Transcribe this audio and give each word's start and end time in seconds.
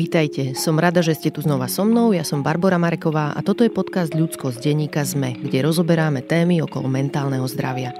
Vítajte, 0.00 0.56
som 0.56 0.80
rada, 0.80 1.04
že 1.04 1.12
ste 1.12 1.28
tu 1.28 1.44
znova 1.44 1.68
so 1.68 1.84
mnou, 1.84 2.16
ja 2.16 2.24
som 2.24 2.40
Barbara 2.40 2.80
Mareková 2.80 3.36
a 3.36 3.44
toto 3.44 3.60
je 3.60 3.68
podcast 3.68 4.16
Ľudsko 4.16 4.48
z 4.48 4.72
denníka 4.72 5.04
ZME, 5.04 5.36
kde 5.44 5.60
rozoberáme 5.60 6.24
témy 6.24 6.64
okolo 6.64 6.88
mentálneho 6.88 7.44
zdravia. 7.44 7.92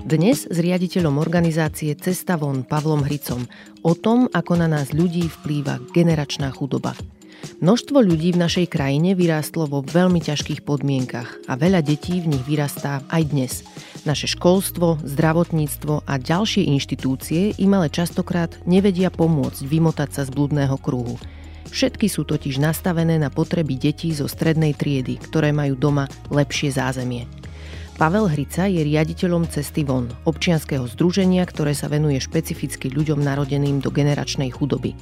Dnes 0.00 0.48
s 0.48 0.56
riaditeľom 0.56 1.20
organizácie 1.20 1.92
Cesta 1.92 2.40
von 2.40 2.64
Pavlom 2.64 3.04
Hricom 3.04 3.44
o 3.84 3.92
tom, 3.92 4.32
ako 4.32 4.56
na 4.56 4.64
nás 4.64 4.96
ľudí 4.96 5.28
vplýva 5.28 5.84
generačná 5.92 6.56
chudoba. 6.56 6.96
Množstvo 7.60 8.00
ľudí 8.00 8.32
v 8.32 8.48
našej 8.48 8.72
krajine 8.72 9.12
vyrástlo 9.12 9.68
vo 9.68 9.84
veľmi 9.84 10.24
ťažkých 10.24 10.64
podmienkach 10.64 11.52
a 11.52 11.52
veľa 11.52 11.84
detí 11.84 12.24
v 12.24 12.32
nich 12.32 12.44
vyrastá 12.48 13.04
aj 13.12 13.22
dnes– 13.28 13.60
naše 14.06 14.30
školstvo, 14.32 15.02
zdravotníctvo 15.02 16.06
a 16.06 16.14
ďalšie 16.16 16.70
inštitúcie 16.70 17.58
im 17.58 17.74
ale 17.74 17.90
častokrát 17.90 18.54
nevedia 18.64 19.10
pomôcť 19.10 19.66
vymotať 19.66 20.08
sa 20.14 20.22
z 20.22 20.30
blúdneho 20.30 20.78
kruhu. 20.78 21.18
Všetky 21.66 22.06
sú 22.06 22.22
totiž 22.22 22.62
nastavené 22.62 23.18
na 23.18 23.28
potreby 23.28 23.74
detí 23.74 24.14
zo 24.14 24.30
strednej 24.30 24.78
triedy, 24.78 25.18
ktoré 25.18 25.50
majú 25.50 25.74
doma 25.74 26.06
lepšie 26.30 26.72
zázemie. 26.72 27.26
Pavel 27.96 28.28
Hrica 28.28 28.68
je 28.68 28.84
riaditeľom 28.84 29.48
Cesty 29.48 29.80
von, 29.80 30.12
občianskeho 30.28 30.84
združenia, 30.84 31.40
ktoré 31.48 31.72
sa 31.72 31.88
venuje 31.88 32.20
špecificky 32.20 32.92
ľuďom 32.92 33.24
narodeným 33.24 33.80
do 33.80 33.88
generačnej 33.88 34.52
chudoby. 34.52 34.92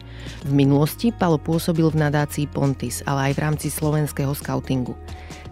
V 0.47 0.53
minulosti 0.55 1.11
Palo 1.11 1.35
pôsobil 1.35 1.91
v 1.91 1.99
nadácii 1.99 2.47
Pontis, 2.47 3.03
ale 3.03 3.31
aj 3.31 3.33
v 3.35 3.43
rámci 3.43 3.67
slovenského 3.67 4.31
skautingu. 4.39 4.95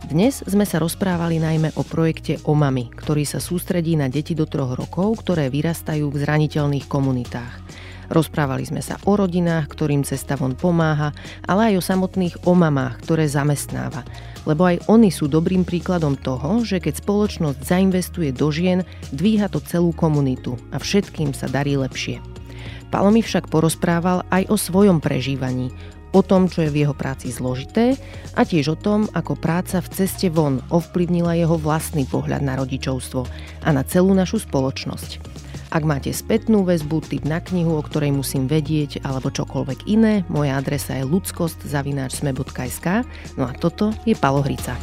Dnes 0.06 0.46
sme 0.46 0.62
sa 0.62 0.78
rozprávali 0.78 1.42
najmä 1.42 1.74
o 1.74 1.82
projekte 1.82 2.38
OMAMI, 2.46 2.95
ktorý 2.95 3.27
sa 3.27 3.43
sústredí 3.43 3.98
na 3.98 4.06
deti 4.06 4.38
do 4.38 4.46
troch 4.46 4.79
rokov, 4.79 5.27
ktoré 5.27 5.51
vyrastajú 5.51 6.15
v 6.15 6.23
zraniteľných 6.23 6.87
komunitách. 6.87 7.59
Rozprávali 8.06 8.70
sme 8.70 8.87
sa 8.87 9.02
o 9.02 9.18
rodinách, 9.18 9.66
ktorým 9.66 10.06
cesta 10.06 10.38
von 10.38 10.54
pomáha, 10.54 11.10
ale 11.43 11.74
aj 11.74 11.74
o 11.74 11.87
samotných 11.90 12.46
omamách, 12.46 13.02
ktoré 13.02 13.27
zamestnáva. 13.27 14.06
Lebo 14.43 14.66
aj 14.66 14.90
oni 14.90 15.15
sú 15.15 15.30
dobrým 15.30 15.62
príkladom 15.62 16.18
toho, 16.18 16.66
že 16.66 16.82
keď 16.82 16.98
spoločnosť 16.98 17.62
zainvestuje 17.62 18.35
do 18.35 18.51
žien, 18.51 18.82
dvíha 19.15 19.46
to 19.46 19.62
celú 19.62 19.95
komunitu 19.95 20.59
a 20.74 20.82
všetkým 20.82 21.30
sa 21.30 21.46
darí 21.46 21.79
lepšie. 21.79 22.18
Palo 22.93 23.09
mi 23.09 23.24
však 23.24 23.49
porozprával 23.49 24.26
aj 24.29 24.52
o 24.52 24.57
svojom 24.60 25.01
prežívaní, 25.01 25.73
o 26.12 26.21
tom, 26.21 26.46
čo 26.46 26.68
je 26.68 26.71
v 26.71 26.84
jeho 26.84 26.93
práci 26.93 27.32
zložité 27.32 27.96
a 28.37 28.45
tiež 28.45 28.76
o 28.76 28.76
tom, 28.76 29.09
ako 29.16 29.32
práca 29.32 29.80
v 29.80 29.88
ceste 29.96 30.29
von 30.29 30.60
ovplyvnila 30.68 31.32
jeho 31.40 31.56
vlastný 31.56 32.04
pohľad 32.04 32.45
na 32.45 32.60
rodičovstvo 32.60 33.24
a 33.65 33.68
na 33.73 33.82
celú 33.82 34.12
našu 34.12 34.45
spoločnosť. 34.45 35.32
Ak 35.73 35.88
máte 35.88 36.12
spätnú 36.12 36.68
väzbu, 36.68 37.01
tip 37.01 37.24
na 37.24 37.40
knihu, 37.40 37.80
o 37.80 37.80
ktorej 37.80 38.12
musím 38.12 38.45
vedieť, 38.45 39.01
alebo 39.09 39.32
čokoľvek 39.32 39.88
iné, 39.88 40.20
moja 40.28 40.60
adresa 40.60 41.01
je 41.01 41.09
ludskost.sme.sk 41.09 42.87
No 43.40 43.48
a 43.48 43.56
toto 43.56 43.88
je 44.04 44.12
Palo 44.12 44.45
Hrica. 44.45 44.76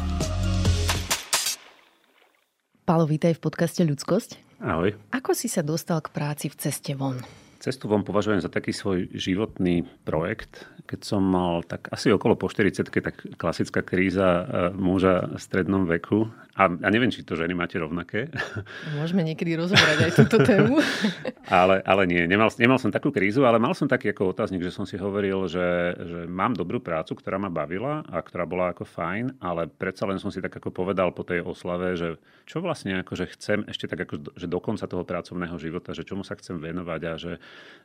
Palo, 2.82 3.06
vítaj 3.06 3.38
v 3.38 3.40
podcaste 3.46 3.86
Ľudskosť. 3.86 4.58
Ahoj. 4.66 4.98
Ako 5.14 5.30
si 5.30 5.46
sa 5.46 5.62
dostal 5.62 6.02
k 6.02 6.10
práci 6.10 6.50
v 6.50 6.58
ceste 6.58 6.98
von? 6.98 7.22
Cestu 7.62 7.86
von 7.86 8.02
považujem 8.02 8.42
za 8.42 8.50
taký 8.50 8.74
svoj 8.74 9.14
životný 9.14 9.86
projekt. 10.02 10.66
Keď 10.90 11.00
som 11.06 11.22
mal 11.22 11.62
tak 11.62 11.86
asi 11.94 12.10
okolo 12.10 12.34
po 12.34 12.50
40 12.50 12.88
tak 12.88 13.14
klasická 13.38 13.86
kríza 13.86 14.26
e, 14.26 14.42
muža 14.74 15.28
v 15.28 15.38
strednom 15.38 15.86
veku. 15.86 16.26
A, 16.60 16.68
a 16.68 16.88
neviem, 16.92 17.08
či 17.08 17.24
to 17.24 17.40
ženy 17.40 17.56
máte 17.56 17.80
rovnaké. 17.80 18.28
Môžeme 19.00 19.24
niekedy 19.24 19.56
rozobrať 19.56 19.96
aj 20.04 20.12
túto 20.12 20.44
tému. 20.44 20.76
ale, 21.48 21.80
ale 21.88 22.02
nie, 22.04 22.28
nemal, 22.28 22.52
nemal 22.60 22.76
som 22.76 22.92
takú 22.92 23.08
krízu, 23.08 23.48
ale 23.48 23.56
mal 23.56 23.72
som 23.72 23.88
taký 23.88 24.12
ako 24.12 24.36
otáznik, 24.36 24.60
že 24.60 24.76
som 24.76 24.84
si 24.84 25.00
hovoril, 25.00 25.48
že, 25.48 25.96
že 25.96 26.18
mám 26.28 26.52
dobrú 26.52 26.84
prácu, 26.84 27.16
ktorá 27.16 27.40
ma 27.40 27.48
bavila 27.48 28.04
a 28.12 28.20
ktorá 28.20 28.44
bola 28.44 28.76
ako 28.76 28.84
fajn, 28.84 29.40
ale 29.40 29.72
predsa 29.72 30.04
len 30.04 30.20
som 30.20 30.28
si 30.28 30.44
tak 30.44 30.52
ako 30.52 30.68
povedal 30.68 31.16
po 31.16 31.24
tej 31.24 31.40
oslave, 31.40 31.96
že 31.96 32.20
čo 32.44 32.60
vlastne 32.60 33.00
akože 33.00 33.24
chcem 33.40 33.64
ešte 33.64 33.88
tak 33.88 34.04
ako, 34.04 34.36
že 34.36 34.44
do 34.44 34.60
konca 34.60 34.84
toho 34.84 35.08
pracovného 35.08 35.56
života, 35.56 35.96
že 35.96 36.04
čomu 36.04 36.28
sa 36.28 36.36
chcem 36.36 36.60
venovať 36.60 37.00
a 37.08 37.14
že 37.16 37.32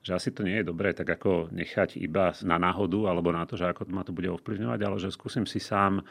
že 0.05 0.13
asi 0.13 0.29
to 0.29 0.45
nie 0.45 0.61
je 0.61 0.69
dobré 0.69 0.93
tak 0.93 1.09
ako 1.09 1.49
nechať 1.49 1.97
iba 1.97 2.29
na 2.45 2.61
náhodu 2.61 3.09
alebo 3.09 3.33
na 3.33 3.41
to, 3.49 3.57
že 3.57 3.73
ako 3.73 3.89
ma 3.89 4.05
to 4.05 4.13
bude 4.13 4.29
ovplyvňovať, 4.29 4.79
ale 4.85 4.97
že 5.01 5.09
skúsim 5.09 5.49
si 5.49 5.57
sám 5.57 6.05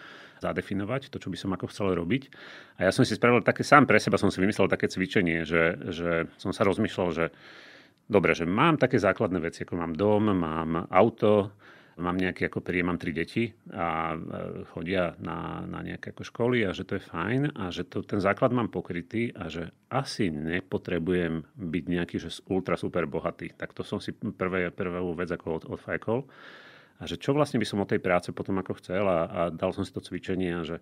zadefinovať 0.45 1.09
to, 1.09 1.17
čo 1.17 1.33
by 1.33 1.37
som 1.41 1.51
ako 1.57 1.73
chcel 1.73 1.97
robiť. 1.97 2.23
A 2.81 2.89
ja 2.89 2.91
som 2.93 3.09
si 3.09 3.17
spravil 3.17 3.41
také 3.41 3.65
sám 3.65 3.89
pre 3.89 3.97
seba, 3.97 4.21
som 4.21 4.29
si 4.29 4.45
vymyslel 4.45 4.69
také 4.69 4.93
cvičenie, 4.93 5.49
že, 5.49 5.81
že 5.89 6.29
som 6.37 6.53
sa 6.53 6.69
rozmýšľal, 6.69 7.09
že 7.17 7.25
dobre, 8.05 8.37
že 8.37 8.45
mám 8.45 8.77
také 8.77 9.01
základné 9.01 9.41
veci, 9.41 9.65
ako 9.65 9.75
mám 9.81 9.97
dom, 9.97 10.29
mám 10.37 10.87
auto, 10.93 11.57
mám 11.97 12.19
nejaké 12.19 12.51
ako 12.51 12.61
príjem, 12.63 12.91
mám 12.91 12.99
tri 12.99 13.15
deti 13.15 13.55
a 13.71 14.19
chodia 14.75 15.15
na, 15.23 15.63
na 15.63 15.81
nejaké 15.83 16.11
ako 16.11 16.27
školy 16.27 16.67
a 16.67 16.75
že 16.75 16.83
to 16.87 16.99
je 16.99 17.07
fajn 17.07 17.55
a 17.55 17.71
že 17.71 17.87
to, 17.87 18.03
ten 18.03 18.19
základ 18.19 18.51
mám 18.51 18.71
pokrytý 18.71 19.31
a 19.35 19.47
že 19.47 19.71
asi 19.91 20.31
nepotrebujem 20.31 21.47
byť 21.55 21.85
nejaký 21.87 22.17
že 22.19 22.35
ultra 22.51 22.75
super 22.75 23.07
bohatý. 23.07 23.55
Tak 23.55 23.71
to 23.73 23.87
som 23.87 24.03
si 24.03 24.11
prvé, 24.15 24.75
prvú 24.75 25.15
vec 25.15 25.31
ako 25.31 25.63
od, 25.63 25.65
odfajkol. 25.79 26.27
A 26.99 27.11
že 27.11 27.19
čo 27.19 27.35
vlastne 27.35 27.59
by 27.59 27.67
som 27.67 27.83
od 27.83 27.91
tej 27.91 27.99
práce 27.99 28.31
potom 28.31 28.55
ako 28.63 28.79
chcel 28.79 29.03
a, 29.07 29.21
a 29.27 29.41
dal 29.51 29.75
som 29.75 29.83
si 29.83 29.91
to 29.91 30.05
cvičenie 30.05 30.51
a 30.55 30.63
že 30.63 30.77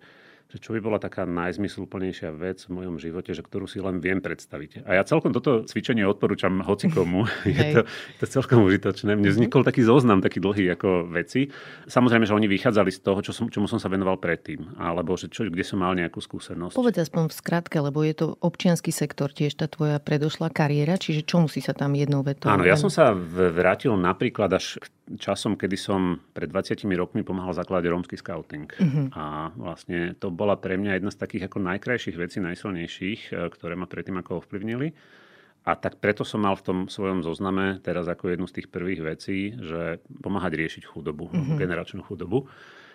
že 0.53 0.61
čo 0.61 0.77
by 0.77 0.79
bola 0.85 1.01
taká 1.01 1.25
najzmysluplnejšia 1.25 2.29
vec 2.37 2.61
v 2.69 2.71
mojom 2.77 3.01
živote, 3.01 3.33
že 3.33 3.41
ktorú 3.41 3.65
si 3.65 3.81
len 3.81 3.97
viem 3.97 4.21
predstaviť. 4.21 4.85
A 4.85 4.99
ja 4.99 5.03
celkom 5.05 5.33
toto 5.33 5.65
cvičenie 5.65 6.05
odporúčam 6.05 6.61
hocikomu. 6.61 7.25
je, 7.49 7.63
to, 7.73 7.81
je 7.89 8.17
to 8.21 8.27
celkom 8.29 8.61
užitočné. 8.61 9.17
Mne 9.17 9.33
vznikol 9.33 9.65
taký 9.65 9.81
zoznam, 9.81 10.21
taký 10.21 10.37
dlhý 10.37 10.77
ako 10.77 11.09
veci. 11.09 11.49
Samozrejme, 11.89 12.29
že 12.29 12.37
oni 12.37 12.45
vychádzali 12.45 12.93
z 12.93 12.99
toho, 13.01 13.19
čo 13.25 13.33
som, 13.33 13.49
čomu 13.49 13.65
som 13.65 13.81
sa 13.81 13.89
venoval 13.89 14.21
predtým. 14.21 14.77
Alebo 14.77 15.17
že 15.17 15.25
čo, 15.33 15.49
kde 15.49 15.65
som 15.65 15.81
mal 15.81 15.97
nejakú 15.97 16.21
skúsenosť. 16.21 16.77
Povedz 16.77 17.01
aspoň 17.01 17.29
v 17.29 17.33
skratke, 17.33 17.77
lebo 17.81 18.05
je 18.05 18.13
to 18.13 18.27
občianský 18.37 18.93
sektor 18.93 19.33
tiež 19.33 19.57
tá 19.57 19.65
tvoja 19.65 19.97
predošlá 19.97 20.53
kariéra, 20.53 21.01
čiže 21.01 21.25
čo 21.25 21.41
musí 21.41 21.65
sa 21.65 21.73
tam 21.73 21.97
jednou 21.97 22.21
vetou? 22.21 22.53
Áno, 22.53 22.61
ja 22.61 22.77
som 22.77 22.93
sa 22.93 23.17
vrátil 23.33 23.97
napríklad 23.97 24.53
až 24.53 24.77
k 24.77 24.85
časom, 25.19 25.59
kedy 25.59 25.75
som 25.75 26.21
pred 26.31 26.47
20 26.47 26.79
rokmi 26.95 27.21
pomáhal 27.27 27.51
zakladať 27.51 27.85
rómsky 27.91 28.15
scouting. 28.15 28.71
Uh-huh. 28.79 29.07
A 29.13 29.23
vlastne 29.55 30.15
to 30.15 30.31
bola 30.33 30.57
pre 30.57 30.75
mňa 30.75 30.97
jedna 30.97 31.11
z 31.13 31.21
takých 31.21 31.47
ako 31.47 31.57
najkrajších 31.61 32.17
vecí, 32.17 32.37
najsilnejších, 32.41 33.21
e, 33.29 33.47
ktoré 33.53 33.77
ma 33.77 33.85
predtým 33.85 34.17
ako 34.19 34.43
ovplyvnili. 34.43 34.91
A 35.63 35.79
tak 35.79 36.03
preto 36.03 36.27
som 36.27 36.43
mal 36.43 36.59
v 36.59 36.65
tom 36.65 36.79
svojom 36.91 37.23
zozname 37.23 37.79
teraz 37.79 38.03
ako 38.03 38.35
jednu 38.35 38.51
z 38.51 38.59
tých 38.59 38.67
prvých 38.67 39.01
vecí, 39.15 39.55
že 39.55 40.03
pomáhať 40.19 40.59
riešiť 40.59 40.83
chudobu, 40.83 41.31
mm-hmm. 41.31 41.55
generačnú 41.55 42.03
chudobu. 42.03 42.51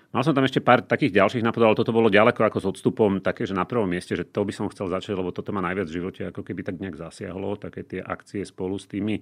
Mal 0.09 0.25
som 0.25 0.33
tam 0.33 0.45
ešte 0.45 0.65
pár 0.65 0.85
takých 0.85 1.21
ďalších 1.21 1.45
nápadov, 1.45 1.73
ale 1.73 1.81
toto 1.81 1.93
bolo 1.93 2.09
ďaleko 2.09 2.41
ako 2.41 2.59
s 2.61 2.67
odstupom 2.69 3.21
také, 3.21 3.45
že 3.45 3.53
na 3.53 3.69
prvom 3.69 3.89
mieste, 3.89 4.17
že 4.17 4.25
to 4.25 4.41
by 4.41 4.53
som 4.53 4.69
chcel 4.73 4.89
začať, 4.89 5.17
lebo 5.17 5.33
toto 5.33 5.53
ma 5.53 5.61
najviac 5.61 5.89
v 5.89 5.97
živote 6.01 6.23
ako 6.33 6.41
keby 6.45 6.65
tak 6.65 6.81
nejak 6.81 6.97
zasiahlo, 6.97 7.61
také 7.61 7.85
tie 7.85 8.01
akcie 8.01 8.45
spolu 8.45 8.81
s 8.81 8.89
tými 8.89 9.21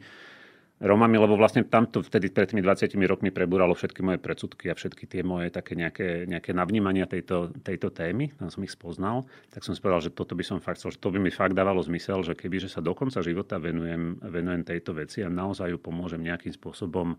Romami, 0.76 1.16
lebo 1.16 1.40
vlastne 1.40 1.64
tamto 1.64 2.04
vtedy 2.04 2.28
pred 2.28 2.52
tými 2.52 2.60
20 2.60 2.92
rokmi 3.08 3.32
prebúralo 3.32 3.72
všetky 3.72 4.04
moje 4.04 4.20
predsudky 4.20 4.68
a 4.68 4.76
všetky 4.76 5.08
tie 5.08 5.24
moje 5.24 5.48
také 5.48 5.72
nejaké, 5.72 6.28
nejaké 6.28 6.52
navnímania 6.52 7.08
tejto, 7.08 7.48
tejto 7.64 7.88
témy, 7.88 8.36
tam 8.36 8.52
som 8.52 8.60
ich 8.60 8.76
spoznal, 8.76 9.24
tak 9.48 9.64
som 9.64 9.72
si 9.72 9.80
povedal, 9.80 10.04
že 10.04 10.12
toto 10.12 10.36
by 10.36 10.44
som 10.44 10.60
fakt 10.60 10.84
chcel, 10.84 10.92
že 10.92 11.00
to 11.00 11.08
by 11.08 11.16
mi 11.16 11.32
fakt 11.32 11.56
dávalo 11.56 11.80
zmysel, 11.80 12.20
že 12.20 12.36
keby 12.36 12.60
že 12.60 12.68
sa 12.68 12.84
do 12.84 12.92
konca 12.92 13.24
života 13.24 13.56
venujem, 13.56 14.20
venujem 14.20 14.68
tejto 14.68 14.92
veci 14.92 15.24
a 15.24 15.32
naozaj 15.32 15.72
ju 15.72 15.78
pomôžem 15.80 16.20
nejakým 16.20 16.52
spôsobom 16.52 17.16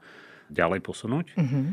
ďalej 0.53 0.79
posunúť. 0.85 1.33
Mm-hmm. 1.33 1.65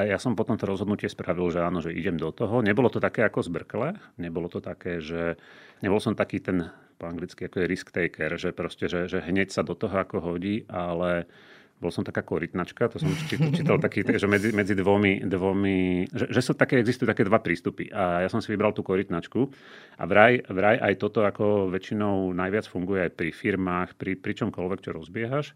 A 0.00 0.08
ja 0.08 0.16
som 0.16 0.32
potom 0.32 0.56
to 0.56 0.64
rozhodnutie 0.64 1.12
spravil, 1.12 1.52
že 1.52 1.60
áno, 1.60 1.84
že 1.84 1.92
idem 1.92 2.16
do 2.16 2.32
toho. 2.32 2.64
Nebolo 2.64 2.88
to 2.88 3.04
také 3.04 3.20
ako 3.26 3.44
zbrkle, 3.44 4.00
nebolo 4.16 4.48
to 4.48 4.64
také, 4.64 5.04
že 5.04 5.36
nebol 5.84 6.00
som 6.00 6.16
taký 6.16 6.40
ten 6.40 6.72
po 6.98 7.06
anglicky 7.06 7.46
ako 7.46 7.62
je 7.62 7.70
risk 7.70 7.94
taker, 7.94 8.34
že 8.34 8.50
proste, 8.50 8.90
že, 8.90 9.06
že 9.06 9.22
hneď 9.22 9.54
sa 9.54 9.62
do 9.62 9.78
toho 9.78 9.94
ako 9.94 10.18
hodí, 10.18 10.66
ale 10.66 11.30
bol 11.78 11.94
som 11.94 12.02
taká 12.02 12.26
korytnačka, 12.26 12.90
to 12.90 12.98
som 12.98 13.14
čítal 13.30 13.78
taký, 13.86 14.02
že 14.02 14.26
medzi, 14.26 14.50
medzi 14.50 14.74
dvomi, 14.74 15.22
dvomi 15.22 16.10
že, 16.10 16.26
že 16.26 16.40
sú 16.42 16.58
také, 16.58 16.82
existujú 16.82 17.06
také 17.06 17.22
dva 17.22 17.38
prístupy. 17.38 17.86
A 17.94 18.26
ja 18.26 18.28
som 18.28 18.42
si 18.42 18.50
vybral 18.50 18.74
tú 18.74 18.82
korytnačku 18.82 19.46
a 19.94 20.02
vraj, 20.02 20.42
vraj 20.50 20.82
aj 20.82 20.94
toto 20.98 21.22
ako 21.22 21.70
väčšinou 21.70 22.34
najviac 22.34 22.66
funguje 22.66 23.06
aj 23.06 23.12
pri 23.14 23.30
firmách, 23.30 23.94
pri, 23.94 24.18
pri 24.18 24.32
čomkoľvek, 24.42 24.82
čo 24.82 24.90
rozbiehaš, 24.90 25.54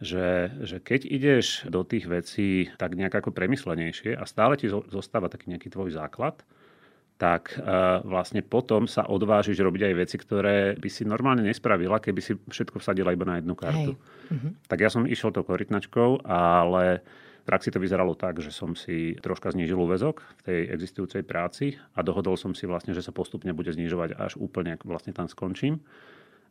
že, 0.00 0.48
že 0.64 0.80
keď 0.80 1.04
ideš 1.04 1.68
do 1.68 1.84
tých 1.84 2.08
vecí 2.08 2.72
tak 2.80 2.96
nejak 2.96 3.20
ako 3.20 3.36
premyslenejšie 3.36 4.16
a 4.16 4.24
stále 4.24 4.56
ti 4.56 4.72
zostáva 4.72 5.28
taký 5.28 5.52
nejaký 5.52 5.68
tvoj 5.68 5.92
základ, 5.92 6.40
tak 7.20 7.52
uh, 7.60 8.00
vlastne 8.00 8.40
potom 8.40 8.88
sa 8.88 9.04
odvážiš 9.04 9.60
robiť 9.60 9.92
aj 9.92 9.94
veci, 10.00 10.16
ktoré 10.16 10.72
by 10.80 10.88
si 10.88 11.04
normálne 11.04 11.44
nespravila, 11.44 12.00
keby 12.00 12.20
si 12.24 12.32
všetko 12.32 12.80
vsadila 12.80 13.12
iba 13.12 13.28
na 13.28 13.36
jednu 13.36 13.52
kartu. 13.52 13.92
Uh-huh. 13.92 14.56
Tak 14.64 14.80
ja 14.80 14.88
som 14.88 15.04
išiel 15.04 15.28
tou 15.28 15.44
korytnačkou, 15.44 16.24
ale 16.24 17.04
v 17.40 17.44
praxi 17.44 17.68
to 17.68 17.76
vyzeralo 17.76 18.16
tak, 18.16 18.40
že 18.40 18.48
som 18.48 18.72
si 18.72 19.20
troška 19.20 19.52
znížil 19.52 19.76
úvezok 19.76 20.24
v 20.40 20.42
tej 20.48 20.60
existujúcej 20.72 21.20
práci 21.20 21.76
a 21.92 22.00
dohodol 22.00 22.40
som 22.40 22.56
si 22.56 22.64
vlastne, 22.64 22.96
že 22.96 23.04
sa 23.04 23.12
postupne 23.12 23.52
bude 23.52 23.68
znižovať 23.68 24.16
až 24.16 24.40
úplne, 24.40 24.80
vlastne 24.80 25.12
tam 25.12 25.28
skončím. 25.28 25.84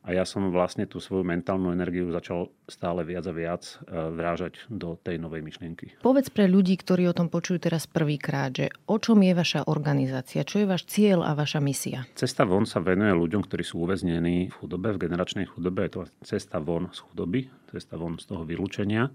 A 0.09 0.17
ja 0.17 0.25
som 0.25 0.49
vlastne 0.49 0.89
tú 0.89 0.97
svoju 0.97 1.21
mentálnu 1.21 1.69
energiu 1.69 2.09
začal 2.09 2.49
stále 2.65 3.05
viac 3.05 3.29
a 3.29 3.33
viac 3.33 3.61
e, 3.61 3.93
vrážať 3.93 4.65
do 4.65 4.97
tej 4.97 5.21
novej 5.21 5.45
myšlienky. 5.45 6.01
Povedz 6.01 6.33
pre 6.33 6.49
ľudí, 6.49 6.81
ktorí 6.81 7.05
o 7.05 7.13
tom 7.13 7.29
počujú 7.29 7.61
teraz 7.61 7.85
prvýkrát, 7.85 8.49
že 8.49 8.73
o 8.89 8.97
čom 8.97 9.21
je 9.21 9.37
vaša 9.37 9.69
organizácia, 9.69 10.41
čo 10.41 10.65
je 10.65 10.65
váš 10.65 10.89
cieľ 10.89 11.29
a 11.29 11.37
vaša 11.37 11.61
misia? 11.61 12.09
Cesta 12.17 12.41
von 12.41 12.65
sa 12.65 12.81
venuje 12.81 13.13
ľuďom, 13.13 13.45
ktorí 13.45 13.61
sú 13.61 13.85
uväznení 13.85 14.49
v 14.49 14.55
chudobe, 14.57 14.97
v 14.97 15.05
generačnej 15.05 15.45
chudobe. 15.45 15.85
Je 15.85 15.93
to 15.93 16.01
cesta 16.25 16.57
von 16.57 16.89
z 16.89 17.05
chudoby, 17.05 17.45
cesta 17.69 17.93
von 17.93 18.17
z 18.17 18.33
toho 18.33 18.41
vylúčenia. 18.49 19.13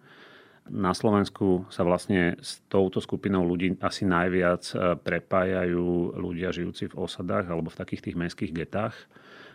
Na 0.70 0.94
Slovensku 0.94 1.66
sa 1.74 1.82
vlastne 1.82 2.38
s 2.38 2.62
touto 2.70 3.02
skupinou 3.02 3.42
ľudí 3.42 3.74
asi 3.82 4.06
najviac 4.06 4.62
e, 4.70 4.94
prepájajú 4.94 6.14
ľudia 6.22 6.54
žijúci 6.54 6.94
v 6.94 7.02
osadách 7.02 7.50
alebo 7.50 7.74
v 7.74 7.82
takých 7.82 8.06
tých 8.06 8.14
mestských 8.14 8.54
getách 8.54 8.94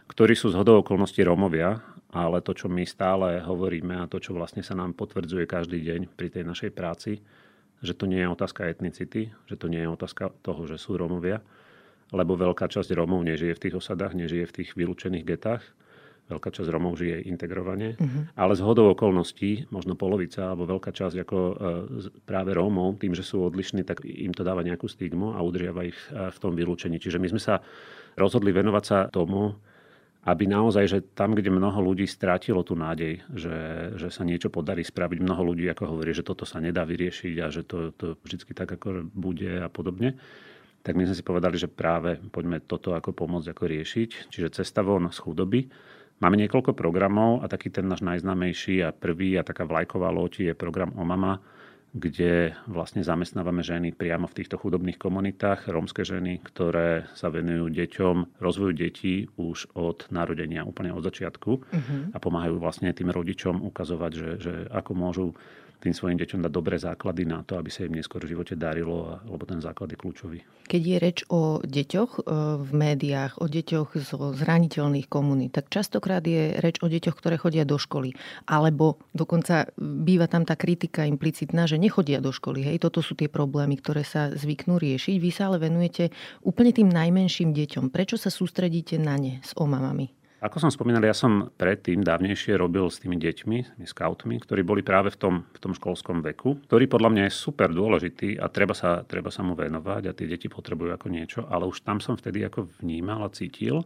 ktorí 0.09 0.33
sú 0.33 0.49
z 0.49 0.57
hodou 0.57 0.81
okolností 0.81 1.21
Rómovia, 1.21 1.85
ale 2.09 2.41
to, 2.41 2.57
čo 2.57 2.65
my 2.65 2.81
stále 2.89 3.37
hovoríme 3.45 4.01
a 4.01 4.09
to, 4.09 4.17
čo 4.17 4.33
vlastne 4.33 4.65
sa 4.65 4.73
nám 4.73 4.97
potvrdzuje 4.97 5.45
každý 5.45 5.85
deň 5.85 6.09
pri 6.17 6.33
tej 6.33 6.43
našej 6.43 6.71
práci, 6.73 7.21
že 7.79 7.93
to 7.93 8.09
nie 8.09 8.19
je 8.19 8.33
otázka 8.33 8.67
etnicity, 8.67 9.29
že 9.45 9.55
to 9.55 9.69
nie 9.69 9.85
je 9.85 9.89
otázka 9.93 10.33
toho, 10.41 10.65
že 10.65 10.81
sú 10.81 10.97
Rómovia, 10.97 11.39
lebo 12.09 12.33
veľká 12.33 12.65
časť 12.65 12.89
Rómov 12.97 13.21
nežije 13.21 13.53
v 13.53 13.61
tých 13.69 13.77
osadách, 13.77 14.17
nežije 14.17 14.49
v 14.49 14.55
tých 14.61 14.69
vylúčených 14.73 15.25
getách. 15.25 15.63
Veľká 16.29 16.53
časť 16.53 16.69
Rómov 16.69 16.93
žije 16.93 17.25
integrovane, 17.25 17.97
uh-huh. 17.97 18.29
ale 18.37 18.53
z 18.53 18.61
hodou 18.61 18.93
okolností, 18.93 19.65
možno 19.73 19.97
polovica 19.97 20.53
alebo 20.53 20.69
veľká 20.69 20.93
časť 20.93 21.25
ako 21.25 21.37
e, 21.37 21.53
práve 22.21 22.53
Rómov, 22.53 23.01
tým, 23.01 23.17
že 23.17 23.25
sú 23.25 23.41
odlišní, 23.49 23.81
tak 23.81 24.05
im 24.05 24.29
to 24.29 24.45
dáva 24.45 24.61
nejakú 24.61 24.85
stigmu 24.85 25.33
a 25.33 25.41
udržiava 25.41 25.89
ich 25.89 25.97
e, 26.13 26.29
v 26.29 26.37
tom 26.37 26.53
vylúčení. 26.53 27.01
Čiže 27.01 27.17
my 27.17 27.33
sme 27.33 27.41
sa 27.41 27.65
rozhodli 28.13 28.53
venovať 28.53 28.83
sa 28.85 28.97
tomu, 29.09 29.57
aby 30.27 30.43
naozaj, 30.51 30.85
že 30.89 30.99
tam, 31.15 31.31
kde 31.31 31.47
mnoho 31.47 31.79
ľudí 31.79 32.03
strátilo 32.03 32.59
tú 32.59 32.75
nádej, 32.75 33.23
že, 33.31 33.57
že 33.95 34.07
sa 34.11 34.27
niečo 34.27 34.51
podarí 34.51 34.83
spraviť, 34.83 35.23
mnoho 35.23 35.55
ľudí 35.55 35.63
ako 35.71 35.95
hovorí, 35.95 36.11
že 36.11 36.27
toto 36.27 36.43
sa 36.43 36.59
nedá 36.59 36.83
vyriešiť 36.83 37.35
a 37.39 37.47
že 37.47 37.63
to, 37.63 37.95
to 37.95 38.19
vždy 38.27 38.51
tak 38.51 38.67
ako 38.67 39.07
bude 39.15 39.47
a 39.47 39.71
podobne, 39.71 40.19
tak 40.83 40.99
my 40.99 41.07
sme 41.07 41.15
si 41.15 41.23
povedali, 41.23 41.55
že 41.55 41.71
práve 41.71 42.19
poďme 42.31 42.59
toto 42.59 42.95
ako 42.95 43.15
pomôcť, 43.15 43.51
ako 43.51 43.63
riešiť. 43.67 44.09
Čiže 44.31 44.63
cesta 44.63 44.79
von 44.79 45.11
z 45.11 45.19
chudoby. 45.19 45.67
Máme 46.19 46.35
niekoľko 46.35 46.75
programov 46.75 47.43
a 47.43 47.47
taký 47.47 47.71
ten 47.71 47.87
náš 47.87 48.03
najznámejší 48.03 48.83
a 48.83 48.91
prvý 48.91 49.39
a 49.39 49.47
taká 49.47 49.63
vlajková 49.63 50.11
loď 50.11 50.51
je 50.51 50.53
program 50.55 50.91
Omama, 50.99 51.39
kde 51.89 52.53
vlastne 52.69 53.01
zamestnávame 53.01 53.65
ženy 53.65 53.97
priamo 53.97 54.29
v 54.29 54.37
týchto 54.37 54.61
chudobných 54.61 55.01
komunitách, 55.01 55.65
rómske 55.73 56.05
ženy, 56.05 56.37
ktoré 56.45 57.09
sa 57.17 57.33
venujú 57.33 57.73
deťom, 57.73 58.37
rozvoju 58.37 58.73
detí 58.77 59.25
už 59.41 59.73
od 59.73 60.05
narodenia, 60.13 60.67
úplne 60.67 60.93
od 60.93 61.01
začiatku 61.01 61.51
uh-huh. 61.57 62.13
a 62.13 62.17
pomáhajú 62.21 62.61
vlastne 62.61 62.93
tým 62.93 63.09
rodičom 63.09 63.65
ukazovať, 63.65 64.11
že, 64.13 64.29
že 64.37 64.53
ako 64.69 64.91
môžu 64.93 65.27
tým 65.79 65.95
svojim 65.95 66.19
deťom 66.19 66.43
dať 66.43 66.51
dobré 66.51 66.75
základy 66.75 67.23
na 67.23 67.39
to, 67.47 67.55
aby 67.55 67.71
sa 67.71 67.87
im 67.87 67.95
neskôr 67.95 68.19
v 68.19 68.35
živote 68.35 68.59
darilo, 68.59 69.23
lebo 69.23 69.47
ten 69.47 69.63
základ 69.63 69.87
je 69.95 69.97
kľúčový. 69.97 70.39
Keď 70.69 70.81
je 70.85 70.97
reč 71.01 71.17
o 71.31 71.63
deťoch 71.63 72.11
e, 72.19 72.21
v 72.61 72.71
médiách, 72.75 73.41
o 73.41 73.49
deťoch 73.49 73.89
zo 74.03 74.35
zraniteľných 74.35 75.09
komunít, 75.09 75.55
tak 75.55 75.71
častokrát 75.71 76.21
je 76.21 76.59
reč 76.59 76.77
o 76.83 76.91
deťoch, 76.91 77.15
ktoré 77.15 77.39
chodia 77.39 77.63
do 77.65 77.79
školy. 77.79 78.13
Alebo 78.45 79.01
dokonca 79.15 79.71
býva 79.79 80.29
tam 80.29 80.45
tá 80.45 80.53
kritika 80.59 81.07
implicitná, 81.07 81.65
že 81.65 81.81
nechodia 81.81 82.21
do 82.21 82.29
školy. 82.29 82.61
Hej, 82.61 82.85
toto 82.85 82.99
sú 83.01 83.17
tie 83.17 83.31
problémy, 83.31 83.79
ktoré 83.79 84.05
sa 84.05 84.29
zvyknú 84.29 84.77
riešiť. 84.77 85.15
Vy 85.17 85.31
sa 85.33 85.49
ale 85.49 85.63
venujete 85.63 86.13
úplne 86.45 86.75
tým 86.75 86.91
najmenším 86.91 87.55
deťom. 87.55 87.89
Prečo 87.89 88.19
sa 88.19 88.29
sústredíte 88.29 89.01
na 89.01 89.17
ne 89.17 89.41
s 89.41 89.55
omamami? 89.57 90.18
Ako 90.39 90.55
som 90.55 90.71
spomínal, 90.71 91.03
ja 91.03 91.11
som 91.11 91.51
predtým 91.59 91.99
dávnejšie 91.99 92.55
robil 92.55 92.87
s 92.87 93.03
tými 93.03 93.19
deťmi, 93.19 93.57
s 93.59 93.69
tými 93.75 93.87
scoutmi, 93.91 94.39
ktorí 94.39 94.63
boli 94.63 94.87
práve 94.87 95.11
v 95.11 95.19
tom, 95.19 95.35
v 95.51 95.59
tom 95.59 95.75
školskom 95.75 96.23
veku, 96.23 96.63
ktorý 96.63 96.87
podľa 96.87 97.11
mňa 97.11 97.23
je 97.27 97.33
super 97.35 97.67
dôležitý 97.75 98.39
a 98.39 98.47
treba 98.47 98.71
sa, 98.71 99.03
treba 99.03 99.35
sa 99.35 99.43
mu 99.43 99.51
venovať 99.51 100.07
a 100.07 100.15
tie 100.15 100.31
deti 100.31 100.47
potrebujú 100.47 100.95
ako 100.95 101.07
niečo, 101.11 101.39
ale 101.43 101.67
už 101.67 101.83
tam 101.83 101.99
som 101.99 102.15
vtedy 102.15 102.47
ako 102.47 102.71
vnímal 102.79 103.19
a 103.27 103.33
cítil, 103.35 103.83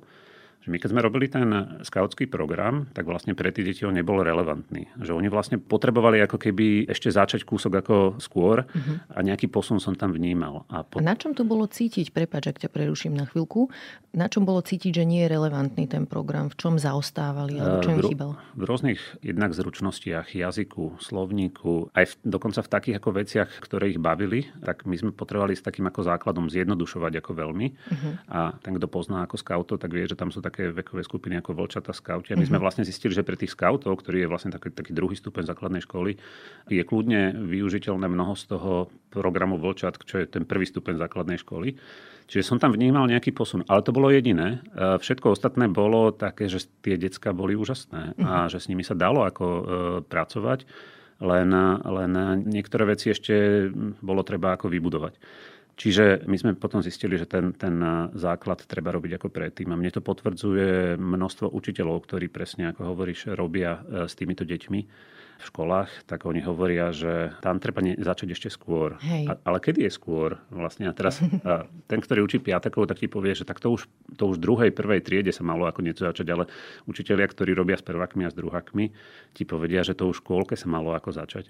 že 0.63 0.71
my 0.71 0.79
keď 0.79 0.89
sme 0.95 1.03
robili 1.03 1.27
ten 1.27 1.51
skautský 1.83 2.31
program, 2.31 2.87
tak 2.95 3.03
vlastne 3.03 3.35
pre 3.35 3.51
tie 3.51 3.67
deti 3.67 3.83
on 3.83 3.91
nebol 3.91 4.23
relevantný. 4.23 4.87
Že 4.95 5.19
oni 5.19 5.27
vlastne 5.27 5.59
potrebovali 5.59 6.23
ako 6.23 6.39
keby 6.39 6.87
ešte 6.87 7.11
začať 7.11 7.43
kúsok 7.43 7.83
ako 7.83 7.95
skôr 8.23 8.63
uh-huh. 8.63 8.95
a 9.11 9.19
nejaký 9.19 9.51
posun 9.51 9.83
som 9.83 9.91
tam 9.91 10.15
vnímal. 10.15 10.63
A, 10.71 10.87
po... 10.87 10.97
a 10.97 11.01
na 11.03 11.19
čom 11.19 11.35
to 11.35 11.43
bolo 11.43 11.67
cítiť, 11.67 12.15
prepáč, 12.15 12.55
ak 12.55 12.63
ťa 12.63 12.69
preruším 12.71 13.11
na 13.11 13.27
chvíľku, 13.27 13.67
na 14.15 14.31
čom 14.31 14.47
bolo 14.47 14.63
cítiť, 14.63 15.03
že 15.03 15.03
nie 15.03 15.27
je 15.27 15.35
relevantný 15.35 15.83
ten 15.91 16.07
program? 16.07 16.47
V 16.47 16.55
čom 16.55 16.79
zaostávali 16.79 17.59
alebo 17.59 17.83
čo 17.83 17.91
im 17.91 17.99
chýbal? 17.99 18.31
V 18.55 18.63
rôznych 18.63 19.01
jednak 19.19 19.51
zručnostiach, 19.51 20.31
jazyku, 20.31 21.03
slovníku, 21.03 21.91
aj 21.91 22.07
v, 22.07 22.13
dokonca 22.23 22.63
v 22.63 22.71
takých 22.71 22.95
ako 23.03 23.09
veciach, 23.19 23.49
ktoré 23.67 23.91
ich 23.91 23.99
bavili, 23.99 24.47
tak 24.63 24.87
my 24.87 24.95
sme 24.95 25.11
potrebovali 25.11 25.59
s 25.59 25.65
takým 25.65 25.91
ako 25.91 26.07
základom 26.07 26.47
zjednodušovať 26.47 27.19
ako 27.19 27.31
veľmi. 27.35 27.67
Uh-huh. 27.67 28.13
A 28.31 28.39
ten, 28.63 28.77
kto 28.79 28.87
pozná 28.87 29.25
ako 29.27 29.35
scoutov, 29.35 29.81
tak 29.81 29.91
vie, 29.91 30.07
že 30.07 30.15
tam 30.15 30.29
sú 30.29 30.39
tak 30.39 30.52
také 30.53 30.69
vekové 30.69 31.01
skupiny 31.01 31.41
ako 31.41 31.57
Volčata 31.57 31.89
skauti. 31.97 32.29
A 32.29 32.37
my 32.37 32.45
sme 32.45 32.61
mhm. 32.61 32.63
vlastne 32.69 32.85
zistili, 32.85 33.17
že 33.17 33.25
pre 33.25 33.33
tých 33.33 33.57
skautov, 33.57 33.97
ktorý 34.05 34.21
je 34.21 34.29
vlastne 34.29 34.53
taký, 34.53 34.69
taký 34.69 34.93
druhý 34.93 35.17
stupeň 35.17 35.49
základnej 35.49 35.81
školy, 35.81 36.21
je 36.69 36.83
kľudne 36.85 37.33
využiteľné 37.49 38.05
mnoho 38.05 38.37
z 38.37 38.53
toho 38.53 38.93
programu 39.09 39.57
Volčat, 39.57 39.97
čo 40.05 40.21
je 40.21 40.29
ten 40.29 40.45
prvý 40.45 40.69
stupeň 40.69 41.01
základnej 41.01 41.41
školy. 41.41 41.73
Čiže 42.29 42.45
som 42.45 42.61
tam 42.61 42.77
vnímal 42.77 43.09
nejaký 43.09 43.33
posun. 43.33 43.65
Ale 43.65 43.81
to 43.81 43.89
bolo 43.89 44.13
jediné. 44.13 44.61
E, 44.77 45.01
všetko 45.01 45.33
ostatné 45.33 45.65
bolo 45.65 46.13
také, 46.13 46.45
že 46.45 46.69
tie 46.85 47.01
decka 47.01 47.33
boli 47.33 47.57
úžasné 47.57 48.13
a 48.21 48.45
mhm. 48.45 48.49
že 48.53 48.57
s 48.61 48.69
nimi 48.69 48.85
sa 48.85 48.93
dalo 48.93 49.25
ako 49.25 49.45
e, 49.49 49.63
pracovať. 50.05 50.69
Len, 51.23 51.55
len 51.87 52.11
niektoré 52.43 52.83
veci 52.83 53.07
ešte 53.13 53.69
bolo 54.03 54.27
treba 54.27 54.59
ako 54.59 54.67
vybudovať. 54.67 55.13
Čiže 55.73 56.29
my 56.29 56.37
sme 56.37 56.51
potom 56.53 56.85
zistili, 56.85 57.17
že 57.17 57.25
ten, 57.25 57.49
ten 57.57 57.73
základ 58.13 58.61
treba 58.69 58.93
robiť 58.93 59.17
ako 59.17 59.33
predtým. 59.33 59.73
A 59.73 59.79
mne 59.79 59.89
to 59.89 60.05
potvrdzuje 60.05 61.01
množstvo 61.01 61.49
učiteľov, 61.49 62.05
ktorí 62.05 62.29
presne, 62.29 62.69
ako 62.69 62.93
hovoríš, 62.93 63.33
robia 63.33 63.81
e, 63.81 64.05
s 64.05 64.13
týmito 64.13 64.45
deťmi 64.45 64.79
v 65.43 65.51
školách, 65.51 66.07
tak 66.07 66.23
oni 66.23 66.39
hovoria, 66.45 66.93
že 66.95 67.35
tam 67.41 67.57
treba 67.57 67.81
ne- 67.83 67.97
začať 67.97 68.37
ešte 68.37 68.49
skôr. 68.53 68.95
A, 69.27 69.33
ale 69.43 69.57
kedy 69.59 69.89
je 69.89 69.91
skôr? 69.91 70.39
Vlastne 70.53 70.87
a 70.87 70.93
teraz 70.93 71.19
a 71.19 71.67
ten, 71.91 71.99
ktorý 71.99 72.23
učí 72.23 72.39
piatakov, 72.39 72.87
tak 72.87 73.01
ti 73.01 73.11
povie, 73.11 73.33
že 73.33 73.43
tak 73.43 73.59
to 73.59 73.73
už, 73.73 73.89
to 74.15 74.23
už 74.29 74.37
druhej, 74.39 74.71
prvej 74.71 75.01
triede 75.01 75.33
sa 75.33 75.41
malo 75.41 75.65
ako 75.65 75.83
niečo 75.83 76.05
začať, 76.05 76.27
ale 76.31 76.43
učiteľia, 76.87 77.27
ktorí 77.27 77.51
robia 77.57 77.75
s 77.75 77.83
prvakmi 77.83 78.23
a 78.23 78.31
s 78.31 78.37
druhákmi, 78.37 78.85
ti 79.35 79.43
povedia, 79.43 79.81
že 79.81 79.97
to 79.97 80.07
už 80.07 80.21
v 80.21 80.23
škôlke 80.23 80.55
sa 80.55 80.69
malo 80.69 80.93
ako 80.95 81.11
začať. 81.11 81.49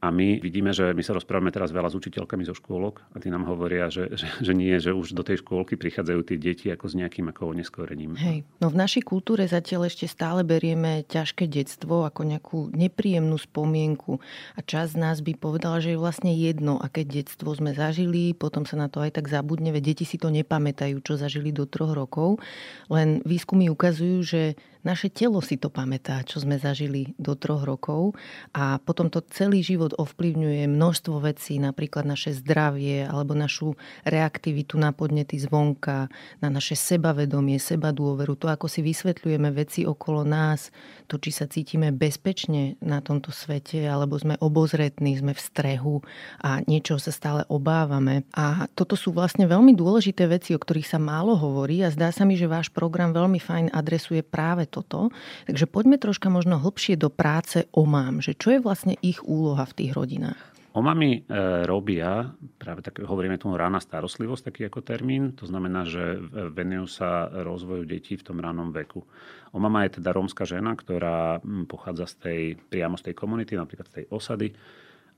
A 0.00 0.08
my 0.08 0.40
vidíme, 0.40 0.72
že 0.72 0.96
my 0.96 1.04
sa 1.04 1.12
rozprávame 1.12 1.52
teraz 1.52 1.76
veľa 1.76 1.92
s 1.92 1.98
učiteľkami 2.00 2.48
zo 2.48 2.56
škôlok 2.56 3.04
a 3.12 3.20
tí 3.20 3.28
nám 3.28 3.44
hovoria, 3.44 3.92
že, 3.92 4.08
že, 4.16 4.32
že 4.40 4.52
nie, 4.56 4.72
že 4.80 4.96
už 4.96 5.12
do 5.12 5.20
tej 5.20 5.44
škôlky 5.44 5.76
prichádzajú 5.76 6.20
tie 6.24 6.40
deti 6.40 6.66
ako 6.72 6.88
s 6.88 6.96
nejakým 6.96 7.28
ako 7.28 7.52
oneskorením. 7.52 8.16
Hej, 8.16 8.48
no 8.64 8.72
v 8.72 8.80
našej 8.80 9.04
kultúre 9.04 9.44
zatiaľ 9.44 9.92
ešte 9.92 10.08
stále 10.08 10.40
berieme 10.40 11.04
ťažké 11.04 11.44
detstvo 11.52 12.08
ako 12.08 12.24
nejakú 12.24 12.72
nepríjemnú 12.72 13.36
spomienku 13.36 14.24
a 14.56 14.60
čas 14.64 14.96
z 14.96 15.04
nás 15.04 15.20
by 15.20 15.36
povedala, 15.36 15.84
že 15.84 15.92
je 15.92 16.00
vlastne 16.00 16.32
jedno, 16.32 16.80
aké 16.80 17.04
detstvo 17.04 17.52
sme 17.52 17.76
zažili, 17.76 18.32
potom 18.32 18.64
sa 18.64 18.80
na 18.80 18.88
to 18.88 19.04
aj 19.04 19.20
tak 19.20 19.28
zabudne, 19.28 19.68
veď 19.68 19.92
deti 19.92 20.08
si 20.08 20.16
to 20.16 20.32
nepamätajú, 20.32 20.96
čo 21.04 21.20
zažili 21.20 21.52
do 21.52 21.68
troch 21.68 21.92
rokov. 21.92 22.40
Len 22.88 23.20
výskumy 23.28 23.68
ukazujú, 23.68 24.24
že 24.24 24.42
naše 24.80 25.12
telo 25.12 25.44
si 25.44 25.60
to 25.60 25.68
pamätá, 25.68 26.24
čo 26.24 26.40
sme 26.40 26.56
zažili 26.56 27.12
do 27.20 27.36
troch 27.36 27.68
rokov 27.68 28.16
a 28.56 28.80
potom 28.80 29.12
to 29.12 29.20
celý 29.28 29.60
život 29.60 29.92
ovplyvňuje 30.00 30.64
množstvo 30.70 31.20
vecí, 31.20 31.60
napríklad 31.60 32.08
naše 32.08 32.32
zdravie 32.32 33.04
alebo 33.04 33.36
našu 33.36 33.76
reaktivitu 34.08 34.80
na 34.80 34.96
podnety 34.96 35.36
zvonka, 35.36 36.08
na 36.40 36.48
naše 36.48 36.78
sebavedomie, 36.78 37.60
seba 37.60 37.92
dôveru, 37.92 38.40
to 38.40 38.48
ako 38.48 38.72
si 38.72 38.80
vysvetľujeme 38.80 39.52
veci 39.52 39.84
okolo 39.84 40.24
nás, 40.24 40.72
to 41.10 41.20
či 41.20 41.34
sa 41.34 41.44
cítime 41.44 41.92
bezpečne 41.92 42.80
na 42.80 43.04
tomto 43.04 43.34
svete 43.34 43.84
alebo 43.84 44.16
sme 44.16 44.40
obozretní, 44.40 45.18
sme 45.18 45.36
v 45.36 45.42
strehu 45.42 45.96
a 46.40 46.64
niečo 46.64 46.96
sa 46.96 47.12
stále 47.12 47.42
obávame. 47.52 48.24
A 48.32 48.70
toto 48.72 48.94
sú 48.94 49.10
vlastne 49.10 49.44
veľmi 49.44 49.76
dôležité 49.76 50.24
veci, 50.30 50.56
o 50.56 50.62
ktorých 50.62 50.86
sa 50.86 51.02
málo 51.02 51.34
hovorí 51.36 51.82
a 51.82 51.92
zdá 51.92 52.14
sa 52.14 52.22
mi, 52.24 52.38
že 52.38 52.46
váš 52.46 52.70
program 52.70 53.10
veľmi 53.10 53.42
fajn 53.42 53.66
adresuje 53.74 54.22
práve 54.22 54.69
toto. 54.70 55.10
Takže 55.50 55.66
poďme 55.66 55.98
troška 55.98 56.30
možno 56.30 56.62
hlbšie 56.62 56.94
do 56.94 57.10
práce 57.10 57.66
OMAM, 57.74 58.22
že 58.22 58.38
čo 58.38 58.54
je 58.54 58.60
vlastne 58.62 58.94
ich 59.02 59.18
úloha 59.26 59.66
v 59.66 59.76
tých 59.76 59.92
rodinách? 59.98 60.38
OMAMy 60.70 61.10
e, 61.10 61.20
robia, 61.66 62.30
práve 62.54 62.86
tak 62.86 63.02
hovoríme 63.02 63.34
tomu 63.42 63.58
rána 63.58 63.82
starostlivosť, 63.82 64.54
taký 64.54 64.62
ako 64.70 64.86
termín, 64.86 65.34
to 65.34 65.42
znamená, 65.42 65.82
že 65.82 66.22
venujú 66.54 66.86
sa 66.86 67.26
rozvoju 67.26 67.82
detí 67.82 68.14
v 68.14 68.22
tom 68.22 68.38
ránom 68.38 68.70
veku. 68.70 69.02
OMAMA 69.50 69.90
je 69.90 69.98
teda 69.98 70.14
rómska 70.14 70.46
žena, 70.46 70.78
ktorá 70.78 71.42
pochádza 71.66 72.06
z 72.06 72.14
tej, 72.22 72.40
priamo 72.70 72.94
z 72.94 73.10
tej 73.10 73.14
komunity, 73.18 73.58
napríklad 73.58 73.90
z 73.90 73.94
tej 73.98 74.04
osady 74.14 74.54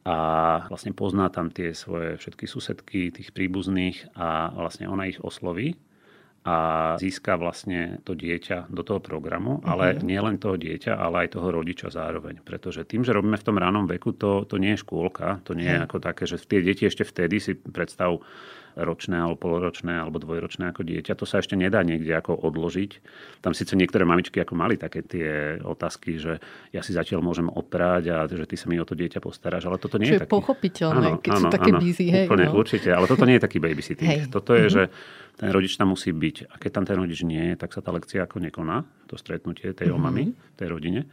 a 0.02 0.16
vlastne 0.66 0.96
pozná 0.96 1.28
tam 1.28 1.52
tie 1.52 1.76
svoje 1.76 2.16
všetky 2.16 2.48
susedky, 2.48 3.12
tých 3.12 3.30
príbuzných 3.30 4.16
a 4.16 4.50
vlastne 4.56 4.88
ona 4.88 5.06
ich 5.06 5.20
osloví 5.20 5.76
a 6.42 6.56
získa 6.98 7.38
vlastne 7.38 8.02
to 8.02 8.18
dieťa 8.18 8.66
do 8.66 8.82
toho 8.82 8.98
programu, 8.98 9.62
ale 9.62 9.94
uh-huh. 9.94 10.02
nie 10.02 10.18
len 10.18 10.42
toho 10.42 10.58
dieťa, 10.58 10.98
ale 10.98 11.26
aj 11.26 11.38
toho 11.38 11.54
rodiča 11.54 11.94
zároveň. 11.94 12.42
Pretože 12.42 12.82
tým, 12.82 13.06
že 13.06 13.14
robíme 13.14 13.38
v 13.38 13.46
tom 13.46 13.62
ránom 13.62 13.86
veku, 13.86 14.10
to, 14.10 14.42
to 14.50 14.58
nie 14.58 14.74
je 14.74 14.82
škôlka, 14.82 15.38
to 15.46 15.54
nie 15.54 15.70
je 15.70 15.78
ako 15.78 16.02
také, 16.02 16.26
že 16.26 16.42
tie 16.42 16.58
deti 16.58 16.82
ešte 16.82 17.06
vtedy 17.06 17.38
si 17.38 17.54
predstav 17.54 18.18
ročné 18.76 19.20
alebo 19.20 19.36
poloročné 19.36 20.00
alebo 20.00 20.16
dvojročné 20.16 20.72
ako 20.72 20.82
dieťa. 20.84 21.12
To 21.20 21.28
sa 21.28 21.44
ešte 21.44 21.54
nedá 21.60 21.84
niekde 21.84 22.12
ako 22.16 22.40
odložiť. 22.40 22.90
Tam 23.44 23.52
síce 23.52 23.76
niektoré 23.76 24.08
mamičky 24.08 24.40
ako 24.40 24.56
mali 24.56 24.80
také 24.80 25.04
tie 25.04 25.60
otázky, 25.60 26.16
že 26.16 26.40
ja 26.72 26.80
si 26.80 26.96
zatiaľ 26.96 27.20
môžem 27.20 27.48
oprať 27.52 28.02
a 28.08 28.24
že 28.24 28.48
ty 28.48 28.56
sa 28.56 28.72
mi 28.72 28.80
o 28.80 28.88
to 28.88 28.96
dieťa 28.96 29.20
postaráš, 29.20 29.68
ale 29.68 29.76
toto 29.76 30.00
nie 30.00 30.08
Čo 30.08 30.16
je, 30.16 30.18
je 30.18 30.24
taký... 30.24 30.32
pochopiteľné, 30.32 31.08
áno, 31.12 31.20
keď 31.20 31.32
áno, 31.36 31.40
sú 31.40 31.46
také 31.52 31.70
áno, 31.70 31.80
busy. 31.84 32.06
Hej, 32.08 32.26
úplne, 32.28 32.46
no. 32.48 32.56
určite, 32.56 32.88
ale 32.88 33.04
toto 33.04 33.24
nie 33.28 33.36
je 33.36 33.42
taký 33.44 33.58
babysitting. 33.60 34.08
Hej. 34.08 34.20
Toto 34.32 34.56
je, 34.56 34.66
mm-hmm. 34.66 34.76
že 34.76 34.82
ten 35.36 35.48
rodič 35.50 35.74
tam 35.74 35.92
musí 35.92 36.12
byť. 36.12 36.36
A 36.52 36.54
keď 36.60 36.70
tam 36.70 36.84
ten 36.86 36.96
rodič 36.96 37.24
nie 37.24 37.52
je, 37.52 37.54
tak 37.58 37.72
sa 37.72 37.80
tá 37.80 37.90
lekcia 37.90 38.24
ako 38.24 38.40
nekoná, 38.40 38.84
to 39.08 39.16
stretnutie 39.16 39.72
tej 39.72 39.90
mm-hmm. 39.90 39.96
omamy, 39.96 40.24
tej 40.56 40.68
rodine. 40.68 41.08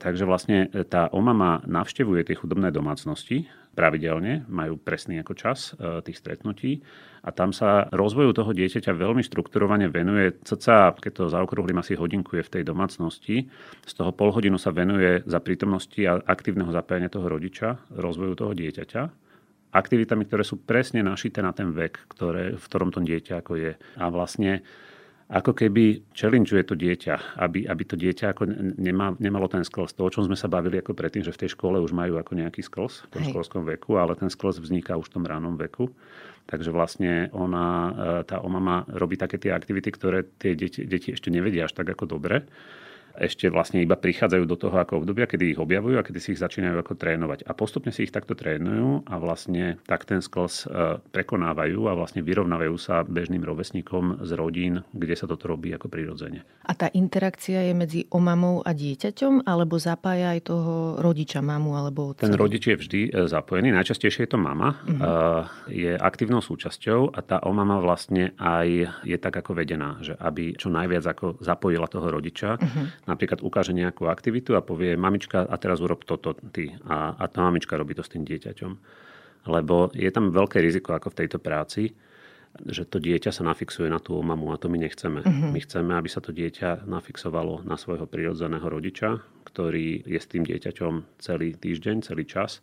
Takže 0.00 0.22
vlastne 0.22 0.70
tá 0.86 1.10
omama 1.10 1.60
navštevuje 1.66 2.22
tie 2.22 2.38
chudobné 2.38 2.70
domácnosti 2.70 3.50
pravidelne, 3.74 4.46
majú 4.50 4.78
presný 4.78 5.22
ako 5.22 5.32
čas 5.38 5.74
e, 5.74 6.02
tých 6.02 6.18
stretnutí 6.18 6.82
a 7.22 7.30
tam 7.30 7.54
sa 7.54 7.86
rozvoju 7.90 8.34
toho 8.34 8.50
dieťaťa 8.50 8.90
veľmi 8.90 9.22
štrukturovane 9.22 9.86
venuje. 9.86 10.34
Cca, 10.42 10.94
keď 10.98 11.12
to 11.14 11.24
zaokrúhlim, 11.30 11.78
asi 11.78 11.94
hodinku 11.94 12.38
je 12.38 12.46
v 12.46 12.52
tej 12.60 12.62
domácnosti. 12.66 13.46
Z 13.86 13.92
toho 13.94 14.10
pol 14.10 14.34
hodinu 14.34 14.58
sa 14.58 14.74
venuje 14.74 15.22
za 15.26 15.38
prítomnosti 15.38 16.02
a 16.02 16.18
aktívneho 16.18 16.70
zapájania 16.74 17.10
toho 17.10 17.30
rodiča, 17.30 17.78
rozvoju 17.94 18.34
toho 18.34 18.52
dieťaťa 18.54 19.29
aktivitami, 19.70 20.26
ktoré 20.26 20.42
sú 20.42 20.58
presne 20.62 21.02
našité 21.02 21.40
na 21.40 21.54
ten 21.54 21.70
vek, 21.70 22.10
ktoré, 22.10 22.58
v 22.58 22.64
ktorom 22.64 22.90
to 22.90 23.00
dieťa 23.02 23.42
ako 23.42 23.52
je. 23.58 23.72
A 23.98 24.04
vlastne 24.10 24.66
ako 25.30 25.54
keby 25.54 26.10
challengeuje 26.10 26.66
to 26.66 26.74
dieťa, 26.74 27.38
aby, 27.38 27.62
aby 27.62 27.82
to 27.86 27.94
dieťa 27.94 28.34
ako 28.34 28.50
nemá, 28.82 29.14
nemalo 29.22 29.46
ten 29.46 29.62
sklz. 29.62 29.94
To, 29.94 30.10
o 30.10 30.10
čom 30.10 30.26
sme 30.26 30.34
sa 30.34 30.50
bavili 30.50 30.82
ako 30.82 30.90
predtým, 30.90 31.22
že 31.22 31.30
v 31.30 31.46
tej 31.46 31.54
škole 31.54 31.78
už 31.78 31.94
majú 31.94 32.18
ako 32.18 32.34
nejaký 32.34 32.66
sklz 32.66 33.06
v 33.06 33.10
tom 33.14 33.22
Hej. 33.22 33.30
školskom 33.30 33.62
veku, 33.62 33.94
ale 33.94 34.18
ten 34.18 34.26
sklz 34.26 34.58
vzniká 34.58 34.98
už 34.98 35.06
v 35.06 35.14
tom 35.22 35.24
ránom 35.30 35.54
veku. 35.54 35.94
Takže 36.50 36.74
vlastne 36.74 37.30
ona, 37.30 37.66
e, 37.70 37.90
tá 38.26 38.42
omama 38.42 38.82
robí 38.90 39.14
také 39.14 39.38
tie 39.38 39.54
aktivity, 39.54 39.94
ktoré 39.94 40.26
tie 40.26 40.58
deti, 40.58 40.82
deti 40.82 41.14
ešte 41.14 41.30
nevedia 41.30 41.70
až 41.70 41.78
tak 41.78 41.94
ako 41.94 42.18
dobre 42.18 42.50
ešte 43.18 43.50
vlastne 43.50 43.82
iba 43.82 43.98
prichádzajú 43.98 44.44
do 44.46 44.56
toho 44.56 44.76
ako 44.78 45.02
obdobia, 45.02 45.26
kedy 45.26 45.56
ich 45.56 45.60
objavujú 45.60 45.98
a 45.98 46.06
kedy 46.06 46.18
si 46.22 46.28
ich 46.36 46.42
začínajú 46.42 46.76
ako 46.80 46.94
trénovať. 46.94 47.44
A 47.48 47.52
postupne 47.56 47.90
si 47.90 48.06
ich 48.06 48.14
takto 48.14 48.38
trénujú 48.38 49.04
a 49.08 49.14
vlastne 49.18 49.80
tak 49.84 50.06
ten 50.06 50.22
sklz 50.22 50.54
e, 50.64 51.02
prekonávajú 51.10 51.90
a 51.90 51.96
vlastne 51.98 52.22
vyrovnávajú 52.22 52.74
sa 52.78 53.02
bežným 53.02 53.42
rovesníkom 53.42 54.22
z 54.22 54.30
rodín, 54.38 54.74
kde 54.94 55.14
sa 55.18 55.26
toto 55.26 55.50
robí 55.50 55.74
ako 55.74 55.90
prirodzene. 55.90 56.46
A 56.64 56.72
tá 56.76 56.86
interakcia 56.94 57.66
je 57.66 57.74
medzi 57.74 58.00
omamou 58.14 58.62
a 58.62 58.70
dieťaťom 58.70 59.48
alebo 59.48 59.80
zapája 59.80 60.36
aj 60.38 60.40
toho 60.46 60.74
rodiča, 61.02 61.42
mamu 61.42 61.74
alebo 61.74 62.14
otca? 62.14 62.24
Ten 62.24 62.38
rodič 62.38 62.70
je 62.70 62.76
vždy 62.78 63.00
e, 63.10 63.10
zapojený, 63.26 63.74
najčastejšie 63.74 64.28
je 64.28 64.30
to 64.30 64.38
mama, 64.38 64.76
uh-huh. 64.84 65.48
je 65.72 65.96
aktívnou 65.96 66.44
súčasťou 66.44 67.16
a 67.16 67.20
tá 67.24 67.40
omama 67.48 67.80
vlastne 67.80 68.36
aj 68.36 68.68
je 69.02 69.16
tak 69.16 69.40
ako 69.40 69.56
vedená, 69.56 69.96
že 70.04 70.12
aby 70.14 70.54
čo 70.54 70.68
najviac 70.68 71.04
ako 71.16 71.40
zapojila 71.40 71.88
toho 71.88 72.12
rodiča. 72.12 72.60
Uh-huh 72.60 72.99
napríklad 73.04 73.40
ukáže 73.40 73.72
nejakú 73.72 74.08
aktivitu 74.08 74.56
a 74.56 74.64
povie, 74.64 74.96
mamička, 74.96 75.44
a 75.44 75.56
teraz 75.56 75.80
urob 75.80 76.04
toto 76.04 76.36
ty. 76.52 76.76
A, 76.84 77.16
a 77.16 77.24
tá 77.28 77.44
mamička 77.44 77.76
robí 77.76 77.96
to 77.96 78.04
s 78.04 78.12
tým 78.12 78.24
dieťaťom. 78.24 78.72
Lebo 79.48 79.88
je 79.96 80.10
tam 80.12 80.28
veľké 80.32 80.60
riziko 80.60 80.92
ako 80.92 81.12
v 81.12 81.18
tejto 81.24 81.38
práci, 81.40 81.96
že 82.66 82.82
to 82.82 82.98
dieťa 82.98 83.30
sa 83.30 83.46
nafixuje 83.46 83.86
na 83.86 84.02
tú 84.02 84.18
mamu 84.18 84.50
a 84.50 84.58
to 84.58 84.66
my 84.66 84.76
nechceme. 84.76 85.22
Uh-huh. 85.22 85.54
My 85.54 85.60
chceme, 85.62 85.94
aby 85.94 86.10
sa 86.10 86.18
to 86.18 86.34
dieťa 86.34 86.84
nafixovalo 86.84 87.62
na 87.62 87.78
svojho 87.78 88.10
prirodzeného 88.10 88.66
rodiča, 88.66 89.22
ktorý 89.46 90.02
je 90.02 90.18
s 90.18 90.26
tým 90.26 90.42
dieťaťom 90.44 91.22
celý 91.22 91.54
týždeň, 91.54 92.02
celý 92.02 92.26
čas 92.26 92.58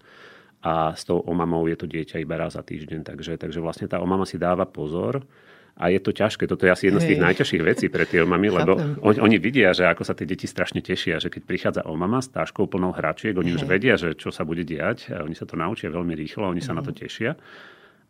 a 0.61 0.91
s 0.91 1.05
tou 1.07 1.21
omamou 1.23 1.69
je 1.69 1.77
to 1.79 1.87
dieťa 1.87 2.19
iba 2.19 2.35
raz 2.35 2.59
za 2.59 2.63
týždeň. 2.65 3.07
Takže, 3.07 3.39
takže 3.39 3.63
vlastne 3.63 3.87
tá 3.87 4.03
omama 4.03 4.27
si 4.27 4.35
dáva 4.35 4.67
pozor, 4.67 5.23
a 5.77 5.93
je 5.93 5.99
to 6.01 6.09
ťažké. 6.09 6.49
Toto 6.49 6.65
je 6.65 6.73
asi 6.73 6.89
jedna 6.89 6.97
z 6.97 7.13
tých 7.13 7.21
najťažších 7.21 7.63
vecí 7.63 7.85
pre 7.87 8.09
tie 8.09 8.25
mami, 8.25 8.49
lebo 8.49 8.73
oni, 9.05 9.21
oni 9.21 9.37
vidia, 9.37 9.77
že 9.77 9.85
ako 9.85 10.01
sa 10.01 10.17
tie 10.17 10.25
deti 10.25 10.49
strašne 10.49 10.81
tešia, 10.81 11.21
že 11.21 11.29
keď 11.29 11.41
prichádza 11.45 11.81
o 11.85 11.93
mama 11.93 12.17
s 12.17 12.33
táškou 12.33 12.65
plnou 12.65 12.89
hračiek, 12.97 13.37
oni 13.37 13.53
Hej. 13.53 13.57
už 13.61 13.63
vedia, 13.69 13.93
že 13.93 14.17
čo 14.17 14.33
sa 14.33 14.41
bude 14.41 14.65
diať. 14.65 15.13
Oni 15.13 15.37
sa 15.37 15.45
to 15.45 15.53
naučia 15.53 15.93
veľmi 15.93 16.17
rýchlo, 16.17 16.49
oni 16.49 16.65
sa 16.65 16.73
mm. 16.73 16.77
na 16.77 16.83
to 16.83 16.91
tešia. 16.97 17.37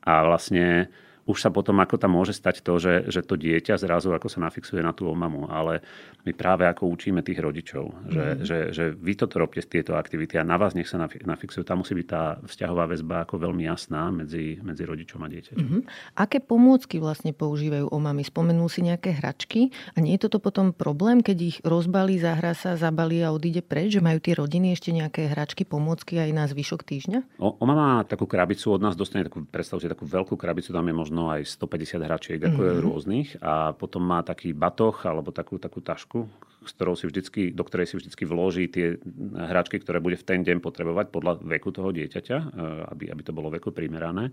A 0.07 0.23
vlastne 0.23 0.87
už 1.27 1.37
sa 1.37 1.51
potom 1.51 1.75
ako 1.83 1.99
tam 1.99 2.15
môže 2.15 2.31
stať 2.31 2.63
to, 2.63 2.79
že, 2.79 3.11
že 3.11 3.19
to 3.21 3.35
dieťa 3.35 3.75
zrazu 3.75 4.15
ako 4.15 4.31
sa 4.31 4.39
nafixuje 4.47 4.79
na 4.79 4.95
tú 4.95 5.11
omamu. 5.11 5.51
Ale 5.51 5.83
my 6.23 6.31
práve 6.31 6.63
ako 6.63 6.87
učíme 6.87 7.19
tých 7.19 7.43
rodičov, 7.43 7.91
že, 8.07 8.25
mm. 8.25 8.39
že, 8.47 8.57
že 8.71 8.83
vy 8.95 9.13
toto 9.19 9.43
robte 9.43 9.59
tieto 9.67 9.99
aktivity 9.99 10.39
a 10.39 10.47
na 10.47 10.55
vás 10.55 10.71
nech 10.71 10.87
sa 10.87 10.95
nafixujú. 11.03 11.67
Tam 11.67 11.83
musí 11.83 11.91
byť 11.99 12.07
tá 12.07 12.39
vzťahová 12.47 12.87
väzba 12.87 13.27
ako 13.27 13.43
veľmi 13.43 13.67
jasná 13.67 14.07
medzi, 14.07 14.55
medzi 14.63 14.87
rodičom 14.87 15.19
a 15.19 15.27
dieťaťom. 15.27 15.59
Mm-hmm. 15.59 15.81
Aké 16.15 16.39
pomôcky 16.39 17.03
vlastne 17.03 17.35
používajú 17.35 17.91
omamy? 17.91 18.23
Spomenul 18.23 18.71
si 18.71 18.87
nejaké 18.87 19.19
hračky 19.19 19.75
a 19.95 19.99
nie 19.99 20.15
je 20.15 20.31
toto 20.31 20.39
potom 20.39 20.71
problém, 20.71 21.19
keď 21.19 21.37
ich 21.43 21.57
rozbalí, 21.67 22.23
zahrá 22.23 22.55
sa, 22.55 22.79
zabalí 22.79 23.19
a 23.19 23.35
odíde 23.35 23.59
preč, 23.59 23.99
že 23.99 24.01
majú 24.03 24.23
tie 24.23 24.31
rodiny 24.39 24.71
ešte 24.71 24.95
nejaké 24.95 25.27
hračky, 25.27 25.67
pomôcky 25.67 26.23
aj 26.23 26.31
na 26.31 26.47
zvyšok 26.47 26.87
týždňa? 26.87 27.19
O, 27.43 27.59
oma 27.59 27.75
má 27.75 27.89
takú 28.07 28.23
krabicu 28.23 28.71
od 28.71 28.79
nás, 28.79 28.95
dostane 28.95 29.27
takú, 29.27 29.43
predstavte 29.43 29.91
takú 29.91 30.07
veľkú 30.07 30.39
krabicu, 30.39 30.71
tam 30.71 30.87
je 30.87 30.95
možno 30.95 31.16
možno 31.17 31.33
aj 31.33 31.49
150 31.49 32.05
hračiek 32.05 32.39
ako 32.45 32.61
mm-hmm. 32.61 32.83
rôznych 32.85 33.29
a 33.41 33.73
potom 33.73 34.05
má 34.05 34.21
taký 34.21 34.53
batoh 34.53 34.93
alebo 35.01 35.33
takú, 35.33 35.57
takú 35.57 35.81
tašku, 35.81 36.29
s 36.61 36.71
ktorou 36.77 36.93
si 36.93 37.09
vždycky, 37.09 37.49
do 37.49 37.65
ktorej 37.65 37.89
si 37.89 37.95
vždycky 37.97 38.23
vloží 38.29 38.69
tie 38.69 39.01
hračky, 39.33 39.81
ktoré 39.81 39.97
bude 39.97 40.21
v 40.21 40.27
ten 40.27 40.45
deň 40.45 40.61
potrebovať 40.61 41.09
podľa 41.09 41.41
veku 41.41 41.73
toho 41.73 41.89
dieťaťa, 41.89 42.37
e, 42.37 42.45
aby, 42.93 43.03
aby 43.09 43.21
to 43.25 43.33
bolo 43.33 43.49
veku 43.49 43.73
primerané. 43.73 44.29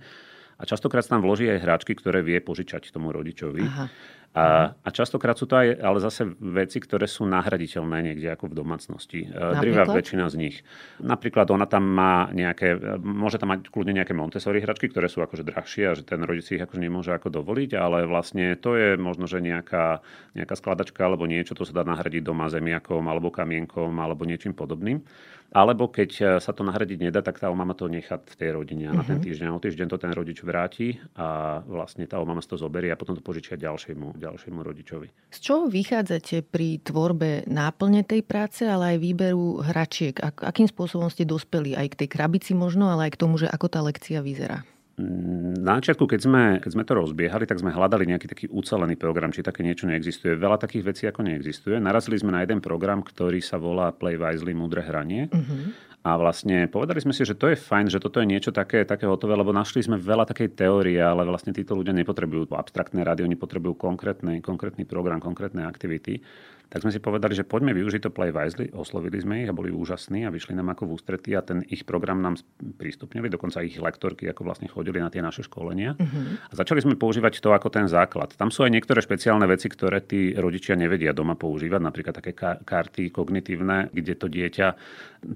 A 0.54 0.62
častokrát 0.68 1.02
sa 1.02 1.18
tam 1.18 1.24
vloží 1.24 1.48
aj 1.50 1.64
hráčky, 1.64 1.96
ktoré 1.96 2.22
vie 2.22 2.38
požičať 2.38 2.92
tomu 2.92 3.10
rodičovi. 3.10 3.64
Aha. 3.64 3.88
A, 4.34 4.74
a 4.74 4.88
častokrát 4.90 5.38
sú 5.38 5.46
to 5.46 5.54
aj 5.54 5.78
ale 5.78 6.02
zase 6.02 6.26
veci, 6.42 6.82
ktoré 6.82 7.06
sú 7.06 7.22
nahraditeľné 7.22 8.02
niekde 8.02 8.34
ako 8.34 8.50
v 8.50 8.58
domácnosti. 8.58 9.20
E, 9.30 9.62
Drivá 9.62 9.86
väčšina 9.86 10.26
z 10.26 10.34
nich. 10.34 10.56
Napríklad 10.98 11.54
ona 11.54 11.70
tam 11.70 11.86
má 11.86 12.26
nejaké, 12.34 12.98
môže 12.98 13.38
tam 13.38 13.54
mať 13.54 13.70
kľudne 13.70 13.94
nejaké 13.94 14.10
Montessori 14.10 14.58
hračky, 14.58 14.90
ktoré 14.90 15.06
sú 15.06 15.22
akože 15.22 15.46
drahšie 15.46 15.86
a 15.86 15.94
že 15.94 16.02
ten 16.02 16.18
rodič 16.26 16.50
si 16.50 16.58
ich 16.58 16.64
akože 16.66 16.82
nemôže 16.82 17.14
ako 17.14 17.30
dovoliť, 17.30 17.78
ale 17.78 18.10
vlastne 18.10 18.58
to 18.58 18.74
je 18.74 18.98
možno, 18.98 19.30
že 19.30 19.38
nejaká, 19.38 20.02
nejaká 20.34 20.54
skladačka 20.58 21.06
alebo 21.06 21.30
niečo, 21.30 21.54
to 21.54 21.62
sa 21.62 21.70
dá 21.70 21.86
nahradiť 21.86 22.26
doma 22.26 22.50
zemiakom 22.50 23.06
alebo 23.06 23.30
kamienkom 23.30 23.94
alebo 24.02 24.26
niečím 24.26 24.50
podobným. 24.50 24.98
Alebo 25.54 25.86
keď 25.86 26.10
e, 26.18 26.22
sa 26.42 26.50
to 26.50 26.66
nahradiť 26.66 26.98
nedá, 26.98 27.22
tak 27.22 27.38
tá 27.38 27.46
mama 27.46 27.78
to 27.78 27.86
nechá 27.86 28.18
v 28.18 28.34
tej 28.34 28.58
rodine 28.58 28.90
a 28.90 28.92
na 28.98 29.06
ten 29.06 29.22
mhm. 29.22 29.24
týždeň. 29.30 29.48
O 29.54 29.62
týždeň 29.62 29.86
to 29.86 30.02
ten 30.02 30.10
rodič 30.10 30.42
vráti 30.42 30.98
a 31.14 31.62
vlastne 31.62 32.10
tá 32.10 32.18
mama 32.18 32.42
to 32.42 32.58
zoberie 32.58 32.90
a 32.90 32.98
potom 32.98 33.14
to 33.14 33.22
požičia 33.22 33.54
ďalšiemu, 33.54 34.18
ďalšiemu 34.24 34.60
rodičovi. 34.64 35.08
Z 35.28 35.38
čoho 35.38 35.68
vychádzate 35.68 36.48
pri 36.48 36.80
tvorbe 36.80 37.44
náplne 37.44 38.00
tej 38.02 38.24
práce, 38.24 38.64
ale 38.64 38.96
aj 38.96 38.98
výberu 39.04 39.60
hračiek? 39.60 40.16
Akým 40.20 40.64
spôsobom 40.64 41.12
ste 41.12 41.28
dospeli 41.28 41.76
aj 41.76 41.92
k 41.92 41.98
tej 42.04 42.08
krabici 42.08 42.56
možno, 42.56 42.88
ale 42.88 43.12
aj 43.12 43.12
k 43.14 43.20
tomu, 43.20 43.36
že 43.36 43.50
ako 43.52 43.66
tá 43.68 43.84
lekcia 43.84 44.24
vyzerá? 44.24 44.64
Na 44.94 45.82
začiatku, 45.82 46.06
keď 46.06 46.20
sme, 46.22 46.42
keď 46.62 46.70
sme 46.70 46.86
to 46.86 46.94
rozbiehali, 46.94 47.50
tak 47.50 47.58
sme 47.58 47.74
hľadali 47.74 48.14
nejaký 48.14 48.26
taký 48.30 48.46
ucelený 48.46 48.94
program, 48.94 49.34
či 49.34 49.42
také 49.42 49.66
niečo 49.66 49.90
neexistuje. 49.90 50.38
Veľa 50.38 50.54
takých 50.54 50.86
vecí 50.86 51.04
ako 51.10 51.26
neexistuje. 51.26 51.82
Narazili 51.82 52.14
sme 52.14 52.30
na 52.30 52.46
jeden 52.46 52.62
program, 52.62 53.02
ktorý 53.02 53.42
sa 53.42 53.58
volá 53.58 53.90
Play 53.90 54.14
Wisely, 54.14 54.54
múdre 54.54 54.86
hranie. 54.86 55.26
Uh-huh. 55.34 55.74
A 56.04 56.20
vlastne 56.20 56.68
povedali 56.68 57.00
sme 57.00 57.16
si, 57.16 57.24
že 57.24 57.32
to 57.32 57.48
je 57.48 57.56
fajn, 57.56 57.88
že 57.88 57.96
toto 57.96 58.20
je 58.20 58.28
niečo 58.28 58.52
také, 58.52 58.84
také 58.84 59.08
hotové, 59.08 59.40
lebo 59.40 59.56
našli 59.56 59.80
sme 59.80 59.96
veľa 59.96 60.28
takej 60.28 60.52
teórie, 60.52 61.00
ale 61.00 61.24
vlastne 61.24 61.56
títo 61.56 61.72
ľudia 61.72 61.96
nepotrebujú 61.96 62.52
abstraktné 62.52 63.00
rady, 63.00 63.24
oni 63.24 63.40
potrebujú 63.40 63.72
konkrétny, 63.72 64.44
konkrétny 64.44 64.84
program, 64.84 65.16
konkrétne 65.16 65.64
aktivity. 65.64 66.20
Tak 66.74 66.82
sme 66.82 66.90
si 66.90 66.98
povedali, 66.98 67.38
že 67.38 67.46
poďme 67.46 67.70
využiť 67.70 68.02
to 68.02 68.10
Play 68.10 68.34
Wisely, 68.34 68.74
oslovili 68.74 69.22
sme 69.22 69.46
ich 69.46 69.48
a 69.48 69.54
boli 69.54 69.70
úžasní 69.70 70.26
a 70.26 70.34
vyšli 70.34 70.58
nám 70.58 70.74
ako 70.74 70.90
v 70.90 70.92
ústretí 70.98 71.30
a 71.38 71.38
ten 71.38 71.62
ich 71.70 71.86
program 71.86 72.18
nám 72.18 72.42
prístupnili, 72.58 73.30
dokonca 73.30 73.62
ich 73.62 73.78
lektorky 73.78 74.26
ako 74.26 74.42
vlastne 74.42 74.66
chodili 74.66 74.98
na 74.98 75.06
tie 75.06 75.22
naše 75.22 75.46
školenia. 75.46 75.94
Uh-huh. 75.94 76.34
A 76.50 76.52
začali 76.58 76.82
sme 76.82 76.98
používať 76.98 77.38
to 77.38 77.54
ako 77.54 77.70
ten 77.70 77.86
základ. 77.86 78.34
Tam 78.34 78.50
sú 78.50 78.66
aj 78.66 78.74
niektoré 78.74 78.98
špeciálne 78.98 79.46
veci, 79.46 79.70
ktoré 79.70 80.02
tí 80.02 80.34
rodičia 80.34 80.74
nevedia 80.74 81.14
doma 81.14 81.38
používať, 81.38 81.78
napríklad 81.78 82.18
také 82.18 82.34
karty 82.66 83.14
kognitívne, 83.14 83.94
kde 83.94 84.14
to 84.18 84.26
dieťa 84.26 84.66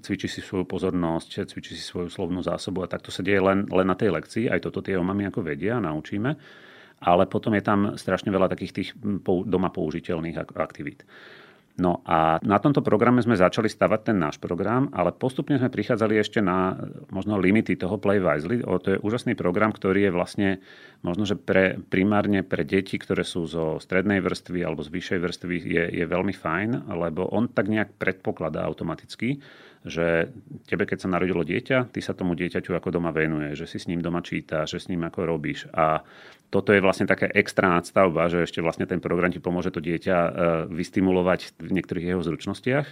cvičí 0.02 0.26
si 0.26 0.42
svoju 0.42 0.66
pozornosť, 0.66 1.54
cvičí 1.54 1.78
si 1.78 1.86
svoju 1.86 2.10
slovnú 2.10 2.42
zásobu 2.42 2.82
a 2.82 2.90
takto 2.90 3.14
sa 3.14 3.22
deje 3.22 3.38
len, 3.38 3.62
len 3.70 3.86
na 3.86 3.94
tej 3.94 4.10
lekcii. 4.10 4.50
Aj 4.50 4.58
toto 4.58 4.82
tie 4.82 4.98
omamy 4.98 5.30
ako 5.30 5.46
vedia, 5.46 5.78
naučíme 5.78 6.66
ale 6.98 7.30
potom 7.30 7.54
je 7.54 7.62
tam 7.62 7.80
strašne 7.94 8.30
veľa 8.30 8.50
takých 8.50 8.72
tých 8.74 8.90
doma 9.46 9.70
použiteľných 9.70 10.38
aktivít. 10.58 11.06
No 11.78 12.02
a 12.02 12.42
na 12.42 12.58
tomto 12.58 12.82
programe 12.82 13.22
sme 13.22 13.38
začali 13.38 13.70
stavať 13.70 14.10
ten 14.10 14.18
náš 14.18 14.42
program, 14.42 14.90
ale 14.90 15.14
postupne 15.14 15.62
sme 15.62 15.70
prichádzali 15.70 16.18
ešte 16.18 16.42
na 16.42 16.74
možno 17.14 17.38
limity 17.38 17.78
toho 17.78 18.02
Play 18.02 18.18
Wisely. 18.18 18.66
O, 18.66 18.82
to 18.82 18.98
je 18.98 19.02
úžasný 19.06 19.38
program, 19.38 19.70
ktorý 19.70 20.10
je 20.10 20.12
vlastne 20.12 20.48
možno, 21.06 21.22
že 21.22 21.38
pre, 21.38 21.78
primárne 21.78 22.42
pre 22.42 22.66
deti, 22.66 22.98
ktoré 22.98 23.22
sú 23.22 23.46
zo 23.46 23.78
strednej 23.78 24.18
vrstvy 24.18 24.58
alebo 24.66 24.82
z 24.82 24.90
vyššej 24.90 25.20
vrstvy 25.22 25.56
je, 25.62 25.84
je 26.02 26.04
veľmi 26.10 26.34
fajn, 26.34 26.90
lebo 26.98 27.30
on 27.30 27.46
tak 27.46 27.70
nejak 27.70 27.94
predpokladá 27.94 28.66
automaticky, 28.66 29.38
že 29.86 30.34
tebe, 30.66 30.82
keď 30.82 31.06
sa 31.06 31.12
narodilo 31.14 31.46
dieťa, 31.46 31.94
ty 31.94 32.02
sa 32.02 32.10
tomu 32.10 32.34
dieťaťu 32.34 32.74
ako 32.74 32.98
doma 32.98 33.14
venuje, 33.14 33.54
že 33.54 33.70
si 33.70 33.78
s 33.78 33.86
ním 33.86 34.02
doma 34.02 34.18
číta, 34.26 34.66
že 34.66 34.82
s 34.82 34.90
ním 34.90 35.06
ako 35.06 35.30
robíš. 35.30 35.70
A 35.70 36.02
toto 36.48 36.72
je 36.72 36.80
vlastne 36.80 37.04
taká 37.04 37.28
extra 37.36 37.68
nadstavba, 37.68 38.32
že 38.32 38.48
ešte 38.48 38.64
vlastne 38.64 38.88
ten 38.88 39.04
program 39.04 39.28
ti 39.28 39.36
pomôže 39.36 39.68
to 39.68 39.84
dieťa 39.84 40.16
e, 40.16 40.30
vystimulovať 40.72 41.60
v 41.60 41.70
niektorých 41.76 42.08
jeho 42.16 42.24
zručnostiach. 42.24 42.86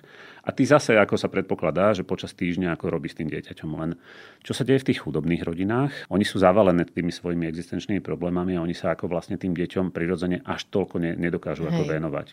A 0.45 0.53
ty 0.53 0.69
zase, 0.69 0.93
ako 1.01 1.17
sa 1.17 1.33
predpokladá, 1.33 1.97
že 1.97 2.05
počas 2.05 2.37
týždňa 2.37 2.77
ako 2.77 2.93
robíš 2.93 3.17
s 3.17 3.19
tým 3.25 3.33
dieťaťom 3.33 3.71
len. 3.81 3.91
Čo 4.45 4.53
sa 4.53 4.63
deje 4.63 4.85
v 4.85 4.89
tých 4.93 5.03
chudobných 5.03 5.43
rodinách? 5.43 6.07
Oni 6.13 6.29
sú 6.29 6.37
zavalené 6.37 6.85
tými 6.85 7.09
svojimi 7.09 7.49
existenčnými 7.49 8.05
problémami 8.05 8.61
a 8.61 8.63
oni 8.63 8.77
sa 8.77 8.93
ako 8.93 9.09
vlastne 9.09 9.41
tým 9.41 9.57
deťom 9.57 9.89
prirodzene 9.89 10.45
až 10.45 10.69
toľko 10.69 11.01
ne, 11.01 11.17
nedokážu 11.17 11.65
Hej. 11.65 11.73
ako 11.73 11.83
venovať. 11.89 12.27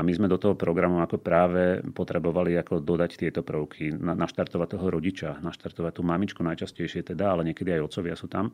A 0.00 0.04
my 0.04 0.16
sme 0.16 0.32
do 0.32 0.40
toho 0.40 0.56
programu 0.56 1.04
ako 1.04 1.20
práve 1.20 1.84
potrebovali 1.92 2.56
ako 2.56 2.80
dodať 2.80 3.20
tieto 3.20 3.44
prvky, 3.44 3.92
na, 4.00 4.16
naštartovať 4.16 4.80
toho 4.80 4.86
rodiča, 4.88 5.44
naštartovať 5.44 5.92
tú 5.92 6.02
mamičku 6.08 6.40
najčastejšie 6.40 7.04
teda, 7.04 7.36
ale 7.36 7.52
niekedy 7.52 7.76
aj 7.76 7.84
otcovia 7.84 8.16
sú 8.16 8.24
tam, 8.24 8.48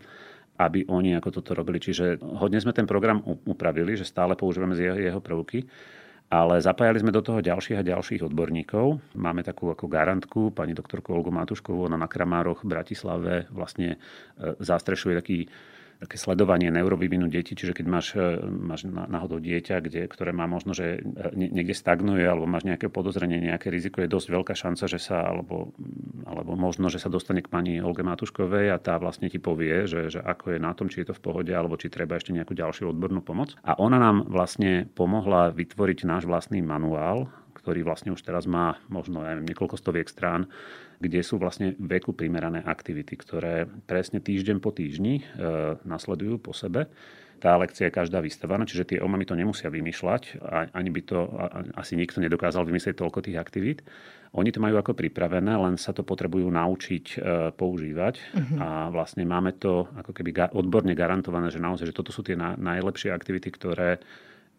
aby 0.59 0.91
oni 0.91 1.15
ako 1.15 1.39
toto 1.39 1.55
robili. 1.55 1.79
Čiže 1.79 2.19
hodne 2.19 2.59
sme 2.59 2.75
ten 2.75 2.91
program 2.91 3.23
upravili, 3.47 3.95
že 3.95 4.03
stále 4.03 4.35
používame 4.35 4.75
z 4.75 4.91
jeho, 4.91 4.99
jeho 4.99 5.21
prvky 5.23 5.71
ale 6.27 6.59
zapájali 6.59 6.99
sme 6.99 7.15
do 7.15 7.23
toho 7.23 7.39
ďalších 7.39 7.79
a 7.79 7.87
ďalších 7.87 8.27
odborníkov. 8.27 9.15
Máme 9.15 9.47
takú 9.47 9.71
ako 9.71 9.87
garantku, 9.87 10.51
pani 10.51 10.75
doktorku 10.75 11.15
Olgu 11.15 11.31
Matuškovú, 11.31 11.87
ona 11.87 11.95
na 11.95 12.11
Kramároch 12.11 12.67
v 12.67 12.75
Bratislave 12.75 13.47
vlastne 13.55 13.95
e, 13.95 13.99
zastrešuje 14.59 15.15
taký 15.23 15.47
také 15.97 16.21
sledovanie 16.21 16.69
neurovývinu 16.69 17.33
detí, 17.33 17.57
čiže 17.57 17.73
keď 17.73 17.87
máš, 17.89 18.07
e, 18.17 18.41
máš 18.45 18.85
náhodou 18.87 19.41
dieťa, 19.41 19.81
kde, 19.81 20.03
ktoré 20.07 20.37
má 20.37 20.45
možno, 20.45 20.77
že 20.77 21.01
e, 21.01 21.33
niekde 21.35 21.73
stagnuje 21.73 22.25
alebo 22.25 22.45
máš 22.45 22.69
nejaké 22.69 22.93
podozrenie, 22.93 23.41
nejaké 23.41 23.73
riziko, 23.73 24.05
je 24.05 24.13
dosť 24.13 24.29
veľká 24.29 24.55
šanca, 24.55 24.85
že 24.87 25.01
sa, 25.01 25.25
alebo, 25.25 25.73
alebo 26.29 26.53
možno, 26.55 26.93
že 26.93 27.01
sa 27.01 27.09
dostane 27.09 27.41
k 27.41 27.49
pani 27.49 27.81
Olge 27.81 28.05
Matuškovej 28.05 28.73
a 28.73 28.77
tá 28.77 29.01
vlastne 29.01 29.33
ti 29.33 29.41
povie, 29.41 29.89
že, 29.89 30.13
že 30.13 30.21
ako 30.21 30.57
je 30.57 30.59
na 30.61 30.73
tom, 30.77 30.93
či 30.93 31.03
je 31.03 31.13
to 31.13 31.15
v 31.17 31.25
pohode, 31.25 31.53
alebo 31.53 31.81
či 31.81 31.89
treba 31.89 32.21
ešte 32.21 32.37
nejakú 32.37 32.53
ďalšiu 32.53 32.93
odbornú 32.93 33.25
pomoc. 33.25 33.57
A 33.65 33.77
ona 33.81 33.97
nám 33.97 34.29
vlastne 34.29 34.85
pomohla 34.93 35.51
vytvoriť 35.57 36.05
náš 36.05 36.29
vlastný 36.29 36.61
manuál, 36.61 37.33
ktorý 37.67 37.83
vlastne 37.83 38.15
už 38.15 38.23
teraz 38.23 38.47
má 38.47 38.79
možno 38.87 39.27
neviem, 39.27 39.51
niekoľko 39.51 39.75
stoviek 39.75 40.07
strán, 40.07 40.47
kde 41.03 41.19
sú 41.27 41.35
vlastne 41.43 41.75
veku 41.83 42.15
primerané 42.15 42.63
aktivity, 42.63 43.19
ktoré 43.19 43.67
presne 43.91 44.23
týždeň 44.23 44.63
po 44.63 44.71
týždni 44.71 45.19
e, 45.19 45.23
nasledujú 45.83 46.39
po 46.39 46.55
sebe. 46.55 46.87
Tá 47.43 47.59
lekcia 47.59 47.91
je 47.91 47.99
každá 47.99 48.23
vystavaná, 48.23 48.65
čiže 48.65 48.97
tie 48.97 48.99
omamy 49.03 49.27
to 49.27 49.37
nemusia 49.37 49.69
vymýšľať, 49.69 50.41
ani 50.73 50.89
by 50.89 51.01
to 51.05 51.19
asi 51.77 51.93
nikto 51.93 52.23
nedokázal 52.23 52.65
vymyslieť 52.65 52.97
toľko 52.97 53.29
tých 53.29 53.37
aktivít. 53.37 53.85
Oni 54.33 54.49
to 54.55 54.63
majú 54.63 54.81
ako 54.81 54.97
pripravené, 54.97 55.53
len 55.53 55.75
sa 55.77 55.91
to 55.91 56.07
potrebujú 56.07 56.47
naučiť 56.47 57.05
e, 57.13 57.17
používať 57.51 58.15
uh-huh. 58.17 58.59
a 58.63 58.69
vlastne 58.95 59.27
máme 59.27 59.59
to 59.59 59.91
ako 60.01 60.15
keby 60.15 60.31
ga- 60.33 60.53
odborne 60.55 60.95
garantované, 60.95 61.51
že 61.51 61.59
naozaj, 61.59 61.91
že 61.91 61.97
toto 61.99 62.15
sú 62.15 62.23
tie 62.23 62.39
na- 62.39 62.57
najlepšie 62.57 63.11
aktivity, 63.11 63.51
ktoré 63.53 63.99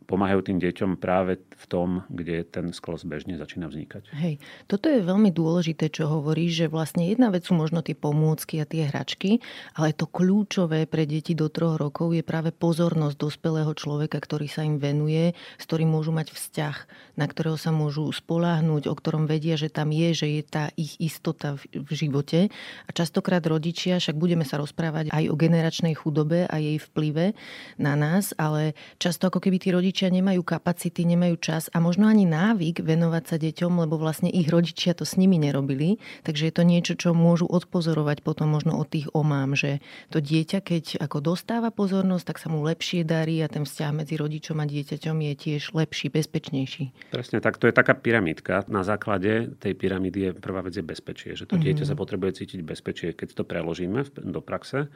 pomáhajú 0.07 0.47
tým 0.47 0.57
deťom 0.63 0.97
práve 0.97 1.37
v 1.37 1.65
tom, 1.67 2.07
kde 2.07 2.47
ten 2.47 2.71
sklos 2.71 3.03
bežne 3.03 3.35
začína 3.35 3.67
vznikať. 3.67 4.15
Hej, 4.15 4.39
toto 4.71 4.87
je 4.87 5.03
veľmi 5.03 5.35
dôležité, 5.35 5.91
čo 5.91 6.07
hovoríš, 6.07 6.65
že 6.65 6.67
vlastne 6.71 7.03
jedna 7.11 7.27
vec 7.27 7.43
sú 7.43 7.53
možno 7.53 7.83
tie 7.83 7.93
pomôcky 7.93 8.63
a 8.63 8.65
tie 8.65 8.87
hračky, 8.87 9.43
ale 9.75 9.91
to 9.91 10.07
kľúčové 10.07 10.87
pre 10.87 11.03
deti 11.03 11.35
do 11.35 11.51
troch 11.51 11.75
rokov 11.75 12.15
je 12.15 12.23
práve 12.23 12.55
pozornosť 12.55 13.19
dospelého 13.19 13.75
človeka, 13.75 14.23
ktorý 14.23 14.47
sa 14.47 14.63
im 14.63 14.79
venuje, 14.79 15.35
s 15.59 15.63
ktorým 15.67 15.91
môžu 15.91 16.15
mať 16.15 16.31
vzťah, 16.31 16.75
na 17.19 17.25
ktorého 17.27 17.59
sa 17.59 17.75
môžu 17.75 18.07
spoláhnuť, 18.07 18.87
o 18.87 18.95
ktorom 18.95 19.27
vedia, 19.27 19.59
že 19.59 19.67
tam 19.67 19.91
je, 19.91 20.15
že 20.15 20.27
je 20.39 20.41
tá 20.47 20.71
ich 20.79 20.95
istota 21.03 21.59
v 21.59 21.91
živote. 21.91 22.47
A 22.87 22.89
častokrát 22.95 23.43
rodičia, 23.43 23.99
však 23.99 24.15
budeme 24.15 24.47
sa 24.47 24.55
rozprávať 24.55 25.11
aj 25.11 25.23
o 25.27 25.35
generačnej 25.35 25.99
chudobe 25.99 26.47
a 26.47 26.55
jej 26.63 26.79
vplyve 26.79 27.35
na 27.75 27.99
nás, 27.99 28.31
ale 28.39 28.71
často 29.01 29.27
ako 29.27 29.43
keby 29.43 29.57
tí 29.59 29.69
rodičia 29.75 29.96
rodičia 29.97 30.13
nemajú 30.13 30.45
kapacity, 30.45 31.09
nemajú 31.09 31.41
čas 31.41 31.73
a 31.73 31.81
možno 31.81 32.05
ani 32.05 32.29
návyk 32.29 32.85
venovať 32.85 33.23
sa 33.33 33.41
deťom, 33.41 33.81
lebo 33.81 33.97
vlastne 33.97 34.29
ich 34.29 34.45
rodičia 34.45 34.93
to 34.93 35.09
s 35.09 35.17
nimi 35.17 35.41
nerobili. 35.41 35.97
Takže 36.21 36.45
je 36.45 36.53
to 36.53 36.61
niečo, 36.61 36.93
čo 36.93 37.17
môžu 37.17 37.49
odpozorovať 37.49 38.21
potom 38.21 38.45
možno 38.53 38.77
od 38.77 38.85
tých 38.93 39.09
omám, 39.17 39.57
že 39.57 39.81
to 40.13 40.21
dieťa, 40.21 40.61
keď 40.61 41.01
ako 41.01 41.33
dostáva 41.33 41.73
pozornosť, 41.73 42.29
tak 42.29 42.37
sa 42.37 42.53
mu 42.53 42.61
lepšie 42.61 43.09
darí 43.09 43.41
a 43.41 43.49
ten 43.49 43.65
vzťah 43.65 44.05
medzi 44.05 44.21
rodičom 44.21 44.61
a 44.61 44.69
dieťaťom 44.69 45.17
je 45.17 45.33
tiež 45.33 45.73
lepší, 45.73 46.13
bezpečnejší. 46.13 47.09
Presne 47.09 47.41
tak, 47.41 47.57
to 47.57 47.65
je 47.65 47.73
taká 47.73 47.97
pyramídka. 47.97 48.69
Na 48.69 48.85
základe 48.85 49.57
tej 49.57 49.73
pyramídy 49.73 50.29
je 50.29 50.31
prvá 50.37 50.61
vec 50.61 50.77
je 50.77 50.85
bezpečie, 50.85 51.33
že 51.33 51.49
to 51.49 51.57
mm-hmm. 51.57 51.73
dieťa 51.73 51.89
sa 51.89 51.97
potrebuje 51.97 52.45
cítiť 52.45 52.61
bezpečie. 52.61 53.17
Keď 53.17 53.33
to 53.33 53.41
preložíme 53.49 54.05
do 54.13 54.45
praxe, 54.45 54.93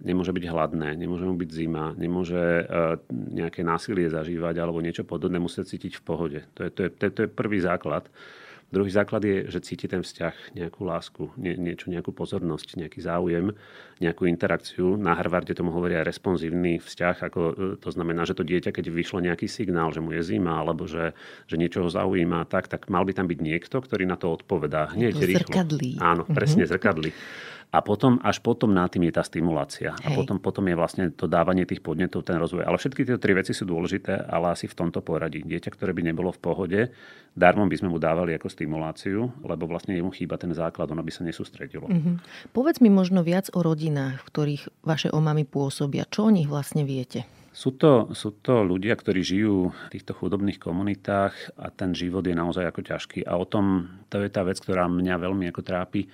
nemôže 0.00 0.32
byť 0.32 0.44
hladné, 0.48 0.96
nemôže 0.96 1.28
mu 1.28 1.36
byť 1.36 1.50
zima, 1.52 1.92
nemôže 1.94 2.64
uh, 2.64 2.96
nejaké 3.10 3.60
násilie 3.60 4.08
zažívať 4.08 4.56
alebo 4.56 4.80
niečo 4.80 5.04
podobné, 5.04 5.36
musí 5.36 5.60
cítiť 5.60 6.00
v 6.00 6.02
pohode. 6.02 6.40
To 6.56 6.66
je, 6.66 6.70
to, 6.72 6.80
je, 6.88 6.90
to, 6.90 7.02
je, 7.06 7.10
to 7.12 7.20
je 7.24 7.30
prvý 7.30 7.60
základ. 7.60 8.08
Druhý 8.70 8.90
základ 8.94 9.26
je, 9.26 9.50
že 9.50 9.66
cíti 9.66 9.90
ten 9.90 9.98
vzťah, 9.98 10.54
nejakú 10.54 10.86
lásku, 10.86 11.26
nie, 11.34 11.58
niečo, 11.58 11.90
nejakú 11.90 12.14
pozornosť, 12.14 12.78
nejaký 12.78 13.02
záujem, 13.02 13.50
nejakú 14.00 14.24
interakciu. 14.24 14.96
Na 14.96 15.12
Harvarde 15.12 15.52
tomu 15.52 15.70
hovoria 15.76 16.00
responsívny 16.00 16.80
vzťah, 16.80 17.16
ako 17.28 17.40
e, 17.40 17.52
to 17.76 17.88
znamená, 17.92 18.24
že 18.24 18.32
to 18.32 18.48
dieťa, 18.48 18.72
keď 18.72 18.88
vyšlo 18.88 19.20
nejaký 19.20 19.44
signál, 19.44 19.92
že 19.92 20.00
mu 20.00 20.16
je 20.16 20.24
zima, 20.24 20.56
alebo 20.56 20.88
že, 20.88 21.12
že 21.44 21.60
niečo 21.60 21.84
ho 21.84 21.88
zaujíma, 21.92 22.48
tak, 22.48 22.72
tak 22.72 22.88
mal 22.88 23.04
by 23.04 23.12
tam 23.12 23.28
byť 23.28 23.38
niekto, 23.38 23.76
ktorý 23.76 24.08
na 24.08 24.16
to 24.16 24.32
odpovedá 24.32 24.96
hneď 24.96 25.20
rýchlo. 25.20 25.52
Zrkadlí. 25.52 25.90
Áno, 26.00 26.24
presne, 26.24 26.64
mm-hmm. 26.64 26.72
zrkadlí. 26.72 27.12
A 27.70 27.86
potom, 27.86 28.18
až 28.26 28.42
potom 28.42 28.74
na 28.74 28.90
tým 28.90 29.06
je 29.06 29.14
tá 29.14 29.22
stimulácia. 29.22 29.94
Hej. 30.02 30.02
A 30.02 30.08
potom, 30.18 30.42
potom 30.42 30.66
je 30.66 30.74
vlastne 30.74 31.04
to 31.14 31.30
dávanie 31.30 31.62
tých 31.62 31.78
podnetov, 31.78 32.26
ten 32.26 32.34
rozvoj. 32.34 32.66
Ale 32.66 32.74
všetky 32.74 33.06
tieto 33.06 33.22
tri 33.22 33.30
veci 33.30 33.54
sú 33.54 33.62
dôležité, 33.62 34.26
ale 34.26 34.58
asi 34.58 34.66
v 34.66 34.74
tomto 34.74 35.06
poradí. 35.06 35.46
Dieťa, 35.46 35.70
ktoré 35.78 35.94
by 35.94 36.02
nebolo 36.10 36.34
v 36.34 36.40
pohode, 36.42 36.80
darmo 37.30 37.62
by 37.70 37.76
sme 37.78 37.94
mu 37.94 38.02
dávali 38.02 38.34
ako 38.34 38.50
stimuláciu, 38.50 39.30
lebo 39.46 39.70
vlastne 39.70 39.94
jemu 39.94 40.10
chýba 40.10 40.34
ten 40.34 40.50
základ, 40.50 40.90
ono 40.90 41.06
by 41.06 41.14
sa 41.14 41.22
nesústredilo. 41.22 41.86
Mm-hmm. 41.86 42.50
Povedz 42.50 42.82
mi 42.82 42.90
možno 42.90 43.22
viac 43.22 43.54
o 43.54 43.62
rodinách, 43.90 44.22
v 44.22 44.28
ktorých 44.30 44.62
vaše 44.86 45.08
omamy 45.10 45.42
pôsobia. 45.42 46.06
Čo 46.06 46.30
o 46.30 46.34
nich 46.34 46.46
vlastne 46.46 46.86
viete? 46.86 47.26
Sú 47.50 47.74
to, 47.74 48.14
sú 48.14 48.38
to 48.38 48.62
ľudia, 48.62 48.94
ktorí 48.94 49.26
žijú 49.26 49.74
v 49.74 49.90
týchto 49.90 50.14
chudobných 50.14 50.62
komunitách 50.62 51.58
a 51.58 51.74
ten 51.74 51.98
život 51.98 52.22
je 52.22 52.38
naozaj 52.38 52.62
ako 52.62 52.80
ťažký. 52.86 53.26
A 53.26 53.34
o 53.34 53.44
tom, 53.44 53.90
to 54.06 54.22
je 54.22 54.30
tá 54.30 54.46
vec, 54.46 54.62
ktorá 54.62 54.86
mňa 54.86 55.18
veľmi 55.18 55.50
ako 55.50 55.60
trápi 55.66 56.06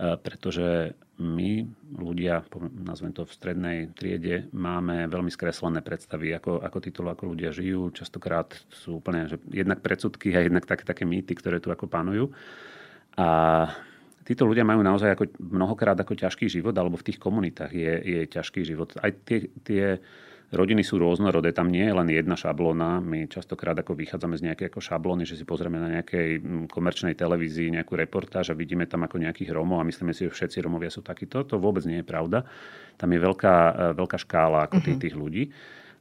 E, 0.00 0.16
pretože 0.16 0.96
my, 1.20 1.68
ľudia, 2.00 2.40
nazvem 2.80 3.12
to 3.12 3.28
v 3.28 3.36
strednej 3.36 3.78
triede, 3.92 4.48
máme 4.56 5.04
veľmi 5.12 5.28
skreslené 5.28 5.84
predstavy, 5.84 6.32
ako, 6.32 6.64
ako 6.64 6.78
títo 6.80 7.04
ako 7.04 7.36
ľudia 7.36 7.52
žijú. 7.52 7.92
Častokrát 7.92 8.48
sú 8.72 9.04
úplne 9.04 9.28
že 9.28 9.36
jednak 9.52 9.84
predsudky 9.84 10.32
a 10.32 10.40
jednak 10.40 10.64
také, 10.64 10.88
také 10.88 11.04
mýty, 11.04 11.36
ktoré 11.36 11.60
tu 11.60 11.68
ako 11.68 11.84
panujú. 11.92 12.32
A 13.20 13.28
títo 14.24 14.44
ľudia 14.44 14.64
majú 14.66 14.84
naozaj 14.84 15.16
ako, 15.16 15.24
mnohokrát 15.40 15.96
ako 15.96 16.14
ťažký 16.16 16.46
život, 16.46 16.76
alebo 16.76 17.00
v 17.00 17.06
tých 17.06 17.18
komunitách 17.18 17.72
je, 17.72 17.92
je 18.00 18.20
ťažký 18.28 18.60
život. 18.62 18.92
Aj 19.00 19.10
tie, 19.24 19.48
tie 19.64 19.98
rodiny 20.50 20.82
sú 20.82 20.98
rôznorodé, 20.98 21.54
tam 21.54 21.70
nie 21.70 21.86
je 21.86 21.94
len 21.94 22.08
jedna 22.10 22.34
šablóna. 22.34 22.98
My 22.98 23.30
častokrát 23.30 23.78
ako 23.78 23.94
vychádzame 23.94 24.34
z 24.34 24.50
nejakej 24.50 24.66
ako 24.70 24.80
šablóny, 24.82 25.22
že 25.22 25.38
si 25.38 25.46
pozrieme 25.46 25.78
na 25.78 25.88
nejakej 25.98 26.42
mm, 26.42 26.66
komerčnej 26.66 27.14
televízii 27.14 27.70
nejakú 27.78 27.94
reportáž 27.94 28.50
a 28.50 28.58
vidíme 28.58 28.84
tam 28.90 29.06
ako 29.06 29.22
nejakých 29.22 29.54
Romov 29.54 29.78
a 29.78 29.86
myslíme 29.86 30.10
si, 30.10 30.26
že 30.26 30.34
všetci 30.34 30.66
Romovia 30.66 30.90
sú 30.90 31.06
takíto. 31.06 31.46
To 31.46 31.62
vôbec 31.62 31.86
nie 31.86 32.02
je 32.02 32.06
pravda. 32.06 32.42
Tam 32.98 33.08
je 33.14 33.18
veľká, 33.22 33.56
e, 33.56 33.72
veľká 33.94 34.18
škála 34.18 34.66
ako 34.66 34.82
tých, 34.82 34.98
mhm. 34.98 35.02
tých 35.06 35.14
ľudí. 35.14 35.44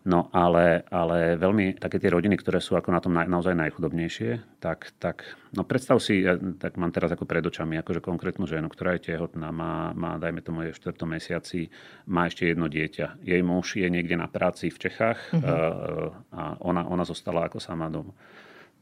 No 0.08 0.32
ale, 0.32 0.88
ale 0.88 1.36
veľmi 1.36 1.76
také 1.76 2.00
tie 2.00 2.08
rodiny, 2.08 2.40
ktoré 2.40 2.64
sú 2.64 2.80
ako 2.80 2.88
na 2.88 3.04
tom 3.04 3.12
na, 3.12 3.28
naozaj 3.28 3.52
najchudobnejšie, 3.52 4.60
tak, 4.64 4.96
tak 4.96 5.28
no 5.52 5.68
predstav 5.68 6.00
si, 6.00 6.24
ja, 6.24 6.40
tak 6.40 6.80
mám 6.80 6.96
teraz 6.96 7.12
ako 7.12 7.28
pred 7.28 7.44
očami 7.44 7.76
akože 7.84 8.00
konkrétnu 8.00 8.48
ženu, 8.48 8.72
ktorá 8.72 8.96
je 8.96 9.12
tehotná, 9.12 9.52
má, 9.52 9.92
má 9.92 10.16
dajme 10.16 10.40
tomu 10.40 10.64
je 10.64 10.72
v 10.72 10.82
4. 10.88 11.04
mesiaci, 11.04 11.68
má 12.08 12.32
ešte 12.32 12.48
jedno 12.48 12.72
dieťa. 12.72 13.28
Jej 13.28 13.42
muž 13.44 13.76
je 13.76 13.92
niekde 13.92 14.16
na 14.16 14.32
práci 14.32 14.72
v 14.72 14.80
Čechách 14.88 15.20
uh-huh. 15.36 16.16
a 16.32 16.44
ona, 16.64 16.88
ona 16.88 17.04
zostala 17.04 17.52
ako 17.52 17.60
sama 17.60 17.92
doma 17.92 18.16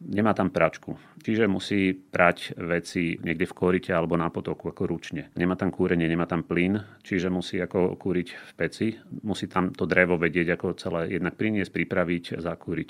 nemá 0.01 0.33
tam 0.37 0.53
pračku. 0.53 0.95
Čiže 1.21 1.49
musí 1.49 1.93
prať 1.93 2.53
veci 2.57 3.17
niekde 3.17 3.49
v 3.49 3.57
korite 3.57 3.91
alebo 3.91 4.13
na 4.13 4.29
potoku 4.29 4.69
ako 4.69 4.83
ručne. 4.85 5.33
Nemá 5.33 5.57
tam 5.57 5.73
kúrenie, 5.73 6.05
nemá 6.05 6.29
tam 6.29 6.45
plyn, 6.45 6.77
čiže 7.01 7.33
musí 7.33 7.57
ako 7.57 7.97
kúriť 7.97 8.27
v 8.33 8.51
peci. 8.53 8.87
Musí 9.25 9.49
tam 9.49 9.73
to 9.73 9.89
drevo 9.89 10.15
vedieť 10.21 10.53
ako 10.53 10.77
celé 10.77 11.17
jednak 11.17 11.33
priniesť, 11.35 11.73
pripraviť, 11.73 12.37
zakúriť. 12.37 12.89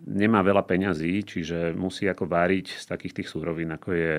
nemá 0.00 0.40
veľa 0.40 0.64
peňazí, 0.64 1.20
čiže 1.28 1.76
musí 1.76 2.08
ako 2.08 2.24
váriť 2.24 2.66
z 2.80 2.84
takých 2.88 3.20
tých 3.20 3.28
súrovín, 3.28 3.68
ako 3.76 3.88
je 3.92 4.12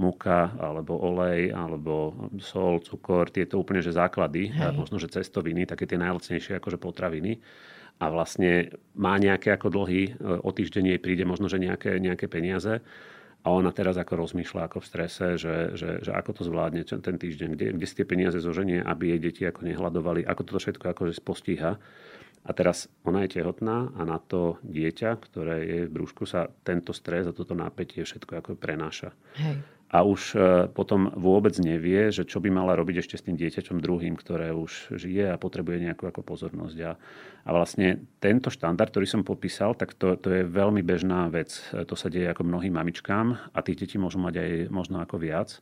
múka, 0.00 0.56
alebo 0.58 0.96
olej, 0.96 1.52
alebo 1.52 2.16
sol, 2.40 2.80
cukor, 2.80 3.30
tieto 3.30 3.60
úplne 3.60 3.84
že 3.84 3.94
základy, 3.94 4.50
Hej. 4.50 4.74
možno 4.74 4.96
že 4.96 5.12
cestoviny, 5.12 5.68
také 5.68 5.84
tie 5.86 6.00
najlacnejšie 6.00 6.58
akože 6.58 6.80
potraviny. 6.80 7.38
A 8.00 8.08
vlastne 8.08 8.72
má 8.96 9.20
nejaké 9.20 9.52
ako 9.52 9.68
dlhy, 9.68 10.16
o 10.20 10.50
týždeň 10.50 10.96
jej 10.96 11.00
príde 11.00 11.28
možno, 11.28 11.52
že 11.52 11.60
nejaké, 11.60 12.00
nejaké 12.00 12.32
peniaze. 12.32 12.80
A 13.40 13.48
ona 13.56 13.72
teraz 13.72 13.96
ako 13.96 14.20
rozmýšľa 14.20 14.68
ako 14.68 14.84
v 14.84 14.88
strese, 14.88 15.26
že, 15.40 15.72
že, 15.72 16.04
že 16.04 16.12
ako 16.12 16.40
to 16.40 16.42
zvládne 16.44 16.84
ten 16.84 17.16
týždeň, 17.16 17.48
kde, 17.56 17.66
kde 17.76 17.86
si 17.88 17.96
tie 17.96 18.04
peniaze 18.04 18.36
zoženie, 18.36 18.84
aby 18.84 19.16
jej 19.16 19.20
deti 19.20 19.42
ako 19.48 19.64
nehľadovali, 19.64 20.28
ako 20.28 20.40
toto 20.44 20.60
všetko 20.60 20.92
akože 20.92 21.24
postíha. 21.24 21.80
A 22.40 22.50
teraz 22.56 22.88
ona 23.04 23.24
je 23.24 23.40
tehotná 23.40 23.92
a 23.96 24.00
na 24.08 24.16
to 24.16 24.56
dieťa, 24.64 25.20
ktoré 25.20 25.56
je 25.64 25.80
v 25.88 25.92
brúšku, 25.92 26.24
sa 26.24 26.48
tento 26.64 26.96
stres 26.96 27.28
a 27.28 27.36
toto 27.36 27.52
napätie 27.52 28.00
všetko 28.00 28.32
ako 28.40 28.50
prenáša. 28.56 29.12
Hej. 29.36 29.60
A 29.90 30.06
už 30.06 30.38
e, 30.38 30.70
potom 30.70 31.10
vôbec 31.18 31.58
nevie, 31.58 32.14
že 32.14 32.22
čo 32.22 32.38
by 32.38 32.46
mala 32.46 32.78
robiť 32.78 33.02
ešte 33.02 33.18
s 33.18 33.26
tým 33.26 33.34
dieťaťom 33.34 33.82
druhým, 33.82 34.14
ktoré 34.14 34.54
už 34.54 34.94
žije 34.94 35.34
a 35.34 35.40
potrebuje 35.40 35.82
nejakú 35.82 36.06
ako 36.06 36.22
pozornosť. 36.22 36.78
A, 36.86 36.94
a 37.42 37.50
vlastne 37.50 37.98
tento 38.22 38.54
štandard, 38.54 38.94
ktorý 38.94 39.10
som 39.10 39.26
popísal, 39.26 39.74
tak 39.74 39.98
to, 39.98 40.14
to 40.14 40.30
je 40.30 40.42
veľmi 40.46 40.86
bežná 40.86 41.26
vec. 41.26 41.58
E, 41.74 41.82
to 41.82 41.98
sa 41.98 42.06
deje 42.06 42.30
ako 42.30 42.46
mnohým 42.46 42.70
mamičkám 42.70 43.50
a 43.50 43.58
tých 43.66 43.82
detí 43.82 43.96
môžu 43.98 44.22
mať 44.22 44.34
aj 44.38 44.50
možno 44.70 45.02
ako 45.02 45.18
viac. 45.18 45.58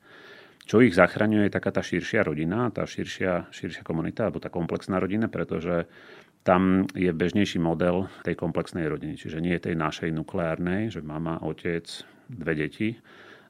Čo 0.68 0.84
ich 0.84 0.92
zachraňuje 0.92 1.48
je 1.48 1.56
taká 1.56 1.72
tá 1.72 1.80
širšia 1.80 2.28
rodina, 2.28 2.68
tá 2.68 2.84
širšia, 2.84 3.48
širšia 3.48 3.80
komunita, 3.80 4.28
alebo 4.28 4.44
tá 4.44 4.52
komplexná 4.52 5.00
rodina, 5.00 5.32
pretože 5.32 5.88
tam 6.44 6.84
je 6.92 7.08
bežnejší 7.08 7.56
model 7.56 8.12
tej 8.28 8.36
komplexnej 8.36 8.84
rodiny. 8.84 9.16
Čiže 9.16 9.40
nie 9.40 9.56
tej 9.56 9.72
našej 9.72 10.12
nukleárnej, 10.12 10.92
že 10.92 11.00
mama, 11.00 11.40
otec, 11.40 11.88
dve 12.28 12.52
deti, 12.52 13.00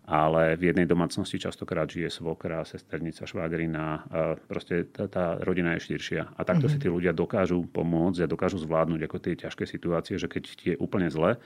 ale 0.09 0.57
v 0.57 0.73
jednej 0.73 0.89
domácnosti 0.89 1.37
častokrát 1.37 1.85
žije 1.85 2.09
svokra, 2.09 2.65
sesternica, 2.65 3.29
švagrina. 3.29 4.09
Proste 4.49 4.89
tá, 4.89 5.05
tá 5.05 5.37
rodina 5.45 5.77
je 5.77 5.93
širšia. 5.93 6.33
A 6.33 6.41
takto 6.49 6.65
mm-hmm. 6.65 6.81
si 6.81 6.83
tí 6.83 6.89
ľudia 6.89 7.13
dokážu 7.13 7.69
pomôcť 7.69 8.25
a 8.25 8.31
dokážu 8.31 8.57
zvládnuť 8.57 9.05
ako 9.05 9.17
tie 9.21 9.37
ťažké 9.37 9.69
situácie, 9.69 10.17
že 10.17 10.25
keď 10.25 10.43
ti 10.57 10.67
je 10.73 10.77
úplne 10.81 11.13
zle, 11.13 11.37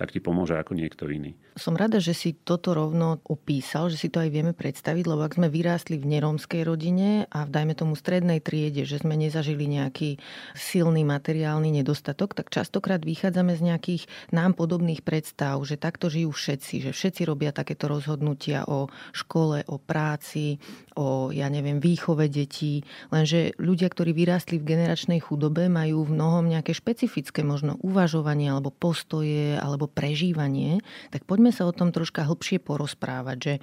tak 0.00 0.16
ti 0.16 0.24
pomôže 0.24 0.56
ako 0.56 0.72
niekto 0.72 1.04
iný. 1.12 1.36
Som 1.60 1.76
rada, 1.76 2.00
že 2.00 2.16
si 2.16 2.32
toto 2.32 2.72
rovno 2.72 3.20
opísal, 3.28 3.92
že 3.92 4.00
si 4.00 4.08
to 4.08 4.24
aj 4.24 4.32
vieme 4.32 4.56
predstaviť, 4.56 5.04
lebo 5.04 5.28
ak 5.28 5.36
sme 5.36 5.52
vyrástli 5.52 6.00
v 6.00 6.16
nerómskej 6.16 6.64
rodine 6.64 7.28
a 7.28 7.44
v 7.44 7.52
dajme 7.52 7.76
tomu 7.76 7.92
strednej 7.92 8.40
triede, 8.40 8.88
že 8.88 8.96
sme 8.96 9.12
nezažili 9.20 9.68
nejaký 9.68 10.16
silný 10.56 11.04
materiálny 11.04 11.68
nedostatok, 11.84 12.32
tak 12.32 12.48
častokrát 12.48 13.04
vychádzame 13.04 13.52
z 13.60 13.62
nejakých 13.68 14.02
nám 14.32 14.56
podobných 14.56 15.04
predstav, 15.04 15.60
že 15.68 15.76
takto 15.76 16.08
žijú 16.08 16.32
všetci, 16.32 16.88
že 16.88 16.96
všetci 16.96 17.28
robia 17.28 17.52
takéto 17.52 17.84
rozhodnutia 17.84 18.64
o 18.64 18.88
škole, 19.12 19.68
o 19.68 19.76
práci, 19.76 20.56
o, 20.96 21.28
ja 21.28 21.52
neviem, 21.52 21.76
výchove 21.76 22.32
detí, 22.32 22.88
lenže 23.12 23.52
ľudia, 23.60 23.92
ktorí 23.92 24.16
vyrástli 24.16 24.56
v 24.56 24.64
generačnej 24.64 25.20
chudobe, 25.20 25.68
majú 25.68 26.08
v 26.08 26.16
mnohom 26.16 26.48
nejaké 26.48 26.72
špecifické 26.72 27.44
možno 27.44 27.76
uvažovanie 27.84 28.48
alebo 28.48 28.72
postoje 28.72 29.60
alebo 29.60 29.89
prežívanie, 29.90 30.80
tak 31.10 31.26
poďme 31.26 31.50
sa 31.50 31.66
o 31.66 31.74
tom 31.74 31.90
troška 31.90 32.24
hlbšie 32.24 32.62
porozprávať, 32.62 33.36
že 33.38 33.54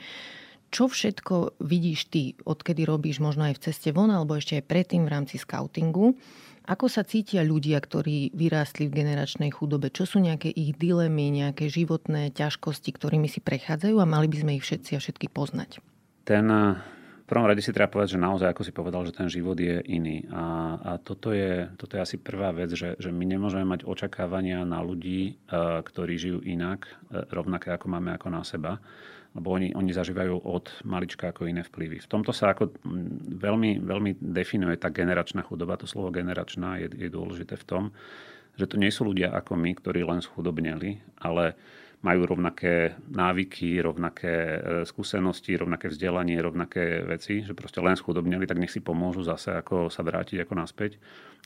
čo 0.68 0.92
všetko 0.92 1.64
vidíš 1.64 2.12
ty, 2.12 2.36
odkedy 2.44 2.84
robíš 2.84 3.24
možno 3.24 3.48
aj 3.48 3.56
v 3.56 3.64
ceste 3.72 3.96
von, 3.96 4.12
alebo 4.12 4.36
ešte 4.36 4.60
aj 4.60 4.68
predtým 4.68 5.08
v 5.08 5.12
rámci 5.16 5.40
scoutingu, 5.40 6.20
ako 6.68 6.92
sa 6.92 7.08
cítia 7.08 7.48
ľudia, 7.48 7.80
ktorí 7.80 8.36
vyrástli 8.36 8.92
v 8.92 9.00
generačnej 9.00 9.56
chudobe? 9.56 9.88
Čo 9.88 10.04
sú 10.04 10.18
nejaké 10.20 10.52
ich 10.52 10.76
dilemy, 10.76 11.32
nejaké 11.32 11.72
životné 11.72 12.36
ťažkosti, 12.36 12.92
ktorými 12.92 13.32
si 13.32 13.40
prechádzajú 13.40 13.96
a 14.04 14.06
mali 14.06 14.28
by 14.28 14.38
sme 14.44 14.52
ich 14.60 14.68
všetci 14.68 15.00
a 15.00 15.00
všetky 15.00 15.32
poznať? 15.32 15.80
Ten 16.28 16.52
prvom 17.28 17.46
rade 17.46 17.60
si 17.60 17.76
treba 17.76 17.92
povedať, 17.92 18.16
že 18.16 18.24
naozaj, 18.24 18.48
ako 18.56 18.64
si 18.64 18.72
povedal, 18.72 19.04
že 19.04 19.12
ten 19.12 19.28
život 19.28 19.60
je 19.60 19.84
iný. 19.92 20.24
A, 20.32 20.80
a 20.80 20.92
toto, 20.96 21.36
je, 21.36 21.68
toto 21.76 22.00
je 22.00 22.02
asi 22.02 22.16
prvá 22.16 22.56
vec, 22.56 22.72
že, 22.72 22.96
že 22.96 23.12
my 23.12 23.28
nemôžeme 23.28 23.68
mať 23.68 23.84
očakávania 23.84 24.64
na 24.64 24.80
ľudí, 24.80 25.36
uh, 25.52 25.84
ktorí 25.84 26.16
žijú 26.16 26.40
inak, 26.48 26.88
uh, 26.88 27.28
rovnaké 27.36 27.76
ako 27.76 27.92
máme 27.92 28.16
ako 28.16 28.28
na 28.32 28.42
seba 28.48 28.80
lebo 29.38 29.54
oni, 29.54 29.70
oni 29.78 29.94
zažívajú 29.94 30.50
od 30.50 30.66
malička 30.82 31.30
ako 31.30 31.46
iné 31.46 31.62
vplyvy. 31.62 32.02
V 32.02 32.10
tomto 32.10 32.34
sa 32.34 32.58
ako 32.58 32.74
veľmi, 33.38 33.86
veľmi 33.86 34.18
definuje 34.18 34.82
tá 34.82 34.90
generačná 34.90 35.46
chudoba. 35.46 35.78
To 35.78 35.86
slovo 35.86 36.10
generačná 36.10 36.82
je, 36.82 36.90
je 36.90 37.10
dôležité 37.14 37.54
v 37.54 37.68
tom, 37.70 37.84
že 38.58 38.66
to 38.66 38.82
nie 38.82 38.90
sú 38.90 39.06
ľudia 39.06 39.30
ako 39.30 39.54
my, 39.54 39.78
ktorí 39.78 40.02
len 40.02 40.26
schudobneli, 40.26 41.22
ale 41.22 41.54
majú 42.08 42.24
rovnaké 42.24 42.96
návyky, 43.12 43.84
rovnaké 43.84 44.32
e, 44.32 44.60
skúsenosti, 44.88 45.60
rovnaké 45.60 45.92
vzdelanie, 45.92 46.40
rovnaké 46.40 47.04
veci, 47.04 47.44
že 47.44 47.52
proste 47.52 47.84
len 47.84 48.00
schudobnili, 48.00 48.48
tak 48.48 48.64
nech 48.64 48.72
si 48.72 48.80
pomôžu 48.80 49.28
zase 49.28 49.52
ako 49.60 49.92
sa 49.92 50.08
vrátiť 50.08 50.48
ako 50.48 50.54
naspäť. 50.56 50.96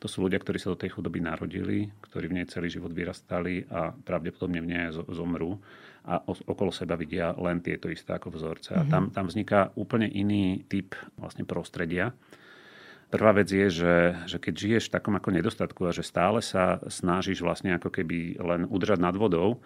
To 0.02 0.06
sú 0.06 0.22
ľudia, 0.22 0.38
ktorí 0.38 0.62
sa 0.62 0.70
do 0.70 0.78
tej 0.78 0.94
chudoby 0.94 1.18
narodili, 1.18 1.90
ktorí 2.06 2.30
v 2.30 2.38
nej 2.42 2.46
celý 2.46 2.70
život 2.70 2.94
vyrastali 2.94 3.66
a 3.74 3.90
pravdepodobne 3.90 4.62
v 4.62 4.70
nej 4.70 4.86
zomrú 4.94 5.58
a 6.06 6.22
okolo 6.26 6.74
seba 6.74 6.98
vidia 6.98 7.34
len 7.38 7.62
tieto 7.62 7.90
isté 7.90 8.14
ako 8.18 8.34
vzorce. 8.34 8.74
Mm-hmm. 8.74 8.86
A 8.86 8.90
tam, 8.90 9.04
tam 9.14 9.26
vzniká 9.30 9.74
úplne 9.78 10.10
iný 10.10 10.66
typ 10.66 10.94
vlastne 11.18 11.46
prostredia. 11.46 12.14
Prvá 13.12 13.36
vec 13.36 13.52
je, 13.52 13.68
že, 13.68 13.96
že 14.24 14.38
keď 14.40 14.54
žiješ 14.56 14.84
v 14.88 14.94
takom 14.96 15.14
ako 15.20 15.36
nedostatku 15.36 15.84
a 15.84 15.92
že 15.92 16.00
stále 16.00 16.40
sa 16.40 16.80
snažíš 16.88 17.44
vlastne 17.44 17.76
ako 17.76 17.92
keby 17.92 18.40
len 18.40 18.64
udržať 18.72 19.04
nad 19.04 19.12
vodou, 19.20 19.60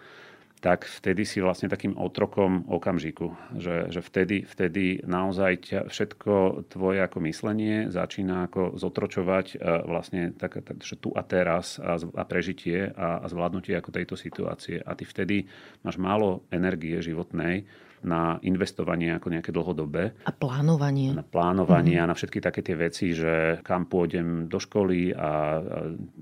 tak 0.60 0.88
vtedy 0.88 1.28
si 1.28 1.44
vlastne 1.44 1.68
takým 1.68 1.94
otrokom 1.94 2.64
okamžiku. 2.66 3.36
Že, 3.54 3.92
že 3.92 4.00
vtedy, 4.00 4.36
vtedy 4.48 5.04
naozaj 5.04 5.52
ťa, 5.68 5.80
všetko 5.92 6.64
tvoje 6.72 7.04
ako 7.04 7.18
myslenie 7.28 7.92
začína 7.92 8.48
ako 8.48 8.74
zotročovať 8.80 9.46
e, 9.52 9.56
vlastne 9.84 10.32
tak, 10.32 10.64
tak, 10.64 10.80
že 10.80 10.96
tu 10.96 11.12
a 11.12 11.22
teraz 11.22 11.76
a, 11.76 12.00
a 12.00 12.24
prežitie 12.24 12.88
a, 12.88 13.20
a 13.20 13.26
zvládnutie 13.28 13.76
ako 13.76 13.94
tejto 13.94 14.16
situácie. 14.16 14.80
A 14.80 14.96
ty 14.96 15.04
vtedy 15.04 15.44
máš 15.84 16.00
málo 16.00 16.48
energie 16.48 16.96
životnej, 17.04 17.68
na 18.06 18.38
investovanie 18.46 19.12
ako 19.18 19.34
nejaké 19.34 19.50
dlhodobé. 19.50 20.14
A 20.24 20.32
plánovanie. 20.32 21.12
Na 21.12 21.26
plánovanie 21.26 21.98
mm-hmm. 21.98 22.06
a 22.06 22.10
na 22.10 22.16
všetky 22.16 22.38
také 22.38 22.62
tie 22.62 22.78
veci, 22.78 23.10
že 23.12 23.60
kam 23.66 23.90
pôjdem 23.90 24.46
do 24.46 24.62
školy 24.62 25.10
a, 25.12 25.60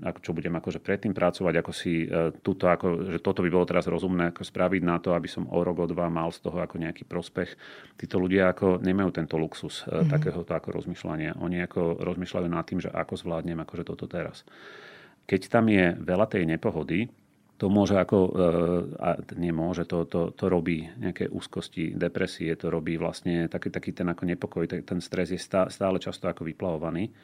a 0.03 0.09
čo 0.17 0.33
budem 0.33 0.57
akože 0.57 0.81
predtým 0.81 1.13
pracovať, 1.13 1.53
ako 1.61 1.71
si 1.71 2.09
uh, 2.09 2.33
tuto, 2.41 2.67
ako, 2.67 3.15
že 3.15 3.19
toto 3.21 3.45
by 3.45 3.49
bolo 3.53 3.69
teraz 3.69 3.85
rozumné 3.85 4.33
ako 4.33 4.41
spraviť 4.41 4.81
na 4.81 4.97
to, 4.97 5.13
aby 5.13 5.29
som 5.29 5.45
o 5.45 5.61
rok, 5.61 5.85
o 5.85 5.87
dva 5.87 6.09
mal 6.09 6.33
z 6.33 6.41
toho 6.41 6.57
ako 6.59 6.81
nejaký 6.81 7.05
prospech. 7.05 7.53
Títo 7.95 8.17
ľudia 8.17 8.51
ako 8.51 8.81
nemajú 8.81 9.09
tento 9.13 9.37
luxus 9.37 9.85
mm-hmm. 9.85 10.09
takéhoto 10.09 10.51
ako 10.51 10.81
rozmýšľania. 10.81 11.37
Oni 11.39 11.61
ako 11.61 12.01
rozmýšľajú 12.01 12.47
nad 12.49 12.65
tým, 12.65 12.81
že 12.81 12.89
ako 12.89 13.13
zvládnem 13.15 13.61
akože 13.61 13.85
toto 13.85 14.09
teraz. 14.09 14.41
Keď 15.25 15.41
tam 15.49 15.69
je 15.69 15.97
veľa 15.97 16.25
tej 16.29 16.45
nepohody, 16.45 17.09
to 17.55 17.71
môže 17.71 17.95
ako, 17.95 18.17
e, 18.27 18.29
a 18.99 19.09
nie 19.39 19.55
môže, 19.55 19.87
to, 19.87 20.03
to, 20.03 20.35
to 20.35 20.45
robí 20.51 20.91
nejaké 20.99 21.31
úzkosti, 21.31 21.95
depresie, 21.95 22.51
to 22.59 22.67
robí 22.67 22.99
vlastne 22.99 23.47
taký, 23.47 23.71
taký 23.71 23.95
ten 23.95 24.11
ako 24.11 24.23
nepokoj, 24.27 24.63
ten 24.67 24.99
stres 24.99 25.31
je 25.31 25.39
stále 25.39 25.97
často 26.03 26.27
ako 26.27 26.43
vyplavovaný. 26.43 27.15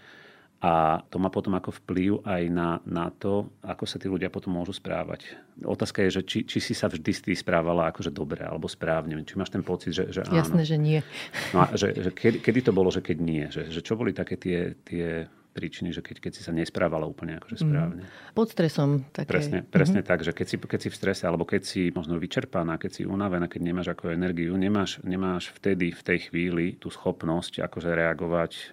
A 0.61 1.01
to 1.09 1.17
má 1.17 1.33
potom 1.33 1.57
ako 1.57 1.73
vplyv 1.73 2.21
aj 2.21 2.43
na, 2.53 2.77
na 2.85 3.09
to, 3.09 3.49
ako 3.65 3.81
sa 3.89 3.97
tí 3.97 4.05
ľudia 4.05 4.29
potom 4.29 4.53
môžu 4.53 4.77
správať. 4.77 5.33
Otázka 5.65 6.05
je, 6.05 6.21
že 6.21 6.21
či, 6.21 6.39
či 6.45 6.61
si 6.61 6.77
sa 6.77 6.85
vždy 6.85 7.11
tý 7.17 7.33
správala 7.33 7.89
akože 7.89 8.13
dobre 8.13 8.45
alebo 8.45 8.69
správne. 8.69 9.17
Či 9.25 9.41
máš 9.41 9.49
ten 9.49 9.65
pocit, 9.65 9.89
že, 9.89 10.13
že 10.13 10.21
áno. 10.21 10.37
Jasné, 10.37 10.61
že 10.61 10.77
nie. 10.77 11.01
No 11.49 11.65
a 11.65 11.73
že, 11.73 11.97
že 11.97 12.13
kedy, 12.13 12.45
kedy 12.45 12.69
to 12.69 12.77
bolo, 12.77 12.93
že 12.93 13.01
keď 13.01 13.17
nie? 13.17 13.49
Že, 13.49 13.73
že 13.73 13.81
čo 13.81 13.97
boli 13.97 14.13
také 14.13 14.37
tie, 14.37 14.77
tie 14.85 15.25
príčiny, 15.51 15.91
že 15.91 15.99
keď, 15.99 16.23
keď 16.23 16.31
si 16.31 16.41
sa 16.47 16.55
nesprávala 16.55 17.03
úplne 17.03 17.35
akože 17.37 17.59
mhm. 17.59 17.61
správne. 17.61 18.03
Mm. 18.07 18.31
Pod 18.31 18.47
stresom. 18.47 18.89
Také. 19.11 19.27
Presne, 19.27 19.59
presne 19.67 20.01
mm-hmm. 20.01 20.11
tak, 20.11 20.19
že 20.23 20.31
keď 20.31 20.47
si, 20.47 20.55
keď 20.55 20.79
si 20.79 20.89
v 20.89 20.95
strese, 20.95 21.23
alebo 21.27 21.43
keď 21.43 21.61
si 21.67 21.81
možno 21.91 22.15
vyčerpaná, 22.15 22.79
keď 22.79 22.91
si 22.91 23.01
unavená, 23.03 23.51
keď 23.51 23.61
nemáš 23.61 23.87
ako 23.91 24.15
energiu, 24.15 24.55
nemáš, 24.55 25.03
nemáš 25.03 25.51
vtedy 25.51 25.91
v 25.91 26.01
tej 26.01 26.31
chvíli 26.31 26.65
tú 26.79 26.87
schopnosť 26.87 27.59
akože 27.67 27.91
reagovať 27.91 28.51
e, 28.55 28.63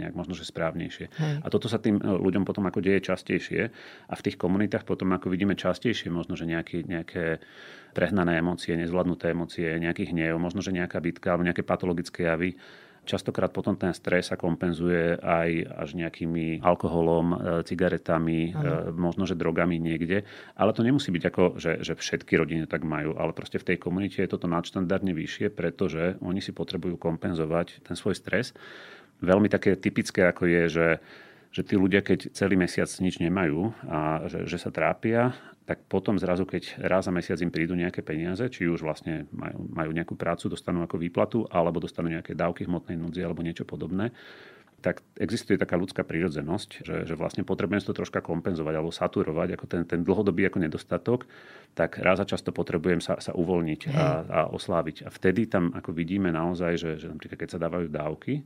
nejak 0.00 0.14
možno, 0.16 0.32
že 0.32 0.48
správnejšie. 0.48 1.06
Hej. 1.12 1.34
A 1.44 1.46
toto 1.52 1.68
sa 1.68 1.76
tým 1.76 2.00
e, 2.00 2.02
ľuďom 2.02 2.48
potom 2.48 2.64
ako 2.64 2.80
deje 2.80 3.04
častejšie 3.04 3.60
a 4.08 4.14
v 4.16 4.24
tých 4.24 4.40
komunitách 4.40 4.88
potom 4.88 5.12
ako 5.12 5.28
vidíme 5.28 5.52
častejšie 5.52 6.08
možno, 6.08 6.34
že 6.34 6.48
nejaký, 6.48 6.88
nejaké 6.88 7.44
prehnané 7.92 8.40
emócie, 8.40 8.72
nezvládnuté 8.72 9.36
emócie, 9.36 9.68
nejaký 9.76 10.16
hnev, 10.16 10.40
možno, 10.40 10.64
že 10.64 10.72
nejaká 10.72 10.96
bitka 10.98 11.36
alebo 11.36 11.44
nejaké 11.44 11.62
patologické 11.62 12.24
javy 12.24 12.56
Častokrát 13.02 13.50
potom 13.50 13.74
ten 13.74 13.90
stres 13.90 14.30
sa 14.30 14.38
kompenzuje 14.38 15.18
aj 15.18 15.50
až 15.74 15.88
nejakými 15.98 16.62
alkoholom, 16.62 17.26
e, 17.34 17.36
cigaretami, 17.66 18.54
ano. 18.54 18.62
E, 18.62 18.94
možno, 18.94 19.26
že 19.26 19.34
drogami 19.34 19.82
niekde. 19.82 20.22
Ale 20.54 20.70
to 20.70 20.86
nemusí 20.86 21.10
byť 21.10 21.24
ako, 21.26 21.44
že, 21.58 21.82
že 21.82 21.98
všetky 21.98 22.38
rodiny 22.38 22.70
tak 22.70 22.86
majú, 22.86 23.18
ale 23.18 23.34
proste 23.34 23.58
v 23.58 23.74
tej 23.74 23.82
komunite 23.82 24.22
je 24.22 24.30
toto 24.30 24.46
nadštandardne 24.46 25.10
vyššie, 25.18 25.50
pretože 25.50 26.14
oni 26.22 26.38
si 26.38 26.54
potrebujú 26.54 26.94
kompenzovať 26.94 27.82
ten 27.82 27.98
svoj 27.98 28.14
stres. 28.14 28.54
Veľmi 29.18 29.50
také 29.50 29.74
typické 29.74 30.22
ako 30.30 30.46
je, 30.46 30.62
že 30.70 30.88
že 31.52 31.60
tí 31.60 31.76
ľudia, 31.76 32.00
keď 32.00 32.32
celý 32.32 32.56
mesiac 32.56 32.88
nič 32.88 33.20
nemajú 33.20 33.76
a 33.84 34.24
že, 34.24 34.48
že 34.48 34.56
sa 34.56 34.72
trápia 34.72 35.36
tak 35.62 35.86
potom 35.86 36.18
zrazu, 36.18 36.42
keď 36.42 36.82
raz 36.82 37.06
za 37.06 37.14
mesiac 37.14 37.38
im 37.38 37.54
prídu 37.54 37.78
nejaké 37.78 38.02
peniaze, 38.02 38.42
či 38.50 38.66
už 38.66 38.82
vlastne 38.82 39.30
majú, 39.30 39.62
majú 39.70 39.90
nejakú 39.94 40.14
prácu, 40.18 40.50
dostanú 40.50 40.82
ako 40.82 40.98
výplatu, 40.98 41.46
alebo 41.46 41.78
dostanú 41.78 42.10
nejaké 42.10 42.34
dávky 42.34 42.66
hmotnej 42.66 42.98
núdzi 42.98 43.22
alebo 43.22 43.46
niečo 43.46 43.62
podobné, 43.62 44.10
tak 44.82 44.98
existuje 45.14 45.54
taká 45.54 45.78
ľudská 45.78 46.02
prírodzenosť, 46.02 46.70
že, 46.82 46.96
že 47.06 47.14
vlastne 47.14 47.46
potrebujem 47.46 47.86
to 47.86 47.94
troška 47.94 48.18
kompenzovať 48.18 48.74
alebo 48.74 48.90
saturovať, 48.90 49.54
ako 49.54 49.64
ten, 49.70 49.82
ten 49.86 50.02
dlhodobý 50.02 50.50
ako 50.50 50.58
nedostatok, 50.58 51.30
tak 51.78 52.02
raz 52.02 52.18
za 52.18 52.26
často 52.26 52.50
potrebujem 52.50 52.98
sa, 52.98 53.22
sa 53.22 53.30
uvoľniť 53.30 53.80
a, 53.94 54.06
a 54.26 54.40
osláviť. 54.50 55.06
A 55.06 55.08
vtedy 55.14 55.46
tam 55.46 55.70
ako 55.70 55.94
vidíme 55.94 56.34
naozaj, 56.34 56.72
že, 56.74 56.90
že 56.98 57.06
napríklad 57.06 57.38
keď 57.38 57.50
sa 57.54 57.62
dávajú 57.62 57.86
dávky, 57.86 58.42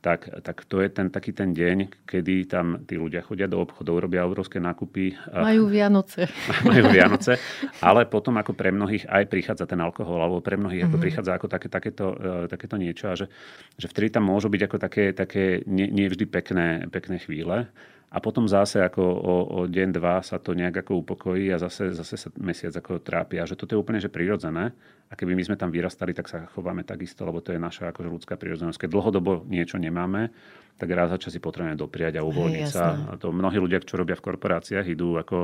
tak, 0.00 0.30
tak 0.42 0.62
to 0.70 0.78
je 0.78 0.88
ten 0.92 1.10
taký 1.10 1.34
ten 1.34 1.50
deň, 1.50 2.06
kedy 2.06 2.46
tam 2.46 2.86
tí 2.86 2.94
ľudia 2.94 3.26
chodia 3.26 3.50
do 3.50 3.58
obchodov, 3.58 4.06
robia 4.06 4.22
obrovské 4.22 4.62
nákupy. 4.62 5.18
Majú 5.34 5.66
Vianoce. 5.66 6.30
Majú 6.68 6.94
Vianoce, 6.94 7.40
ale 7.82 8.06
potom 8.06 8.38
ako 8.38 8.54
pre 8.54 8.70
mnohých 8.70 9.10
aj 9.10 9.24
prichádza 9.26 9.66
ten 9.66 9.82
alkohol, 9.82 10.22
alebo 10.22 10.38
pre 10.38 10.54
mnohých 10.54 10.86
mm-hmm. 10.86 10.94
ako 10.94 10.98
mhm. 11.00 11.04
prichádza 11.04 11.32
ako 11.34 11.46
také, 11.50 11.68
takéto, 11.72 12.06
uh, 12.14 12.44
takéto 12.46 12.76
niečo 12.78 13.10
a 13.10 13.18
že, 13.18 13.26
že 13.74 13.86
vtedy 13.90 14.14
tam 14.14 14.28
môžu 14.28 14.46
byť 14.46 14.62
ako 14.70 14.76
také, 14.78 15.04
také 15.10 15.44
nie, 15.66 15.90
nie 15.90 16.06
vždy 16.06 16.24
pekné, 16.30 16.86
pekné 16.92 17.18
chvíle. 17.18 17.66
A 18.06 18.22
potom 18.22 18.46
zase 18.46 18.80
ako 18.80 19.02
o, 19.02 19.34
o 19.50 19.60
deň, 19.66 19.88
dva 19.98 20.22
sa 20.22 20.38
to 20.38 20.54
nejak 20.54 20.86
ako 20.86 21.02
upokojí 21.02 21.50
a 21.50 21.58
zase, 21.58 21.90
zase 21.90 22.14
sa 22.14 22.30
mesiac 22.38 22.72
ako 22.78 23.02
trápia. 23.02 23.44
Že 23.44 23.58
toto 23.58 23.72
je 23.74 23.82
úplne 23.82 23.98
že 23.98 24.06
prirodzené. 24.06 24.70
A 25.06 25.14
keby 25.14 25.38
my 25.38 25.42
sme 25.46 25.56
tam 25.56 25.70
vyrastali, 25.70 26.10
tak 26.10 26.26
sa 26.26 26.50
chováme 26.50 26.82
takisto, 26.82 27.22
lebo 27.22 27.38
to 27.38 27.54
je 27.54 27.62
naša 27.62 27.94
akože 27.94 28.10
ľudská 28.10 28.34
prirodzenosť. 28.34 28.86
Keď 28.86 28.90
dlhodobo 28.90 29.46
niečo 29.46 29.78
nemáme, 29.78 30.34
tak 30.76 30.92
raz 30.92 31.08
za 31.08 31.16
čas 31.16 31.32
si 31.32 31.40
potrebujeme 31.40 31.78
dopriať 31.78 32.20
a 32.20 32.26
uvoľniť 32.26 32.66
Hej, 32.68 32.74
sa. 32.74 32.98
A 33.08 33.16
to 33.16 33.32
mnohí 33.32 33.56
ľudia, 33.56 33.80
čo 33.80 33.96
robia 33.96 34.18
v 34.18 34.26
korporáciách, 34.28 34.84
idú 34.92 35.16
ako 35.16 35.36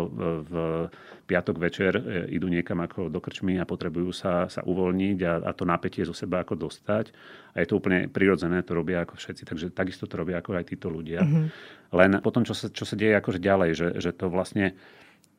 v 0.45 0.53
piatok 1.25 1.57
večer, 1.57 1.93
e, 1.97 2.37
idú 2.37 2.53
niekam 2.53 2.85
ako 2.85 3.09
do 3.09 3.17
krčmy 3.17 3.57
a 3.57 3.65
potrebujú 3.65 4.13
sa, 4.13 4.51
sa 4.53 4.61
uvoľniť 4.61 5.19
a, 5.25 5.33
a 5.47 5.51
to 5.57 5.65
napätie 5.65 6.05
zo 6.05 6.13
seba 6.13 6.45
ako 6.45 6.69
dostať. 6.69 7.15
A 7.57 7.65
je 7.65 7.67
to 7.71 7.81
úplne 7.81 8.13
prirodzené, 8.13 8.61
to 8.61 8.77
robia 8.77 9.07
ako 9.09 9.17
všetci. 9.17 9.49
Takže 9.49 9.67
takisto 9.73 10.05
to 10.05 10.21
robia 10.21 10.37
ako 10.43 10.59
aj 10.59 10.69
títo 10.69 10.93
ľudia. 10.93 11.25
Mm-hmm. 11.25 11.47
Len 11.97 12.11
potom, 12.21 12.45
čo 12.45 12.53
sa, 12.53 12.69
čo 12.69 12.85
sa 12.85 12.93
deje 12.93 13.17
akože 13.17 13.41
ďalej, 13.41 13.71
že, 13.73 13.89
že 14.05 14.11
to 14.13 14.29
vlastne 14.29 14.77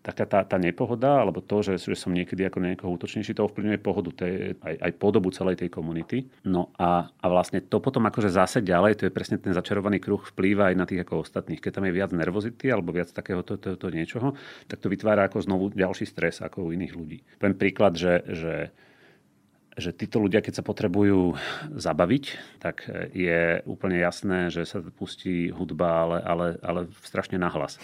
taká 0.03 0.27
tá, 0.27 0.43
tá 0.43 0.59
nepohoda, 0.59 1.23
alebo 1.23 1.39
to, 1.39 1.63
že, 1.63 1.79
že 1.79 1.95
som 1.95 2.11
niekedy 2.11 2.43
ako 2.43 2.59
niekoho 2.59 2.91
útočnejší, 2.99 3.39
to 3.39 3.47
ovplyvňuje 3.47 3.79
pohodu 3.79 4.11
tej, 4.11 4.59
aj, 4.59 4.75
aj 4.83 4.91
podobu 4.99 5.31
celej 5.31 5.63
tej 5.63 5.71
komunity. 5.71 6.27
No 6.43 6.75
a, 6.75 7.07
a 7.07 7.25
vlastne 7.31 7.63
to 7.63 7.79
potom 7.79 8.03
akože 8.11 8.27
zase 8.27 8.59
ďalej, 8.59 8.99
to 8.99 9.07
je 9.07 9.15
presne 9.15 9.39
ten 9.39 9.55
začarovaný 9.55 10.03
kruh, 10.03 10.19
vplýva 10.19 10.69
aj 10.69 10.75
na 10.75 10.83
tých 10.83 11.07
ako 11.07 11.23
ostatných. 11.23 11.63
Keď 11.63 11.71
tam 11.79 11.87
je 11.87 11.95
viac 11.95 12.11
nervozity 12.11 12.67
alebo 12.67 12.91
viac 12.91 13.15
takého 13.15 13.47
to, 13.47 13.55
to, 13.55 13.79
to 13.79 13.87
niečoho, 13.87 14.35
tak 14.67 14.83
to 14.83 14.91
vytvára 14.91 15.31
ako 15.31 15.39
znovu 15.39 15.71
ďalší 15.71 16.03
stres 16.03 16.43
ako 16.43 16.67
u 16.67 16.69
iných 16.75 16.93
ľudí. 16.93 17.23
Poviem 17.39 17.55
príklad, 17.55 17.95
že, 17.95 18.27
že 18.27 18.53
že 19.73 19.89
títo 19.89 20.21
ľudia, 20.21 20.45
keď 20.45 20.61
sa 20.61 20.63
potrebujú 20.65 21.33
zabaviť, 21.73 22.23
tak 22.61 22.85
je 23.13 23.65
úplne 23.65 23.97
jasné, 23.97 24.53
že 24.53 24.69
sa 24.69 24.85
pustí 24.85 25.49
hudba, 25.49 26.05
ale, 26.05 26.17
ale, 26.21 26.47
ale 26.61 26.79
strašne 27.01 27.41
nahlas. 27.41 27.81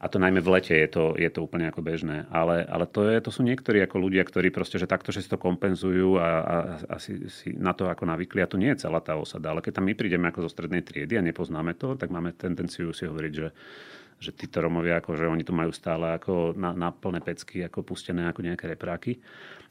A 0.00 0.08
to 0.08 0.16
najmä 0.18 0.40
v 0.42 0.48
lete 0.58 0.74
je 0.74 0.88
to, 0.90 1.04
je 1.14 1.30
to 1.30 1.44
úplne 1.44 1.68
ako 1.68 1.84
bežné. 1.84 2.26
Ale, 2.32 2.66
ale 2.66 2.88
to, 2.88 3.06
je, 3.06 3.20
to 3.20 3.30
sú 3.30 3.44
niektorí 3.46 3.84
ako 3.84 4.00
ľudia, 4.00 4.24
ktorí 4.24 4.50
proste, 4.50 4.80
že 4.80 4.90
takto, 4.90 5.12
že 5.12 5.22
si 5.22 5.28
to 5.30 5.36
kompenzujú 5.36 6.16
a, 6.16 6.28
a, 6.40 6.56
a 6.88 6.96
si, 6.96 7.28
si 7.28 7.52
na 7.54 7.76
to 7.76 7.86
ako 7.86 8.08
navykli. 8.08 8.40
A 8.42 8.50
to 8.50 8.58
nie 8.58 8.72
je 8.74 8.88
celá 8.88 8.98
tá 9.04 9.14
osada. 9.14 9.52
Ale 9.52 9.60
keď 9.62 9.78
tam 9.78 9.86
my 9.86 9.94
prídeme 9.94 10.26
ako 10.32 10.48
zo 10.48 10.50
strednej 10.56 10.82
triedy 10.82 11.20
a 11.20 11.22
nepoznáme 11.22 11.76
to, 11.76 11.94
tak 11.94 12.08
máme 12.08 12.32
tendenciu 12.34 12.90
si 12.96 13.04
hovoriť, 13.06 13.32
že 13.36 13.52
že 14.20 14.36
títo 14.36 14.60
Romovia, 14.60 15.00
že 15.00 15.24
oni 15.24 15.40
to 15.40 15.56
majú 15.56 15.72
stále 15.72 16.20
ako 16.20 16.52
na, 16.52 16.76
na 16.76 16.92
plné 16.92 17.24
pecky, 17.24 17.64
ako 17.64 17.80
pustené 17.80 18.28
ako 18.28 18.44
nejaké 18.44 18.68
repráky. 18.68 19.16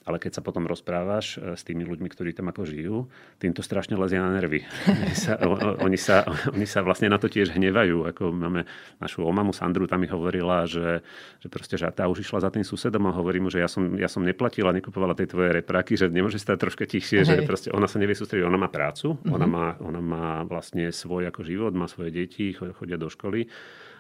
Ale 0.09 0.17
keď 0.17 0.39
sa 0.39 0.41
potom 0.41 0.65
rozprávaš 0.65 1.37
e, 1.37 1.53
s 1.53 1.61
tými 1.61 1.85
ľuďmi, 1.85 2.09
ktorí 2.09 2.33
tam 2.33 2.49
ako 2.49 2.65
žijú, 2.65 2.97
tým 3.37 3.53
to 3.53 3.61
strašne 3.61 3.93
lezie 3.93 4.17
na 4.17 4.33
nervy. 4.33 4.65
oni, 5.05 5.13
sa, 5.13 5.37
oni, 5.85 5.99
sa, 6.01 6.25
oni 6.49 6.65
sa 6.65 6.81
vlastne 6.81 7.13
na 7.13 7.21
to 7.21 7.29
tiež 7.29 7.53
hnevajú. 7.53 8.09
Ako 8.09 8.33
máme 8.33 8.65
našu 8.97 9.21
omamu 9.21 9.53
Sandru, 9.53 9.85
tam 9.85 10.01
mi 10.01 10.09
hovorila, 10.09 10.65
že, 10.65 11.05
že 11.43 11.47
proste, 11.51 11.77
že 11.77 11.85
tá 11.93 12.09
už 12.09 12.25
išla 12.25 12.41
za 12.41 12.49
tým 12.49 12.65
susedom 12.65 13.05
a 13.05 13.13
hovorí 13.13 13.37
mu, 13.37 13.53
že 13.53 13.61
ja 13.61 13.69
som, 13.69 13.99
ja 14.01 14.09
som 14.09 14.25
neplatila, 14.25 14.73
nekupovala 14.73 15.13
tej 15.13 15.29
tvoje 15.29 15.61
repráky, 15.61 15.93
že 15.93 16.09
nemôže 16.09 16.41
stať 16.41 16.57
troška 16.57 16.89
tichšie, 16.89 17.21
Hej. 17.21 17.27
že 17.27 17.33
proste 17.45 17.69
ona 17.69 17.85
sa 17.85 18.01
nevie 18.01 18.17
sústrediť. 18.17 18.49
Ona 18.49 18.57
má 18.57 18.71
prácu, 18.71 19.13
mm-hmm. 19.13 19.35
ona, 19.35 19.45
má, 19.45 19.65
ona 19.77 20.01
má 20.01 20.27
vlastne 20.47 20.89
svoj 20.89 21.29
ako 21.29 21.45
život, 21.45 21.75
má 21.77 21.85
svoje 21.85 22.09
deti, 22.15 22.57
chodia 22.57 22.97
do 22.97 23.13
školy 23.13 23.45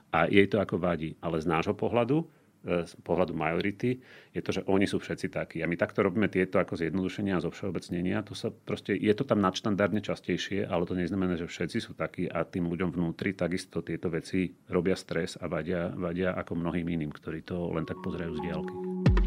a 0.09 0.25
jej 0.25 0.45
to 0.49 0.57
ako 0.61 0.81
vadí. 0.81 1.15
Ale 1.21 1.41
z 1.41 1.47
nášho 1.49 1.77
pohľadu, 1.77 2.25
e, 2.65 2.85
z 2.85 2.93
pohľadu 3.05 3.33
majority, 3.37 4.01
je 4.33 4.41
to, 4.41 4.51
že 4.55 4.61
oni 4.65 4.85
sú 4.89 4.97
všetci 4.97 5.27
takí. 5.29 5.57
A 5.61 5.69
my 5.69 5.77
takto 5.77 6.01
robíme 6.01 6.27
tieto 6.27 6.57
ako 6.57 6.77
zjednodušenia 6.77 7.37
a 7.37 7.43
zovšeobecnenia. 7.45 8.25
To 8.25 8.33
sa 8.33 8.49
proste, 8.49 8.97
je 8.97 9.13
to 9.13 9.23
tam 9.23 9.39
nadštandardne 9.41 10.01
častejšie, 10.01 10.65
ale 10.65 10.89
to 10.89 10.97
neznamená, 10.97 11.37
že 11.37 11.49
všetci 11.49 11.77
sú 11.79 11.91
takí 11.93 12.25
a 12.25 12.41
tým 12.45 12.65
ľuďom 12.67 12.93
vnútri 12.93 13.37
takisto 13.37 13.85
tieto 13.85 14.09
veci 14.09 14.49
robia 14.69 14.97
stres 14.97 15.37
a 15.37 15.45
vadia, 15.45 15.93
vadia 15.93 16.33
ako 16.33 16.57
mnohým 16.57 16.85
iným, 16.89 17.11
ktorí 17.13 17.45
to 17.45 17.69
len 17.75 17.85
tak 17.85 18.01
pozerajú 18.01 18.33
z 18.37 18.41
diálky. 18.49 19.18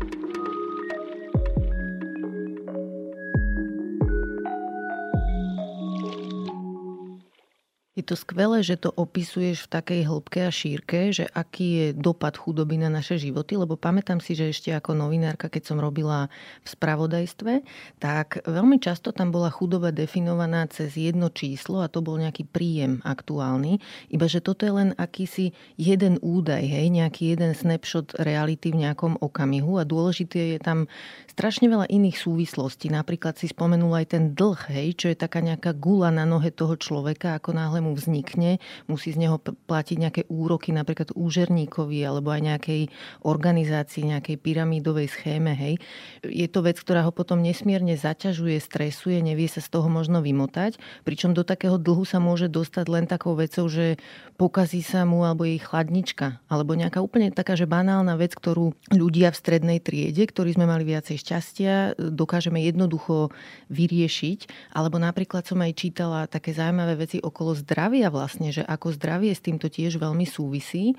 Je 7.92 8.00
to 8.00 8.16
skvelé, 8.16 8.64
že 8.64 8.80
to 8.80 8.88
opisuješ 8.88 9.68
v 9.68 9.72
takej 9.76 10.00
hĺbke 10.08 10.40
a 10.40 10.48
šírke, 10.48 11.12
že 11.12 11.28
aký 11.28 11.68
je 11.76 11.86
dopad 11.92 12.32
chudoby 12.40 12.80
na 12.80 12.88
naše 12.88 13.20
životy, 13.20 13.60
lebo 13.60 13.76
pamätám 13.76 14.16
si, 14.16 14.32
že 14.32 14.48
ešte 14.48 14.72
ako 14.72 14.96
novinárka, 14.96 15.52
keď 15.52 15.68
som 15.68 15.76
robila 15.76 16.32
v 16.64 16.68
spravodajstve, 16.72 17.60
tak 18.00 18.48
veľmi 18.48 18.80
často 18.80 19.12
tam 19.12 19.28
bola 19.28 19.52
chudoba 19.52 19.92
definovaná 19.92 20.64
cez 20.72 20.96
jedno 20.96 21.28
číslo 21.28 21.84
a 21.84 21.92
to 21.92 22.00
bol 22.00 22.16
nejaký 22.16 22.48
príjem 22.48 23.04
aktuálny, 23.04 23.76
iba 24.08 24.24
že 24.24 24.40
toto 24.40 24.64
je 24.64 24.72
len 24.72 24.96
akýsi 24.96 25.52
jeden 25.76 26.16
údaj, 26.24 26.64
hej, 26.64 26.88
nejaký 26.88 27.36
jeden 27.36 27.52
snapshot 27.52 28.16
reality 28.24 28.72
v 28.72 28.88
nejakom 28.88 29.20
okamihu 29.20 29.76
a 29.76 29.84
dôležité 29.84 30.56
je 30.56 30.58
tam 30.64 30.88
strašne 31.28 31.68
veľa 31.68 31.92
iných 31.92 32.16
súvislostí. 32.16 32.88
Napríklad 32.88 33.36
si 33.36 33.52
spomenul 33.52 33.92
aj 34.00 34.16
ten 34.16 34.32
dlh, 34.32 34.72
hej, 34.72 34.96
čo 34.96 35.06
je 35.12 35.16
taká 35.20 35.44
nejaká 35.44 35.76
gula 35.76 36.08
na 36.08 36.24
nohe 36.24 36.48
toho 36.48 36.72
človeka, 36.80 37.36
ako 37.36 37.52
náhle 37.52 37.81
mu 37.82 37.98
vznikne, 37.98 38.62
musí 38.86 39.10
z 39.10 39.26
neho 39.26 39.42
platiť 39.42 39.96
nejaké 39.98 40.22
úroky 40.30 40.70
napríklad 40.70 41.10
úžerníkovi 41.18 41.98
alebo 42.06 42.30
aj 42.30 42.40
nejakej 42.54 42.82
organizácii, 43.26 44.14
nejakej 44.14 44.38
pyramídovej 44.38 45.10
schéme. 45.10 45.50
Hej. 45.58 45.82
Je 46.22 46.46
to 46.46 46.62
vec, 46.62 46.78
ktorá 46.78 47.02
ho 47.02 47.10
potom 47.10 47.42
nesmierne 47.42 47.98
zaťažuje, 47.98 48.62
stresuje, 48.62 49.18
nevie 49.18 49.50
sa 49.50 49.58
z 49.58 49.66
toho 49.66 49.90
možno 49.90 50.22
vymotať, 50.22 50.78
pričom 51.02 51.34
do 51.34 51.42
takého 51.42 51.74
dlhu 51.82 52.06
sa 52.06 52.22
môže 52.22 52.46
dostať 52.46 52.86
len 52.86 53.04
takou 53.10 53.34
vecou, 53.34 53.66
že 53.66 53.98
pokazí 54.38 54.86
sa 54.86 55.02
mu 55.02 55.26
alebo 55.26 55.42
jej 55.42 55.58
chladnička, 55.58 56.38
alebo 56.46 56.78
nejaká 56.78 57.02
úplne 57.02 57.34
taká, 57.34 57.58
že 57.58 57.66
banálna 57.66 58.14
vec, 58.14 58.38
ktorú 58.38 58.76
ľudia 58.94 59.34
v 59.34 59.40
strednej 59.40 59.78
triede, 59.82 60.22
ktorí 60.28 60.54
sme 60.54 60.68
mali 60.68 60.86
viacej 60.86 61.16
šťastia, 61.18 61.74
dokážeme 61.96 62.60
jednoducho 62.62 63.32
vyriešiť. 63.72 64.70
Alebo 64.76 65.00
napríklad 65.00 65.48
som 65.48 65.58
aj 65.64 65.72
čítala 65.74 66.28
také 66.28 66.52
zaujímavé 66.52 66.94
veci 67.00 67.18
okolo 67.18 67.56
zdravia 67.56 67.71
zdravia 67.72 68.12
vlastne, 68.12 68.52
že 68.52 68.60
ako 68.60 68.92
zdravie 69.00 69.32
s 69.32 69.40
týmto 69.40 69.72
tiež 69.72 69.96
veľmi 69.96 70.28
súvisí. 70.28 70.92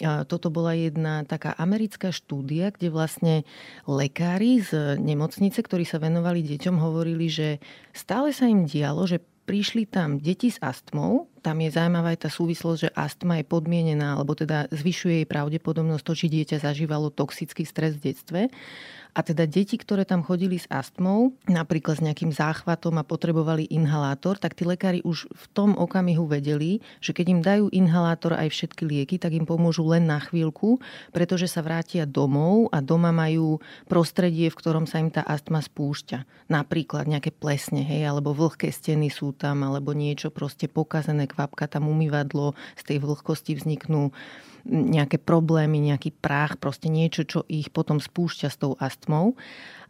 Toto 0.00 0.52
bola 0.52 0.76
jedna 0.76 1.24
taká 1.24 1.56
americká 1.56 2.12
štúdia, 2.12 2.76
kde 2.76 2.92
vlastne 2.92 3.34
lekári 3.88 4.60
z 4.60 5.00
nemocnice, 5.00 5.64
ktorí 5.64 5.88
sa 5.88 5.96
venovali 5.96 6.44
deťom, 6.44 6.76
hovorili, 6.76 7.32
že 7.32 7.48
stále 7.96 8.36
sa 8.36 8.44
im 8.44 8.68
dialo, 8.68 9.08
že 9.08 9.24
prišli 9.48 9.88
tam 9.88 10.20
deti 10.20 10.52
s 10.52 10.60
astmou, 10.62 11.26
tam 11.42 11.58
je 11.58 11.74
zaujímavá 11.74 12.14
aj 12.14 12.28
tá 12.28 12.30
súvislosť, 12.30 12.80
že 12.86 12.94
astma 12.94 13.40
je 13.40 13.50
podmienená, 13.50 14.14
alebo 14.14 14.36
teda 14.36 14.70
zvyšuje 14.70 15.24
jej 15.24 15.26
pravdepodobnosť 15.26 16.04
to, 16.06 16.12
či 16.14 16.26
dieťa 16.30 16.62
zažívalo 16.62 17.10
toxický 17.10 17.64
stres 17.64 17.98
v 17.98 18.12
detstve. 18.12 18.40
A 19.10 19.26
teda 19.26 19.46
deti, 19.46 19.74
ktoré 19.74 20.06
tam 20.06 20.22
chodili 20.22 20.60
s 20.60 20.70
astmou, 20.70 21.34
napríklad 21.50 21.98
s 21.98 22.04
nejakým 22.04 22.30
záchvatom 22.30 22.98
a 23.00 23.04
potrebovali 23.06 23.66
inhalátor, 23.66 24.38
tak 24.38 24.54
tí 24.54 24.62
lekári 24.62 25.02
už 25.02 25.26
v 25.30 25.44
tom 25.50 25.74
okamihu 25.74 26.30
vedeli, 26.30 26.78
že 27.02 27.10
keď 27.10 27.26
im 27.26 27.40
dajú 27.42 27.66
inhalátor 27.74 28.38
aj 28.38 28.48
všetky 28.54 28.82
lieky, 28.86 29.16
tak 29.18 29.34
im 29.34 29.46
pomôžu 29.46 29.82
len 29.90 30.06
na 30.06 30.22
chvíľku, 30.22 30.78
pretože 31.10 31.50
sa 31.50 31.62
vrátia 31.64 32.06
domov 32.06 32.70
a 32.70 32.78
doma 32.78 33.10
majú 33.10 33.58
prostredie, 33.90 34.46
v 34.48 34.58
ktorom 34.58 34.86
sa 34.86 35.02
im 35.02 35.10
tá 35.10 35.26
astma 35.26 35.58
spúšťa. 35.58 36.50
Napríklad 36.50 37.10
nejaké 37.10 37.34
plesne, 37.34 37.82
hej, 37.82 38.06
alebo 38.06 38.30
vlhké 38.30 38.70
steny 38.70 39.10
sú 39.10 39.34
tam, 39.34 39.66
alebo 39.66 39.90
niečo 39.90 40.30
proste 40.30 40.70
pokazené, 40.70 41.26
kvapka 41.26 41.66
tam 41.66 41.90
umývadlo, 41.90 42.54
z 42.78 42.82
tej 42.86 42.98
vlhkosti 43.02 43.58
vzniknú 43.58 44.14
nejaké 44.68 45.16
problémy, 45.20 45.80
nejaký 45.80 46.12
prach, 46.16 46.56
proste 46.60 46.92
niečo, 46.92 47.24
čo 47.24 47.40
ich 47.46 47.72
potom 47.72 47.98
spúšťa 47.98 48.48
s 48.50 48.56
tou 48.60 48.72
astmou. 48.80 49.36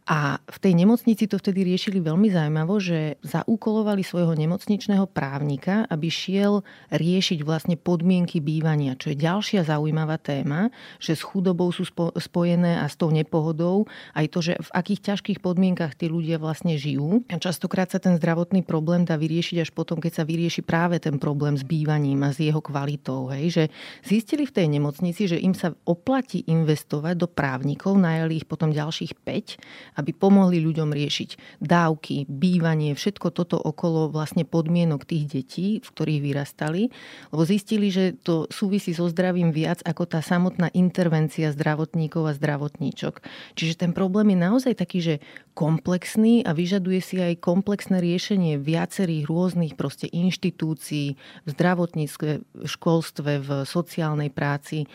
A 0.09 0.41
v 0.49 0.57
tej 0.57 0.73
nemocnici 0.73 1.29
to 1.29 1.37
vtedy 1.37 1.61
riešili 1.61 2.01
veľmi 2.01 2.33
zaujímavo, 2.33 2.81
že 2.81 3.21
zaúkolovali 3.21 4.01
svojho 4.01 4.33
nemocničného 4.33 5.05
právnika, 5.05 5.85
aby 5.93 6.09
šiel 6.09 6.65
riešiť 6.89 7.45
vlastne 7.45 7.77
podmienky 7.77 8.41
bývania, 8.41 8.97
čo 8.97 9.13
je 9.13 9.21
ďalšia 9.21 9.61
zaujímavá 9.61 10.17
téma, 10.17 10.73
že 10.97 11.13
s 11.13 11.21
chudobou 11.21 11.69
sú 11.69 11.85
spojené 12.17 12.81
a 12.81 12.89
s 12.89 12.97
tou 12.97 13.13
nepohodou 13.13 13.85
aj 14.17 14.25
to, 14.33 14.39
že 14.41 14.53
v 14.57 14.69
akých 14.73 15.01
ťažkých 15.13 15.39
podmienkach 15.39 15.93
tí 15.93 16.09
ľudia 16.09 16.41
vlastne 16.41 16.75
žijú. 16.75 17.21
A 17.29 17.37
častokrát 17.37 17.93
sa 17.93 18.01
ten 18.01 18.17
zdravotný 18.17 18.65
problém 18.65 19.05
dá 19.05 19.15
vyriešiť 19.21 19.57
až 19.61 19.69
potom, 19.69 20.01
keď 20.01 20.21
sa 20.21 20.23
vyrieši 20.25 20.65
práve 20.65 20.97
ten 20.97 21.21
problém 21.21 21.53
s 21.53 21.61
bývaním 21.61 22.25
a 22.25 22.33
s 22.33 22.41
jeho 22.41 22.59
kvalitou. 22.59 23.29
Hej? 23.29 23.45
Že 23.53 23.63
zistili 24.01 24.43
v 24.49 24.55
tej 24.55 24.67
nemocnici, 24.67 25.29
že 25.29 25.37
im 25.37 25.53
sa 25.53 25.77
oplatí 25.85 26.41
investovať 26.49 27.15
do 27.21 27.27
právnikov, 27.29 28.01
najali 28.01 28.41
ich 28.41 28.47
potom 28.49 28.73
ďalších 28.73 29.13
5 29.21 30.00
aby 30.01 30.11
pomohli 30.11 30.57
ľuďom 30.59 30.89
riešiť 30.89 31.61
dávky, 31.61 32.25
bývanie, 32.25 32.97
všetko 32.97 33.29
toto 33.29 33.61
okolo 33.61 34.09
vlastne 34.09 34.43
podmienok 34.43 35.05
tých 35.05 35.25
detí, 35.29 35.67
v 35.79 35.87
ktorých 35.87 36.21
vyrastali, 36.25 36.89
lebo 37.29 37.43
zistili, 37.45 37.93
že 37.93 38.17
to 38.17 38.49
súvisí 38.49 38.91
so 38.91 39.05
zdravím 39.05 39.53
viac 39.53 39.79
ako 39.85 40.09
tá 40.09 40.19
samotná 40.25 40.73
intervencia 40.73 41.53
zdravotníkov 41.53 42.33
a 42.33 42.37
zdravotníčok. 42.37 43.21
Čiže 43.53 43.85
ten 43.87 43.91
problém 43.93 44.33
je 44.33 44.39
naozaj 44.41 44.73
taký, 44.81 44.99
že 44.99 45.15
komplexný 45.53 46.41
a 46.47 46.51
vyžaduje 46.57 46.99
si 47.03 47.21
aj 47.21 47.43
komplexné 47.43 48.01
riešenie 48.01 48.57
viacerých 48.57 49.29
rôznych 49.29 49.73
proste 49.77 50.09
inštitúcií 50.09 51.15
v 51.45 51.49
zdravotníctve, 51.49 52.29
v 52.41 52.67
školstve, 52.67 53.31
v 53.43 53.49
sociálnej 53.67 54.33
práci. 54.33 54.87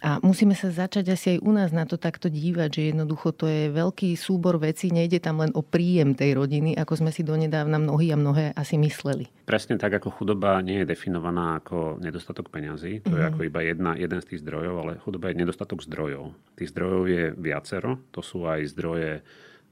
A 0.00 0.16
musíme 0.24 0.56
sa 0.56 0.72
začať 0.72 1.12
asi 1.12 1.36
aj 1.36 1.38
u 1.44 1.52
nás 1.52 1.70
na 1.76 1.84
to 1.84 2.00
takto 2.00 2.32
dívať, 2.32 2.68
že 2.72 2.82
jednoducho 2.92 3.36
to 3.36 3.44
je 3.44 3.68
veľký 3.68 4.16
súbor 4.16 4.56
vecí, 4.56 4.88
nejde 4.88 5.20
tam 5.20 5.44
len 5.44 5.52
o 5.52 5.60
príjem 5.60 6.16
tej 6.16 6.40
rodiny, 6.40 6.72
ako 6.72 7.04
sme 7.04 7.12
si 7.12 7.20
donedávna 7.20 7.76
mnohí 7.76 8.08
a 8.08 8.16
mnohé 8.16 8.56
asi 8.56 8.80
mysleli. 8.80 9.28
Presne 9.44 9.76
tak, 9.76 10.00
ako 10.00 10.08
chudoba 10.08 10.56
nie 10.64 10.80
je 10.80 10.88
definovaná 10.88 11.60
ako 11.60 12.00
nedostatok 12.00 12.48
peňazí, 12.48 13.04
to 13.04 13.12
mm-hmm. 13.12 13.20
je 13.20 13.24
mhm. 13.24 13.30
ako 13.34 13.40
iba 13.44 13.60
jedna, 13.60 13.90
jeden 14.00 14.20
z 14.24 14.28
tých 14.32 14.40
zdrojov, 14.40 14.74
ale 14.80 14.92
chudoba 15.04 15.28
je 15.28 15.40
nedostatok 15.44 15.84
zdrojov. 15.84 16.32
Tých 16.56 16.72
zdrojov 16.72 17.02
je 17.04 17.24
viacero, 17.36 18.00
to 18.08 18.24
sú 18.24 18.48
aj 18.48 18.72
zdroje 18.72 19.20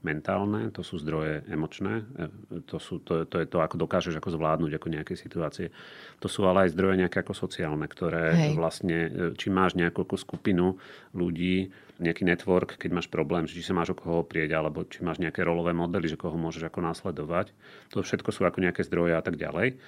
mentálne, 0.07 0.71
to 0.71 0.87
sú 0.87 0.99
zdroje 1.03 1.43
emočné, 1.51 2.07
e, 2.15 2.25
to, 2.71 2.79
sú, 2.79 3.03
to, 3.03 3.27
to 3.27 3.43
je 3.43 3.47
to, 3.51 3.59
ako 3.59 3.77
dokážeš 3.79 4.15
ako 4.19 4.35
zvládnuť 4.39 4.79
ako 4.79 4.89
nejaké 4.95 5.15
situácie. 5.19 5.75
To 6.23 6.31
sú 6.31 6.47
ale 6.47 6.67
aj 6.67 6.75
zdroje 6.75 7.03
nejaké 7.03 7.27
ako 7.27 7.35
sociálne, 7.35 7.87
ktoré 7.91 8.35
Hej. 8.35 8.53
vlastne, 8.55 8.99
e, 9.07 9.11
či 9.35 9.51
máš 9.51 9.75
nejakú 9.75 10.07
skupinu 10.15 10.79
ľudí, 11.11 11.75
nejaký 11.99 12.23
network, 12.23 12.79
keď 12.79 12.91
máš 12.95 13.09
problém, 13.11 13.51
či 13.51 13.59
sa 13.59 13.75
máš 13.75 13.91
o 13.91 13.99
koho 13.99 14.23
oprieť, 14.23 14.55
alebo 14.55 14.87
či 14.87 15.03
máš 15.03 15.19
nejaké 15.19 15.43
rolové 15.43 15.75
modely, 15.75 16.07
že 16.07 16.21
koho 16.21 16.39
môžeš 16.39 16.71
ako 16.71 16.79
následovať. 16.79 17.51
To 17.91 18.07
všetko 18.07 18.31
sú 18.31 18.47
ako 18.47 18.63
nejaké 18.63 18.87
zdroje 18.87 19.19
a 19.19 19.23
tak 19.23 19.35
ďalej 19.35 19.83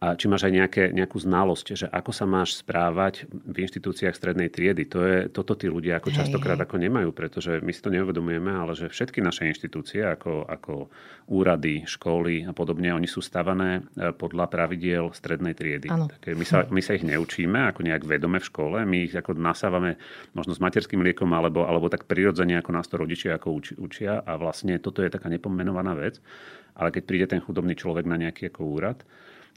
a 0.00 0.16
či 0.16 0.32
máš 0.32 0.48
aj 0.48 0.54
nejaké, 0.56 0.84
nejakú 0.96 1.20
znalosť, 1.20 1.66
že 1.76 1.86
ako 1.92 2.08
sa 2.16 2.24
máš 2.24 2.64
správať 2.64 3.28
v 3.28 3.68
inštitúciách 3.68 4.16
strednej 4.16 4.48
triedy. 4.48 4.88
To 4.96 5.04
je, 5.04 5.28
toto 5.28 5.52
tí 5.52 5.68
ľudia 5.68 6.00
ako 6.00 6.08
častokrát 6.08 6.56
ako 6.56 6.80
nemajú, 6.80 7.12
pretože 7.12 7.60
my 7.60 7.68
si 7.68 7.84
to 7.84 7.92
neuvedomujeme, 7.92 8.48
ale 8.48 8.72
že 8.72 8.88
všetky 8.88 9.20
naše 9.20 9.44
inštitúcie, 9.52 10.00
ako, 10.00 10.48
ako 10.48 10.88
úrady, 11.28 11.84
školy 11.84 12.48
a 12.48 12.56
podobne, 12.56 12.96
oni 12.96 13.04
sú 13.04 13.20
stavané 13.20 13.84
e, 13.92 14.16
podľa 14.16 14.48
pravidiel 14.48 15.12
strednej 15.12 15.52
triedy. 15.52 15.92
Také, 15.92 16.32
my, 16.32 16.48
sa, 16.48 16.64
my 16.72 16.80
sa 16.80 16.96
ich 16.96 17.04
neučíme 17.04 17.68
ako 17.68 17.84
nejak 17.84 18.08
vedome 18.08 18.40
v 18.40 18.48
škole, 18.48 18.80
my 18.88 19.04
ich 19.04 19.12
ako 19.12 19.36
nasávame 19.36 20.00
možno 20.32 20.56
s 20.56 20.64
materským 20.64 21.04
liekom, 21.04 21.28
alebo, 21.36 21.68
alebo 21.68 21.92
tak 21.92 22.08
prirodzene, 22.08 22.56
ako 22.56 22.72
nás 22.72 22.88
to 22.88 22.96
rodičia 22.96 23.36
ako 23.36 23.52
uči, 23.52 23.72
učia 23.76 24.24
a 24.24 24.40
vlastne 24.40 24.80
toto 24.80 25.04
je 25.04 25.12
taká 25.12 25.28
nepomenovaná 25.28 25.92
vec. 25.92 26.24
Ale 26.72 26.88
keď 26.88 27.02
príde 27.04 27.26
ten 27.28 27.44
chudobný 27.44 27.76
človek 27.76 28.08
na 28.08 28.16
nejaký 28.16 28.48
ako 28.48 28.64
úrad, 28.64 29.04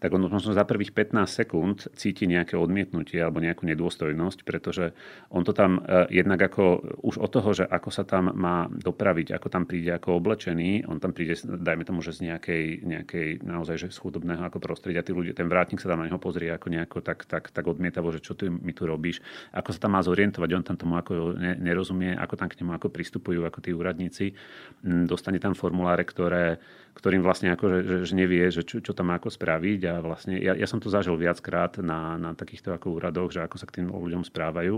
tak 0.03 0.11
on 0.11 0.27
možno 0.27 0.51
za 0.51 0.67
prvých 0.67 0.91
15 0.91 1.23
sekúnd 1.31 1.87
cíti 1.95 2.27
nejaké 2.27 2.59
odmietnutie 2.59 3.23
alebo 3.23 3.39
nejakú 3.39 3.63
nedôstojnosť, 3.63 4.43
pretože 4.43 4.91
on 5.31 5.47
to 5.47 5.55
tam 5.55 5.79
uh, 5.79 6.03
jednak 6.11 6.43
ako 6.43 6.83
už 7.07 7.23
od 7.23 7.31
toho, 7.31 7.49
že 7.55 7.63
ako 7.63 7.87
sa 7.87 8.03
tam 8.03 8.35
má 8.35 8.67
dopraviť, 8.67 9.31
ako 9.31 9.47
tam 9.47 9.63
príde 9.63 9.95
ako 9.95 10.19
oblečený, 10.19 10.83
on 10.91 10.99
tam 10.99 11.15
príde, 11.15 11.39
dajme 11.39 11.87
tomu, 11.87 12.03
že 12.03 12.19
z 12.19 12.27
nejakej, 12.27 12.83
nejakej 12.83 13.27
naozaj 13.47 13.79
že 13.79 13.87
z 13.95 13.97
chudobného 14.03 14.43
ako 14.43 14.59
prostredia, 14.59 15.07
tí 15.07 15.15
ľudia, 15.15 15.31
ten 15.31 15.47
vrátnik 15.47 15.79
sa 15.79 15.87
tam 15.87 16.03
na 16.03 16.11
neho 16.11 16.19
pozrie 16.19 16.51
ako 16.51 16.67
nejako 16.67 16.99
tak, 16.99 17.23
tak, 17.23 17.55
tak 17.55 17.63
odmietavo, 17.63 18.11
že 18.11 18.19
čo 18.19 18.35
ty 18.35 18.51
mi 18.51 18.75
tu 18.75 18.83
robíš, 18.83 19.23
ako 19.55 19.71
sa 19.71 19.87
tam 19.87 19.95
má 19.95 20.03
zorientovať, 20.03 20.49
on 20.51 20.67
tam 20.67 20.75
tomu 20.75 20.99
ako 20.99 21.39
nerozumie, 21.39 22.11
ako 22.19 22.35
tam 22.35 22.51
k 22.51 22.59
nemu 22.59 22.75
ako 22.75 22.91
pristupujú 22.91 23.47
ako 23.47 23.63
tí 23.63 23.71
úradníci, 23.71 24.35
dostane 24.83 25.39
tam 25.39 25.55
formuláre, 25.55 26.03
ktoré 26.03 26.59
ktorým 26.93 27.25
vlastne 27.25 27.49
ako, 27.51 27.65
že, 27.69 27.79
že 28.05 28.13
nevie, 28.13 28.45
že 28.53 28.61
čo, 28.61 28.79
čo 28.79 28.93
tam 28.93 29.09
má 29.09 29.17
ako 29.17 29.33
spraviť 29.33 29.79
a 29.89 29.93
vlastne 29.99 30.37
ja, 30.37 30.53
ja 30.53 30.67
som 30.69 30.77
to 30.77 30.93
zažil 30.93 31.17
viackrát 31.17 31.81
na, 31.81 32.21
na 32.21 32.31
takýchto 32.37 32.71
ako 32.71 33.01
úradoch, 33.01 33.33
že 33.33 33.41
ako 33.41 33.57
sa 33.57 33.65
k 33.65 33.81
tým 33.81 33.89
ľuďom 33.89 34.23
správajú. 34.23 34.77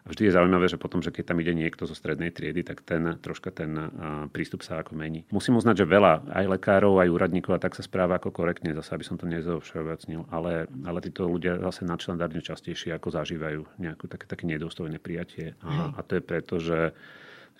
A 0.00 0.08
vždy 0.08 0.32
je 0.32 0.36
zaujímavé, 0.36 0.64
že 0.64 0.80
potom, 0.80 1.04
že 1.04 1.12
keď 1.12 1.24
tam 1.28 1.44
ide 1.44 1.52
niekto 1.52 1.84
zo 1.84 1.92
strednej 1.92 2.32
triedy, 2.32 2.64
tak 2.64 2.80
ten 2.80 3.20
troška 3.20 3.52
ten 3.52 3.76
uh, 3.76 3.88
prístup 4.32 4.64
sa 4.64 4.80
ako 4.80 4.96
mení. 4.96 5.28
Musím 5.28 5.60
uznať, 5.60 5.84
že 5.84 5.92
veľa 5.92 6.24
aj 6.32 6.46
lekárov, 6.56 6.96
aj 7.04 7.12
úradníkov 7.12 7.52
a 7.52 7.60
tak 7.60 7.76
sa 7.76 7.84
správa 7.84 8.16
ako 8.16 8.32
korektne, 8.32 8.72
zase 8.72 8.96
aby 8.96 9.04
som 9.04 9.20
to 9.20 9.28
nezovšeobecnil, 9.28 10.24
ale, 10.32 10.72
ale 10.88 10.98
títo 11.04 11.28
ľudia 11.28 11.60
zase 11.60 11.84
nadštandardne 11.84 12.40
častejšie 12.40 12.96
ako 12.96 13.12
zažívajú 13.12 13.60
nejakú 13.76 14.08
také, 14.08 14.24
také 14.24 14.48
nedôstojné 14.48 14.96
prijatie. 14.96 15.52
A, 15.60 15.92
a 15.92 16.00
to 16.00 16.16
je 16.16 16.22
preto, 16.24 16.56
že, 16.56 16.96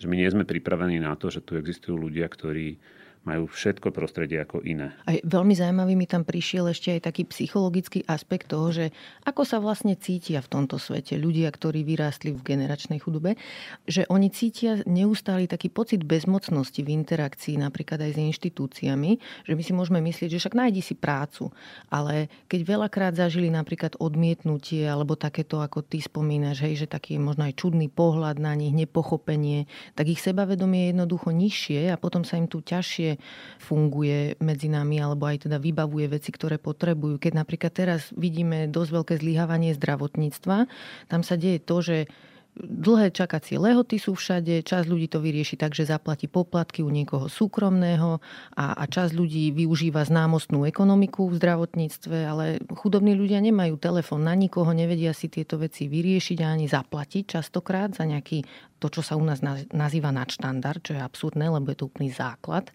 že 0.01 0.09
my 0.09 0.17
nie 0.17 0.33
sme 0.33 0.41
pripravení 0.41 0.97
na 0.97 1.13
to, 1.13 1.29
že 1.29 1.45
tu 1.45 1.61
existujú 1.61 1.93
ľudia, 1.93 2.25
ktorí 2.25 2.81
majú 3.21 3.45
všetko 3.45 3.93
prostredie 3.93 4.41
ako 4.41 4.65
iné. 4.65 4.97
A 5.05 5.21
veľmi 5.21 5.53
zaujímavý 5.53 5.93
mi 5.93 6.09
tam 6.09 6.25
prišiel 6.25 6.73
ešte 6.73 6.97
aj 6.97 7.05
taký 7.05 7.29
psychologický 7.29 8.01
aspekt 8.09 8.49
toho, 8.49 8.73
že 8.73 8.85
ako 9.29 9.45
sa 9.45 9.61
vlastne 9.61 9.93
cítia 9.93 10.41
v 10.41 10.49
tomto 10.49 10.81
svete 10.81 11.21
ľudia, 11.21 11.53
ktorí 11.53 11.85
vyrástli 11.85 12.33
v 12.33 12.41
generačnej 12.41 12.97
chudobe, 12.97 13.37
že 13.85 14.09
oni 14.09 14.33
cítia 14.33 14.81
neustály 14.89 15.45
taký 15.45 15.69
pocit 15.69 16.01
bezmocnosti 16.01 16.81
v 16.81 16.97
interakcii 16.97 17.61
napríklad 17.61 18.01
aj 18.01 18.17
s 18.17 18.19
inštitúciami, 18.25 19.11
že 19.45 19.53
my 19.53 19.61
si 19.61 19.71
môžeme 19.77 20.01
myslieť, 20.01 20.33
že 20.33 20.41
však 20.41 20.57
nájdi 20.57 20.81
si 20.81 20.97
prácu, 20.97 21.53
ale 21.93 22.25
keď 22.49 22.61
veľakrát 22.65 23.13
zažili 23.13 23.53
napríklad 23.53 24.01
odmietnutie 24.01 24.89
alebo 24.89 25.13
takéto, 25.13 25.61
ako 25.61 25.85
ty 25.85 26.01
spomínaš, 26.01 26.65
hej, 26.65 26.85
že 26.85 26.87
taký 26.89 27.21
možno 27.21 27.45
aj 27.45 27.53
čudný 27.53 27.85
pohľad 27.85 28.41
na 28.41 28.57
nich, 28.57 28.73
nepochopenie, 28.73 29.69
tak 29.93 30.09
ich 30.09 30.17
sebavedomie 30.17 30.89
je 30.89 30.91
jednoducho 30.97 31.29
nižšie 31.29 31.93
a 31.93 32.01
potom 32.01 32.25
sa 32.25 32.41
im 32.41 32.49
tu 32.49 32.65
ťažšie 32.65 33.10
funguje 33.57 34.37
medzi 34.43 34.67
nami 34.69 35.01
alebo 35.01 35.25
aj 35.25 35.49
teda 35.49 35.57
vybavuje 35.57 36.11
veci, 36.11 36.29
ktoré 36.29 36.61
potrebujú. 36.61 37.17
Keď 37.17 37.33
napríklad 37.33 37.73
teraz 37.73 38.13
vidíme 38.13 38.69
dosť 38.69 38.89
veľké 38.91 39.13
zlyhávanie 39.19 39.73
zdravotníctva, 39.75 40.69
tam 41.09 41.21
sa 41.25 41.35
deje 41.39 41.59
to, 41.63 41.77
že 41.81 41.97
Dlhé 42.59 43.15
čakacie 43.15 43.55
lehoty 43.55 43.95
sú 43.95 44.11
všade, 44.11 44.59
čas 44.67 44.83
ľudí 44.83 45.07
to 45.07 45.23
vyrieši 45.23 45.55
tak, 45.55 45.71
že 45.71 45.87
zaplatí 45.87 46.27
poplatky 46.27 46.83
u 46.83 46.91
niekoho 46.91 47.31
súkromného 47.31 48.19
a, 48.59 48.75
a 48.75 48.83
čas 48.91 49.15
ľudí 49.15 49.55
využíva 49.55 50.03
známostnú 50.03 50.67
ekonomiku 50.67 51.31
v 51.31 51.39
zdravotníctve, 51.39 52.17
ale 52.27 52.59
chudobní 52.75 53.15
ľudia 53.15 53.39
nemajú 53.39 53.79
telefón 53.79 54.27
na 54.27 54.35
nikoho, 54.35 54.67
nevedia 54.75 55.15
si 55.15 55.31
tieto 55.31 55.55
veci 55.63 55.87
vyriešiť 55.87 56.37
a 56.43 56.51
ani 56.51 56.67
zaplatiť 56.67 57.39
častokrát 57.39 57.95
za 57.95 58.03
nejaký 58.03 58.43
to, 58.81 58.89
čo 58.89 59.05
sa 59.05 59.13
u 59.13 59.21
nás 59.21 59.45
nazýva 59.69 60.09
nadštandard, 60.09 60.81
čo 60.81 60.97
je 60.97 61.05
absurdné, 61.05 61.53
lebo 61.53 61.69
je 61.69 61.77
to 61.77 61.85
úplný 61.85 62.09
základ, 62.09 62.73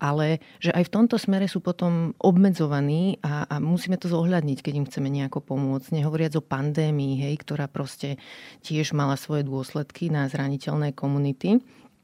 ale 0.00 0.40
že 0.56 0.72
aj 0.72 0.88
v 0.88 0.94
tomto 0.96 1.20
smere 1.20 1.44
sú 1.44 1.60
potom 1.60 2.16
obmedzovaní 2.16 3.20
a, 3.20 3.44
a 3.44 3.60
musíme 3.60 4.00
to 4.00 4.08
zohľadniť, 4.08 4.58
keď 4.64 4.74
im 4.80 4.88
chceme 4.88 5.12
nejako 5.12 5.44
pomôcť. 5.44 5.92
Nehovoriac 5.92 6.32
o 6.40 6.42
pandémii, 6.42 7.28
hej, 7.28 7.34
ktorá 7.44 7.68
proste 7.68 8.16
tiež 8.64 8.96
mala 8.96 9.11
svoje 9.14 9.46
dôsledky 9.46 10.08
na 10.08 10.28
zraniteľné 10.28 10.92
komunity. 10.92 11.60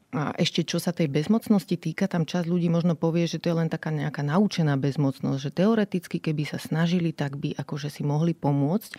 A 0.08 0.32
ešte 0.40 0.64
čo 0.64 0.80
sa 0.80 0.88
tej 0.88 1.12
bezmocnosti 1.12 1.76
týka, 1.76 2.08
tam 2.08 2.24
časť 2.24 2.48
ľudí 2.48 2.72
možno 2.72 2.96
povie, 2.96 3.28
že 3.28 3.36
to 3.36 3.52
je 3.52 3.60
len 3.60 3.68
taká 3.68 3.92
nejaká 3.92 4.24
naučená 4.24 4.80
bezmocnosť, 4.80 5.36
že 5.36 5.50
teoreticky, 5.52 6.16
keby 6.16 6.48
sa 6.48 6.56
snažili, 6.56 7.12
tak 7.12 7.36
by 7.36 7.52
akože 7.60 7.92
si 7.92 8.08
mohli 8.08 8.32
pomôcť 8.32 8.96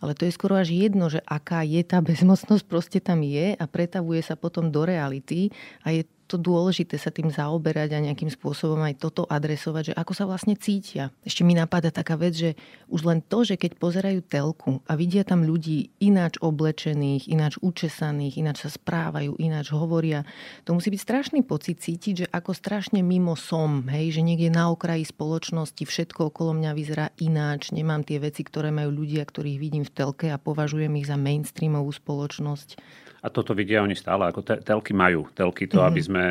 ale 0.00 0.16
to 0.16 0.24
je 0.24 0.32
skoro 0.34 0.56
až 0.56 0.72
jedno, 0.72 1.12
že 1.12 1.20
aká 1.28 1.62
je 1.62 1.84
tá 1.84 2.00
bezmocnosť, 2.04 2.64
proste 2.66 2.98
tam 2.98 3.20
je 3.20 3.54
a 3.54 3.64
pretavuje 3.68 4.24
sa 4.24 4.34
potom 4.34 4.72
do 4.72 4.82
reality 4.88 5.52
a 5.84 5.92
je 5.92 6.02
to 6.30 6.38
dôležité 6.38 6.94
sa 6.94 7.10
tým 7.10 7.26
zaoberať 7.26 7.98
a 7.98 8.04
nejakým 8.06 8.30
spôsobom 8.30 8.78
aj 8.86 9.02
toto 9.02 9.26
adresovať, 9.26 9.90
že 9.90 9.94
ako 9.98 10.12
sa 10.14 10.24
vlastne 10.30 10.54
cítia. 10.54 11.10
Ešte 11.26 11.42
mi 11.42 11.58
napadá 11.58 11.90
taká 11.90 12.14
vec, 12.14 12.38
že 12.38 12.50
už 12.86 13.02
len 13.02 13.18
to, 13.18 13.42
že 13.42 13.58
keď 13.58 13.74
pozerajú 13.74 14.22
telku 14.22 14.78
a 14.86 14.94
vidia 14.94 15.26
tam 15.26 15.42
ľudí 15.42 15.90
ináč 15.98 16.38
oblečených, 16.38 17.26
ináč 17.26 17.58
učesaných, 17.58 18.38
ináč 18.38 18.62
sa 18.62 18.70
správajú, 18.70 19.34
ináč 19.42 19.74
hovoria, 19.74 20.22
to 20.62 20.70
musí 20.70 20.94
byť 20.94 21.02
strašný 21.02 21.42
pocit 21.42 21.82
cítiť, 21.82 22.14
že 22.14 22.26
ako 22.30 22.54
strašne 22.54 23.02
mimo 23.02 23.34
som, 23.34 23.82
hej, 23.90 24.14
že 24.14 24.22
niekde 24.22 24.54
na 24.54 24.70
okraji 24.70 25.02
spoločnosti 25.10 25.82
všetko 25.82 26.30
okolo 26.30 26.54
mňa 26.54 26.70
vyzerá 26.78 27.06
ináč, 27.18 27.74
nemám 27.74 28.06
tie 28.06 28.22
veci, 28.22 28.46
ktoré 28.46 28.70
majú 28.70 29.02
ľudia, 29.02 29.26
ktorých 29.26 29.58
vidím 29.58 29.82
v 29.82 29.89
telke 29.90 30.30
a 30.30 30.38
považujem 30.38 30.94
ich 31.02 31.10
za 31.10 31.18
mainstreamovú 31.18 31.90
spoločnosť. 31.90 32.78
A 33.20 33.28
toto 33.28 33.52
vidia 33.52 33.84
oni 33.84 33.92
stále, 33.92 34.24
ako 34.30 34.40
te, 34.40 34.56
telky 34.64 34.96
majú. 34.96 35.28
Telky 35.36 35.68
to, 35.68 35.82
mm-hmm. 35.82 35.90
aby 35.92 36.00
sme 36.00 36.20
sme, 36.20 36.26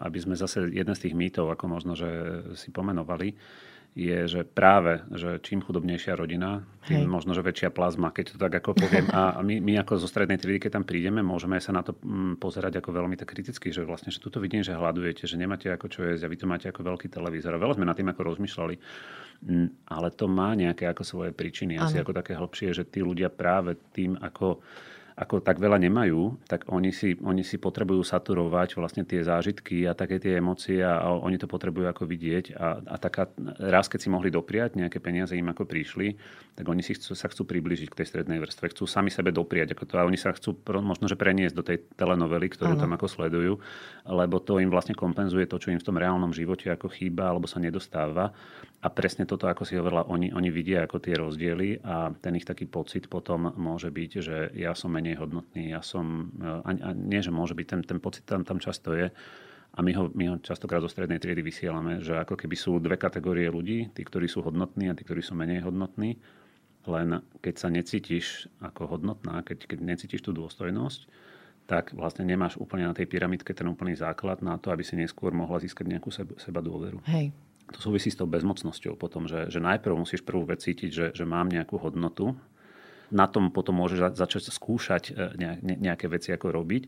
aby 0.00 0.18
sme 0.22 0.34
zase 0.38 0.58
jeden 0.72 0.94
z 0.94 1.02
tých 1.08 1.14
mýtov, 1.14 1.52
ako 1.52 1.64
možno, 1.68 1.92
že 1.98 2.08
si 2.56 2.72
pomenovali, 2.72 3.36
je, 3.96 4.28
že 4.28 4.40
práve, 4.44 5.00
že 5.08 5.40
čím 5.40 5.64
chudobnejšia 5.64 6.20
rodina, 6.20 6.68
tým 6.84 7.08
Hej. 7.08 7.10
možno, 7.10 7.32
že 7.32 7.40
väčšia 7.40 7.72
plazma, 7.72 8.12
keď 8.12 8.24
to 8.28 8.38
tak 8.38 8.52
ako 8.60 8.76
poviem. 8.76 9.08
A 9.16 9.40
my, 9.40 9.56
my 9.64 9.80
ako 9.80 9.96
zo 9.96 10.04
strednej 10.04 10.36
triedy, 10.36 10.68
keď 10.68 10.76
tam 10.76 10.84
prídeme, 10.84 11.24
môžeme 11.24 11.56
sa 11.56 11.72
na 11.72 11.80
to 11.80 11.96
mm, 11.96 12.36
pozerať 12.36 12.84
ako 12.84 12.92
veľmi 12.92 13.16
tak 13.16 13.32
kriticky, 13.32 13.72
že 13.72 13.88
vlastne, 13.88 14.12
že 14.12 14.20
tuto 14.20 14.36
vidím, 14.36 14.60
že 14.60 14.76
hľadujete, 14.76 15.24
že 15.24 15.40
nemáte 15.40 15.72
ako 15.72 15.88
čo 15.88 16.04
jesť 16.04 16.28
a 16.28 16.30
vy 16.30 16.36
to 16.36 16.44
máte 16.44 16.68
ako 16.68 16.84
veľký 16.84 17.08
televízor. 17.08 17.56
Veľa 17.56 17.80
sme 17.80 17.88
nad 17.88 17.96
tým 17.96 18.12
ako 18.12 18.36
rozmýšľali. 18.36 18.74
Mm, 19.48 19.68
ale 19.88 20.08
to 20.12 20.28
má 20.28 20.52
nejaké 20.52 20.84
ako 20.92 21.00
svoje 21.00 21.32
príčiny, 21.32 21.80
asi 21.80 21.96
ano. 21.96 22.04
ako 22.04 22.12
také 22.20 22.36
hlbšie, 22.36 22.76
že 22.76 22.84
tí 22.84 23.00
ľudia 23.00 23.32
práve 23.32 23.80
tým, 23.96 24.20
ako 24.20 24.60
ako 25.16 25.40
tak 25.40 25.56
veľa 25.56 25.80
nemajú, 25.80 26.44
tak 26.44 26.68
oni 26.68 26.92
si, 26.92 27.16
oni 27.24 27.40
si 27.40 27.56
potrebujú 27.56 28.04
saturovať 28.04 28.76
vlastne 28.76 29.00
tie 29.08 29.24
zážitky 29.24 29.88
a 29.88 29.96
také 29.96 30.20
tie 30.20 30.36
emócie 30.36 30.84
a, 30.84 31.00
a 31.00 31.16
oni 31.16 31.40
to 31.40 31.48
potrebujú 31.48 31.88
ako 31.88 32.04
vidieť. 32.04 32.52
A, 32.52 32.84
a 32.84 32.96
taká, 33.00 33.32
raz 33.56 33.88
keď 33.88 34.00
si 34.04 34.12
mohli 34.12 34.28
dopriať, 34.28 34.76
nejaké 34.76 35.00
peniaze 35.00 35.32
im 35.32 35.48
ako 35.48 35.64
prišli, 35.64 36.20
tak 36.52 36.68
oni 36.68 36.84
si 36.84 36.92
chcú, 37.00 37.16
sa 37.16 37.32
chcú 37.32 37.48
približiť 37.48 37.88
k 37.88 37.98
tej 38.04 38.06
strednej 38.12 38.44
vrstve, 38.44 38.76
chcú 38.76 38.84
sami 38.84 39.08
sebe 39.08 39.32
dopriať 39.32 39.72
ako 39.72 39.84
to 39.88 39.94
a 39.96 40.04
oni 40.04 40.20
sa 40.20 40.36
chcú 40.36 40.52
možno, 40.84 41.08
že 41.08 41.16
preniesť 41.16 41.54
do 41.56 41.64
tej 41.64 41.84
telenovely, 41.96 42.52
ktorú 42.52 42.76
ano. 42.76 42.82
tam 42.84 42.92
ako 42.92 43.08
sledujú, 43.08 43.56
lebo 44.04 44.36
to 44.40 44.60
im 44.60 44.68
vlastne 44.68 44.92
kompenzuje 44.92 45.48
to, 45.48 45.56
čo 45.56 45.72
im 45.72 45.80
v 45.80 45.86
tom 45.86 45.96
reálnom 45.96 46.36
živote 46.36 46.68
ako 46.68 46.92
chýba 46.92 47.32
alebo 47.32 47.48
sa 47.48 47.56
nedostáva. 47.56 48.36
A 48.84 48.92
presne 48.92 49.24
toto, 49.24 49.48
ako 49.48 49.64
si 49.64 49.74
hovorila, 49.76 50.04
oni, 50.06 50.30
oni 50.36 50.48
vidia 50.52 50.84
ako 50.84 51.00
tie 51.00 51.16
rozdiely 51.16 51.80
a 51.80 52.12
ten 52.12 52.36
ich 52.36 52.44
taký 52.44 52.68
pocit 52.68 53.08
potom 53.08 53.48
môže 53.56 53.88
byť, 53.88 54.10
že 54.20 54.36
ja 54.52 54.76
som 54.76 54.92
menej 54.92 55.05
menej 55.06 55.22
hodnotný. 55.22 55.70
Ja 55.70 55.86
som, 55.86 56.34
a, 56.42 56.66
a 56.66 56.90
nie, 56.90 57.22
že 57.22 57.30
môže 57.30 57.54
byť, 57.54 57.66
ten, 57.70 57.80
ten 57.86 57.98
pocit 58.02 58.26
tam, 58.26 58.42
tam 58.42 58.58
často 58.58 58.90
je. 58.90 59.14
A 59.76 59.78
my 59.84 59.92
ho, 59.94 60.10
my 60.10 60.24
ho 60.26 60.34
častokrát 60.42 60.82
zo 60.82 60.90
strednej 60.90 61.22
triedy 61.22 61.46
vysielame, 61.46 62.02
že 62.02 62.18
ako 62.18 62.34
keby 62.34 62.56
sú 62.58 62.82
dve 62.82 62.98
kategórie 62.98 63.46
ľudí, 63.46 63.94
tí, 63.94 64.02
ktorí 64.02 64.26
sú 64.26 64.42
hodnotní 64.42 64.90
a 64.90 64.96
tí, 64.98 65.06
ktorí 65.06 65.22
sú 65.22 65.38
menej 65.38 65.62
hodnotní. 65.62 66.18
Len 66.90 67.22
keď 67.38 67.54
sa 67.54 67.68
necítiš 67.70 68.50
ako 68.58 68.98
hodnotná, 68.98 69.46
keď, 69.46 69.70
keď 69.70 69.78
necítiš 69.84 70.26
tú 70.26 70.34
dôstojnosť, 70.34 71.06
tak 71.66 71.94
vlastne 71.94 72.22
nemáš 72.22 72.56
úplne 72.56 72.86
na 72.86 72.94
tej 72.94 73.10
pyramidke 73.10 73.50
ten 73.52 73.66
úplný 73.66 73.98
základ 73.98 74.42
na 74.42 74.56
to, 74.56 74.70
aby 74.70 74.86
si 74.86 74.94
neskôr 74.94 75.34
mohla 75.34 75.58
získať 75.58 75.86
nejakú 75.86 76.10
seba, 76.14 76.34
seba 76.38 76.62
dôveru. 76.62 77.02
Hej. 77.10 77.34
To 77.74 77.78
súvisí 77.82 78.14
s 78.14 78.16
tou 78.16 78.30
bezmocnosťou 78.30 78.94
potom, 78.94 79.26
že, 79.26 79.50
že 79.50 79.58
najprv 79.58 79.98
musíš 79.98 80.22
prvú 80.22 80.46
vec 80.46 80.62
cítiť, 80.62 80.90
že, 80.94 81.06
že 81.10 81.24
mám 81.26 81.50
nejakú 81.50 81.74
hodnotu 81.82 82.38
na 83.10 83.26
tom 83.30 83.54
potom 83.54 83.78
môžeš 83.78 84.18
začať 84.18 84.50
skúšať 84.50 85.02
e, 85.10 85.12
nejaké 85.62 86.10
veci, 86.10 86.34
ako 86.34 86.50
robiť. 86.50 86.84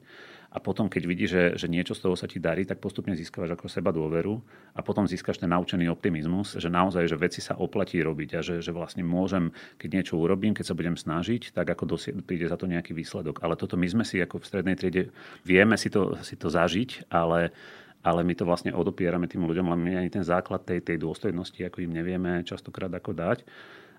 A 0.49 0.64
potom, 0.64 0.89
keď 0.89 1.03
vidíš, 1.05 1.31
že, 1.31 1.45
že 1.61 1.66
niečo 1.69 1.93
z 1.93 2.09
toho 2.09 2.16
sa 2.16 2.25
ti 2.25 2.41
darí, 2.41 2.64
tak 2.64 2.81
postupne 2.81 3.12
získavaš 3.12 3.53
ako 3.53 3.69
seba 3.69 3.93
dôveru 3.93 4.41
a 4.73 4.81
potom 4.81 5.05
získaš 5.05 5.45
ten 5.45 5.53
naučený 5.53 5.93
optimizmus, 5.93 6.57
že 6.57 6.73
naozaj, 6.73 7.05
že 7.05 7.21
veci 7.21 7.45
sa 7.45 7.61
oplatí 7.61 8.01
robiť 8.01 8.31
a 8.33 8.41
že, 8.41 8.64
že 8.64 8.73
vlastne 8.73 9.05
môžem, 9.05 9.53
keď 9.77 10.01
niečo 10.01 10.16
urobím, 10.16 10.57
keď 10.57 10.73
sa 10.73 10.79
budem 10.79 10.97
snažiť, 10.97 11.53
tak 11.53 11.69
ako 11.69 11.85
dosie, 11.85 12.16
príde 12.25 12.49
za 12.49 12.57
to 12.57 12.64
nejaký 12.64 12.97
výsledok. 12.97 13.45
Ale 13.45 13.61
toto 13.61 13.77
my 13.77 13.85
sme 13.93 14.05
si 14.09 14.25
ako 14.25 14.41
v 14.41 14.49
strednej 14.49 14.77
triede, 14.81 15.12
vieme 15.45 15.77
si 15.77 15.93
to, 15.93 16.16
si 16.25 16.41
to 16.41 16.49
zažiť, 16.49 17.12
ale 17.12 17.53
ale 17.99 18.23
my 18.23 18.31
to 18.31 18.47
vlastne 18.47 18.71
odopierame 18.71 19.27
tým 19.27 19.43
ľuďom, 19.43 19.75
len 19.75 19.81
my 19.83 19.91
ani 19.99 20.09
ten 20.09 20.23
základ 20.23 20.62
tej, 20.62 20.87
tej 20.87 21.03
dôstojnosti, 21.03 21.59
ako 21.66 21.83
im 21.83 21.93
nevieme 21.93 22.47
častokrát 22.47 22.89
ako 22.95 23.11
dať 23.11 23.43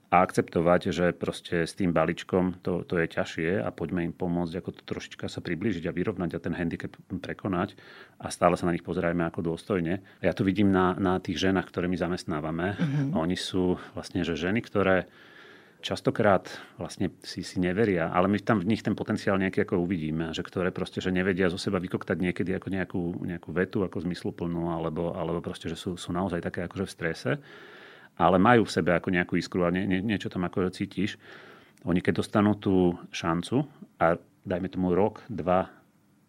a 0.10 0.26
akceptovať, 0.26 0.82
že 0.90 1.06
proste 1.14 1.70
s 1.70 1.78
tým 1.78 1.94
balíčkom 1.94 2.66
to, 2.66 2.82
to 2.82 2.98
je 2.98 3.06
ťažšie 3.14 3.62
a 3.62 3.70
poďme 3.70 4.10
im 4.10 4.14
pomôcť, 4.14 4.58
ako 4.58 4.70
to 4.74 4.82
trošička 4.90 5.30
sa 5.30 5.38
približiť 5.38 5.86
a 5.86 5.94
vyrovnať 5.94 6.34
a 6.34 6.42
ten 6.42 6.58
handicap 6.58 6.98
prekonať 7.22 7.78
a 8.18 8.34
stále 8.34 8.58
sa 8.58 8.66
na 8.66 8.74
nich 8.74 8.82
pozerajme 8.82 9.22
ako 9.30 9.54
dôstojne. 9.54 10.02
Ja 10.26 10.34
to 10.34 10.42
vidím 10.42 10.74
na, 10.74 10.98
na 10.98 11.22
tých 11.22 11.38
ženách, 11.38 11.70
ktoré 11.70 11.86
my 11.86 11.98
zamestnávame. 12.02 12.74
Mm-hmm. 12.74 13.22
Oni 13.22 13.38
sú 13.38 13.78
vlastne 13.94 14.26
že 14.26 14.34
ženy, 14.34 14.66
ktoré 14.66 15.06
častokrát 15.80 16.50
vlastne 16.76 17.14
si, 17.24 17.46
si 17.46 17.62
neveria, 17.62 18.12
ale 18.12 18.28
my 18.28 18.42
tam 18.42 18.60
v 18.60 18.68
nich 18.68 18.84
ten 18.84 18.98
potenciál 18.98 19.40
nejaký 19.40 19.64
ako 19.64 19.80
uvidíme, 19.80 20.34
že 20.36 20.44
ktoré 20.44 20.74
proste, 20.76 21.00
že 21.00 21.14
nevedia 21.14 21.48
zo 21.48 21.56
seba 21.56 21.80
vykoktať 21.80 22.18
niekedy 22.20 22.52
ako 22.58 22.68
nejakú, 22.68 23.02
nejakú 23.24 23.50
vetu 23.56 23.86
ako 23.88 24.04
zmysluplnú, 24.04 24.74
alebo, 24.74 25.16
alebo 25.16 25.40
proste, 25.40 25.72
že 25.72 25.80
sú, 25.80 25.96
sú 25.96 26.12
naozaj 26.12 26.44
také 26.44 26.68
akože 26.68 26.84
v 26.84 26.92
strese 26.92 27.32
ale 28.20 28.38
majú 28.38 28.68
v 28.68 28.76
sebe 28.76 28.92
ako 28.92 29.16
nejakú 29.16 29.40
iskru 29.40 29.64
a 29.64 29.72
nie, 29.72 29.88
nie, 29.88 30.04
niečo 30.04 30.28
tam 30.28 30.44
ako 30.44 30.68
cítiš. 30.70 31.16
Oni 31.88 32.04
keď 32.04 32.20
dostanú 32.20 32.60
tú 32.60 33.00
šancu 33.16 33.64
a 34.04 34.20
dajme 34.44 34.68
tomu 34.68 34.92
rok, 34.92 35.24
dva 35.32 35.72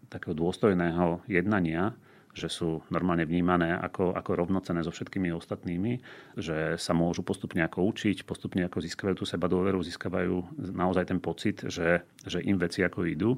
takého 0.07 0.35
dôstojného 0.35 1.27
jednania, 1.27 1.91
že 2.31 2.47
sú 2.47 2.87
normálne 2.95 3.27
vnímané 3.27 3.75
ako, 3.75 4.15
ako 4.15 4.31
rovnocené 4.39 4.87
so 4.87 4.95
všetkými 4.95 5.35
ostatnými, 5.35 5.99
že 6.39 6.79
sa 6.79 6.95
môžu 6.95 7.27
postupne 7.27 7.67
ako 7.67 7.91
učiť, 7.91 8.23
postupne 8.23 8.63
ako 8.71 8.79
získavajú 8.79 9.15
tú 9.19 9.27
seba 9.27 9.51
dôveru, 9.51 9.83
získavajú 9.83 10.63
naozaj 10.71 11.11
ten 11.11 11.19
pocit, 11.19 11.67
že, 11.67 12.07
že 12.23 12.39
im 12.47 12.55
veci 12.55 12.87
ako 12.87 13.03
idú, 13.03 13.35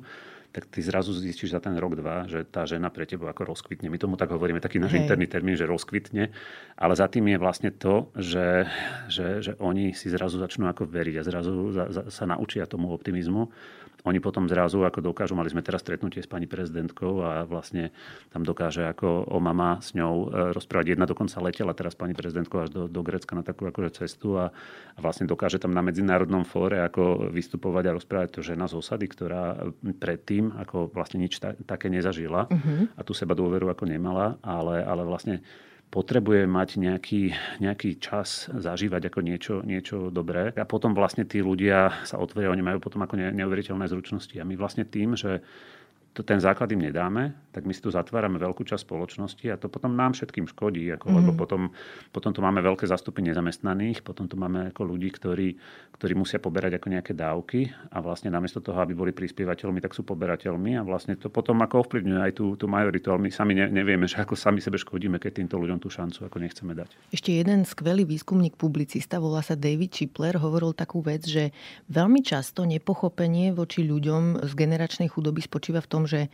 tak 0.53 0.69
ty 0.69 0.85
zrazu 0.85 1.17
zistíš 1.17 1.57
za 1.57 1.61
ten 1.65 1.73
rok, 1.81 1.97
dva, 1.97 2.29
že 2.29 2.45
tá 2.45 2.69
žena 2.69 2.93
pre 2.93 3.09
teba 3.09 3.33
ako 3.33 3.57
rozkvitne. 3.57 3.89
My 3.89 3.97
tomu 3.97 4.21
tak 4.21 4.29
hovoríme, 4.37 4.61
taký 4.61 4.77
náš 4.77 4.95
Hej. 4.95 5.09
interný 5.09 5.25
termín, 5.25 5.57
že 5.57 5.65
rozkvitne, 5.65 6.29
ale 6.77 6.93
za 6.93 7.09
tým 7.09 7.33
je 7.33 7.39
vlastne 7.41 7.71
to, 7.73 8.13
že, 8.21 8.69
že, 9.09 9.41
že 9.41 9.53
oni 9.57 9.97
si 9.97 10.13
zrazu 10.13 10.37
začnú 10.37 10.69
ako 10.69 10.85
veriť 10.85 11.15
a 11.19 11.23
zrazu 11.25 11.53
za, 11.73 11.85
za, 11.89 12.03
sa 12.13 12.25
naučia 12.29 12.69
tomu 12.69 12.93
optimizmu 12.93 13.49
oni 14.03 14.19
potom 14.19 14.51
zrazu 14.51 14.83
ako 14.83 14.99
dokážu, 14.99 15.39
mali 15.39 15.47
sme 15.47 15.63
teraz 15.63 15.87
stretnutie 15.87 16.23
s 16.23 16.29
pani 16.31 16.51
prezidentkou 16.51 17.23
a 17.23 17.31
vlastne 17.47 17.95
tam 18.35 18.43
dokáže 18.43 18.83
ako 18.83 19.31
o 19.31 19.39
mama 19.39 19.79
s 19.79 19.95
ňou 19.95 20.15
e, 20.27 20.27
rozprávať. 20.51 20.99
Jedna 20.99 21.07
dokonca 21.07 21.39
letela 21.39 21.71
teraz 21.71 21.95
pani 21.95 22.11
prezidentkou 22.11 22.67
až 22.67 22.69
do, 22.75 22.83
do 22.91 23.01
Grecka 23.07 23.39
na 23.39 23.47
takú 23.47 23.71
akože 23.71 24.03
cestu 24.03 24.35
a, 24.35 24.51
a 24.95 24.99
vlastne 24.99 25.31
dokáže 25.31 25.63
tam 25.63 25.71
na 25.71 25.87
medzinárodnom 25.87 26.43
fóre 26.43 26.83
ako 26.83 27.31
vystupovať 27.31 27.85
a 27.87 27.95
rozprávať 27.95 28.29
to 28.35 28.41
žena 28.43 28.67
z 28.67 28.75
osady, 28.75 29.07
ktorá 29.07 29.71
predtým 30.03 30.51
ako 30.59 30.91
vlastne 30.91 31.23
nič 31.23 31.39
ta, 31.39 31.55
také 31.63 31.87
nezažila 31.87 32.51
uh-huh. 32.51 32.91
a 32.99 33.01
tu 33.07 33.15
seba 33.15 33.39
dôveru 33.39 33.71
ako 33.71 33.87
nemala, 33.87 34.35
ale, 34.43 34.83
ale 34.83 35.07
vlastne 35.07 35.47
potrebuje 35.93 36.49
mať 36.49 36.81
nejaký, 36.81 37.23
nejaký 37.61 38.01
čas 38.01 38.49
zažívať 38.49 39.13
ako 39.13 39.21
niečo, 39.21 39.55
niečo 39.61 40.09
dobré. 40.09 40.49
A 40.57 40.65
potom 40.65 40.97
vlastne 40.97 41.29
tí 41.29 41.45
ľudia 41.45 41.93
sa 42.09 42.17
otvoria, 42.17 42.49
oni 42.49 42.65
majú 42.65 42.81
potom 42.81 43.05
ako 43.05 43.21
neuveriteľné 43.21 43.85
zručnosti. 43.93 44.33
A 44.41 44.49
my 44.49 44.57
vlastne 44.57 44.89
tým, 44.89 45.13
že 45.13 45.45
to, 46.13 46.21
ten 46.21 46.41
základ 46.45 46.69
im 46.77 46.85
nedáme, 46.85 47.33
tak 47.53 47.65
my 47.65 47.73
si 47.73 47.81
tu 47.81 47.89
zatvárame 47.93 48.37
veľkú 48.37 48.65
časť 48.65 48.85
spoločnosti 48.85 49.47
a 49.49 49.57
to 49.57 49.73
potom 49.73 49.93
nám 49.97 50.13
všetkým 50.13 50.49
škodí, 50.49 50.89
ako, 50.93 51.07
mm. 51.09 51.15
lebo 51.21 51.31
potom, 51.37 51.73
potom 52.13 52.33
tu 52.33 52.41
máme 52.45 52.61
veľké 52.61 52.85
zastupy 52.85 53.25
nezamestnaných, 53.25 54.05
potom 54.05 54.29
tu 54.29 54.37
máme 54.37 54.73
ako 54.73 54.93
ľudí, 54.93 55.09
ktorí, 55.13 55.57
ktorí 55.97 56.13
musia 56.17 56.41
poberať 56.41 56.81
ako 56.81 56.87
nejaké 56.93 57.13
dávky 57.13 57.69
a 57.93 58.01
vlastne 58.05 58.29
namiesto 58.33 58.61
toho, 58.61 58.81
aby 58.81 58.93
boli 58.93 59.13
prispievateľmi, 59.13 59.81
tak 59.81 59.97
sú 59.97 60.05
poberateľmi 60.05 60.81
a 60.81 60.83
vlastne 60.85 61.17
to 61.17 61.33
potom 61.33 61.61
ako 61.65 61.85
ovplyvňuje 61.89 62.21
aj 62.21 62.33
tú, 62.37 62.57
tú 62.61 62.69
majoritu, 62.69 63.09
ale 63.13 63.29
my 63.29 63.31
sami 63.33 63.57
ne, 63.57 63.69
nevieme, 63.73 64.05
že 64.05 64.21
ako 64.21 64.37
sami 64.37 64.61
sebe 64.61 64.77
škodíme, 64.77 65.17
keď 65.17 65.45
týmto 65.45 65.57
ľuďom 65.61 65.81
tú 65.81 65.89
šancu 65.93 66.29
ako 66.29 66.37
nechceme 66.41 66.73
dať. 66.77 66.93
Ešte 67.13 67.37
jeden 67.37 67.65
skvelý 67.65 68.05
výskumník, 68.05 68.57
publicista, 68.57 69.17
volá 69.17 69.41
sa 69.41 69.57
David 69.57 69.97
Chipler, 69.97 70.37
hovoril 70.37 70.77
takú 70.77 71.01
vec, 71.01 71.25
že 71.25 71.57
veľmi 71.89 72.21
často 72.21 72.65
nepochopenie 72.65 73.53
voči 73.57 73.85
ľuďom 73.85 74.45
z 74.45 74.53
generačnej 74.53 75.09
chudoby 75.09 75.45
spočíva 75.45 75.81
v 75.81 75.89
tom, 75.89 76.02
tom, 76.03 76.11
že 76.11 76.27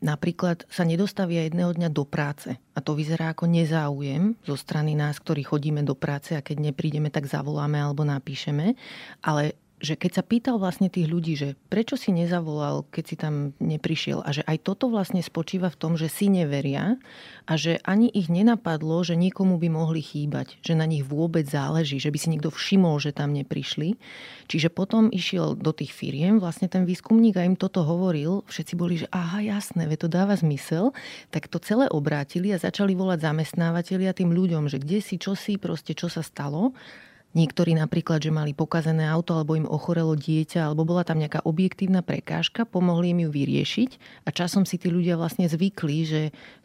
napríklad 0.00 0.64
sa 0.72 0.88
nedostavia 0.88 1.44
jedného 1.44 1.76
dňa 1.76 1.92
do 1.92 2.08
práce. 2.08 2.56
A 2.72 2.78
to 2.80 2.96
vyzerá 2.96 3.36
ako 3.36 3.44
nezáujem 3.44 4.32
zo 4.48 4.56
strany 4.56 4.96
nás, 4.96 5.20
ktorí 5.20 5.44
chodíme 5.44 5.84
do 5.84 5.92
práce 5.92 6.32
a 6.32 6.40
keď 6.40 6.72
neprídeme, 6.72 7.12
tak 7.12 7.28
zavoláme 7.28 7.76
alebo 7.76 8.00
napíšeme. 8.08 8.72
Ale 9.20 9.60
že 9.80 9.96
keď 9.96 10.20
sa 10.20 10.22
pýtal 10.22 10.60
vlastne 10.60 10.92
tých 10.92 11.08
ľudí, 11.08 11.34
že 11.40 11.56
prečo 11.72 11.96
si 11.96 12.12
nezavolal, 12.12 12.84
keď 12.92 13.04
si 13.04 13.16
tam 13.16 13.56
neprišiel 13.58 14.20
a 14.20 14.30
že 14.30 14.44
aj 14.44 14.60
toto 14.60 14.92
vlastne 14.92 15.24
spočíva 15.24 15.72
v 15.72 15.80
tom, 15.80 15.92
že 15.96 16.12
si 16.12 16.28
neveria 16.28 17.00
a 17.48 17.56
že 17.56 17.80
ani 17.88 18.12
ich 18.12 18.28
nenapadlo, 18.28 19.00
že 19.00 19.16
niekomu 19.16 19.56
by 19.56 19.68
mohli 19.72 20.04
chýbať, 20.04 20.60
že 20.60 20.76
na 20.76 20.84
nich 20.84 21.02
vôbec 21.02 21.48
záleží, 21.48 21.96
že 21.96 22.12
by 22.12 22.18
si 22.20 22.28
niekto 22.28 22.52
všimol, 22.52 23.00
že 23.00 23.16
tam 23.16 23.32
neprišli. 23.32 23.96
Čiže 24.52 24.68
potom 24.68 25.08
išiel 25.08 25.56
do 25.56 25.72
tých 25.72 25.96
firiem, 25.96 26.36
vlastne 26.38 26.68
ten 26.68 26.84
výskumník 26.84 27.40
a 27.40 27.46
im 27.48 27.56
toto 27.56 27.80
hovoril, 27.80 28.44
všetci 28.52 28.74
boli, 28.76 29.00
že 29.00 29.08
aha, 29.10 29.40
jasné, 29.40 29.88
ve 29.88 29.96
to 29.96 30.12
dáva 30.12 30.36
zmysel, 30.36 30.92
tak 31.32 31.48
to 31.48 31.56
celé 31.56 31.88
obrátili 31.88 32.52
a 32.52 32.60
začali 32.60 32.92
volať 32.92 33.24
zamestnávateľia 33.24 34.12
tým 34.12 34.30
ľuďom, 34.30 34.68
že 34.68 34.76
kde 34.76 35.00
si, 35.00 35.16
čo 35.16 35.32
si, 35.32 35.56
proste 35.56 35.96
čo 35.96 36.12
sa 36.12 36.20
stalo 36.20 36.76
Niektorí 37.30 37.78
napríklad, 37.78 38.18
že 38.18 38.34
mali 38.34 38.50
pokazené 38.50 39.06
auto 39.06 39.38
alebo 39.38 39.54
im 39.54 39.68
ochorelo 39.68 40.18
dieťa 40.18 40.66
alebo 40.66 40.82
bola 40.82 41.06
tam 41.06 41.22
nejaká 41.22 41.46
objektívna 41.46 42.02
prekážka, 42.02 42.66
pomohli 42.66 43.14
im 43.14 43.26
ju 43.26 43.30
vyriešiť 43.30 43.90
a 44.26 44.34
časom 44.34 44.66
si 44.66 44.82
tí 44.82 44.90
ľudia 44.90 45.14
vlastne 45.14 45.46
zvykli, 45.46 45.98
že 46.02 46.22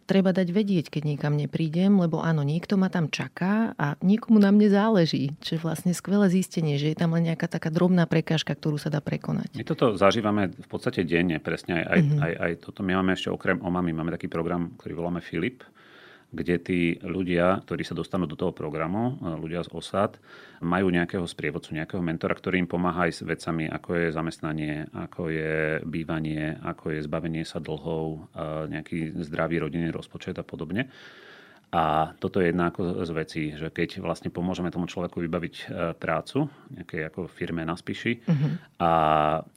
treba 0.09 0.33
dať 0.33 0.47
vedieť, 0.49 0.85
keď 0.89 1.03
niekam 1.05 1.33
neprídem, 1.37 1.93
lebo 1.97 2.21
áno, 2.21 2.45
niekto 2.45 2.77
ma 2.77 2.89
tam 2.89 3.09
čaká 3.09 3.73
a 3.77 3.97
niekomu 4.01 4.37
na 4.41 4.53
mne 4.53 4.69
záleží. 4.69 5.33
Čo 5.41 5.57
je 5.57 5.61
vlastne 5.61 5.91
skvelé 5.93 6.29
zistenie, 6.29 6.77
že 6.77 6.93
je 6.93 6.97
tam 6.97 7.13
len 7.13 7.29
nejaká 7.29 7.49
taká 7.49 7.73
drobná 7.73 8.05
prekážka, 8.05 8.53
ktorú 8.53 8.77
sa 8.77 8.93
dá 8.93 9.01
prekonať. 9.01 9.57
My 9.57 9.65
toto 9.65 9.97
zažívame 9.97 10.53
v 10.53 10.67
podstate 10.69 11.05
denne, 11.05 11.41
presne 11.41 11.85
aj, 11.85 11.99
mm-hmm. 11.99 12.21
aj, 12.21 12.33
aj 12.41 12.51
toto. 12.61 12.85
My 12.85 12.97
máme 13.01 13.17
ešte 13.17 13.33
okrem 13.33 13.61
OMAMI, 13.61 13.91
máme 13.93 14.13
taký 14.13 14.29
program, 14.29 14.73
ktorý 14.77 14.93
voláme 14.97 15.21
Filip, 15.25 15.65
kde 16.35 16.55
tí 16.59 16.79
ľudia, 16.99 17.63
ktorí 17.63 17.87
sa 17.87 17.95
dostanú 17.95 18.27
do 18.27 18.35
toho 18.35 18.51
programu, 18.51 19.15
e, 19.15 19.39
ľudia 19.39 19.63
z 19.63 19.71
osad, 19.71 20.19
majú 20.59 20.91
nejakého 20.91 21.23
sprievodcu, 21.23 21.71
nejakého 21.71 22.03
mentora, 22.03 22.35
ktorý 22.35 22.59
im 22.59 22.69
pomáha 22.69 23.07
aj 23.07 23.11
s 23.15 23.21
vecami, 23.23 23.71
ako 23.71 23.89
je 23.95 24.05
zamestnanie, 24.11 24.73
ako 24.91 25.31
je 25.31 25.79
bývanie, 25.87 26.59
ako 26.59 26.99
je 26.99 26.99
zbavenie 27.07 27.47
sa 27.47 27.63
dlhov, 27.63 28.05
e, 28.35 28.39
nejaký 28.75 29.15
zdravý 29.23 29.63
rodinný 29.63 29.95
rozpočet 29.95 30.35
a 30.35 30.43
podobne. 30.43 30.91
A 31.75 32.15
toto 32.23 32.39
je 32.39 32.55
jedna 32.55 32.71
ako 32.71 33.03
z 33.03 33.11
vecí, 33.11 33.43
že 33.51 33.67
keď 33.67 33.99
vlastne 33.99 34.31
pomôžeme 34.31 34.71
tomu 34.71 34.87
človeku 34.87 35.19
vybaviť 35.19 35.55
e, 35.59 35.63
prácu, 35.99 36.47
nejakej 36.71 37.11
ako 37.11 37.27
firme 37.27 37.67
na 37.67 37.75
spíši 37.75 38.23
uh-huh. 38.23 38.51
a, 38.79 38.91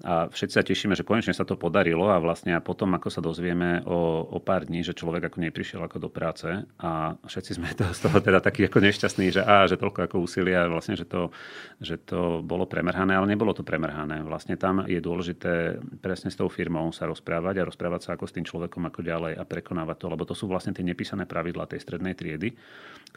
a 0.02 0.14
všetci 0.26 0.54
sa 0.58 0.66
tešíme, 0.66 0.98
že 0.98 1.06
konečne 1.06 1.30
sa 1.30 1.46
to 1.46 1.54
podarilo 1.54 2.10
a 2.10 2.18
vlastne 2.18 2.58
a 2.58 2.64
potom, 2.64 2.90
ako 2.98 3.06
sa 3.06 3.22
dozvieme 3.22 3.86
o, 3.86 4.26
o 4.34 4.38
pár 4.42 4.66
dní, 4.66 4.82
že 4.82 4.98
človek 4.98 5.30
ako 5.30 5.46
neprišiel 5.46 5.78
ako 5.78 5.96
do 6.02 6.10
práce 6.10 6.50
a 6.82 7.14
všetci 7.22 7.50
sme 7.54 7.70
to, 7.78 7.86
z 7.94 8.00
toho 8.02 8.18
teda 8.18 8.42
takí 8.42 8.66
ako 8.66 8.82
nešťastní, 8.82 9.38
že 9.38 9.42
á, 9.46 9.70
že 9.70 9.78
toľko 9.78 10.10
ako 10.10 10.16
úsilia, 10.18 10.66
vlastne, 10.66 10.98
že 10.98 11.06
to, 11.06 11.30
že 11.78 12.02
to 12.02 12.42
bolo 12.42 12.66
premrhané, 12.66 13.14
ale 13.14 13.30
nebolo 13.30 13.54
to 13.54 13.62
premrhané. 13.62 14.26
Vlastne 14.26 14.58
tam 14.58 14.82
je 14.90 14.98
dôležité 14.98 15.78
presne 16.02 16.34
s 16.34 16.40
tou 16.40 16.50
firmou 16.50 16.90
sa 16.90 17.06
rozprávať 17.06 17.62
a 17.62 17.68
rozprávať 17.70 18.00
sa 18.02 18.10
ako 18.18 18.26
s 18.26 18.34
tým 18.34 18.42
človekom 18.42 18.82
ako 18.90 19.06
ďalej 19.06 19.38
a 19.38 19.46
prekonávať 19.46 19.96
to, 20.02 20.06
lebo 20.10 20.26
to 20.26 20.34
sú 20.34 20.50
vlastne 20.50 20.74
tie 20.74 20.82
nepísané 20.82 21.22
pravidlá 21.22 21.70
tej 21.70 21.84
strednej 21.84 22.07
triedy, 22.14 22.54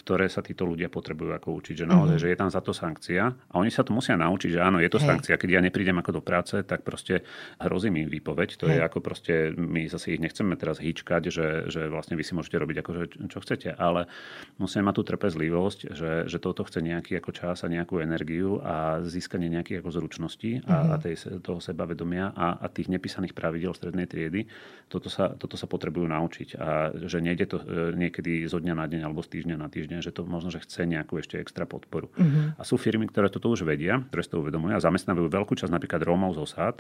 ktoré 0.02 0.26
sa 0.32 0.42
títo 0.42 0.66
ľudia 0.66 0.90
potrebujú 0.90 1.30
ako 1.38 1.62
učiť. 1.62 1.84
Že 1.84 1.86
naozaj, 1.86 2.18
mm-hmm. 2.18 2.26
že 2.26 2.32
je 2.34 2.38
tam 2.42 2.50
za 2.50 2.62
to 2.66 2.74
sankcia 2.74 3.24
a 3.30 3.54
oni 3.54 3.70
sa 3.70 3.86
to 3.86 3.94
musia 3.94 4.18
naučiť, 4.18 4.58
že 4.58 4.60
áno, 4.60 4.82
je 4.82 4.90
to 4.90 4.98
Hej. 4.98 5.08
sankcia. 5.08 5.38
Keď 5.38 5.50
ja 5.52 5.62
neprídem 5.62 5.94
ako 6.02 6.20
do 6.20 6.22
práce, 6.26 6.58
tak 6.66 6.82
proste 6.82 7.22
hrozí 7.62 7.94
mi 7.94 8.10
výpoveď. 8.10 8.58
To 8.58 8.66
Hej. 8.66 8.74
je 8.74 8.80
ako 8.82 9.00
proste, 9.04 9.34
my 9.54 9.86
zase 9.86 10.18
ich 10.18 10.22
nechceme 10.24 10.58
teraz 10.58 10.82
hýčkať, 10.82 11.30
že, 11.30 11.48
že 11.70 11.82
vlastne 11.92 12.18
vy 12.18 12.24
si 12.26 12.34
môžete 12.34 12.58
robiť 12.58 12.78
ako, 12.82 12.92
že, 12.98 13.04
čo 13.30 13.40
chcete, 13.46 13.78
ale 13.78 14.10
musíme 14.58 14.90
mať 14.90 14.96
tú 14.98 15.04
trpezlivosť, 15.06 15.80
že, 15.94 16.12
že 16.26 16.38
toto 16.42 16.66
chce 16.66 16.82
nejaký 16.82 17.22
ako 17.22 17.32
čas 17.36 17.62
a 17.62 17.70
nejakú 17.70 18.02
energiu 18.02 18.58
a 18.66 19.06
získanie 19.06 19.54
nejakých 19.54 19.86
ako 19.86 19.90
zručností 20.02 20.66
a, 20.66 20.82
mm-hmm. 20.82 20.92
a 20.92 20.96
tej, 20.98 21.16
toho 21.46 21.60
sebavedomia 21.62 22.34
a, 22.34 22.58
a 22.58 22.66
tých 22.74 22.90
nepísaných 22.90 23.38
pravidel 23.38 23.78
strednej 23.78 24.10
triedy. 24.10 24.50
Toto 24.90 25.08
sa, 25.08 25.32
toto 25.32 25.56
sa 25.56 25.70
potrebujú 25.70 26.10
naučiť 26.10 26.50
a 26.60 26.92
že 26.92 27.24
nejde 27.24 27.46
to 27.48 27.58
e, 27.64 27.96
niekedy 27.96 28.44
zo 28.50 28.60
dňa 28.60 28.71
na 28.74 28.86
deň 28.88 29.08
alebo 29.08 29.22
z 29.22 29.40
týždňa 29.40 29.56
na 29.60 29.68
týždeň, 29.68 30.00
že 30.04 30.12
to 30.12 30.24
možno, 30.26 30.50
že 30.50 30.64
chce 30.64 30.88
nejakú 30.88 31.20
ešte 31.20 31.38
extra 31.38 31.68
podporu. 31.70 32.10
Uh-huh. 32.16 32.56
A 32.56 32.62
sú 32.66 32.76
firmy, 32.76 33.08
ktoré 33.08 33.28
toto 33.30 33.52
už 33.52 33.68
vedia, 33.68 34.02
ktoré 34.10 34.22
si 34.24 34.32
to 34.32 34.42
uvedomujú 34.42 34.74
a 34.76 34.82
zamestnávajú 34.82 35.28
veľkú 35.28 35.54
časť 35.58 35.72
napríklad 35.72 36.02
Rómov 36.04 36.36
z 36.36 36.40
osád 36.44 36.76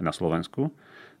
na 0.00 0.10
Slovensku. 0.10 0.72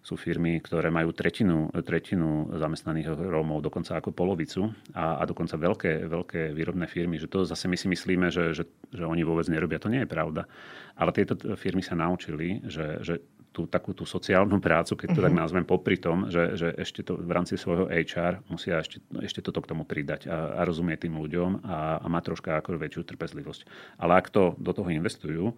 Sú 0.06 0.14
firmy, 0.14 0.62
ktoré 0.62 0.86
majú 0.86 1.10
tretinu, 1.10 1.66
tretinu 1.82 2.46
zamestnaných 2.54 3.10
Rómov, 3.10 3.58
dokonca 3.58 3.98
ako 3.98 4.14
polovicu 4.14 4.70
a, 4.94 5.18
a 5.18 5.22
dokonca 5.26 5.58
veľké, 5.58 6.06
veľké 6.06 6.40
výrobné 6.54 6.86
firmy. 6.86 7.18
Že 7.18 7.26
to 7.26 7.38
zase 7.42 7.66
my 7.66 7.74
si 7.74 7.90
myslíme, 7.90 8.30
že, 8.30 8.54
že, 8.54 8.70
že 8.94 9.02
oni 9.02 9.26
vôbec 9.26 9.50
nerobia. 9.50 9.82
To 9.82 9.90
nie 9.90 10.06
je 10.06 10.10
pravda. 10.10 10.46
Ale 10.94 11.10
tieto 11.10 11.34
firmy 11.58 11.82
sa 11.82 11.98
naučili, 11.98 12.62
že, 12.70 13.02
že 13.02 13.18
tú 13.56 13.64
takú 13.64 13.96
tú 13.96 14.04
sociálnu 14.04 14.60
prácu, 14.60 14.92
keď 15.00 15.08
to 15.16 15.24
uh-huh. 15.24 15.26
tak 15.26 15.32
mhm. 15.32 15.40
nazvem, 15.40 15.64
popri 15.64 15.96
tom, 15.96 16.28
že, 16.28 16.60
že 16.60 16.68
ešte 16.76 17.00
to 17.00 17.16
v 17.16 17.32
rámci 17.32 17.56
svojho 17.56 17.88
HR 17.88 18.44
musia 18.52 18.84
ešte, 18.84 19.00
ešte 19.24 19.40
toto 19.40 19.64
k 19.64 19.72
tomu 19.72 19.88
pridať 19.88 20.28
a, 20.28 20.60
a 20.60 20.68
rozumieť 20.68 21.08
tým 21.08 21.16
ľuďom 21.16 21.64
a, 21.64 22.04
a 22.04 22.06
mať 22.12 22.22
troška 22.28 22.60
ako 22.60 22.76
väčšiu 22.76 23.08
trpezlivosť. 23.08 23.60
Ale 23.96 24.20
ak 24.20 24.28
to 24.28 24.52
do 24.60 24.76
toho 24.76 24.92
investujú, 24.92 25.56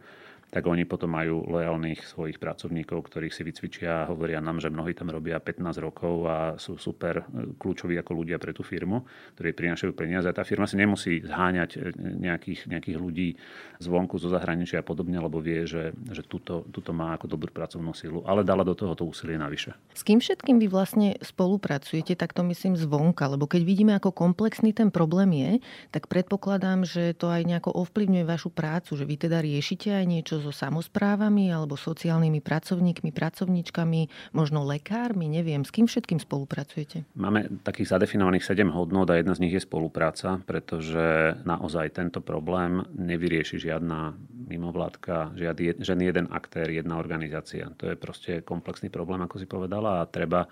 tak 0.48 0.64
oni 0.64 0.88
potom 0.88 1.12
majú 1.12 1.44
lojálnych 1.44 2.08
svojich 2.08 2.40
pracovníkov, 2.40 3.04
ktorých 3.04 3.34
si 3.36 3.42
vycvičia 3.44 4.04
a 4.04 4.08
hovoria 4.08 4.40
nám, 4.40 4.64
že 4.64 4.72
mnohí 4.72 4.96
tam 4.96 5.12
robia 5.12 5.36
15 5.36 5.84
rokov 5.84 6.14
a 6.24 6.38
sú 6.56 6.80
super 6.80 7.20
e, 7.20 7.52
kľúčoví 7.60 8.00
ako 8.00 8.12
ľudia 8.16 8.40
pre 8.40 8.56
tú 8.56 8.64
firmu, 8.64 9.04
ktorí 9.36 9.52
prinášajú 9.52 9.92
peniaze. 9.92 10.24
A 10.24 10.32
tá 10.32 10.48
firma 10.48 10.64
si 10.64 10.80
nemusí 10.80 11.20
zháňať 11.20 11.70
e, 11.76 11.78
nejakých, 12.00 12.64
nejakých 12.64 12.96
ľudí 12.96 13.28
zvonku, 13.76 14.16
zo 14.16 14.32
zahraničia 14.32 14.80
a 14.80 14.86
podobne, 14.86 15.20
lebo 15.20 15.36
vie, 15.38 15.68
že, 15.68 15.92
že 16.08 16.24
tuto, 16.24 16.64
tuto 16.72 16.96
má 16.96 17.12
ako 17.14 17.28
dobrú 17.28 17.52
pracovnú 17.52 17.92
silu, 17.92 18.24
ale 18.24 18.40
dala 18.40 18.64
do 18.64 18.72
toho 18.72 18.96
to 18.96 19.04
úsilie 19.04 19.36
navyše. 19.36 19.76
S 19.92 20.00
kým 20.00 20.18
všetkým 20.18 20.56
vy 20.58 20.66
vlastne 20.66 21.20
spolupracujete, 21.20 22.16
tak 22.16 22.32
to 22.32 22.40
myslím 22.48 22.74
zvonka, 22.74 23.28
lebo 23.28 23.44
keď 23.44 23.62
vidíme, 23.68 23.92
ako 23.94 24.16
komplexný 24.16 24.72
ten 24.72 24.88
problém 24.88 25.30
je, 25.36 25.50
tak 25.92 26.08
predpokladám, 26.08 26.88
že 26.88 27.12
to 27.14 27.28
aj 27.28 27.44
nejako 27.44 27.70
ovplyvňuje 27.84 28.24
vašu 28.24 28.48
prácu, 28.48 28.96
že 28.96 29.04
vy 29.04 29.14
teda 29.20 29.44
riešite 29.44 29.92
aj 29.92 30.06
niečo 30.08 30.37
so 30.40 30.54
samozprávami 30.54 31.50
alebo 31.50 31.74
sociálnymi 31.76 32.40
pracovníkmi, 32.42 33.10
pracovníčkami, 33.10 34.00
možno 34.32 34.62
lekármi, 34.64 35.28
neviem, 35.28 35.62
s 35.62 35.70
kým 35.70 35.86
všetkým 35.90 36.22
spolupracujete? 36.22 37.04
Máme 37.18 37.62
takých 37.62 37.94
zadefinovaných 37.98 38.46
7 38.46 38.70
hodnot 38.72 39.10
a 39.10 39.18
jedna 39.18 39.34
z 39.34 39.42
nich 39.46 39.54
je 39.54 39.62
spolupráca, 39.62 40.40
pretože 40.46 41.38
naozaj 41.42 41.94
tento 41.94 42.22
problém 42.22 42.82
nevyrieši 42.94 43.58
žiadna 43.58 44.14
mimovládka, 44.48 45.36
žiadny, 45.36 45.82
žiadny 45.82 46.04
jeden 46.08 46.26
aktér, 46.32 46.72
jedna 46.72 46.96
organizácia. 46.96 47.68
To 47.76 47.90
je 47.90 47.96
proste 48.00 48.40
komplexný 48.40 48.88
problém, 48.88 49.20
ako 49.20 49.36
si 49.36 49.46
povedala, 49.46 50.00
a 50.00 50.08
treba 50.08 50.48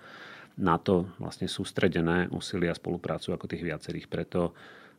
na 0.57 0.81
to 0.81 1.05
vlastne 1.21 1.45
sústredené 1.45 2.33
úsilia 2.33 2.73
a 2.73 2.79
spoluprácu 2.79 3.33
ako 3.33 3.45
tých 3.45 3.61
viacerých. 3.61 4.09
Preto 4.09 4.57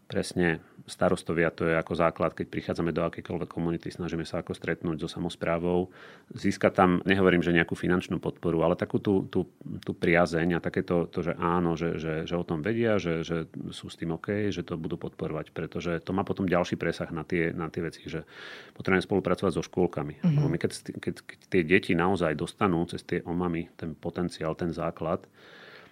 presne 0.09 0.65
starostovia, 0.89 1.53
to 1.53 1.69
je 1.69 1.77
ako 1.77 1.93
základ, 1.93 2.33
keď 2.33 2.49
prichádzame 2.49 2.97
do 2.97 3.05
akejkoľvek 3.05 3.51
komunity, 3.53 3.93
snažíme 3.93 4.25
sa 4.25 4.41
ako 4.41 4.57
stretnúť 4.57 5.05
so 5.05 5.09
samozprávou, 5.09 5.93
získať 6.33 6.73
tam, 6.73 6.91
nehovorím, 7.05 7.45
že 7.45 7.53
nejakú 7.53 7.77
finančnú 7.77 8.17
podporu, 8.17 8.65
ale 8.65 8.73
takú 8.73 8.97
tú, 8.97 9.29
tú, 9.29 9.45
tú 9.85 9.93
priazeň 9.93 10.57
a 10.57 10.65
takéto, 10.65 11.05
to, 11.13 11.21
že 11.21 11.37
áno, 11.37 11.77
že, 11.77 12.01
že, 12.01 12.25
že 12.25 12.35
o 12.41 12.43
tom 12.43 12.65
vedia, 12.65 12.97
že, 12.97 13.21
že 13.21 13.53
sú 13.69 13.93
s 13.93 14.01
tým 14.01 14.17
OK, 14.17 14.49
že 14.49 14.65
to 14.65 14.81
budú 14.81 14.97
podporovať, 14.97 15.53
pretože 15.53 16.01
to 16.01 16.17
má 16.17 16.25
potom 16.25 16.49
ďalší 16.49 16.81
presah 16.81 17.13
na 17.13 17.23
tie, 17.29 17.53
na 17.53 17.69
tie 17.69 17.85
veci, 17.85 18.09
že 18.09 18.25
potrebujeme 18.73 19.05
spolupracovať 19.05 19.61
so 19.61 19.63
škôlkami. 19.63 20.25
Mm-hmm. 20.25 20.49
My 20.49 20.57
keď, 20.57 20.71
keď, 21.05 21.15
keď 21.21 21.39
tie 21.53 21.63
deti 21.69 21.93
naozaj 21.93 22.33
dostanú 22.33 22.89
cez 22.89 23.05
tie 23.05 23.21
omamy 23.29 23.69
ten 23.77 23.93
potenciál, 23.93 24.57
ten 24.57 24.73
základ, 24.73 25.21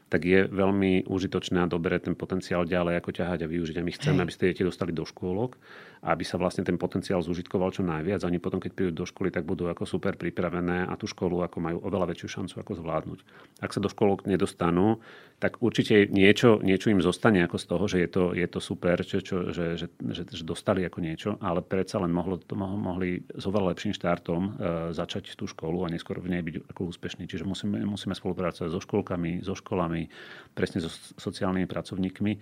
tak 0.06 0.22
je 0.22 0.46
veľmi 0.46 1.10
užitočné 1.10 1.58
a 1.62 1.70
dobré 1.70 1.98
ten 1.98 2.14
potenciál 2.14 2.62
ďalej 2.62 3.02
ako 3.02 3.10
ťahať 3.10 3.38
a 3.42 3.50
využiť. 3.50 3.76
A 3.78 3.86
my 3.86 3.92
chceme, 3.92 4.18
Hej. 4.18 4.24
aby 4.24 4.32
ste 4.32 4.48
deti 4.54 4.62
dostali 4.62 4.94
do 4.94 5.02
škôlok 5.02 5.58
aby 6.04 6.24
sa 6.26 6.36
vlastne 6.36 6.66
ten 6.66 6.76
potenciál 6.76 7.24
zužitkoval 7.24 7.72
čo 7.72 7.80
najviac. 7.86 8.24
Oni 8.28 8.36
potom, 8.36 8.60
keď 8.60 8.72
prídu 8.76 8.92
do 8.92 9.06
školy, 9.08 9.32
tak 9.32 9.48
budú 9.48 9.70
ako 9.70 9.88
super 9.88 10.18
pripravené 10.18 10.84
a 10.84 10.92
tú 11.00 11.08
školu 11.08 11.40
ako 11.46 11.56
majú 11.62 11.78
oveľa 11.84 12.12
väčšiu 12.12 12.28
šancu 12.28 12.54
ako 12.60 12.72
zvládnuť. 12.82 13.18
Ak 13.64 13.72
sa 13.72 13.80
do 13.80 13.88
škôlok 13.88 14.28
nedostanú, 14.28 15.00
tak 15.36 15.60
určite 15.60 16.08
niečo, 16.08 16.64
niečo 16.64 16.88
im 16.88 17.04
zostane 17.04 17.44
ako 17.44 17.56
z 17.60 17.66
toho, 17.68 17.84
že 17.84 17.98
je 18.04 18.08
to, 18.08 18.24
je 18.32 18.46
to 18.48 18.60
super, 18.60 18.96
čo, 19.04 19.20
čo, 19.20 19.52
že, 19.52 19.76
že, 19.76 19.86
že, 19.92 20.22
že 20.24 20.44
dostali 20.44 20.80
ako 20.88 20.98
niečo, 21.04 21.30
ale 21.44 21.60
predsa 21.60 22.00
len 22.00 22.08
mohlo, 22.08 22.40
to 22.40 22.56
mohli 22.56 23.20
s 23.36 23.44
oveľa 23.44 23.76
lepším 23.76 23.92
štartom 23.92 24.42
e, 24.42 24.50
začať 24.96 25.36
tú 25.36 25.44
školu 25.44 25.84
a 25.84 25.92
neskôr 25.92 26.16
v 26.24 26.32
nej 26.32 26.40
byť 26.40 26.72
ako 26.72 26.88
úspešní. 26.88 27.28
Čiže 27.28 27.44
musíme, 27.44 27.84
musíme 27.84 28.16
spolupracovať 28.16 28.72
so 28.72 28.80
školkami, 28.80 29.44
so 29.44 29.52
školami, 29.52 30.08
presne 30.56 30.80
so 30.80 30.88
sociálnymi 31.20 31.68
pracovníkmi 31.68 32.32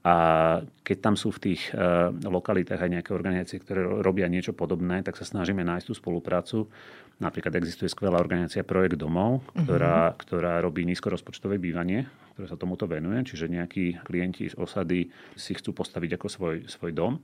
a 0.00 0.14
keď 0.80 0.96
tam 1.04 1.14
sú 1.14 1.28
v 1.28 1.52
tých 1.52 1.76
uh, 1.76 2.08
lokalitách 2.08 2.80
aj 2.80 2.90
nejaké 2.90 3.10
organizácie, 3.12 3.60
ktoré 3.60 3.84
robia 4.00 4.32
niečo 4.32 4.56
podobné, 4.56 5.04
tak 5.04 5.20
sa 5.20 5.28
snažíme 5.28 5.60
nájsť 5.60 5.86
tú 5.92 5.94
spoluprácu. 5.96 6.58
Napríklad 7.20 7.52
existuje 7.60 7.92
skvelá 7.92 8.16
organizácia 8.16 8.64
Projekt 8.64 8.96
domov, 8.96 9.44
uh-huh. 9.44 9.60
ktorá, 9.60 10.16
ktorá 10.16 10.52
robí 10.64 10.88
nízkorozpočtové 10.88 11.60
bývanie, 11.60 12.08
ktoré 12.32 12.48
sa 12.48 12.56
tomuto 12.56 12.88
venuje. 12.88 13.20
Čiže 13.28 13.52
nejakí 13.52 14.00
klienti 14.00 14.48
z 14.48 14.56
osady 14.56 15.12
si 15.36 15.52
chcú 15.52 15.76
postaviť 15.76 16.16
ako 16.16 16.26
svoj, 16.32 16.56
svoj 16.64 16.96
dom. 16.96 17.20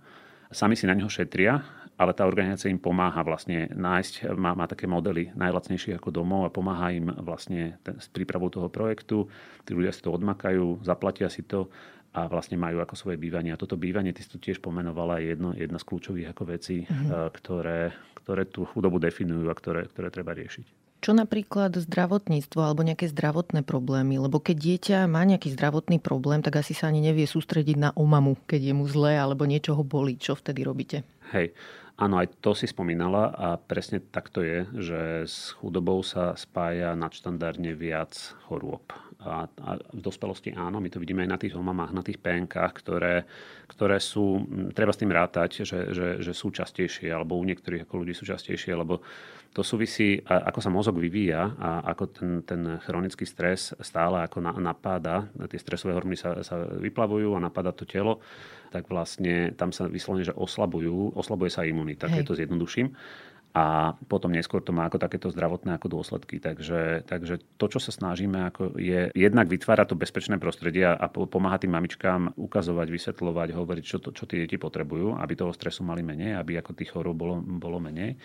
Sami 0.53 0.77
si 0.77 0.85
na 0.85 0.95
neho 0.95 1.09
šetria, 1.09 1.59
ale 1.97 2.13
tá 2.13 2.29
organizácia 2.29 2.69
im 2.69 2.79
pomáha 2.79 3.25
vlastne 3.25 3.73
nájsť, 3.73 4.37
má, 4.37 4.53
má 4.53 4.69
také 4.69 4.85
modely 4.85 5.33
najlacnejších 5.33 5.97
ako 5.97 6.13
domov 6.13 6.47
a 6.47 6.53
pomáha 6.53 6.93
im 6.93 7.09
vlastne 7.25 7.81
ten, 7.81 7.97
s 7.97 8.13
prípravou 8.13 8.53
toho 8.53 8.69
projektu. 8.69 9.27
Tí 9.65 9.73
ľudia 9.73 9.97
si 9.97 10.05
to 10.05 10.13
odmakajú, 10.13 10.85
zaplatia 10.85 11.33
si 11.33 11.43
to 11.43 11.73
a 12.17 12.25
vlastne 12.33 12.57
majú 12.57 12.81
ako 12.81 12.97
svoje 12.97 13.21
bývanie. 13.21 13.53
A 13.53 13.61
toto 13.61 13.77
bývanie, 13.77 14.17
ty 14.17 14.25
si 14.25 14.33
to 14.33 14.41
tiež 14.41 14.65
pomenovala, 14.65 15.21
je 15.21 15.37
jedno, 15.37 15.53
jedna 15.53 15.77
z 15.77 15.85
kľúčových 15.85 16.33
ako 16.33 16.43
vecí, 16.49 16.89
mm-hmm. 16.89 17.29
ktoré, 17.37 17.93
ktoré 18.25 18.43
tú 18.49 18.65
chudobu 18.65 18.97
definujú 18.97 19.53
a 19.53 19.55
ktoré, 19.55 19.85
ktoré 19.93 20.09
treba 20.09 20.33
riešiť. 20.33 20.89
Čo 21.05 21.13
napríklad 21.13 21.77
zdravotníctvo 21.77 22.57
alebo 22.57 22.81
nejaké 22.81 23.13
zdravotné 23.13 23.69
problémy? 23.69 24.17
Lebo 24.17 24.41
keď 24.41 24.57
dieťa 24.57 24.99
má 25.05 25.29
nejaký 25.29 25.53
zdravotný 25.53 26.01
problém, 26.01 26.41
tak 26.41 26.57
asi 26.57 26.73
sa 26.73 26.89
ani 26.89 27.05
nevie 27.05 27.29
sústrediť 27.29 27.77
na 27.77 27.91
omamu, 27.93 28.41
keď 28.49 28.73
je 28.73 28.75
mu 28.75 28.89
zlé 28.89 29.21
alebo 29.21 29.45
niečo 29.45 29.77
ho 29.77 29.85
bolí. 29.85 30.17
Čo 30.17 30.41
vtedy 30.41 30.65
robíte? 30.65 31.05
Hej. 31.37 31.53
Áno, 31.97 32.21
aj 32.21 32.29
to 32.45 32.53
si 32.53 32.69
spomínala 32.69 33.33
a 33.33 33.57
presne 33.57 34.05
tak 34.05 34.29
to 34.29 34.45
je, 34.45 34.69
že 34.77 35.01
s 35.25 35.57
chudobou 35.57 36.05
sa 36.05 36.37
spája 36.37 36.93
nadštandardne 36.93 37.73
viac 37.73 38.13
chorôb. 38.49 38.85
A, 39.27 39.51
a 39.51 39.71
v 39.77 40.01
dospelosti 40.01 40.55
áno, 40.55 40.79
my 40.79 40.89
to 40.89 41.03
vidíme 41.03 41.27
aj 41.27 41.31
na 41.31 41.39
tých 41.39 41.55
homamách, 41.59 41.93
na 41.93 42.03
tých 42.03 42.23
PNK, 42.23 42.55
ktoré, 42.83 43.27
ktoré 43.69 43.99
sú, 43.99 44.47
treba 44.73 44.95
s 44.95 45.01
tým 45.03 45.13
rátať, 45.13 45.67
že, 45.67 45.93
že, 45.93 46.07
že 46.23 46.33
sú 46.33 46.55
častejšie, 46.55 47.11
alebo 47.11 47.37
u 47.37 47.45
niektorých 47.45 47.85
ako 47.85 48.07
ľudí 48.07 48.15
sú 48.15 48.25
častejšie, 48.25 48.73
lebo 48.73 49.03
to 49.57 49.65
súvisí, 49.65 50.21
ako 50.21 50.61
sa 50.61 50.69
mozog 50.69 51.01
vyvíja 51.01 51.57
a 51.57 51.81
ako 51.97 52.05
ten, 52.13 52.31
ten 52.45 52.61
chronický 52.85 53.25
stres 53.25 53.73
stále 53.81 54.21
ako 54.21 54.45
napáda, 54.61 55.33
tie 55.49 55.57
stresové 55.57 55.97
hormóny 55.97 56.21
sa, 56.21 56.45
sa 56.45 56.61
vyplavujú 56.77 57.33
a 57.33 57.41
napadá 57.41 57.73
to 57.73 57.89
telo 57.89 58.21
tak 58.77 58.93
vlastne 58.93 59.55
tam 59.57 59.73
sa 59.73 59.89
vyslovene, 59.89 60.27
že 60.27 60.37
oslabujú, 60.37 61.17
oslabuje 61.17 61.49
sa 61.49 61.65
imunita, 61.65 62.11
keď 62.11 62.25
to 62.29 62.37
zjednoduším. 62.37 62.93
A 63.57 63.97
potom 64.13 64.37
neskôr 64.37 64.61
to 64.61 64.77
má 64.77 64.85
ako 64.85 65.01
takéto 65.01 65.33
zdravotné 65.33 65.81
ako 65.81 65.89
dôsledky. 65.89 66.37
Takže, 66.37 67.09
takže 67.09 67.41
to, 67.57 67.67
čo 67.73 67.81
sa 67.81 67.89
snažíme, 67.89 68.53
ako 68.53 68.77
je 68.77 69.09
jednak 69.17 69.49
vytvárať 69.49 69.97
to 69.97 69.97
bezpečné 69.97 70.37
prostredie 70.37 70.85
a 70.85 71.09
pomáhať 71.09 71.65
tým 71.65 71.73
mamičkám 71.73 72.37
ukazovať, 72.37 72.93
vysvetľovať, 72.93 73.57
hovoriť, 73.57 73.85
čo, 73.89 73.97
to, 73.97 74.13
čo 74.13 74.29
tie 74.29 74.45
deti 74.45 74.61
potrebujú, 74.61 75.17
aby 75.17 75.33
toho 75.33 75.57
stresu 75.57 75.89
mali 75.89 76.05
menej, 76.05 76.37
aby 76.37 76.61
ako 76.61 76.77
tých 76.77 76.93
chorób 76.93 77.17
bolo, 77.17 77.41
bolo 77.41 77.81
menej. 77.81 78.21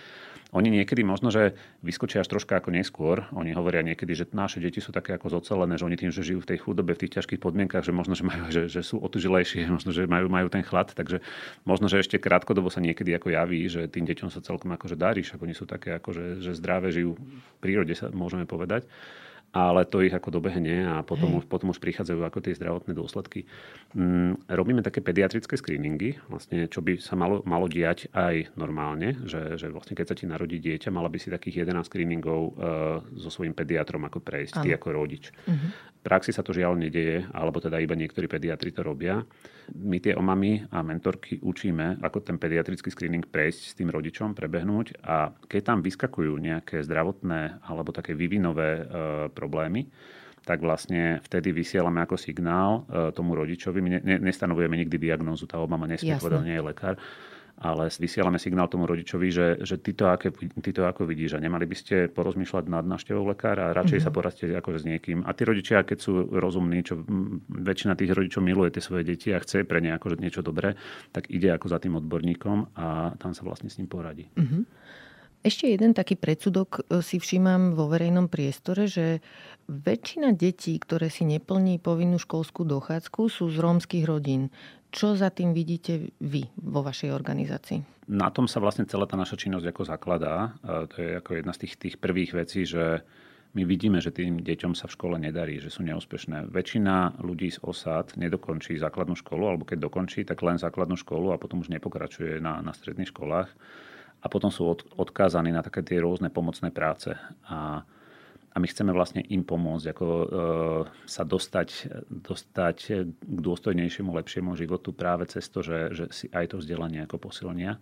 Oni 0.51 0.67
niekedy 0.67 0.99
možno, 1.07 1.31
že 1.31 1.55
vyskočia 1.79 2.19
až 2.19 2.35
troška 2.35 2.59
ako 2.59 2.75
neskôr. 2.75 3.23
Oni 3.31 3.55
hovoria 3.55 3.79
niekedy, 3.87 4.11
že 4.11 4.27
naše 4.35 4.59
deti 4.59 4.83
sú 4.83 4.91
také 4.91 5.15
ako 5.15 5.39
zocelené, 5.39 5.79
že 5.79 5.87
oni 5.87 5.95
tým, 5.95 6.11
že 6.11 6.27
žijú 6.27 6.43
v 6.43 6.49
tej 6.51 6.59
chudobe, 6.59 6.91
v 6.91 7.07
tých 7.07 7.23
ťažkých 7.23 7.39
podmienkach, 7.39 7.87
že 7.87 7.95
možno, 7.95 8.19
že, 8.19 8.27
majú, 8.27 8.51
že, 8.51 8.67
že 8.67 8.83
sú 8.83 8.99
otužilejšie, 8.99 9.63
možno, 9.79 9.95
že 9.95 10.03
majú, 10.11 10.27
majú 10.27 10.51
ten 10.51 10.59
chlad. 10.59 10.91
Takže 10.91 11.23
možno, 11.63 11.87
že 11.87 12.03
ešte 12.03 12.19
krátkodobo 12.19 12.67
sa 12.67 12.83
niekedy 12.83 13.15
ako 13.15 13.31
javí, 13.31 13.63
že 13.71 13.87
tým 13.87 14.03
deťom 14.03 14.27
sa 14.27 14.43
celkom 14.43 14.75
akože 14.75 14.99
darí, 14.99 15.20
ako 15.29 15.45
oni 15.45 15.53
sú 15.53 15.69
také 15.69 15.93
ako, 15.93 16.09
že, 16.17 16.25
že 16.41 16.57
zdravé 16.57 16.89
žijú 16.89 17.13
v 17.13 17.45
prírode, 17.61 17.93
sa 17.93 18.09
môžeme 18.09 18.49
povedať 18.49 18.89
ale 19.51 19.83
to 19.83 19.99
ich 19.99 20.15
ako 20.15 20.31
dobehne 20.31 20.87
a 20.87 21.03
potom, 21.03 21.43
už, 21.43 21.45
potom 21.45 21.75
už 21.75 21.83
prichádzajú 21.83 22.23
ako 22.23 22.39
tie 22.39 22.55
zdravotné 22.55 22.95
dôsledky. 22.95 23.43
Mm, 23.91 24.39
robíme 24.47 24.79
také 24.79 25.03
pediatrické 25.03 25.59
screeningy, 25.59 26.15
vlastne, 26.31 26.71
čo 26.71 26.79
by 26.79 26.95
sa 27.03 27.19
malo, 27.19 27.43
malo 27.43 27.67
diať 27.67 28.07
aj 28.15 28.55
normálne, 28.55 29.19
že, 29.27 29.59
že 29.59 29.67
vlastne 29.67 29.99
keď 29.99 30.05
sa 30.07 30.15
ti 30.15 30.23
narodí 30.23 30.55
dieťa, 30.55 30.87
mala 30.87 31.11
by 31.11 31.19
si 31.19 31.27
takých 31.27 31.67
11 31.67 31.83
screeningov 31.83 32.41
uh, 32.47 32.53
so 33.19 33.27
svojím 33.27 33.51
pediatrom 33.51 34.07
ako 34.07 34.23
prejsť, 34.23 34.63
ty 34.63 34.71
ako 34.71 34.87
rodič. 34.95 35.35
Uh-huh. 35.43 35.59
Praxi 36.01 36.33
sa 36.33 36.41
to 36.41 36.49
žiaľ 36.49 36.81
nedieje, 36.81 37.29
alebo 37.29 37.61
teda 37.61 37.77
iba 37.77 37.93
niektorí 37.93 38.25
pediatri 38.25 38.73
to 38.73 38.81
robia. 38.81 39.21
My 39.77 40.01
tie 40.01 40.17
omamy 40.17 40.65
a 40.73 40.81
mentorky 40.81 41.37
učíme, 41.37 42.01
ako 42.01 42.25
ten 42.25 42.41
pediatrický 42.41 42.89
screening 42.89 43.29
prejsť 43.29 43.61
s 43.61 43.77
tým 43.77 43.93
rodičom, 43.93 44.33
prebehnúť 44.33 44.97
a 45.05 45.29
keď 45.45 45.61
tam 45.61 45.79
vyskakujú 45.85 46.33
nejaké 46.41 46.81
zdravotné 46.81 47.61
alebo 47.61 47.93
také 47.93 48.17
vývinové 48.17 48.81
e, 48.81 48.83
problémy, 49.29 49.85
tak 50.41 50.65
vlastne 50.65 51.21
vtedy 51.21 51.53
vysielame 51.53 52.01
ako 52.01 52.17
signál 52.17 52.81
e, 52.89 53.13
tomu 53.13 53.37
rodičovi. 53.37 53.77
My 53.85 53.89
ne, 53.93 53.99
ne, 54.01 54.17
nestanovujeme 54.17 54.73
nikdy 54.81 54.97
diagnózu, 54.97 55.45
tá 55.45 55.61
obama 55.61 55.85
nesmie 55.85 56.17
povedať, 56.17 56.41
nie 56.49 56.57
je 56.57 56.65
lekár 56.65 56.97
ale 57.61 57.93
vysielame 57.93 58.41
signál 58.41 58.65
tomu 58.65 58.89
rodičovi, 58.89 59.27
že, 59.29 59.47
že 59.61 59.77
ty, 59.77 59.93
to 59.93 60.09
aké, 60.09 60.33
ty 60.33 60.71
to 60.73 60.81
ako 60.81 61.05
vidíš 61.05 61.37
a 61.37 61.43
nemali 61.43 61.69
by 61.69 61.75
ste 61.77 61.95
porozmýšľať 62.09 62.65
nad 62.65 62.81
návštevou 62.89 63.29
lekára 63.29 63.69
a 63.69 63.75
radšej 63.77 64.01
mm-hmm. 64.01 64.09
sa 64.09 64.17
porazte 64.17 64.45
ako 64.49 64.81
s 64.81 64.85
niekým. 64.89 65.21
A 65.21 65.31
tí 65.37 65.45
rodičia, 65.45 65.85
keď 65.85 65.97
sú 66.01 66.25
rozumní, 66.33 66.81
čo 66.81 66.97
väčšina 67.53 67.93
tých 67.93 68.17
rodičov 68.17 68.41
miluje 68.41 68.73
tie 68.73 68.81
svoje 68.81 69.05
deti 69.05 69.29
a 69.29 69.37
chce 69.37 69.61
pre 69.69 69.77
ne 69.77 69.93
ako 69.93 70.17
niečo 70.17 70.41
dobré, 70.41 70.73
tak 71.13 71.29
ide 71.29 71.53
ako 71.53 71.69
za 71.69 71.77
tým 71.77 72.01
odborníkom 72.01 72.73
a 72.73 73.13
tam 73.21 73.37
sa 73.37 73.45
vlastne 73.45 73.69
s 73.69 73.77
ním 73.77 73.85
poradí. 73.85 74.25
Mm-hmm. 74.33 74.63
Ešte 75.41 75.73
jeden 75.73 75.97
taký 75.97 76.21
predsudok 76.21 76.85
e, 76.85 77.01
si 77.01 77.17
všímam 77.17 77.73
vo 77.73 77.89
verejnom 77.89 78.29
priestore, 78.29 78.85
že 78.85 79.25
väčšina 79.65 80.37
detí, 80.37 80.77
ktoré 80.77 81.09
si 81.09 81.25
neplní 81.25 81.81
povinnú 81.81 82.21
školskú 82.21 82.61
dochádzku, 82.61 83.25
sú 83.25 83.49
z 83.49 83.57
rómskych 83.57 84.05
rodín. 84.05 84.53
Čo 84.91 85.15
za 85.15 85.31
tým 85.31 85.55
vidíte 85.55 86.11
vy 86.19 86.51
vo 86.59 86.83
vašej 86.83 87.15
organizácii? 87.15 88.11
Na 88.11 88.27
tom 88.27 88.51
sa 88.51 88.59
vlastne 88.59 88.83
celá 88.83 89.07
tá 89.07 89.15
naša 89.15 89.39
činnosť 89.39 89.71
ako 89.71 89.81
zakladá. 89.87 90.51
To 90.67 90.95
je 90.99 91.15
ako 91.15 91.39
jedna 91.39 91.55
z 91.55 91.59
tých, 91.63 91.73
tých 91.79 91.95
prvých 91.95 92.35
vecí, 92.35 92.67
že 92.67 92.99
my 93.55 93.63
vidíme, 93.67 93.99
že 93.99 94.15
tým 94.15 94.43
deťom 94.43 94.75
sa 94.75 94.87
v 94.87 94.95
škole 94.95 95.15
nedarí, 95.19 95.59
že 95.59 95.71
sú 95.71 95.83
neúspešné. 95.83 96.51
Väčšina 96.51 97.19
ľudí 97.23 97.51
z 97.51 97.59
osad 97.63 98.15
nedokončí 98.15 98.79
základnú 98.79 99.15
školu, 99.19 99.55
alebo 99.55 99.63
keď 99.67 99.87
dokončí, 99.87 100.23
tak 100.23 100.39
len 100.43 100.55
základnú 100.59 100.95
školu 100.95 101.35
a 101.35 101.39
potom 101.39 101.59
už 101.63 101.71
nepokračuje 101.71 102.39
na, 102.39 102.63
na 102.63 102.71
stredných 102.71 103.11
školách. 103.11 103.51
A 104.21 104.25
potom 104.31 104.51
sú 104.51 104.67
od, 104.71 104.87
odkázaní 104.95 105.51
na 105.51 105.63
také 105.63 105.83
tie 105.83 105.99
rôzne 105.99 106.31
pomocné 106.31 106.71
práce. 106.71 107.11
A 107.47 107.83
a 108.51 108.59
my 108.59 108.67
chceme 108.67 108.91
vlastne 108.91 109.23
im 109.31 109.47
pomôcť, 109.47 109.85
ako 109.95 110.07
e, 110.07 110.25
sa 111.07 111.23
dostať, 111.23 111.69
dostať 112.11 112.77
k 113.15 113.39
dôstojnejšiemu, 113.39 114.11
lepšiemu 114.11 114.59
životu 114.59 114.91
práve 114.91 115.23
cez 115.31 115.47
to, 115.47 115.63
že, 115.63 115.79
že 115.95 116.05
si 116.11 116.25
aj 116.35 116.51
to 116.51 116.55
vzdelanie 116.59 116.99
ako 117.07 117.31
posilnia. 117.31 117.79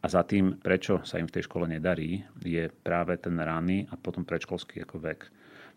A 0.00 0.06
za 0.08 0.24
tým, 0.24 0.56
prečo 0.56 1.04
sa 1.04 1.20
im 1.20 1.28
v 1.28 1.36
tej 1.36 1.44
škole 1.44 1.68
nedarí, 1.68 2.24
je 2.40 2.72
práve 2.72 3.20
ten 3.20 3.36
ranný 3.36 3.84
a 3.92 4.00
potom 4.00 4.24
predškolský 4.24 4.88
ako 4.88 4.96
vek. 5.04 5.20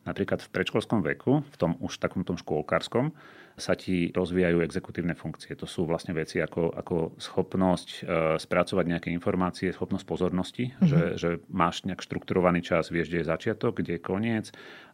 Napríklad 0.07 0.39
v 0.39 0.51
predškolskom 0.55 1.03
veku, 1.03 1.43
v 1.43 1.55
tom 1.59 1.75
už 1.83 1.99
takom 1.99 2.23
tom 2.23 2.39
škôlkarskom, 2.39 3.11
sa 3.53 3.77
ti 3.77 4.09
rozvíjajú 4.09 4.65
exekutívne 4.65 5.13
funkcie. 5.13 5.53
To 5.61 5.69
sú 5.69 5.85
vlastne 5.85 6.17
veci 6.17 6.41
ako, 6.41 6.73
ako 6.73 6.95
schopnosť 7.21 7.87
e, 7.89 7.97
spracovať 8.41 8.85
nejaké 8.89 9.09
informácie, 9.13 9.69
schopnosť 9.69 10.05
pozornosti, 10.09 10.73
mm-hmm. 10.73 10.89
že, 10.89 11.01
že 11.21 11.29
máš 11.53 11.85
nejak 11.85 12.01
štrukturovaný 12.01 12.65
čas, 12.65 12.89
vieš, 12.89 13.13
kde 13.13 13.21
je 13.21 13.31
začiatok, 13.31 13.77
kde 13.77 13.97
je 13.97 14.01
koniec, 14.01 14.45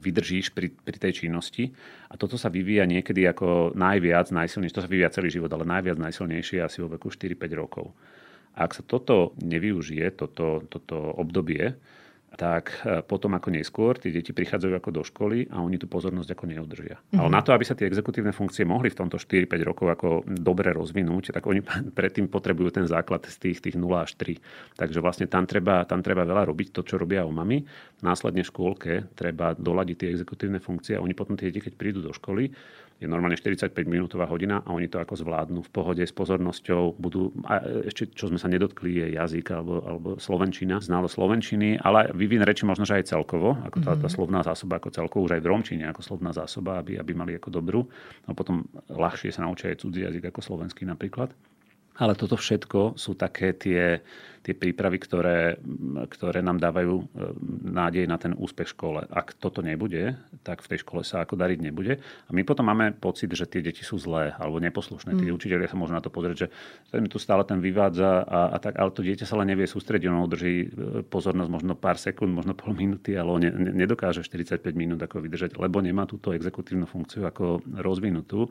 vydržíš 0.03 0.51
pri, 0.51 0.75
pri 0.75 0.97
tej 0.99 1.23
činnosti. 1.23 1.71
A 2.11 2.19
toto 2.19 2.35
sa 2.35 2.51
vyvíja 2.51 2.83
niekedy 2.83 3.23
ako 3.31 3.71
najviac, 3.79 4.27
najsilnejšie, 4.27 4.75
to 4.75 4.83
sa 4.83 4.91
vyvíja 4.91 5.15
celý 5.15 5.31
život, 5.31 5.51
ale 5.55 5.63
najviac 5.63 5.95
najsilnejšie 5.95 6.59
asi 6.59 6.83
vo 6.83 6.91
veku 6.91 7.07
4-5 7.07 7.39
rokov. 7.55 7.95
A 8.59 8.67
ak 8.67 8.75
sa 8.75 8.83
toto 8.83 9.39
nevyužije, 9.39 10.19
toto, 10.19 10.67
toto 10.67 11.15
obdobie, 11.15 11.79
tak 12.35 12.85
e, 12.85 13.01
potom 13.01 13.33
ako 13.33 13.49
neskôr 13.49 13.97
tie 13.97 14.13
deti 14.13 14.35
prichádzajú 14.35 14.73
ako 14.77 14.89
do 14.93 15.03
školy 15.05 15.49
a 15.49 15.63
oni 15.63 15.81
tú 15.81 15.89
pozornosť 15.89 16.35
ako 16.35 16.45
neudržia. 16.45 16.97
Mm-hmm. 16.99 17.19
Ale 17.19 17.29
na 17.33 17.41
to, 17.41 17.55
aby 17.55 17.65
sa 17.65 17.73
tie 17.73 17.89
exekutívne 17.89 18.29
funkcie 18.35 18.67
mohli 18.67 18.93
v 18.93 18.99
tomto 18.99 19.17
4-5 19.17 19.69
rokov 19.69 19.87
ako 19.89 20.07
dobre 20.25 20.69
rozvinúť, 20.75 21.33
tak 21.33 21.49
oni 21.49 21.65
predtým 21.97 22.29
potrebujú 22.29 22.81
ten 22.81 22.85
základ 22.85 23.25
z 23.25 23.37
tých, 23.39 23.57
tých 23.63 23.75
0 23.79 23.89
až 23.97 24.13
3. 24.19 24.37
Takže 24.77 24.99
vlastne 25.01 25.25
tam 25.25 25.49
treba, 25.49 25.87
tam 25.89 26.05
treba 26.05 26.27
veľa 26.27 26.49
robiť 26.49 26.75
to, 26.75 26.81
čo 26.85 27.01
robia 27.01 27.25
u 27.25 27.33
mami. 27.33 27.65
Následne 28.05 28.45
v 28.45 28.51
škôlke 28.51 28.93
treba 29.17 29.57
doladiť 29.57 29.95
tie 30.05 30.09
exekutívne 30.13 30.61
funkcie 30.61 30.95
a 30.95 31.03
oni 31.03 31.17
potom 31.17 31.33
tie 31.33 31.49
deti, 31.49 31.65
keď 31.65 31.73
prídu 31.75 31.99
do 32.05 32.13
školy, 32.13 32.51
je 32.99 33.07
normálne 33.07 33.39
45 33.39 33.71
minútová 33.87 34.27
hodina 34.27 34.59
a 34.67 34.75
oni 34.75 34.91
to 34.91 34.99
ako 34.99 35.15
zvládnu 35.15 35.63
v 35.63 35.71
pohode 35.71 36.03
s 36.03 36.11
pozornosťou. 36.11 36.99
Budú, 36.99 37.31
a 37.47 37.63
ešte 37.87 38.11
čo 38.11 38.27
sme 38.27 38.35
sa 38.35 38.51
nedotkli 38.51 38.99
je 38.99 39.05
jazyk 39.15 39.55
alebo, 39.55 39.73
alebo 39.87 40.09
slovenčina, 40.19 40.83
znalo 40.83 41.07
slovenčiny, 41.07 41.79
ale 41.79 42.11
vyvin 42.11 42.43
reči 42.43 42.67
možno, 42.67 42.83
že 42.83 42.99
aj 42.99 43.15
celkovo, 43.15 43.55
ako 43.63 43.77
tá, 43.79 43.95
tá 43.95 44.09
mhm. 44.11 44.15
slovná 44.19 44.39
zásoba 44.43 44.83
ako 44.83 44.91
celkovo, 44.91 45.31
už 45.31 45.39
aj 45.39 45.43
v 45.43 45.49
romčine 45.49 45.83
ako 45.87 46.01
slovná 46.03 46.35
zásoba, 46.35 46.83
aby, 46.83 46.99
aby 46.99 47.11
mali 47.15 47.31
ako 47.39 47.49
dobrú. 47.49 47.87
A 48.27 48.35
potom 48.35 48.67
ľahšie 48.91 49.31
sa 49.31 49.47
naučia 49.47 49.71
aj 49.71 49.79
cudzí 49.79 50.03
jazyk 50.03 50.35
ako 50.35 50.43
slovenský 50.43 50.83
napríklad. 50.83 51.31
Ale 51.99 52.15
toto 52.15 52.39
všetko 52.39 52.95
sú 52.95 53.11
také 53.19 53.51
tie, 53.51 53.99
tie 54.39 54.55
prípravy, 54.55 54.97
ktoré, 55.03 55.59
ktoré 56.07 56.39
nám 56.39 56.63
dávajú 56.63 56.95
e, 56.95 57.03
nádej 57.69 58.07
na 58.07 58.15
ten 58.15 58.31
úspech 58.31 58.71
v 58.71 58.75
škole. 58.75 59.01
Ak 59.11 59.35
toto 59.35 59.59
nebude, 59.59 60.15
tak 60.47 60.63
v 60.63 60.69
tej 60.73 60.87
škole 60.87 61.03
sa 61.03 61.27
ako 61.27 61.35
dariť 61.35 61.59
nebude. 61.59 61.99
A 61.99 62.31
my 62.31 62.47
potom 62.47 62.71
máme 62.71 62.95
pocit, 62.95 63.27
že 63.35 63.43
tie 63.43 63.59
deti 63.59 63.83
sú 63.83 63.99
zlé 63.99 64.31
alebo 64.39 64.63
neposlušné. 64.63 65.11
Mm. 65.11 65.19
Tí 65.19 65.25
učiteľia 65.35 65.67
sa 65.67 65.75
môžu 65.75 65.91
na 65.91 65.99
to 65.99 66.07
pozrieť, 66.07 66.47
že 66.47 66.47
mi 66.95 67.11
tu 67.11 67.19
stále 67.19 67.43
ten 67.43 67.59
vyvádza, 67.59 68.23
a, 68.23 68.39
a 68.55 68.57
tak, 68.63 68.79
ale 68.79 68.95
to 68.95 69.03
dieťa 69.03 69.27
sa 69.27 69.35
len 69.35 69.51
nevie 69.51 69.67
sústrediť, 69.67 70.07
ono 70.07 70.23
udrží 70.23 70.55
e, 70.63 70.67
pozornosť 71.03 71.51
možno 71.51 71.75
pár 71.75 71.99
sekúnd, 71.99 72.31
možno 72.31 72.55
pol 72.55 72.71
minúty, 72.71 73.19
ale 73.19 73.29
on 73.29 73.43
ne, 73.43 73.51
nedokáže 73.75 74.23
45 74.23 74.63
minút 74.71 75.03
ako 75.03 75.19
vydržať, 75.19 75.59
lebo 75.59 75.83
nemá 75.83 76.07
túto 76.07 76.31
exekutívnu 76.31 76.87
funkciu 76.87 77.27
ako 77.27 77.59
rozvinutú 77.83 78.47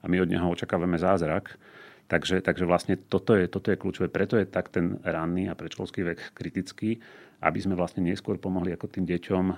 a 0.00 0.06
my 0.06 0.22
od 0.22 0.30
neho 0.30 0.46
očakávame 0.46 1.02
zázrak. 1.02 1.58
Takže, 2.12 2.44
takže 2.44 2.68
vlastne 2.68 3.00
toto 3.00 3.32
je, 3.32 3.48
toto 3.48 3.72
je 3.72 3.80
kľúčové. 3.80 4.12
Preto 4.12 4.36
je 4.36 4.44
tak 4.44 4.68
ten 4.68 5.00
ranný 5.00 5.48
a 5.48 5.56
predškolský 5.56 6.04
vek 6.12 6.36
kritický. 6.36 7.00
Aby 7.42 7.58
sme 7.58 7.74
vlastne 7.74 8.06
neskôr 8.06 8.38
pomohli 8.38 8.70
ako 8.70 8.86
tým 8.86 9.02
deťom 9.02 9.44
uh, 9.50 9.56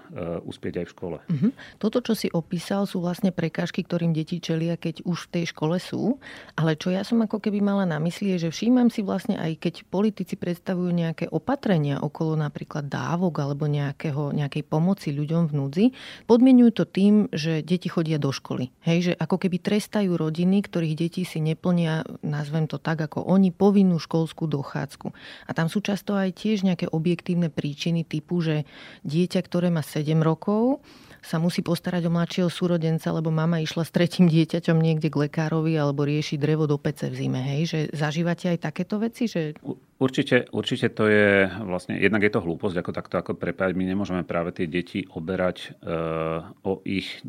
uspieť 0.48 0.80
aj 0.80 0.86
v 0.88 0.92
škole. 0.96 1.18
Uh-huh. 1.20 1.52
Toto, 1.76 2.00
čo 2.00 2.16
si 2.16 2.32
opísal, 2.32 2.88
sú 2.88 3.04
vlastne 3.04 3.28
prekážky, 3.28 3.84
ktorým 3.84 4.16
deti 4.16 4.40
čelia, 4.40 4.80
keď 4.80 5.04
už 5.04 5.28
v 5.28 5.30
tej 5.36 5.44
škole 5.52 5.76
sú. 5.76 6.16
Ale 6.56 6.80
čo 6.80 6.88
ja 6.88 7.04
som 7.04 7.20
ako 7.20 7.44
keby 7.44 7.60
mala 7.60 7.84
na 7.84 8.00
mysli, 8.00 8.32
je, 8.34 8.48
že 8.48 8.56
všímam 8.56 8.88
si 8.88 9.04
vlastne 9.04 9.36
aj 9.36 9.60
keď 9.60 9.74
politici 9.92 10.40
predstavujú 10.40 10.88
nejaké 10.88 11.28
opatrenia 11.28 12.00
okolo 12.00 12.40
napríklad 12.40 12.88
dávok 12.88 13.44
alebo 13.44 13.68
nejakého, 13.68 14.32
nejakej 14.32 14.64
pomoci 14.64 15.12
ľuďom 15.12 15.52
v 15.52 15.52
núdzi, 15.52 15.86
podmienujú 16.24 16.70
to 16.72 16.84
tým, 16.88 17.28
že 17.36 17.60
deti 17.60 17.92
chodia 17.92 18.16
do 18.16 18.32
školy. 18.32 18.72
Hej, 18.80 19.12
že 19.12 19.12
ako 19.20 19.36
keby 19.44 19.60
trestajú 19.60 20.16
rodiny, 20.16 20.64
ktorých 20.64 20.96
deti 20.96 21.28
si 21.28 21.44
neplnia, 21.44 22.08
nazvem 22.24 22.64
to 22.64 22.80
tak, 22.80 23.04
ako 23.04 23.28
oni, 23.28 23.52
povinnú 23.52 24.00
školskú 24.00 24.48
dochádzku. 24.48 25.12
A 25.44 25.50
tam 25.52 25.68
sú 25.68 25.84
často 25.84 26.16
aj 26.16 26.32
tiež 26.32 26.64
nejaké 26.64 26.88
objektívne 26.88 27.52
príčiny 27.52 27.73
typu, 28.06 28.40
že 28.40 28.64
dieťa, 29.02 29.40
ktoré 29.44 29.68
má 29.68 29.82
7 29.82 30.16
rokov, 30.22 30.80
sa 31.24 31.40
musí 31.40 31.64
postarať 31.64 32.04
o 32.04 32.12
mladšieho 32.12 32.52
súrodenca, 32.52 33.08
lebo 33.08 33.32
mama 33.32 33.56
išla 33.64 33.88
s 33.88 33.90
tretím 33.96 34.28
dieťaťom 34.28 34.76
niekde 34.76 35.08
k 35.08 35.24
lekárovi 35.24 35.72
alebo 35.72 36.04
rieši 36.04 36.36
drevo 36.36 36.68
do 36.68 36.76
pece 36.76 37.08
v 37.08 37.16
zime. 37.16 37.40
Hej? 37.40 37.62
Že 37.72 37.80
zažívate 37.96 38.52
aj 38.52 38.58
takéto 38.60 39.00
veci? 39.00 39.24
Že... 39.24 39.56
Určite, 40.04 40.44
určite 40.52 40.92
to 40.92 41.08
je 41.08 41.48
vlastne, 41.64 41.96
jednak 41.96 42.20
je 42.20 42.32
to 42.36 42.44
hlúposť, 42.44 42.76
ako 42.76 42.90
takto 42.92 43.16
ako 43.16 43.32
prepájať. 43.40 43.72
My 43.72 43.88
nemôžeme 43.88 44.20
práve 44.20 44.52
tie 44.52 44.68
deti 44.68 45.08
oberať 45.08 45.72
uh, 45.80 46.44
o, 46.60 46.84
ich, 46.84 47.24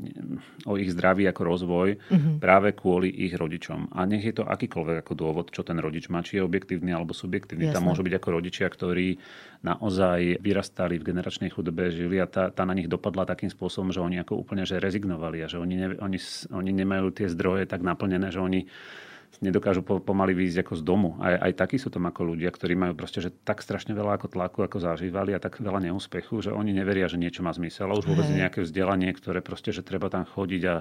o 0.67 0.75
ich 0.75 0.91
zdraví 0.91 1.23
ako 1.23 1.41
rozvoj 1.55 1.89
uh-huh. 1.95 2.35
práve 2.43 2.75
kvôli 2.75 3.07
ich 3.07 3.31
rodičom. 3.31 3.95
A 3.95 4.03
nech 4.03 4.27
je 4.27 4.35
to 4.35 4.43
akýkoľvek 4.43 5.07
ako 5.07 5.13
dôvod, 5.15 5.45
čo 5.55 5.63
ten 5.63 5.79
rodič 5.79 6.11
má, 6.11 6.19
či 6.19 6.35
je 6.35 6.43
objektívny 6.43 6.91
alebo 6.91 7.15
subjektívny. 7.15 7.71
Jasne. 7.71 7.79
Tam 7.79 7.87
môžu 7.87 8.03
byť 8.03 8.13
ako 8.19 8.29
rodičia, 8.35 8.67
ktorí 8.67 9.23
naozaj 9.63 10.43
vyrastali 10.43 10.99
v 10.99 11.07
generačnej 11.15 11.55
chudobe, 11.55 11.95
žili 11.95 12.19
a 12.19 12.27
tá, 12.27 12.51
tá 12.51 12.67
na 12.67 12.75
nich 12.75 12.91
dopadla 12.91 13.23
takým 13.23 13.47
spôsobom, 13.47 13.95
že 13.95 14.03
oni 14.03 14.19
ako 14.19 14.35
úplne 14.35 14.67
že 14.67 14.83
rezignovali 14.83 15.41
a 15.41 15.47
že 15.47 15.63
oni, 15.63 15.75
ne, 15.79 15.87
oni, 15.95 16.19
oni 16.51 16.71
nemajú 16.75 17.07
tie 17.15 17.31
zdroje 17.31 17.71
tak 17.71 17.79
naplnené, 17.79 18.35
že 18.35 18.43
oni 18.43 18.67
nedokážu 19.43 19.83
pomaly 19.83 20.31
výjsť 20.31 20.63
ako 20.63 20.73
z 20.79 20.83
domu. 20.83 21.09
Aj, 21.19 21.35
aj 21.39 21.51
takí 21.55 21.75
sú 21.75 21.91
tam 21.91 22.07
ako 22.07 22.35
ľudia, 22.35 22.51
ktorí 22.51 22.75
majú 22.75 22.93
proste, 22.95 23.19
že 23.19 23.31
tak 23.31 23.59
strašne 23.59 23.91
veľa 23.91 24.19
ako 24.19 24.31
tlaku, 24.31 24.63
ako 24.63 24.79
zažívali 24.79 25.35
a 25.35 25.39
tak 25.39 25.59
veľa 25.59 25.91
neúspechu, 25.91 26.39
že 26.39 26.55
oni 26.55 26.71
neveria, 26.71 27.11
že 27.11 27.19
niečo 27.19 27.43
má 27.43 27.51
zmysel. 27.51 27.91
A 27.91 27.97
už 27.97 28.07
vôbec 28.07 28.27
hey. 28.27 28.45
nejaké 28.45 28.63
vzdelanie, 28.63 29.11
ktoré 29.11 29.43
proste, 29.43 29.75
že 29.75 29.83
treba 29.83 30.07
tam 30.07 30.23
chodiť 30.23 30.61
a 30.67 30.75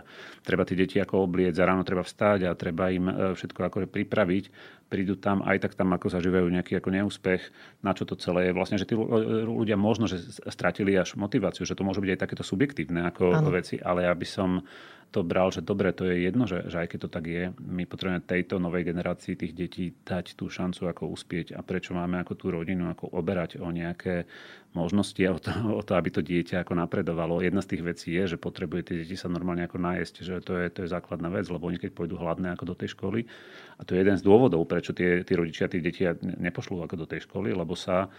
treba 0.47 0.63
tie 0.63 0.79
deti 0.79 1.03
ako 1.03 1.27
obliecť 1.27 1.59
a 1.59 1.69
ráno 1.69 1.83
treba 1.83 2.07
vstať 2.07 2.47
a 2.47 2.51
treba 2.55 2.91
im 2.95 3.07
e, 3.11 3.15
všetko 3.35 3.61
ako 3.65 3.77
pripraviť. 3.91 4.45
Prídu 4.87 5.17
tam, 5.19 5.43
aj 5.43 5.65
tak 5.65 5.73
tam 5.75 5.91
ako 5.97 6.13
zažívajú 6.13 6.47
nejaký 6.47 6.79
ako 6.79 6.93
neúspech. 6.93 7.43
Na 7.83 7.97
čo 7.97 8.07
to 8.07 8.15
celé 8.15 8.51
je? 8.51 8.57
Vlastne, 8.57 8.79
že 8.79 8.87
tí 8.87 8.95
ľudia 8.95 9.75
možno, 9.75 10.07
že 10.07 10.21
stratili 10.53 10.95
až 10.95 11.17
motiváciu, 11.17 11.67
že 11.67 11.75
to 11.75 11.83
môže 11.83 12.05
byť 12.05 12.11
aj 12.15 12.21
takéto 12.21 12.45
subjektívne 12.47 13.09
ako 13.09 13.43
ano. 13.43 13.51
veci, 13.51 13.81
ale 13.81 14.07
aby 14.07 14.29
som 14.29 14.63
to 15.15 15.23
bral, 15.23 15.55
že 15.55 15.63
dobre, 15.63 15.95
to 15.95 16.11
je 16.11 16.27
jedno, 16.27 16.51
že, 16.51 16.67
že 16.67 16.83
aj 16.83 16.91
keď 16.91 16.99
to 17.07 17.09
tak 17.15 17.25
je, 17.31 17.55
my 17.63 17.87
potrebujeme 17.87 18.19
tejto 18.19 18.59
novej 18.59 18.91
generácii 18.91 19.39
tých 19.39 19.55
detí 19.55 19.95
dať 20.03 20.35
tú 20.35 20.51
šancu, 20.51 20.91
ako 20.91 21.15
uspieť 21.15 21.55
a 21.55 21.63
prečo 21.63 21.95
máme 21.95 22.19
ako 22.19 22.35
tú 22.35 22.51
rodinu 22.51 22.91
ako 22.91 23.15
oberať 23.15 23.63
o 23.63 23.71
nejaké 23.71 24.27
možnosti 24.75 25.23
a 25.23 25.31
o 25.31 25.39
to, 25.39 25.55
o 25.71 25.83
to, 25.87 25.95
aby 25.95 26.11
to 26.11 26.19
dieťa 26.19 26.67
ako 26.67 26.75
napredovalo. 26.75 27.39
Jedna 27.39 27.63
z 27.63 27.79
tých 27.79 27.83
vecí 27.87 28.11
je, 28.11 28.35
že 28.35 28.43
potrebuje 28.43 28.91
tie 28.91 28.97
deti 29.07 29.15
sa 29.15 29.31
normálne 29.31 29.63
ako 29.63 29.79
nájsť, 29.79 30.15
že 30.27 30.35
to 30.43 30.59
je, 30.59 30.67
to 30.75 30.79
je 30.83 30.91
základná 30.91 31.31
vec, 31.31 31.47
lebo 31.47 31.71
oni 31.71 31.79
keď 31.79 31.95
pôjdu 31.95 32.19
hladné 32.19 32.51
ako 32.51 32.75
do 32.75 32.75
tej 32.75 32.99
školy, 32.99 33.23
a 33.79 33.87
to 33.87 33.95
je 33.95 34.03
jeden 34.03 34.19
z 34.19 34.27
dôvodov, 34.27 34.67
prečo 34.67 34.91
tie, 34.91 35.23
tí 35.23 35.39
rodičia 35.39 35.71
tých 35.71 35.87
detí 35.87 36.03
nepošlú 36.19 36.83
ako 36.83 36.95
do 36.99 37.07
tej 37.07 37.23
školy, 37.23 37.55
lebo 37.55 37.79
sa 37.79 38.11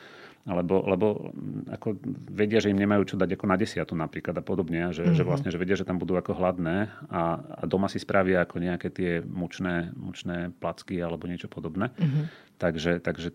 alebo, 0.46 0.86
lebo 0.86 1.08
mm, 1.34 1.74
ako 1.74 1.98
vedia, 2.30 2.62
že 2.62 2.70
im 2.70 2.78
nemajú 2.78 3.14
čo 3.14 3.16
dať 3.18 3.34
ako 3.34 3.46
na 3.50 3.58
desiatu 3.58 3.98
napríklad 3.98 4.38
a 4.38 4.46
podobne, 4.46 4.94
že, 4.94 5.02
mm-hmm. 5.02 5.18
že 5.18 5.24
mhm. 5.26 5.28
vlastne 5.28 5.50
že 5.50 5.58
vedia, 5.58 5.74
že 5.74 5.90
tam 5.90 5.98
budú 5.98 6.14
ako 6.14 6.38
hladné 6.38 6.94
a, 7.10 7.42
a 7.42 7.64
doma 7.66 7.90
si 7.90 7.98
spravia 7.98 8.46
ako 8.46 8.62
nejaké 8.62 8.94
tie 8.94 9.12
mučné, 9.26 9.90
mučné 9.98 10.54
placky 10.62 11.02
alebo 11.02 11.26
niečo 11.26 11.50
podobné. 11.50 11.90
Mm-hmm. 11.98 12.26
Takže, 12.62 13.02
takže 13.02 13.34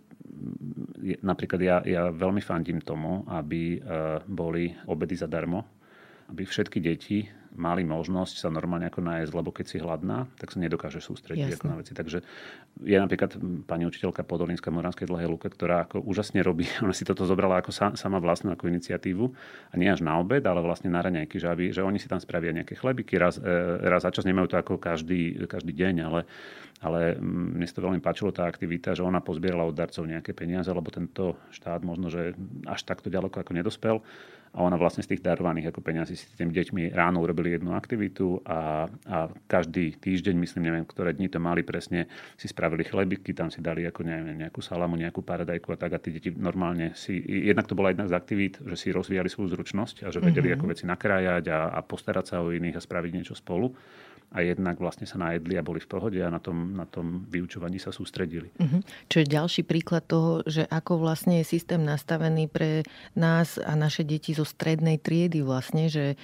je, 1.02 1.18
napríklad 1.20 1.60
ja, 1.60 1.76
ja 1.84 2.02
veľmi 2.14 2.40
fandím 2.40 2.80
tomu, 2.80 3.26
aby 3.28 3.82
uh, 3.82 4.22
boli 4.24 4.72
obedy 4.88 5.12
zadarmo, 5.18 5.66
aby 6.30 6.46
všetky 6.46 6.78
deti 6.80 7.28
mali 7.58 7.82
možnosť 7.82 8.46
sa 8.46 8.48
normálne 8.48 8.86
ako 8.86 9.02
nájsť, 9.02 9.32
lebo 9.34 9.50
keď 9.50 9.66
si 9.66 9.76
hladná, 9.82 10.30
tak 10.38 10.54
sa 10.54 10.62
nedokáže 10.62 11.02
sústrediť 11.02 11.58
ako 11.58 11.66
na 11.66 11.76
veci. 11.82 11.92
Takže 11.92 12.22
je 12.86 12.96
napríklad 12.96 13.34
pani 13.66 13.84
učiteľka 13.90 14.22
Podolinská 14.22 14.70
Moranskej 14.70 15.10
dlhej 15.10 15.26
luke, 15.26 15.50
ktorá 15.50 15.86
ako 15.88 16.06
úžasne 16.06 16.40
robí, 16.46 16.70
ona 16.84 16.94
si 16.94 17.02
toto 17.02 17.26
zobrala 17.26 17.58
ako 17.58 17.70
sa, 17.74 17.86
sama 17.98 18.22
vlastnú 18.22 18.54
ako 18.54 18.70
iniciatívu. 18.70 19.24
A 19.70 19.74
nie 19.74 19.90
až 19.90 20.06
na 20.06 20.14
obed, 20.18 20.42
ale 20.46 20.62
vlastne 20.62 20.92
na 20.92 21.02
raňajky, 21.02 21.42
že, 21.42 21.46
aby, 21.50 21.64
že 21.74 21.82
oni 21.82 21.98
si 21.98 22.06
tam 22.06 22.22
spravia 22.22 22.54
nejaké 22.54 22.78
chlebiky, 22.78 23.18
raz, 23.18 23.42
e, 23.42 23.50
raz 23.82 24.06
za 24.06 24.14
čas. 24.14 24.26
Nemajú 24.26 24.54
to 24.54 24.56
ako 24.58 24.78
každý, 24.78 25.34
každý 25.50 25.74
deň, 25.74 25.94
ale, 26.06 26.20
ale 26.78 27.18
mne 27.20 27.66
sa 27.66 27.82
to 27.82 27.86
veľmi 27.86 27.98
páčilo 27.98 28.30
tá 28.30 28.46
aktivita, 28.46 28.94
že 28.94 29.02
ona 29.02 29.18
pozbierala 29.18 29.66
od 29.66 29.74
darcov 29.74 30.06
nejaké 30.06 30.32
peniaze, 30.32 30.70
lebo 30.70 30.88
tento 30.94 31.34
štát 31.50 31.82
možno, 31.82 32.08
že 32.08 32.38
až 32.70 32.80
takto 32.86 33.10
ďaleko 33.10 33.42
ako 33.42 33.52
nedospel 33.52 33.98
a 34.50 34.66
ona 34.66 34.74
vlastne 34.74 35.06
z 35.06 35.14
tých 35.14 35.22
darovaných 35.22 35.70
ako 35.70 35.78
peniazí 35.78 36.18
si 36.18 36.26
s 36.26 36.34
tými 36.34 36.50
deťmi 36.50 36.82
ráno 36.90 37.22
urobili 37.22 37.54
jednu 37.54 37.70
aktivitu 37.70 38.42
a, 38.42 38.90
a 39.06 39.30
každý 39.46 39.94
týždeň, 39.94 40.34
myslím, 40.42 40.66
neviem, 40.66 40.82
ktoré 40.82 41.14
dni 41.14 41.30
to 41.30 41.38
mali 41.38 41.62
presne, 41.62 42.10
si 42.34 42.50
spravili 42.50 42.82
chlebiky, 42.82 43.30
tam 43.30 43.54
si 43.54 43.62
dali 43.62 43.86
ako 43.86 44.02
neviem, 44.02 44.42
nejakú 44.42 44.58
salamu, 44.58 44.98
nejakú 44.98 45.22
paradajku 45.22 45.70
a 45.70 45.78
tak 45.78 45.94
a 45.94 46.02
tí 46.02 46.10
deti 46.10 46.34
normálne 46.34 46.98
si, 46.98 47.22
jednak 47.22 47.70
to 47.70 47.78
bola 47.78 47.94
jedna 47.94 48.10
z 48.10 48.16
aktivít, 48.18 48.58
že 48.58 48.74
si 48.74 48.88
rozvíjali 48.90 49.30
svoju 49.30 49.54
zručnosť 49.54 50.02
a 50.02 50.08
že 50.10 50.18
vedeli 50.18 50.50
mm-hmm. 50.50 50.66
ako 50.66 50.70
veci 50.74 50.84
nakrájať 50.90 51.44
a, 51.46 51.70
a 51.70 51.80
postarať 51.86 52.24
sa 52.34 52.36
o 52.42 52.50
iných 52.50 52.74
a 52.74 52.82
spraviť 52.82 53.10
niečo 53.14 53.38
spolu 53.38 53.70
a 54.30 54.46
jednak 54.46 54.78
vlastne 54.78 55.10
sa 55.10 55.18
najedli 55.18 55.58
a 55.58 55.66
boli 55.66 55.82
v 55.82 55.90
pohode 55.90 56.18
a 56.22 56.30
na 56.30 56.38
tom, 56.38 56.78
na 56.78 56.86
tom 56.86 57.26
vyučovaní 57.26 57.82
sa 57.82 57.90
sústredili. 57.90 58.54
Uh-huh. 58.62 58.78
Čo 59.10 59.22
je 59.22 59.26
ďalší 59.26 59.62
príklad 59.66 60.06
toho, 60.06 60.46
že 60.46 60.62
ako 60.70 61.02
vlastne 61.02 61.42
je 61.42 61.50
systém 61.50 61.82
nastavený 61.82 62.46
pre 62.46 62.86
nás 63.18 63.58
a 63.58 63.74
naše 63.74 64.06
deti 64.06 64.30
zo 64.30 64.46
strednej 64.46 65.02
triedy 65.02 65.42
vlastne, 65.42 65.90
že 65.90 66.14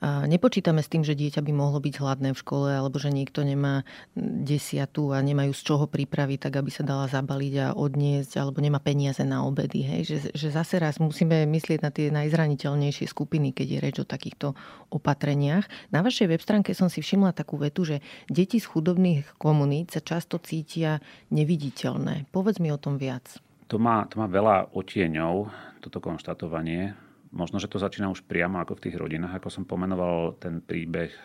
nepočítame 0.00 0.80
s 0.80 0.88
tým, 0.88 1.04
že 1.04 1.12
dieťa 1.12 1.44
by 1.44 1.52
mohlo 1.52 1.84
byť 1.84 1.94
hladné 2.00 2.32
v 2.32 2.40
škole 2.40 2.72
alebo 2.72 2.96
že 2.96 3.12
niekto 3.12 3.44
nemá 3.44 3.84
desiatu 4.16 5.12
a 5.12 5.20
nemajú 5.20 5.52
z 5.52 5.60
čoho 5.60 5.84
pripraviť, 5.84 6.48
tak 6.48 6.64
aby 6.64 6.72
sa 6.72 6.80
dala 6.80 7.12
zabaliť 7.12 7.54
a 7.60 7.66
odniesť 7.76 8.40
alebo 8.40 8.64
nemá 8.64 8.80
peniaze 8.80 9.20
na 9.28 9.44
obedy. 9.44 9.84
Hej? 9.84 10.00
Že, 10.08 10.16
že 10.32 10.48
zase 10.48 10.80
raz 10.80 10.96
musíme 10.96 11.44
myslieť 11.44 11.84
na 11.84 11.92
tie 11.92 12.08
najzraniteľnejšie 12.08 13.04
skupiny, 13.04 13.52
keď 13.52 13.66
je 13.68 13.78
reč 13.84 13.96
o 14.00 14.08
takýchto 14.08 14.56
opatreniach. 14.88 15.68
Na 15.92 16.00
vašej 16.00 16.32
web 16.32 16.40
stránke 16.40 16.72
som 16.72 16.88
si 16.88 17.04
všimla 17.04 17.36
tak 17.36 17.49
takú 17.50 17.58
vetu, 17.58 17.82
že 17.82 17.98
deti 18.30 18.62
z 18.62 18.70
chudobných 18.70 19.34
komunít 19.34 19.90
sa 19.90 19.98
často 19.98 20.38
cítia 20.38 21.02
neviditeľné. 21.34 22.30
Povedz 22.30 22.62
mi 22.62 22.70
o 22.70 22.78
tom 22.78 22.94
viac. 22.94 23.26
To 23.66 23.82
má, 23.82 24.06
to 24.06 24.22
má 24.22 24.30
veľa 24.30 24.70
otieňov, 24.70 25.50
toto 25.82 25.98
konštatovanie. 25.98 26.94
Možno, 27.34 27.62
že 27.62 27.70
to 27.70 27.78
začína 27.78 28.10
už 28.10 28.26
priamo 28.26 28.58
ako 28.58 28.78
v 28.78 28.82
tých 28.86 28.98
rodinách, 28.98 29.38
ako 29.38 29.50
som 29.50 29.62
pomenoval 29.66 30.34
ten 30.42 30.58
príbeh 30.58 31.10
e, 31.10 31.18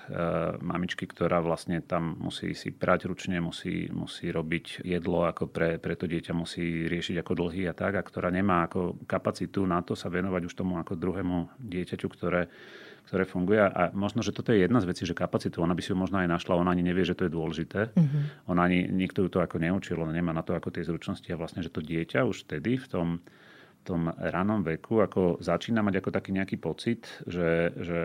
mamičky, 0.62 1.10
ktorá 1.10 1.42
vlastne 1.42 1.82
tam 1.82 2.18
musí 2.22 2.54
si 2.54 2.70
prať 2.70 3.10
ručne, 3.10 3.42
musí, 3.42 3.90
musí 3.90 4.30
robiť 4.30 4.86
jedlo, 4.86 5.26
ako 5.26 5.50
pre, 5.50 5.82
pre 5.82 5.98
to 5.98 6.06
dieťa 6.06 6.34
musí 6.38 6.86
riešiť 6.86 7.22
ako 7.26 7.34
dlhy 7.38 7.66
a 7.70 7.74
tak, 7.74 7.98
a 7.98 8.06
ktorá 8.06 8.30
nemá 8.30 8.70
ako 8.70 9.02
kapacitu 9.10 9.66
na 9.66 9.82
to 9.82 9.98
sa 9.98 10.14
venovať 10.14 10.46
už 10.46 10.54
tomu 10.54 10.78
ako 10.78 10.94
druhému 10.94 11.58
dieťaťu, 11.58 12.08
ktoré 12.14 12.54
ktoré 13.06 13.24
funguje. 13.24 13.62
A 13.62 13.94
možno, 13.94 14.26
že 14.26 14.34
toto 14.34 14.50
je 14.50 14.66
jedna 14.66 14.82
z 14.82 14.90
vecí, 14.90 15.06
že 15.06 15.14
kapacitu, 15.14 15.62
ona 15.62 15.78
by 15.78 15.82
si 15.86 15.94
ju 15.94 15.98
možno 15.98 16.20
aj 16.20 16.30
našla, 16.30 16.58
ona 16.58 16.74
ani 16.74 16.82
nevie, 16.82 17.06
že 17.06 17.14
to 17.14 17.30
je 17.30 17.32
dôležité. 17.32 17.94
Uh-huh. 17.94 18.22
Ona 18.50 18.66
ani, 18.66 18.90
nikto 18.90 19.26
ju 19.26 19.30
to 19.30 19.40
ako 19.40 19.62
neučil, 19.62 20.02
ona 20.02 20.12
nemá 20.12 20.34
na 20.34 20.42
to 20.42 20.58
ako 20.58 20.74
tie 20.74 20.82
zručnosti 20.82 21.30
a 21.30 21.38
vlastne, 21.38 21.62
že 21.62 21.70
to 21.70 21.86
dieťa 21.86 22.26
už 22.26 22.50
vtedy 22.50 22.82
v 22.82 22.88
tom, 22.90 23.08
tom 23.86 24.10
ranom 24.10 24.66
veku 24.66 25.06
ako 25.06 25.38
začína 25.38 25.86
mať 25.86 26.02
ako 26.02 26.10
taký 26.10 26.34
nejaký 26.34 26.58
pocit, 26.58 27.06
že, 27.30 27.70
že 27.78 28.02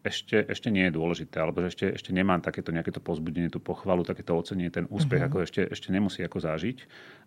ešte, 0.00 0.48
ešte 0.48 0.72
nie 0.72 0.88
je 0.88 0.96
dôležité, 0.96 1.36
alebo 1.36 1.60
že 1.60 1.76
ešte, 1.76 1.86
ešte 2.00 2.10
nemá 2.16 2.40
takéto 2.40 2.72
nejaké 2.72 2.88
to 2.88 3.04
pozbudenie, 3.04 3.52
tú 3.52 3.60
pochvalu, 3.60 4.08
takéto 4.08 4.32
ocenenie, 4.32 4.72
ten 4.72 4.88
úspech, 4.88 5.20
uh-huh. 5.20 5.28
ako 5.28 5.44
ešte, 5.44 5.68
ešte 5.68 5.92
nemusí 5.92 6.24
ako 6.24 6.40
zažiť. 6.40 6.78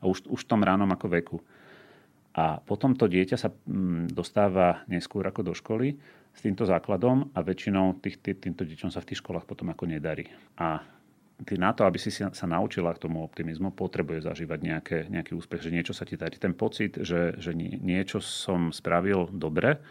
A 0.01 0.09
už, 0.09 0.25
už 0.25 0.41
v 0.41 0.49
tom 0.49 0.65
ránom 0.65 0.89
ako 0.89 1.07
veku. 1.13 1.37
A 2.33 2.63
potom 2.63 2.97
to 2.97 3.05
dieťa 3.05 3.37
sa 3.37 3.53
mm, 3.53 4.15
dostáva 4.15 4.81
neskôr 4.87 5.21
ako 5.27 5.51
do 5.51 5.53
školy 5.53 5.99
s 6.31 6.39
týmto 6.39 6.63
základom 6.63 7.31
a 7.35 7.39
väčšinou 7.43 7.99
tých, 7.99 8.23
tý, 8.23 8.31
týmto 8.35 8.63
deťom 8.63 8.89
sa 8.89 9.03
v 9.03 9.13
tých 9.13 9.19
školách 9.19 9.45
potom 9.45 9.69
ako 9.71 9.83
nedarí. 9.87 10.31
A 10.57 10.79
ty 11.43 11.57
na 11.57 11.73
to, 11.73 11.83
aby 11.83 11.97
si 11.97 12.13
sa, 12.13 12.31
naučila 12.31 12.93
k 12.95 13.01
tomu 13.03 13.25
optimizmu, 13.25 13.73
potrebuje 13.73 14.25
zažívať 14.25 14.59
nejaké, 14.61 14.97
nejaký 15.09 15.35
úspech, 15.35 15.67
že 15.67 15.73
niečo 15.73 15.93
sa 15.93 16.07
ti 16.07 16.15
darí. 16.15 16.37
Ten 16.37 16.55
pocit, 16.55 17.01
že, 17.01 17.35
že 17.37 17.51
nie, 17.51 17.75
niečo 17.81 18.21
som 18.21 18.69
spravil 18.69 19.27
dobre 19.33 19.81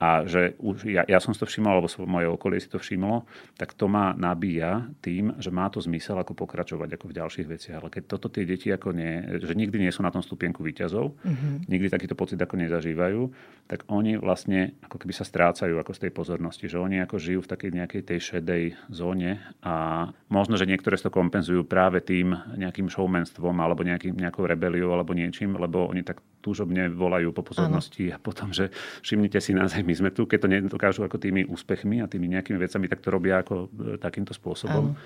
a 0.00 0.24
že 0.24 0.56
už 0.56 0.88
ja, 0.88 1.04
ja 1.04 1.20
som 1.20 1.36
si 1.36 1.44
to 1.44 1.44
všimol, 1.44 1.76
alebo 1.76 1.92
moje 2.08 2.26
okolie 2.32 2.56
si 2.56 2.72
to 2.72 2.80
všimlo, 2.80 3.28
tak 3.60 3.76
to 3.76 3.84
ma 3.84 4.16
nabíja 4.16 4.88
tým, 5.04 5.36
že 5.36 5.52
má 5.52 5.68
to 5.68 5.76
zmysel 5.84 6.16
ako 6.16 6.32
pokračovať 6.32 6.96
ako 6.96 7.04
v 7.12 7.16
ďalších 7.20 7.46
veciach. 7.46 7.84
Ale 7.84 7.92
keď 7.92 8.16
toto 8.16 8.32
tie 8.32 8.48
deti 8.48 8.72
ako 8.72 8.96
nie, 8.96 9.36
že 9.44 9.52
nikdy 9.52 9.76
nie 9.76 9.92
sú 9.92 10.00
na 10.00 10.08
tom 10.08 10.24
stupienku 10.24 10.64
výťazov, 10.64 11.20
mm-hmm. 11.20 11.68
nikdy 11.68 11.92
takýto 11.92 12.16
pocit 12.16 12.40
ako 12.40 12.56
nezažívajú, 12.56 13.28
tak 13.68 13.84
oni 13.92 14.16
vlastne 14.16 14.72
ako 14.80 14.96
keby 15.04 15.12
sa 15.12 15.28
strácajú 15.28 15.76
ako 15.76 15.92
z 15.92 16.08
tej 16.08 16.12
pozornosti, 16.16 16.64
že 16.64 16.80
oni 16.80 17.04
ako 17.04 17.20
žijú 17.20 17.40
v 17.44 17.50
takej 17.52 17.70
nejakej 17.76 18.02
tej 18.08 18.18
šedej 18.24 18.64
zóne 18.88 19.36
a 19.60 20.08
možno, 20.32 20.56
že 20.56 20.64
niektoré 20.64 20.96
to 20.96 21.12
kompenzujú 21.12 21.68
práve 21.68 22.00
tým 22.00 22.32
nejakým 22.56 22.88
showmanstvom 22.88 23.52
alebo 23.60 23.84
nejakým, 23.84 24.16
nejakou 24.16 24.48
rebeliou 24.48 24.96
alebo 24.96 25.12
niečím, 25.12 25.60
lebo 25.60 25.92
oni 25.92 26.00
tak 26.00 26.24
túžobne 26.40 26.88
volajú 26.88 27.36
po 27.36 27.44
pozornosti 27.44 28.10
ano. 28.10 28.16
a 28.16 28.18
potom, 28.18 28.48
že 28.50 28.72
všimnite 29.04 29.38
si 29.44 29.52
nás 29.52 29.76
aj 29.76 29.84
my 29.90 29.94
sme 29.98 30.10
tu, 30.14 30.30
keď 30.30 30.38
to 30.46 30.48
nedokážu 30.48 31.02
ako 31.02 31.18
tými 31.18 31.42
úspechmi 31.50 31.98
a 31.98 32.06
tými 32.06 32.30
nejakými 32.30 32.62
vecami, 32.62 32.86
tak 32.86 33.02
to 33.02 33.10
robia 33.10 33.42
ako 33.42 33.66
e, 33.66 33.98
takýmto 33.98 34.30
spôsobom. 34.30 34.94
Ano. 34.94 34.98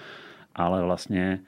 Ale 0.53 0.85
vlastne 0.85 1.41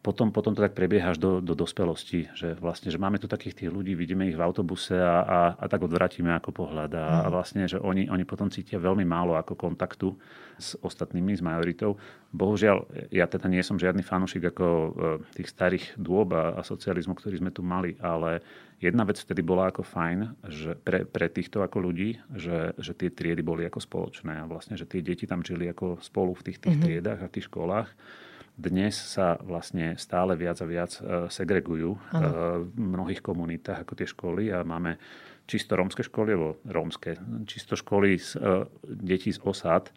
potom, 0.00 0.32
potom 0.32 0.56
to 0.56 0.64
tak 0.64 0.72
prebieha 0.72 1.12
až 1.12 1.20
do, 1.20 1.44
do 1.44 1.52
dospelosti, 1.52 2.32
že 2.32 2.56
vlastne, 2.56 2.88
že 2.88 2.96
máme 2.96 3.20
tu 3.20 3.28
takých 3.28 3.64
tých 3.64 3.70
ľudí, 3.70 3.92
vidíme 3.92 4.24
ich 4.24 4.36
v 4.36 4.40
autobuse 4.40 4.96
a, 4.96 5.20
a, 5.20 5.40
a 5.60 5.64
tak 5.68 5.84
odvratíme 5.84 6.32
ako 6.40 6.56
pohľad 6.56 6.96
a, 6.96 7.06
a 7.24 7.28
vlastne, 7.28 7.68
že 7.68 7.76
oni, 7.76 8.08
oni 8.08 8.24
potom 8.24 8.48
cítia 8.48 8.80
veľmi 8.80 9.04
málo 9.04 9.36
ako 9.36 9.52
kontaktu 9.60 10.16
s 10.56 10.72
ostatnými, 10.80 11.36
s 11.36 11.44
majoritou. 11.44 12.00
Bohužiaľ, 12.32 12.88
ja 13.12 13.28
teda 13.28 13.52
nie 13.52 13.60
som 13.60 13.76
žiadny 13.76 14.00
fanúšik 14.00 14.48
ako 14.48 14.64
e, 14.64 14.88
tých 15.36 15.52
starých 15.52 15.84
dôb 16.00 16.32
a, 16.32 16.56
a 16.56 16.64
socializmu, 16.64 17.12
ktorý 17.20 17.36
sme 17.36 17.52
tu 17.52 17.60
mali, 17.60 17.92
ale 18.00 18.40
jedna 18.80 19.04
vec 19.04 19.20
vtedy 19.20 19.44
bola 19.44 19.68
ako 19.68 19.84
fajn, 19.84 20.48
že 20.48 20.80
pre, 20.80 21.04
pre 21.04 21.28
týchto 21.28 21.60
ako 21.60 21.76
ľudí, 21.76 22.16
že, 22.32 22.72
že 22.80 22.96
tie 22.96 23.12
triedy 23.12 23.44
boli 23.44 23.68
ako 23.68 23.84
spoločné 23.84 24.40
a 24.40 24.48
vlastne, 24.48 24.80
že 24.80 24.88
tie 24.88 25.04
deti 25.04 25.28
tam 25.28 25.44
žili 25.44 25.68
ako 25.68 26.00
spolu 26.00 26.32
v 26.32 26.48
tých, 26.48 26.58
tých 26.64 26.80
mm-hmm. 26.80 26.88
triedách 26.88 27.20
a 27.20 27.28
v 27.28 27.34
tých 27.36 27.48
školách 27.52 27.92
dnes 28.60 28.92
sa 28.92 29.40
vlastne 29.40 29.96
stále 29.96 30.36
viac 30.36 30.60
a 30.60 30.66
viac 30.68 30.92
e, 31.00 31.32
segregujú 31.32 31.96
ano. 32.12 32.28
E, 32.28 32.32
v 32.68 32.76
mnohých 32.76 33.24
komunitách 33.24 33.88
ako 33.88 33.92
tie 33.96 34.08
školy 34.08 34.52
a 34.52 34.60
máme 34.60 35.00
čisto 35.50 35.74
rómske 35.74 36.06
školy, 36.06 36.30
alebo 36.36 36.62
rómske, 36.62 37.18
čisto 37.50 37.74
školy 37.74 38.22
z, 38.22 38.38
uh, 38.38 38.70
detí 38.86 39.34
z 39.34 39.42
osád 39.42 39.90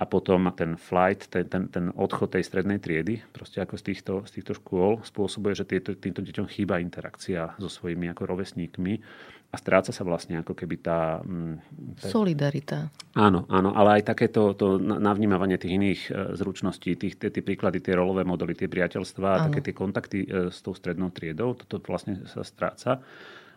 a 0.00 0.06
potom 0.08 0.48
ten 0.56 0.80
flight, 0.80 1.28
ten, 1.28 1.44
ten, 1.44 1.68
ten 1.68 1.92
odchod 1.92 2.32
tej 2.32 2.46
strednej 2.48 2.80
triedy, 2.80 3.20
proste 3.34 3.60
ako 3.60 3.76
z 3.76 3.82
týchto, 3.84 4.14
z 4.24 4.40
týchto 4.40 4.56
škôl, 4.56 5.04
spôsobuje, 5.04 5.58
že 5.58 5.68
tieto, 5.68 5.92
týmto 5.92 6.24
deťom 6.24 6.46
chýba 6.48 6.80
interakcia 6.80 7.52
so 7.60 7.68
svojimi 7.68 8.08
ako 8.14 8.30
rovesníkmi 8.30 9.02
a 9.48 9.56
stráca 9.56 9.96
sa 9.96 10.04
vlastne 10.04 10.44
ako 10.44 10.52
keby 10.52 10.76
tá... 10.84 11.24
Mm, 11.24 11.56
tá... 11.96 12.12
Solidarita. 12.12 12.92
Áno, 13.16 13.48
áno, 13.48 13.72
ale 13.72 14.00
aj 14.00 14.12
takéto 14.12 14.52
to 14.52 14.76
navnímavanie 14.76 15.56
tých 15.56 15.72
iných 15.72 16.00
e, 16.04 16.10
zručností, 16.36 17.00
tých, 17.00 17.16
tie, 17.16 17.32
tie 17.32 17.40
príklady, 17.40 17.80
tie 17.80 17.96
rolové 17.96 18.28
modely, 18.28 18.52
tie 18.52 18.68
priateľstvá, 18.68 19.48
také 19.48 19.64
tie 19.64 19.72
kontakty 19.72 20.28
e, 20.28 20.52
s 20.52 20.60
tou 20.60 20.76
strednou 20.76 21.08
triedou, 21.08 21.56
toto 21.56 21.80
vlastne 21.80 22.28
sa 22.28 22.44
stráca. 22.44 23.00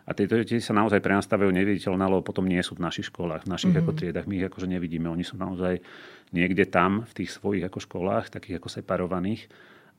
A 0.02 0.10
tieto 0.16 0.34
deti 0.34 0.58
sa 0.58 0.72
naozaj 0.74 0.98
prenastavujú 0.98 1.52
neviditeľné, 1.52 2.04
lebo 2.08 2.24
potom 2.24 2.48
nie 2.48 2.58
sú 2.64 2.74
v 2.74 2.88
našich 2.88 3.12
školách, 3.12 3.46
v 3.46 3.52
našich 3.52 3.70
mm-hmm. 3.76 3.92
ako 3.92 3.98
triedach. 4.00 4.26
My 4.26 4.34
ich 4.40 4.48
akože 4.48 4.66
nevidíme. 4.66 5.06
Oni 5.06 5.22
sú 5.22 5.38
naozaj 5.38 5.78
niekde 6.34 6.66
tam, 6.66 7.06
v 7.06 7.22
tých 7.22 7.30
svojich 7.36 7.68
ako 7.68 7.78
školách, 7.84 8.32
takých 8.32 8.58
ako 8.58 8.68
separovaných 8.80 9.46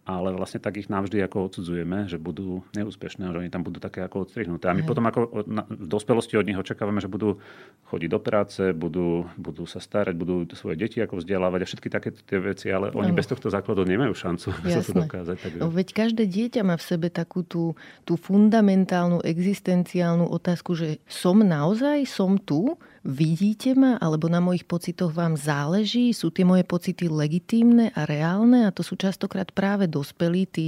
ale 0.03 0.35
vlastne 0.35 0.59
tak 0.59 0.75
ich 0.75 0.91
navždy 0.91 1.23
ako 1.23 1.47
odsudzujeme, 1.47 2.11
že 2.11 2.19
budú 2.19 2.59
neúspešné, 2.75 3.23
že 3.23 3.39
oni 3.39 3.47
tam 3.47 3.63
budú 3.63 3.79
také 3.79 4.03
ako 4.03 4.27
odstrihnuté. 4.27 4.67
A 4.67 4.75
my 4.75 4.83
Aj. 4.83 4.87
potom 4.87 5.05
ako 5.07 5.47
v 5.47 5.85
dospelosti 5.87 6.35
od 6.35 6.43
nich 6.43 6.59
očakávame, 6.59 6.99
že 6.99 7.07
budú 7.07 7.39
chodiť 7.87 8.09
do 8.11 8.19
práce, 8.19 8.61
budú, 8.75 9.31
budú 9.39 9.63
sa 9.63 9.79
starať, 9.79 10.11
budú 10.19 10.43
svoje 10.59 10.75
deti 10.75 10.99
ako 10.99 11.23
vzdelávať 11.23 11.59
a 11.63 11.69
všetky 11.71 11.87
také 11.87 12.09
tie 12.11 12.39
veci, 12.43 12.67
ale 12.67 12.91
oni 12.91 13.15
Aj. 13.15 13.17
bez 13.17 13.31
tohto 13.31 13.47
základu 13.47 13.87
nemajú 13.87 14.11
šancu 14.11 14.51
Jasné. 14.67 14.75
sa 14.75 14.81
to 14.83 14.93
dokázať. 15.07 15.37
Tak... 15.39 15.51
No, 15.63 15.71
veď 15.71 15.87
každé 15.95 16.27
dieťa 16.27 16.67
má 16.67 16.75
v 16.75 16.83
sebe 16.83 17.07
takú 17.07 17.47
tú, 17.47 17.79
tú 18.03 18.19
fundamentálnu 18.19 19.23
existenciálnu 19.23 20.27
otázku, 20.27 20.75
že 20.75 20.99
som 21.07 21.39
naozaj, 21.39 22.03
som 22.11 22.35
tu, 22.35 22.75
vidíte 23.03 23.75
ma, 23.75 23.99
alebo 23.99 24.31
na 24.31 24.39
mojich 24.39 24.63
pocitoch 24.63 25.11
vám 25.11 25.35
záleží, 25.35 26.15
sú 26.15 26.31
tie 26.31 26.47
moje 26.47 26.63
pocity 26.63 27.11
legitímne 27.11 27.91
a 27.91 28.07
reálne 28.07 28.63
a 28.63 28.73
to 28.73 28.79
sú 28.81 28.95
častokrát 28.95 29.51
práve 29.51 29.91
dospelí, 29.91 30.47
tí 30.47 30.67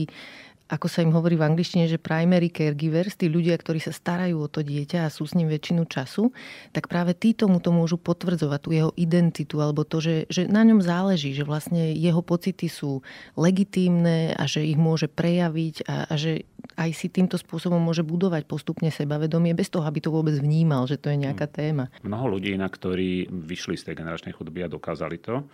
ako 0.66 0.89
sa 0.89 1.05
im 1.05 1.13
hovorí 1.13 1.38
v 1.38 1.45
angličtine, 1.45 1.86
že 1.86 2.01
primary 2.01 2.49
caregivers, 2.49 3.13
tí 3.13 3.30
ľudia, 3.30 3.53
ktorí 3.53 3.78
sa 3.78 3.93
starajú 3.93 4.41
o 4.41 4.49
to 4.49 4.66
dieťa 4.66 5.05
a 5.05 5.13
sú 5.13 5.30
s 5.30 5.38
ním 5.38 5.45
väčšinu 5.53 5.86
času, 5.86 6.34
tak 6.74 6.89
práve 6.89 7.13
tí 7.13 7.38
tomu 7.38 7.61
to 7.61 7.70
môžu 7.70 8.01
potvrdzovať, 8.01 8.59
tú 8.66 8.70
jeho 8.74 8.91
identitu, 8.97 9.61
alebo 9.61 9.86
to, 9.86 10.01
že, 10.01 10.26
že 10.26 10.49
na 10.49 10.66
ňom 10.66 10.82
záleží, 10.82 11.38
že 11.38 11.45
vlastne 11.45 11.93
jeho 11.93 12.26
pocity 12.26 12.66
sú 12.66 13.05
legitímne 13.38 14.34
a 14.34 14.43
že 14.49 14.66
ich 14.66 14.78
môže 14.78 15.05
prejaviť 15.05 15.86
a, 15.86 16.09
a 16.09 16.13
že 16.18 16.49
aj 16.82 16.89
si 16.97 17.07
týmto 17.13 17.38
spôsobom 17.38 17.78
môže 17.78 18.01
budovať 18.01 18.49
postupne 18.49 18.89
sebavedomie 18.89 19.53
bez 19.53 19.70
toho, 19.70 19.86
aby 19.86 20.01
to 20.01 20.09
vôbec 20.09 20.34
vnímal, 20.41 20.89
že 20.89 20.97
to 20.97 21.13
je 21.13 21.22
nejaká 21.22 21.45
téma. 21.45 21.93
Mnoho 22.01 22.41
ľudí, 22.41 22.57
na 22.57 22.66
ktorí 22.66 23.30
vyšli 23.30 23.78
z 23.78 23.93
tej 23.93 24.01
generačnej 24.01 24.34
chudoby 24.34 24.66
a 24.66 24.74
dokázali 24.74 25.22
to, 25.22 25.45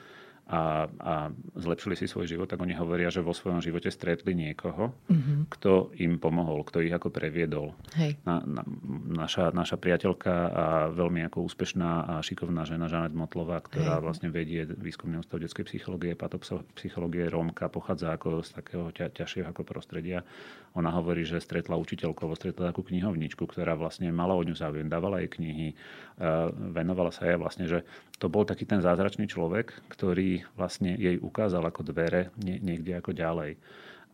a, 0.52 0.92
a 1.00 1.14
zlepšili 1.56 1.96
si 1.96 2.12
svoj 2.12 2.28
život, 2.28 2.52
tak 2.52 2.60
oni 2.60 2.76
hovoria, 2.76 3.08
že 3.08 3.24
vo 3.24 3.32
svojom 3.32 3.64
živote 3.64 3.88
stretli 3.88 4.36
niekoho, 4.36 4.92
mm-hmm. 5.08 5.48
kto 5.48 5.96
im 5.96 6.20
pomohol, 6.20 6.68
kto 6.68 6.84
ich 6.84 6.92
ako 6.92 7.08
previedol. 7.08 7.72
Hej. 7.96 8.20
Na, 8.28 8.44
na, 8.44 8.68
naša, 9.24 9.56
naša 9.56 9.80
priateľka 9.80 10.34
a 10.52 10.66
veľmi 10.92 11.24
ako 11.32 11.48
úspešná 11.48 11.92
a 12.04 12.14
šikovná 12.20 12.68
žena 12.68 12.92
Žanet 12.92 13.16
Motlová, 13.16 13.64
ktorá 13.64 13.98
Hej. 13.98 14.04
vlastne 14.04 14.28
vedie 14.28 14.68
výskumný 14.68 15.24
ústav 15.24 15.40
detskej 15.40 15.72
psychológie, 15.72 16.20
patopsychológie 16.20 17.32
Rómka, 17.32 17.72
pochádza 17.72 18.12
ako 18.12 18.44
z 18.44 18.52
takého 18.52 18.92
ťa, 18.92 19.16
ťažšieho 19.16 19.48
ako 19.48 19.64
prostredia. 19.64 20.28
Ona 20.76 20.92
hovorí, 20.92 21.24
že 21.24 21.40
stretla 21.40 21.80
učiteľkovo, 21.80 22.36
stretla 22.36 22.76
takú 22.76 22.84
knihovničku, 22.84 23.48
ktorá 23.48 23.80
vlastne 23.80 24.12
mala 24.12 24.36
od 24.36 24.52
ňu 24.52 24.56
záujem, 24.56 24.88
dávala 24.92 25.24
jej 25.24 25.32
knihy, 25.32 25.68
venovala 26.76 27.12
sa 27.12 27.28
jej 27.28 27.40
vlastne, 27.40 27.68
že 27.68 27.88
to 28.22 28.30
bol 28.30 28.46
taký 28.46 28.70
ten 28.70 28.86
zázračný 28.86 29.26
človek, 29.26 29.90
ktorý 29.90 30.46
vlastne 30.54 30.94
jej 30.94 31.18
ukázal 31.18 31.66
ako 31.66 31.90
dvere 31.90 32.30
niekde 32.38 32.94
ako 32.94 33.18
ďalej. 33.18 33.58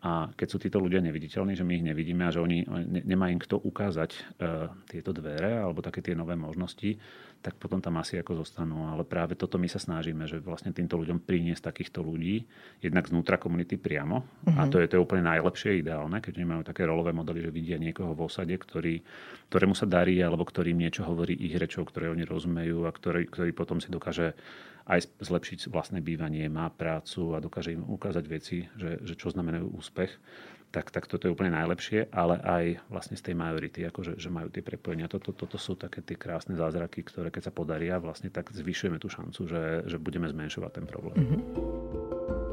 A 0.07 0.31
keď 0.31 0.47
sú 0.47 0.57
títo 0.63 0.79
ľudia 0.79 1.03
neviditeľní, 1.03 1.57
že 1.57 1.67
my 1.67 1.73
ich 1.75 1.87
nevidíme 1.91 2.23
a 2.23 2.31
že 2.31 2.39
oni 2.39 2.63
nemá 3.03 3.27
im 3.27 3.41
kto 3.41 3.59
ukázať 3.59 4.11
e, 4.13 4.19
tieto 4.87 5.11
dvere 5.11 5.59
alebo 5.59 5.83
také 5.83 5.99
tie 6.05 6.15
nové 6.15 6.37
možnosti, 6.37 6.95
tak 7.39 7.55
potom 7.55 7.79
tam 7.79 7.97
asi 8.01 8.19
ako 8.19 8.43
zostanú. 8.43 8.89
Ale 8.89 9.07
práve 9.07 9.37
toto 9.37 9.55
my 9.61 9.69
sa 9.69 9.79
snažíme, 9.79 10.25
že 10.25 10.41
vlastne 10.41 10.73
týmto 10.73 10.97
ľuďom 10.97 11.23
priniesť 11.23 11.71
takýchto 11.71 12.03
ľudí 12.03 12.43
jednak 12.81 13.07
znútra 13.07 13.39
komunity 13.39 13.77
priamo. 13.79 14.23
Uh-huh. 14.23 14.57
A 14.57 14.65
mhm. 14.65 14.69
to 14.69 14.75
je, 14.81 14.85
to 14.89 14.95
je 14.99 15.03
úplne 15.03 15.23
najlepšie, 15.25 15.81
ideálne, 15.81 16.19
keď 16.19 16.33
nemajú 16.41 16.61
také 16.65 16.83
rolové 16.83 17.13
modely, 17.13 17.45
že 17.45 17.51
vidia 17.53 17.77
niekoho 17.79 18.11
v 18.17 18.25
osade, 18.27 18.53
ktorý, 18.53 18.99
ktorému 19.47 19.73
sa 19.77 19.85
darí 19.87 20.19
alebo 20.19 20.43
ktorým 20.43 20.77
niečo 20.77 21.05
hovorí 21.05 21.37
ich 21.37 21.55
rečou, 21.55 21.87
ktoré 21.87 22.11
oni 22.11 22.25
rozumejú 22.25 22.85
a 22.85 22.91
ktorý, 22.91 23.29
ktorý 23.29 23.51
potom 23.53 23.77
si 23.79 23.87
dokáže 23.93 24.35
aj 24.87 25.19
zlepšiť 25.19 25.67
vlastné 25.67 25.99
bývanie, 25.99 26.47
má 26.47 26.71
prácu 26.71 27.35
a 27.35 27.43
dokáže 27.43 27.75
im 27.75 27.83
ukázať 27.83 28.25
veci, 28.31 28.63
že, 28.79 29.03
že 29.03 29.19
čo 29.19 29.27
znamenajú 29.27 29.75
úspech, 29.75 30.11
tak, 30.67 30.91
tak 30.91 31.07
toto 31.07 31.25
je 31.27 31.33
úplne 31.33 31.55
najlepšie, 31.55 32.11
ale 32.11 32.37
aj 32.43 32.65
vlastne 32.91 33.15
z 33.15 33.31
tej 33.31 33.35
majority, 33.39 33.87
akože, 33.87 34.19
že 34.19 34.29
majú 34.29 34.51
tie 34.51 34.61
prepojenia. 34.61 35.07
Toto, 35.07 35.31
toto 35.31 35.55
sú 35.55 35.79
také 35.79 36.03
tie 36.03 36.19
krásne 36.19 36.59
zázraky, 36.59 37.07
ktoré 37.07 37.31
keď 37.31 37.49
sa 37.49 37.53
podaria, 37.55 37.97
vlastne 37.97 38.27
tak 38.27 38.51
zvyšujeme 38.51 38.99
tú 38.99 39.07
šancu, 39.07 39.47
že, 39.47 39.63
že 39.87 39.97
budeme 39.97 40.27
zmenšovať 40.27 40.71
ten 40.75 40.85
problém. 40.85 41.17
Mm-hmm. 41.17 42.46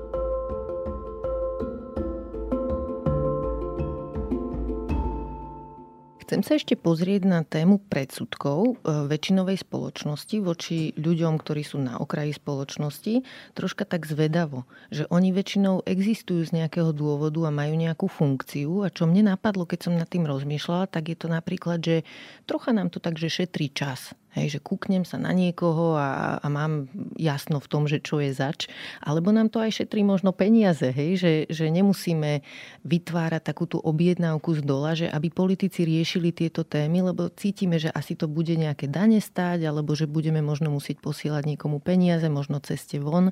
Chcem 6.35 6.51
sa 6.51 6.59
ešte 6.59 6.75
pozrieť 6.75 7.31
na 7.31 7.47
tému 7.47 7.79
predsudkov 7.87 8.83
e, 8.83 9.07
väčšinovej 9.07 9.55
spoločnosti 9.63 10.43
voči 10.43 10.91
ľuďom, 10.99 11.39
ktorí 11.39 11.63
sú 11.63 11.79
na 11.79 11.95
okraji 11.95 12.35
spoločnosti, 12.35 13.23
troška 13.55 13.87
tak 13.87 14.03
zvedavo, 14.03 14.67
že 14.91 15.07
oni 15.15 15.31
väčšinou 15.31 15.87
existujú 15.87 16.43
z 16.43 16.59
nejakého 16.59 16.91
dôvodu 16.91 17.39
a 17.47 17.55
majú 17.55 17.79
nejakú 17.79 18.11
funkciu 18.11 18.83
a 18.83 18.91
čo 18.91 19.07
mne 19.07 19.31
napadlo, 19.31 19.63
keď 19.63 19.87
som 19.87 19.95
nad 19.95 20.11
tým 20.11 20.27
rozmýšľala, 20.27 20.91
tak 20.91 21.15
je 21.15 21.17
to 21.23 21.31
napríklad, 21.31 21.79
že 21.79 22.03
trocha 22.51 22.75
nám 22.75 22.91
to 22.91 22.99
tak, 22.99 23.15
že 23.15 23.31
šetrí 23.31 23.71
čas. 23.71 24.11
Hej, 24.35 24.59
že 24.59 24.61
kúknem 24.61 25.07
sa 25.07 25.15
na 25.15 25.31
niekoho 25.31 25.95
a, 25.95 26.43
a 26.43 26.47
mám 26.51 26.91
jasno 27.15 27.63
v 27.63 27.71
tom, 27.71 27.87
že 27.87 28.03
čo 28.03 28.19
je 28.19 28.35
zač. 28.35 28.67
Alebo 28.99 29.31
nám 29.31 29.47
to 29.47 29.63
aj 29.63 29.79
šetrí 29.79 30.03
možno 30.03 30.35
peniaze, 30.35 30.91
hej, 30.91 31.15
že, 31.15 31.33
že 31.47 31.71
nemusíme 31.71 32.43
vytvárať 32.83 33.43
takú 33.47 33.71
tú 33.71 33.79
objednávku 33.79 34.59
z 34.59 34.63
dola, 34.67 34.99
že 34.99 35.07
aby 35.07 35.31
politici 35.31 35.87
riešili 35.87 36.35
tieto 36.35 36.67
témy, 36.67 37.15
lebo 37.15 37.31
cítime, 37.31 37.79
že 37.79 37.95
asi 37.95 38.19
to 38.19 38.27
bude 38.27 38.51
nejaké 38.59 38.91
dane 38.91 39.23
stáť, 39.23 39.71
alebo 39.71 39.95
že 39.95 40.11
budeme 40.11 40.43
možno 40.43 40.67
musieť 40.75 40.99
posielať 40.99 41.55
niekomu 41.55 41.79
peniaze, 41.79 42.27
možno 42.27 42.59
ceste 42.59 42.99
von. 42.99 43.31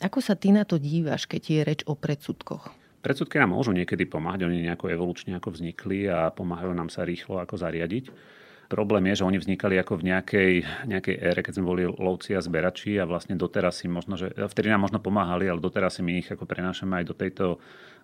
Ako 0.00 0.24
sa 0.24 0.40
ty 0.40 0.56
na 0.56 0.64
to 0.64 0.80
dívaš, 0.80 1.28
keď 1.28 1.42
je 1.44 1.60
reč 1.60 1.80
o 1.84 1.92
predsudkoch? 1.92 2.72
Predsudky 3.04 3.36
nám 3.36 3.52
môžu 3.52 3.76
niekedy 3.76 4.08
pomáhať, 4.08 4.48
oni 4.48 4.64
nejako 4.64 4.88
evolučne 4.88 5.36
ako 5.36 5.52
vznikli 5.52 6.08
a 6.08 6.32
pomáhajú 6.32 6.72
nám 6.72 6.88
sa 6.88 7.04
rýchlo 7.04 7.44
ako 7.44 7.60
zariadiť 7.60 8.08
problém 8.70 9.10
je, 9.10 9.20
že 9.20 9.26
oni 9.26 9.42
vznikali 9.42 9.74
ako 9.82 9.98
v 9.98 10.14
nejakej, 10.14 10.52
nejakej 10.86 11.16
ére, 11.18 11.40
keď 11.42 11.58
sme 11.58 11.66
boli 11.66 11.82
lovci 11.90 12.38
a 12.38 12.40
zberači 12.40 13.02
a 13.02 13.04
vlastne 13.04 13.34
doteraz 13.34 13.82
si 13.82 13.90
možno, 13.90 14.14
že, 14.14 14.30
vtedy 14.30 14.70
nám 14.70 14.86
možno 14.86 15.02
pomáhali, 15.02 15.50
ale 15.50 15.58
doteraz 15.58 15.98
si 15.98 16.06
my 16.06 16.22
ich 16.22 16.30
ako 16.30 16.46
prenášame 16.46 17.02
aj 17.02 17.04
do 17.10 17.14
tejto 17.18 17.44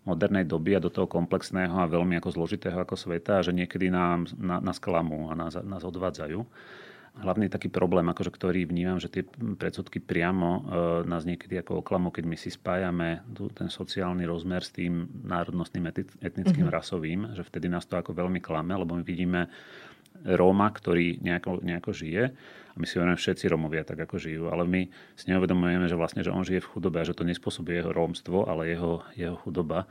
modernej 0.03 0.43
doby 0.43 0.75
a 0.75 0.83
do 0.83 0.91
toho 0.91 1.07
komplexného 1.07 1.79
a 1.79 1.87
veľmi 1.87 2.19
ako 2.19 2.35
zložitého 2.35 2.79
ako 2.83 2.99
sveta 2.99 3.39
a 3.39 3.45
že 3.47 3.55
niekedy 3.55 3.87
nám, 3.95 4.27
na, 4.35 4.59
nás 4.59 4.83
klamú 4.83 5.31
a 5.31 5.39
nás, 5.39 5.55
nás 5.63 5.87
odvádzajú 5.87 6.43
hlavný 7.17 7.49
taký 7.49 7.73
problém, 7.73 8.05
akože, 8.13 8.29
ktorý 8.29 8.69
vnímam, 8.69 9.01
že 9.01 9.09
tie 9.09 9.25
predsudky 9.57 10.05
priamo 10.05 10.49
e, 10.49 10.61
nás 11.09 11.25
niekedy 11.25 11.57
ako 11.65 11.81
oklamú, 11.81 12.13
keď 12.13 12.25
my 12.29 12.37
si 12.37 12.53
spájame 12.53 13.25
tu, 13.33 13.49
ten 13.49 13.73
sociálny 13.73 14.29
rozmer 14.29 14.61
s 14.61 14.77
tým 14.77 15.09
národnostným, 15.25 15.89
etnickým, 16.21 16.69
mm-hmm. 16.69 16.77
rasovým, 16.77 17.21
že 17.33 17.41
vtedy 17.41 17.73
nás 17.73 17.89
to 17.89 17.97
ako 17.97 18.13
veľmi 18.13 18.45
klame, 18.45 18.77
lebo 18.77 18.93
my 19.01 19.05
vidíme 19.05 19.49
Róma, 20.25 20.73
ktorý 20.73 21.21
nejako, 21.21 21.61
nejako 21.61 21.91
žije 21.93 22.23
a 22.77 22.77
my 22.77 22.85
si 22.85 23.01
hovoríme, 23.01 23.17
všetci 23.17 23.49
Rómovia 23.49 23.89
tak 23.89 24.05
ako 24.05 24.21
žijú, 24.21 24.53
ale 24.53 24.69
my 24.69 24.85
si 25.17 25.25
neuvedomujeme, 25.33 25.89
že 25.89 25.97
vlastne, 25.97 26.21
že 26.21 26.29
on 26.29 26.45
žije 26.45 26.61
v 26.61 26.71
chudobe 26.77 27.01
a 27.01 27.09
že 27.09 27.17
to 27.17 27.25
nespôsobuje 27.25 27.81
jeho 27.81 27.89
rómstvo, 27.89 28.45
ale 28.45 28.69
jeho, 28.69 29.01
jeho 29.17 29.37
chudoba. 29.41 29.89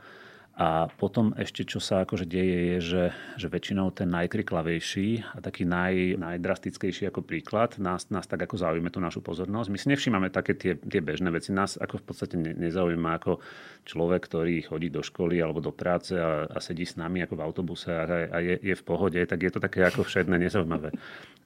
A 0.56 0.88
potom 0.88 1.36
ešte, 1.36 1.68
čo 1.68 1.84
sa 1.84 2.08
akože 2.08 2.24
deje, 2.24 2.58
je, 2.72 2.78
že, 2.80 3.04
že 3.36 3.52
väčšinou 3.52 3.92
ten 3.92 4.08
najkriklavejší 4.08 5.36
a 5.36 5.44
taký 5.44 5.68
naj, 5.68 6.16
najdrastickejší 6.16 7.12
ako 7.12 7.20
príklad 7.28 7.76
nás, 7.76 8.08
nás 8.08 8.24
tak 8.24 8.48
ako 8.48 8.56
zaujíma 8.56 8.88
tú 8.88 8.96
našu 8.96 9.20
pozornosť. 9.20 9.68
My 9.68 9.76
si 9.76 9.92
nevšímame 9.92 10.32
také 10.32 10.56
tie, 10.56 10.80
tie 10.80 11.04
bežné 11.04 11.28
veci. 11.28 11.52
Nás 11.52 11.76
ako 11.76 12.00
v 12.00 12.04
podstate 12.08 12.40
ne, 12.40 12.56
nezaujíma 12.56 13.20
ako 13.20 13.44
človek, 13.84 14.32
ktorý 14.32 14.64
chodí 14.64 14.88
do 14.88 15.04
školy 15.04 15.44
alebo 15.44 15.60
do 15.60 15.76
práce 15.76 16.16
a, 16.16 16.48
a 16.48 16.56
sedí 16.64 16.88
s 16.88 16.96
nami 16.96 17.20
ako 17.28 17.36
v 17.36 17.44
autobuse 17.44 17.92
a, 17.92 18.08
a 18.32 18.40
je, 18.40 18.56
je 18.56 18.72
v 18.80 18.84
pohode, 18.88 19.20
tak 19.28 19.36
je 19.36 19.52
to 19.52 19.60
také 19.60 19.84
ako 19.84 20.08
všedné, 20.08 20.40
nezaujímavé. 20.40 20.88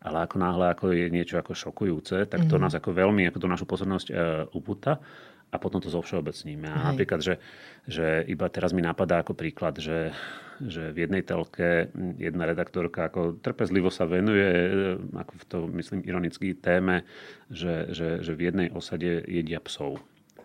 Ale 0.06 0.22
ako 0.22 0.38
náhle 0.38 0.70
ako 0.70 0.94
je 0.94 1.10
niečo 1.10 1.34
ako 1.34 1.58
šokujúce, 1.58 2.30
tak 2.30 2.46
to 2.46 2.54
mm-hmm. 2.54 2.62
nás 2.62 2.78
ako 2.78 2.94
veľmi 2.94 3.26
ako 3.26 3.42
tú 3.42 3.48
našu 3.50 3.66
pozornosť 3.66 4.06
uh, 4.14 4.46
upúta 4.54 5.02
a 5.50 5.56
potom 5.58 5.82
to 5.82 5.90
zo 5.90 5.98
všeobecníme. 5.98 6.70
A 6.70 6.94
napríklad, 6.94 7.20
že, 7.20 7.42
že 7.90 8.22
iba 8.30 8.46
teraz 8.46 8.70
mi 8.70 8.82
napadá 8.86 9.26
ako 9.26 9.34
príklad, 9.34 9.82
že, 9.82 10.14
že 10.62 10.94
v 10.94 11.06
jednej 11.06 11.26
telke 11.26 11.90
jedna 12.22 12.46
redaktorka 12.46 13.10
ako 13.10 13.42
trpezlivo 13.42 13.90
sa 13.90 14.06
venuje, 14.06 14.46
e, 14.46 14.70
ako 15.18 15.32
v 15.34 15.44
to 15.50 15.58
myslím 15.74 16.00
ironický 16.06 16.54
téme, 16.54 17.02
že, 17.50 17.90
že, 17.90 18.22
že 18.22 18.32
v 18.38 18.40
jednej 18.46 18.68
osade 18.70 19.26
jedia 19.26 19.58
psov. 19.58 19.98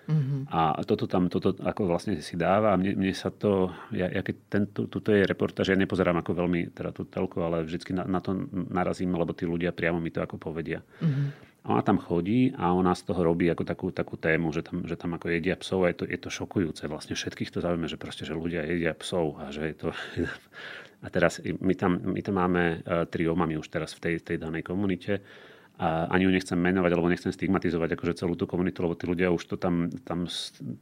Mm-hmm. 0.05 0.53
A 0.53 0.85
toto 0.85 1.09
tam, 1.09 1.33
toto 1.33 1.57
ako 1.65 1.89
vlastne 1.89 2.21
si 2.21 2.37
dáva 2.37 2.73
a 2.73 2.77
mne, 2.77 2.93
mne 2.93 3.13
sa 3.17 3.33
to, 3.33 3.73
ja, 3.89 4.05
ja 4.05 4.21
keď 4.21 4.35
tento, 4.49 4.85
tuto 4.85 5.09
je 5.09 5.25
reportáž, 5.25 5.73
ja 5.73 5.77
nepozerám 5.77 6.21
ako 6.21 6.45
veľmi 6.45 6.77
teda 6.77 6.93
tú 6.93 7.09
telku, 7.09 7.41
ale 7.41 7.65
vždycky 7.65 7.89
na, 7.89 8.05
na 8.05 8.21
to 8.21 8.37
narazím, 8.53 9.17
lebo 9.17 9.33
tí 9.33 9.49
ľudia 9.49 9.73
priamo 9.73 9.97
mi 9.97 10.13
to 10.13 10.21
ako 10.21 10.37
povedia. 10.37 10.85
Mm-hmm. 11.01 11.54
A 11.65 11.73
ona 11.73 11.81
tam 11.81 11.97
chodí 11.97 12.53
a 12.53 12.77
ona 12.77 12.93
z 12.93 13.09
toho 13.09 13.25
robí 13.25 13.49
ako 13.49 13.65
takú, 13.65 13.87
takú 13.89 14.21
tému, 14.21 14.53
že 14.53 14.61
tam, 14.61 14.85
že 14.85 14.93
tam 14.93 15.17
ako 15.17 15.33
jedia 15.33 15.57
psov 15.57 15.89
a 15.89 15.89
je 15.89 15.97
to, 15.97 16.05
je 16.05 16.19
to 16.21 16.29
šokujúce. 16.29 16.85
Vlastne 16.85 17.17
všetkých 17.17 17.49
to 17.49 17.57
zaujíma, 17.57 17.89
že 17.89 17.97
proste, 17.97 18.21
že 18.21 18.37
ľudia 18.37 18.61
jedia 18.69 18.93
psov 18.93 19.41
a 19.41 19.49
že 19.49 19.73
je 19.73 19.75
to... 19.75 19.89
A 21.05 21.11
teraz 21.13 21.37
my 21.37 21.77
tam, 21.77 22.01
my 22.01 22.17
tam 22.25 22.41
máme 22.41 22.81
uh, 22.81 23.05
tri 23.05 23.29
omamy 23.29 23.61
už 23.61 23.69
teraz 23.69 23.93
v 23.93 23.99
tej, 24.01 24.15
tej 24.25 24.37
danej 24.41 24.65
komunite 24.65 25.21
a 25.75 26.07
ani 26.07 26.23
ju 26.23 26.31
nechcem 26.31 26.55
menovať, 26.55 26.91
alebo 26.95 27.11
nechcem 27.11 27.35
stigmatizovať 27.35 27.99
akože 27.99 28.15
celú 28.15 28.39
tú 28.39 28.47
komunitu, 28.47 28.79
lebo 28.79 28.95
tí 28.95 29.11
ľudia 29.11 29.27
už 29.27 29.43
to 29.43 29.55
tam, 29.59 29.91
tam, 30.07 30.23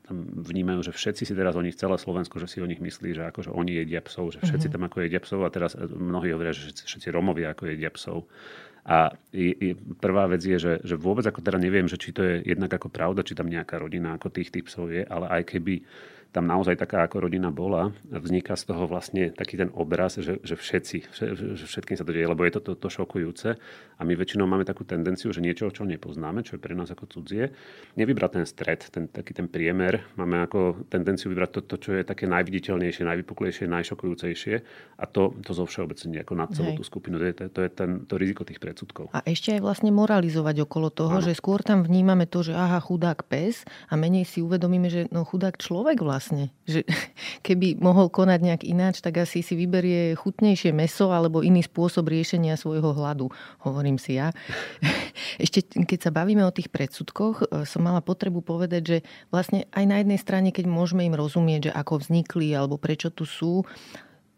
tam 0.05 0.17
vnímajú, 0.37 0.85
že 0.85 0.91
všetci 0.93 1.25
si 1.25 1.33
teraz 1.33 1.57
o 1.57 1.65
nich, 1.65 1.73
celé 1.73 1.97
Slovensko, 1.97 2.37
že 2.37 2.45
si 2.45 2.61
o 2.61 2.69
nich 2.69 2.77
myslí, 2.77 3.17
že 3.17 3.25
akože 3.33 3.49
oni 3.49 3.81
jedia 3.81 4.05
psov, 4.05 4.37
že 4.37 4.45
všetci 4.45 4.69
mm-hmm. 4.69 4.85
tam 4.85 4.85
ako 4.85 4.97
jedia 5.01 5.21
psov 5.25 5.41
a 5.41 5.49
teraz 5.49 5.73
mnohí 5.81 6.29
hovoria, 6.29 6.53
že 6.53 6.69
všetci, 6.69 6.83
všetci 6.85 7.07
Romovia 7.09 7.57
ako 7.57 7.73
jedia 7.73 7.89
psov. 7.89 8.29
A 8.83 9.15
prvá 10.03 10.27
vec 10.27 10.43
je, 10.43 10.59
že, 10.59 10.73
že 10.83 10.99
vôbec 10.99 11.23
ako 11.23 11.39
teda 11.39 11.55
neviem, 11.55 11.87
že 11.87 11.95
či 11.95 12.11
to 12.11 12.19
je 12.19 12.43
jednak 12.43 12.67
ako 12.67 12.91
pravda, 12.91 13.23
či 13.23 13.31
tam 13.31 13.47
nejaká 13.47 13.79
rodina 13.79 14.19
ako 14.19 14.27
tých 14.27 14.51
tých 14.51 14.67
je, 14.91 15.07
ale 15.07 15.31
aj 15.39 15.55
keby 15.55 15.79
tam 16.33 16.49
naozaj 16.49 16.81
taká 16.81 17.05
ako 17.05 17.29
rodina 17.29 17.53
bola, 17.53 17.93
vzniká 18.09 18.57
z 18.57 18.73
toho 18.73 18.89
vlastne 18.89 19.29
taký 19.29 19.61
ten 19.61 19.69
obraz, 19.77 20.17
že, 20.17 20.41
že 20.41 20.57
všetci, 20.57 20.97
že 21.53 21.65
všetkým 21.69 21.93
sa 21.93 22.01
to 22.01 22.09
deje, 22.09 22.25
lebo 22.25 22.41
je 22.41 22.57
to, 22.57 22.61
to, 22.65 22.73
to 22.73 22.89
šokujúce. 22.89 23.53
A 23.97 24.01
my 24.01 24.17
väčšinou 24.17 24.49
máme 24.49 24.65
takú 24.65 24.81
tendenciu, 24.81 25.29
že 25.29 25.45
niečo, 25.45 25.69
čo 25.69 25.85
nepoznáme, 25.85 26.41
čo 26.41 26.57
je 26.57 26.63
pre 26.65 26.73
nás 26.73 26.89
ako 26.89 27.05
cudzie, 27.05 27.53
nevybrať 27.93 28.41
ten 28.41 28.45
stred, 28.49 28.81
ten, 28.89 29.05
taký 29.05 29.37
ten 29.37 29.45
priemer. 29.45 30.01
Máme 30.17 30.41
ako 30.41 30.89
tendenciu 30.89 31.29
vybrať 31.29 31.49
to, 31.53 31.59
to 31.69 31.75
čo 31.77 31.89
je 31.95 32.03
také 32.03 32.25
najviditeľnejšie, 32.25 33.05
najvypuklejšie, 33.05 33.69
najšokujúcejšie 33.69 34.55
a 34.97 35.05
to, 35.05 35.37
to 35.45 35.53
zo 35.53 35.69
všeobecne 35.69 36.17
ako 36.17 36.33
na 36.33 36.49
celú 36.49 36.73
Hej. 36.73 36.77
tú 36.81 36.83
skupinu. 36.83 37.21
To 37.21 37.25
je, 37.29 37.33
to, 37.53 37.61
je 37.61 37.69
ten, 37.69 38.09
to 38.09 38.17
riziko 38.17 38.41
tých 38.41 38.57
predsudkov. 38.57 39.13
A 39.13 39.21
ešte 39.29 39.53
aj 39.53 39.61
vlastne 39.61 39.93
moralizovať 39.93 40.65
okolo 40.65 40.89
toho, 40.89 41.21
ano. 41.21 41.25
že 41.29 41.37
skôr 41.37 41.61
tam 41.61 41.85
vnímame 41.85 42.25
to, 42.25 42.41
že 42.41 42.57
aha, 42.57 42.81
chudák 42.81 43.29
pes 43.29 43.61
a 43.87 43.93
menej 43.93 44.25
si 44.25 44.41
uvedomíme, 44.41 44.89
že 44.89 45.05
no 45.13 45.21
chudák 45.21 45.61
človek 45.61 46.01
vlastne 46.01 46.22
vlastne. 46.23 46.55
Že 46.63 46.87
keby 47.47 47.83
mohol 47.83 48.07
konať 48.07 48.39
nejak 48.39 48.63
ináč, 48.63 49.03
tak 49.03 49.19
asi 49.19 49.43
si 49.43 49.59
vyberie 49.59 50.15
chutnejšie 50.15 50.71
meso 50.71 51.11
alebo 51.11 51.43
iný 51.43 51.59
spôsob 51.67 52.07
riešenia 52.07 52.55
svojho 52.55 52.95
hladu, 52.95 53.27
hovorím 53.67 53.99
si 53.99 54.15
ja. 54.15 54.31
Ešte 55.43 55.67
keď 55.83 55.99
sa 55.99 56.11
bavíme 56.15 56.47
o 56.47 56.55
tých 56.55 56.71
predsudkoch, 56.71 57.43
e, 57.43 57.67
som 57.67 57.83
mala 57.83 57.99
potrebu 57.99 58.39
povedať, 58.39 58.81
že 58.87 58.97
vlastne 59.27 59.67
aj 59.75 59.83
na 59.83 59.99
jednej 59.99 60.19
strane, 60.19 60.49
keď 60.55 60.71
môžeme 60.71 61.03
im 61.03 61.19
rozumieť, 61.19 61.67
že 61.67 61.75
ako 61.75 61.99
vznikli 61.99 62.55
alebo 62.55 62.79
prečo 62.79 63.11
tu 63.11 63.27
sú, 63.27 63.67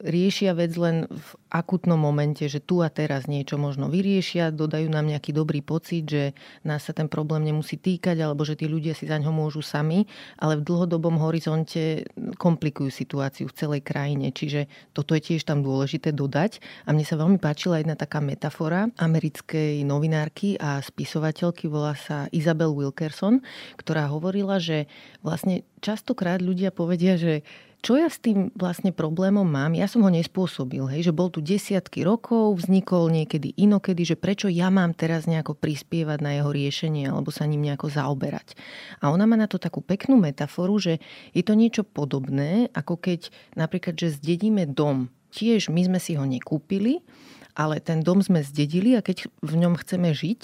riešia 0.03 0.51
vec 0.51 0.75
len 0.75 1.07
v 1.07 1.29
akutnom 1.47 1.95
momente, 1.95 2.43
že 2.51 2.59
tu 2.59 2.83
a 2.83 2.91
teraz 2.91 3.31
niečo 3.31 3.55
možno 3.55 3.87
vyriešia, 3.87 4.51
dodajú 4.51 4.91
nám 4.91 5.07
nejaký 5.07 5.31
dobrý 5.31 5.63
pocit, 5.63 6.03
že 6.03 6.23
nás 6.67 6.83
sa 6.83 6.91
ten 6.91 7.07
problém 7.07 7.47
nemusí 7.47 7.79
týkať, 7.79 8.19
alebo 8.19 8.43
že 8.43 8.59
tí 8.59 8.67
ľudia 8.67 8.91
si 8.91 9.07
za 9.07 9.15
ňo 9.15 9.31
môžu 9.31 9.63
sami, 9.63 10.03
ale 10.35 10.59
v 10.59 10.67
dlhodobom 10.67 11.15
horizonte 11.23 12.03
komplikujú 12.35 12.91
situáciu 12.91 13.47
v 13.47 13.55
celej 13.55 13.81
krajine. 13.87 14.35
Čiže 14.35 14.67
toto 14.91 15.15
je 15.15 15.23
tiež 15.23 15.47
tam 15.47 15.63
dôležité 15.63 16.11
dodať. 16.11 16.59
A 16.83 16.91
mne 16.91 17.07
sa 17.07 17.15
veľmi 17.15 17.39
páčila 17.39 17.79
jedna 17.79 17.95
taká 17.95 18.19
metafora 18.19 18.91
americkej 18.99 19.79
novinárky 19.87 20.59
a 20.59 20.83
spisovateľky, 20.83 21.71
volá 21.71 21.95
sa 21.95 22.27
Isabel 22.35 22.75
Wilkerson, 22.75 23.39
ktorá 23.79 24.11
hovorila, 24.11 24.59
že 24.59 24.91
vlastne 25.23 25.63
častokrát 25.79 26.43
ľudia 26.43 26.75
povedia, 26.75 27.15
že 27.15 27.47
čo 27.85 28.01
ja 28.01 28.09
s 28.09 28.17
tým 28.17 28.49
vlastne 28.57 28.89
problémom 28.89 29.45
mám? 29.45 29.77
Ja 29.77 29.85
som 29.85 30.01
ho 30.01 30.09
nespôsobil, 30.09 30.81
hej, 30.89 31.05
že 31.05 31.13
bol 31.13 31.29
tu 31.29 31.37
desiatky 31.37 32.01
rokov, 32.01 32.57
vznikol 32.57 33.13
niekedy 33.13 33.53
inokedy, 33.53 34.01
že 34.01 34.17
prečo 34.17 34.49
ja 34.49 34.73
mám 34.73 34.97
teraz 34.97 35.29
nejako 35.29 35.53
prispievať 35.53 36.17
na 36.17 36.33
jeho 36.33 36.49
riešenie 36.49 37.05
alebo 37.05 37.29
sa 37.29 37.45
ním 37.45 37.61
nejako 37.61 37.93
zaoberať. 37.93 38.57
A 39.05 39.13
ona 39.13 39.29
má 39.29 39.37
na 39.37 39.45
to 39.45 39.61
takú 39.61 39.85
peknú 39.85 40.17
metaforu, 40.17 40.81
že 40.81 40.97
je 41.37 41.45
to 41.45 41.53
niečo 41.53 41.85
podobné, 41.85 42.73
ako 42.73 42.97
keď 42.97 43.29
napríklad, 43.53 43.93
že 43.93 44.17
zdedíme 44.17 44.65
dom. 44.65 45.13
Tiež 45.29 45.69
my 45.69 45.85
sme 45.85 45.99
si 46.01 46.17
ho 46.17 46.25
nekúpili, 46.25 47.05
ale 47.53 47.79
ten 47.79 48.01
dom 48.01 48.19
sme 48.19 48.41
zdedili 48.41 48.97
a 48.97 49.05
keď 49.05 49.29
v 49.45 49.53
ňom 49.61 49.77
chceme 49.77 50.09
žiť, 50.09 50.41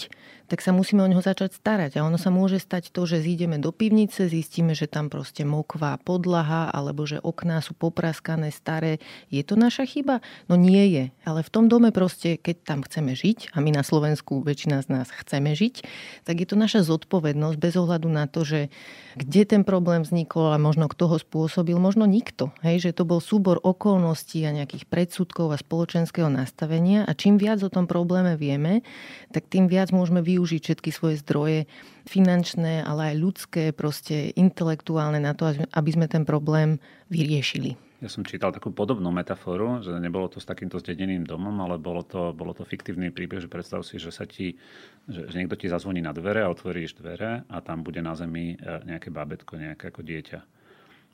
tak 0.51 0.59
sa 0.59 0.75
musíme 0.75 0.99
o 0.99 1.07
neho 1.07 1.23
začať 1.23 1.55
starať. 1.55 1.95
A 1.95 2.03
ono 2.03 2.19
sa 2.19 2.27
môže 2.27 2.59
stať 2.59 2.91
to, 2.91 3.07
že 3.07 3.23
zídeme 3.23 3.55
do 3.55 3.71
pivnice, 3.71 4.27
zistíme, 4.27 4.75
že 4.75 4.91
tam 4.91 5.07
proste 5.07 5.47
mokvá 5.47 5.95
podlaha, 6.03 6.67
alebo 6.67 7.07
že 7.07 7.23
okná 7.23 7.63
sú 7.63 7.71
popraskané, 7.71 8.51
staré. 8.51 8.99
Je 9.31 9.47
to 9.47 9.55
naša 9.55 9.87
chyba? 9.87 10.19
No 10.51 10.59
nie 10.59 10.91
je. 10.91 11.03
Ale 11.23 11.39
v 11.39 11.53
tom 11.55 11.71
dome 11.71 11.95
proste, 11.95 12.35
keď 12.35 12.67
tam 12.67 12.79
chceme 12.83 13.15
žiť, 13.15 13.55
a 13.55 13.63
my 13.63 13.71
na 13.71 13.79
Slovensku 13.79 14.43
väčšina 14.43 14.83
z 14.83 14.91
nás 14.91 15.07
chceme 15.07 15.55
žiť, 15.55 15.87
tak 16.27 16.43
je 16.43 16.47
to 16.51 16.59
naša 16.59 16.83
zodpovednosť 16.83 17.55
bez 17.55 17.79
ohľadu 17.79 18.11
na 18.11 18.27
to, 18.27 18.43
že 18.43 18.67
kde 19.15 19.47
ten 19.47 19.63
problém 19.63 20.03
vznikol 20.03 20.51
a 20.51 20.59
možno 20.59 20.91
kto 20.91 21.15
ho 21.15 21.15
spôsobil, 21.15 21.79
možno 21.79 22.03
nikto. 22.03 22.51
Hej, 22.59 22.91
že 22.91 22.99
to 22.99 23.07
bol 23.07 23.23
súbor 23.23 23.63
okolností 23.63 24.43
a 24.43 24.51
nejakých 24.51 24.83
predsudkov 24.83 25.55
a 25.55 25.57
spoločenského 25.59 26.27
nastavenia 26.27 27.07
a 27.07 27.15
čím 27.15 27.39
viac 27.39 27.63
o 27.63 27.71
tom 27.71 27.87
probléme 27.87 28.35
vieme, 28.35 28.83
tak 29.31 29.47
tým 29.47 29.71
viac 29.71 29.95
môžeme 29.95 30.19
využiť 30.19 30.40
využiť 30.41 30.61
všetky 30.65 30.89
svoje 30.89 31.21
zdroje 31.21 31.69
finančné, 32.09 32.81
ale 32.81 33.13
aj 33.13 33.21
ľudské, 33.21 33.63
proste 33.69 34.33
intelektuálne 34.33 35.21
na 35.21 35.37
to, 35.37 35.53
aby 35.53 35.89
sme 35.93 36.09
ten 36.09 36.25
problém 36.25 36.81
vyriešili. 37.13 37.77
Ja 38.01 38.09
som 38.09 38.25
čítal 38.25 38.49
takú 38.49 38.73
podobnú 38.73 39.13
metaforu, 39.13 39.85
že 39.85 39.93
nebolo 40.01 40.25
to 40.25 40.41
s 40.41 40.49
takýmto 40.49 40.81
zdedeným 40.81 41.21
domom, 41.21 41.53
ale 41.61 41.77
bolo 41.77 42.01
to, 42.01 42.33
bolo 42.33 42.57
to 42.57 42.65
fiktívny 42.65 43.13
príbeh, 43.13 43.37
že 43.37 43.45
predstav 43.45 43.85
si, 43.85 44.01
že 44.01 44.09
sa 44.09 44.25
ti, 44.25 44.57
že, 45.05 45.29
že 45.29 45.37
niekto 45.37 45.53
ti 45.53 45.69
zazvoní 45.69 46.01
na 46.01 46.09
dvere 46.09 46.41
a 46.41 46.49
otvoríš 46.49 46.97
dvere 46.97 47.45
a 47.45 47.57
tam 47.61 47.85
bude 47.85 48.01
na 48.01 48.17
zemi 48.17 48.57
e, 48.57 48.89
nejaké 48.89 49.13
bábetko, 49.13 49.53
nejaké 49.53 49.93
ako 49.93 50.01
dieťa 50.01 50.39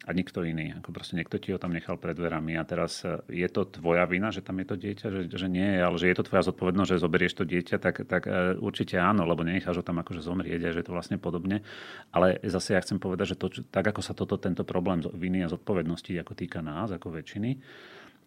a 0.05 0.13
nikto 0.13 0.45
iný. 0.45 0.77
Ako 0.77 0.93
proste 0.93 1.17
niekto 1.17 1.41
ti 1.41 1.49
ho 1.51 1.59
tam 1.59 1.73
nechal 1.73 1.97
pred 1.97 2.13
dverami 2.13 2.53
a 2.55 2.63
teraz 2.63 3.01
e, 3.01 3.17
je 3.33 3.47
to 3.49 3.65
tvoja 3.65 4.05
vina, 4.05 4.29
že 4.29 4.45
tam 4.45 4.61
je 4.61 4.67
to 4.69 4.75
dieťa, 4.77 5.07
že, 5.09 5.21
že 5.27 5.47
nie, 5.49 5.65
ale 5.81 5.97
že 5.97 6.07
je 6.07 6.15
to 6.15 6.27
tvoja 6.27 6.47
zodpovednosť, 6.47 6.89
že 6.93 7.03
zoberieš 7.03 7.33
to 7.41 7.43
dieťa, 7.43 7.75
tak, 7.81 8.05
tak 8.05 8.23
e, 8.29 8.55
určite 8.61 9.01
áno, 9.01 9.25
lebo 9.25 9.41
nenecháš 9.41 9.81
ho 9.81 9.85
tam 9.85 9.99
akože 9.99 10.21
zomrieť 10.21 10.61
a 10.63 10.73
že 10.75 10.79
je 10.79 10.87
to 10.87 10.95
vlastne 10.95 11.17
podobne. 11.17 11.65
Ale 12.13 12.37
zase 12.45 12.77
ja 12.77 12.83
chcem 12.85 13.01
povedať, 13.01 13.33
že 13.33 13.39
to, 13.41 13.47
tak 13.67 13.89
ako 13.89 14.01
sa 14.05 14.13
toto, 14.13 14.37
tento 14.37 14.61
problém 14.61 15.01
viny 15.01 15.43
a 15.43 15.51
zodpovednosti 15.51 16.13
ako 16.21 16.33
týka 16.37 16.61
nás, 16.61 16.93
ako 16.93 17.17
väčšiny, 17.17 17.57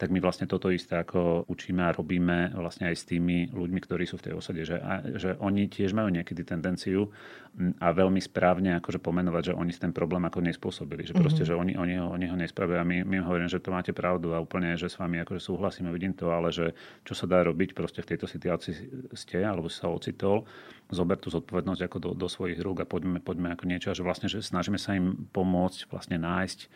tak 0.00 0.08
my 0.08 0.16
vlastne 0.16 0.48
toto 0.48 0.72
isté 0.72 0.96
ako 0.96 1.44
učíme 1.44 1.84
a 1.84 1.92
robíme 1.92 2.56
vlastne 2.56 2.88
aj 2.88 2.96
s 2.96 3.04
tými 3.04 3.52
ľuďmi, 3.52 3.80
ktorí 3.84 4.08
sú 4.08 4.16
v 4.16 4.32
tej 4.32 4.34
osade, 4.40 4.64
že, 4.64 4.80
a, 4.80 5.04
že 5.04 5.36
oni 5.36 5.68
tiež 5.68 5.92
majú 5.92 6.08
niekedy 6.08 6.40
tendenciu 6.40 7.12
a 7.84 7.92
veľmi 7.92 8.16
správne 8.16 8.80
akože 8.80 8.96
pomenovať, 8.96 9.52
že 9.52 9.58
oni 9.58 9.76
ten 9.76 9.92
problém 9.92 10.24
ako 10.24 10.40
nespôsobili, 10.40 11.04
že 11.04 11.12
proste, 11.12 11.44
mm-hmm. 11.44 11.52
že 11.52 11.60
oni, 11.60 11.72
oni, 11.76 11.94
ho, 12.00 12.08
oni 12.16 12.26
ho 12.32 12.36
nespravia 12.38 12.80
a 12.80 12.86
my, 12.88 13.04
my 13.04 13.20
hovorím, 13.20 13.52
že 13.52 13.60
to 13.60 13.74
máte 13.74 13.92
pravdu 13.92 14.32
a 14.32 14.40
úplne, 14.40 14.72
že 14.80 14.88
s 14.88 14.96
vami 14.96 15.20
akože 15.20 15.42
súhlasíme, 15.44 15.92
vidím 15.92 16.16
to, 16.16 16.32
ale 16.32 16.48
že 16.48 16.72
čo 17.04 17.12
sa 17.12 17.28
dá 17.28 17.44
robiť 17.44 17.76
proste 17.76 18.00
v 18.00 18.16
tejto 18.16 18.24
situácii 18.24 18.72
ste 19.12 19.44
alebo 19.44 19.68
si 19.68 19.82
sa 19.82 19.92
ocitol, 19.92 20.48
zober 20.88 21.20
tú 21.20 21.28
zodpovednosť 21.28 21.82
ako 21.84 21.98
do, 22.00 22.10
do 22.16 22.28
svojich 22.30 22.56
rúk 22.64 22.80
a 22.80 22.88
poďme, 22.88 23.20
poďme 23.20 23.52
ako 23.52 23.64
niečo, 23.68 23.92
že 23.92 24.00
vlastne, 24.00 24.32
že 24.32 24.40
snažíme 24.40 24.80
sa 24.80 24.96
im 24.96 25.28
pomôcť 25.34 25.92
vlastne 25.92 26.16
nájsť 26.16 26.70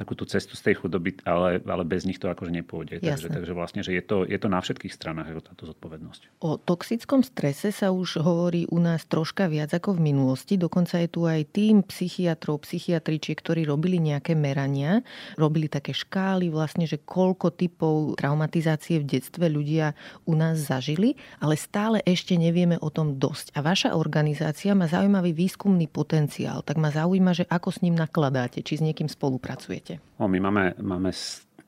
takú 0.00 0.16
tú 0.16 0.24
cestu 0.24 0.56
z 0.56 0.72
tej 0.72 0.80
chudoby, 0.80 1.20
ale, 1.28 1.60
ale 1.68 1.84
bez 1.84 2.08
nich 2.08 2.16
to 2.16 2.32
akože 2.32 2.48
nepôjde. 2.48 3.04
Takže, 3.04 3.28
takže 3.28 3.52
vlastne, 3.52 3.84
že 3.84 3.92
je 3.92 4.00
to, 4.00 4.24
je 4.24 4.40
to 4.40 4.48
na 4.48 4.64
všetkých 4.64 4.96
stranách 4.96 5.28
táto 5.44 5.68
zodpovednosť. 5.68 6.40
O 6.40 6.56
toxickom 6.56 7.20
strese 7.20 7.68
sa 7.68 7.92
už 7.92 8.24
hovorí 8.24 8.64
u 8.72 8.80
nás 8.80 9.04
troška 9.04 9.52
viac 9.52 9.76
ako 9.76 10.00
v 10.00 10.12
minulosti. 10.12 10.56
Dokonca 10.56 10.96
je 11.04 11.08
tu 11.12 11.28
aj 11.28 11.52
tým 11.52 11.84
psychiatrov, 11.84 12.64
psychiatričiek, 12.64 13.36
ktorí 13.36 13.68
robili 13.68 14.00
nejaké 14.00 14.32
merania, 14.32 15.04
robili 15.36 15.68
také 15.68 15.92
škály 15.92 16.48
vlastne, 16.48 16.88
že 16.88 16.96
koľko 17.04 17.52
typov 17.52 18.16
traumatizácie 18.16 19.04
v 19.04 19.08
detstve 19.20 19.52
ľudia 19.52 19.92
u 20.24 20.32
nás 20.32 20.64
zažili, 20.64 21.20
ale 21.44 21.60
stále 21.60 22.00
ešte 22.08 22.40
nevieme 22.40 22.80
o 22.80 22.88
tom 22.88 23.20
dosť. 23.20 23.52
A 23.52 23.60
vaša 23.60 23.92
organizácia 23.92 24.72
má 24.72 24.88
zaujímavý 24.88 25.36
výskumný 25.36 25.92
potenciál, 25.92 26.64
tak 26.64 26.80
ma 26.80 26.88
zaujíma, 26.88 27.36
že 27.36 27.44
ako 27.52 27.68
s 27.68 27.82
ním 27.84 28.00
nakladáte, 28.00 28.64
či 28.64 28.80
s 28.80 28.84
niekým 28.84 29.10
spolupracujete 29.10 29.79
podstate? 29.80 29.94
O, 30.20 30.28
my 30.28 30.38
máme, 30.38 30.64
máme 30.76 31.10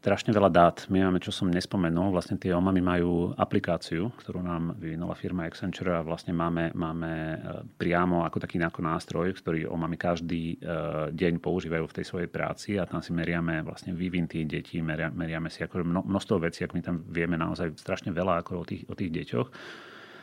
strašne 0.02 0.34
veľa 0.34 0.50
dát. 0.50 0.76
My 0.90 1.06
máme, 1.06 1.22
čo 1.22 1.30
som 1.30 1.46
nespomenul, 1.46 2.10
vlastne 2.10 2.34
tie 2.34 2.50
OMAMy 2.50 2.82
majú 2.82 3.30
aplikáciu, 3.38 4.10
ktorú 4.18 4.42
nám 4.42 4.74
vyvinula 4.74 5.14
firma 5.14 5.46
Accenture 5.46 5.94
a 5.94 6.02
vlastne 6.02 6.34
máme, 6.34 6.74
máme 6.74 7.12
e, 7.14 7.36
priamo 7.78 8.26
ako 8.26 8.42
taký 8.42 8.58
nástroj, 8.58 9.30
ktorý 9.38 9.70
OMAMy 9.70 9.94
každý 9.94 10.58
e, 10.58 10.66
deň 11.14 11.38
používajú 11.38 11.86
v 11.86 11.96
tej 12.02 12.04
svojej 12.10 12.26
práci 12.26 12.82
a 12.82 12.84
tam 12.84 12.98
si 12.98 13.14
meriame 13.14 13.62
vlastne 13.62 13.94
vývin 13.94 14.26
tých 14.26 14.50
detí, 14.50 14.82
meria, 14.82 15.06
meriame 15.06 15.46
si 15.46 15.62
ako 15.62 15.86
množstvo 15.86 16.42
vecí, 16.42 16.66
ak 16.66 16.74
my 16.74 16.82
tam 16.82 17.06
vieme 17.06 17.38
naozaj 17.38 17.78
strašne 17.78 18.10
veľa 18.10 18.42
ako 18.42 18.52
o 18.58 18.64
tých, 18.66 18.82
o 18.90 18.98
tých 18.98 19.14
deťoch. 19.14 19.48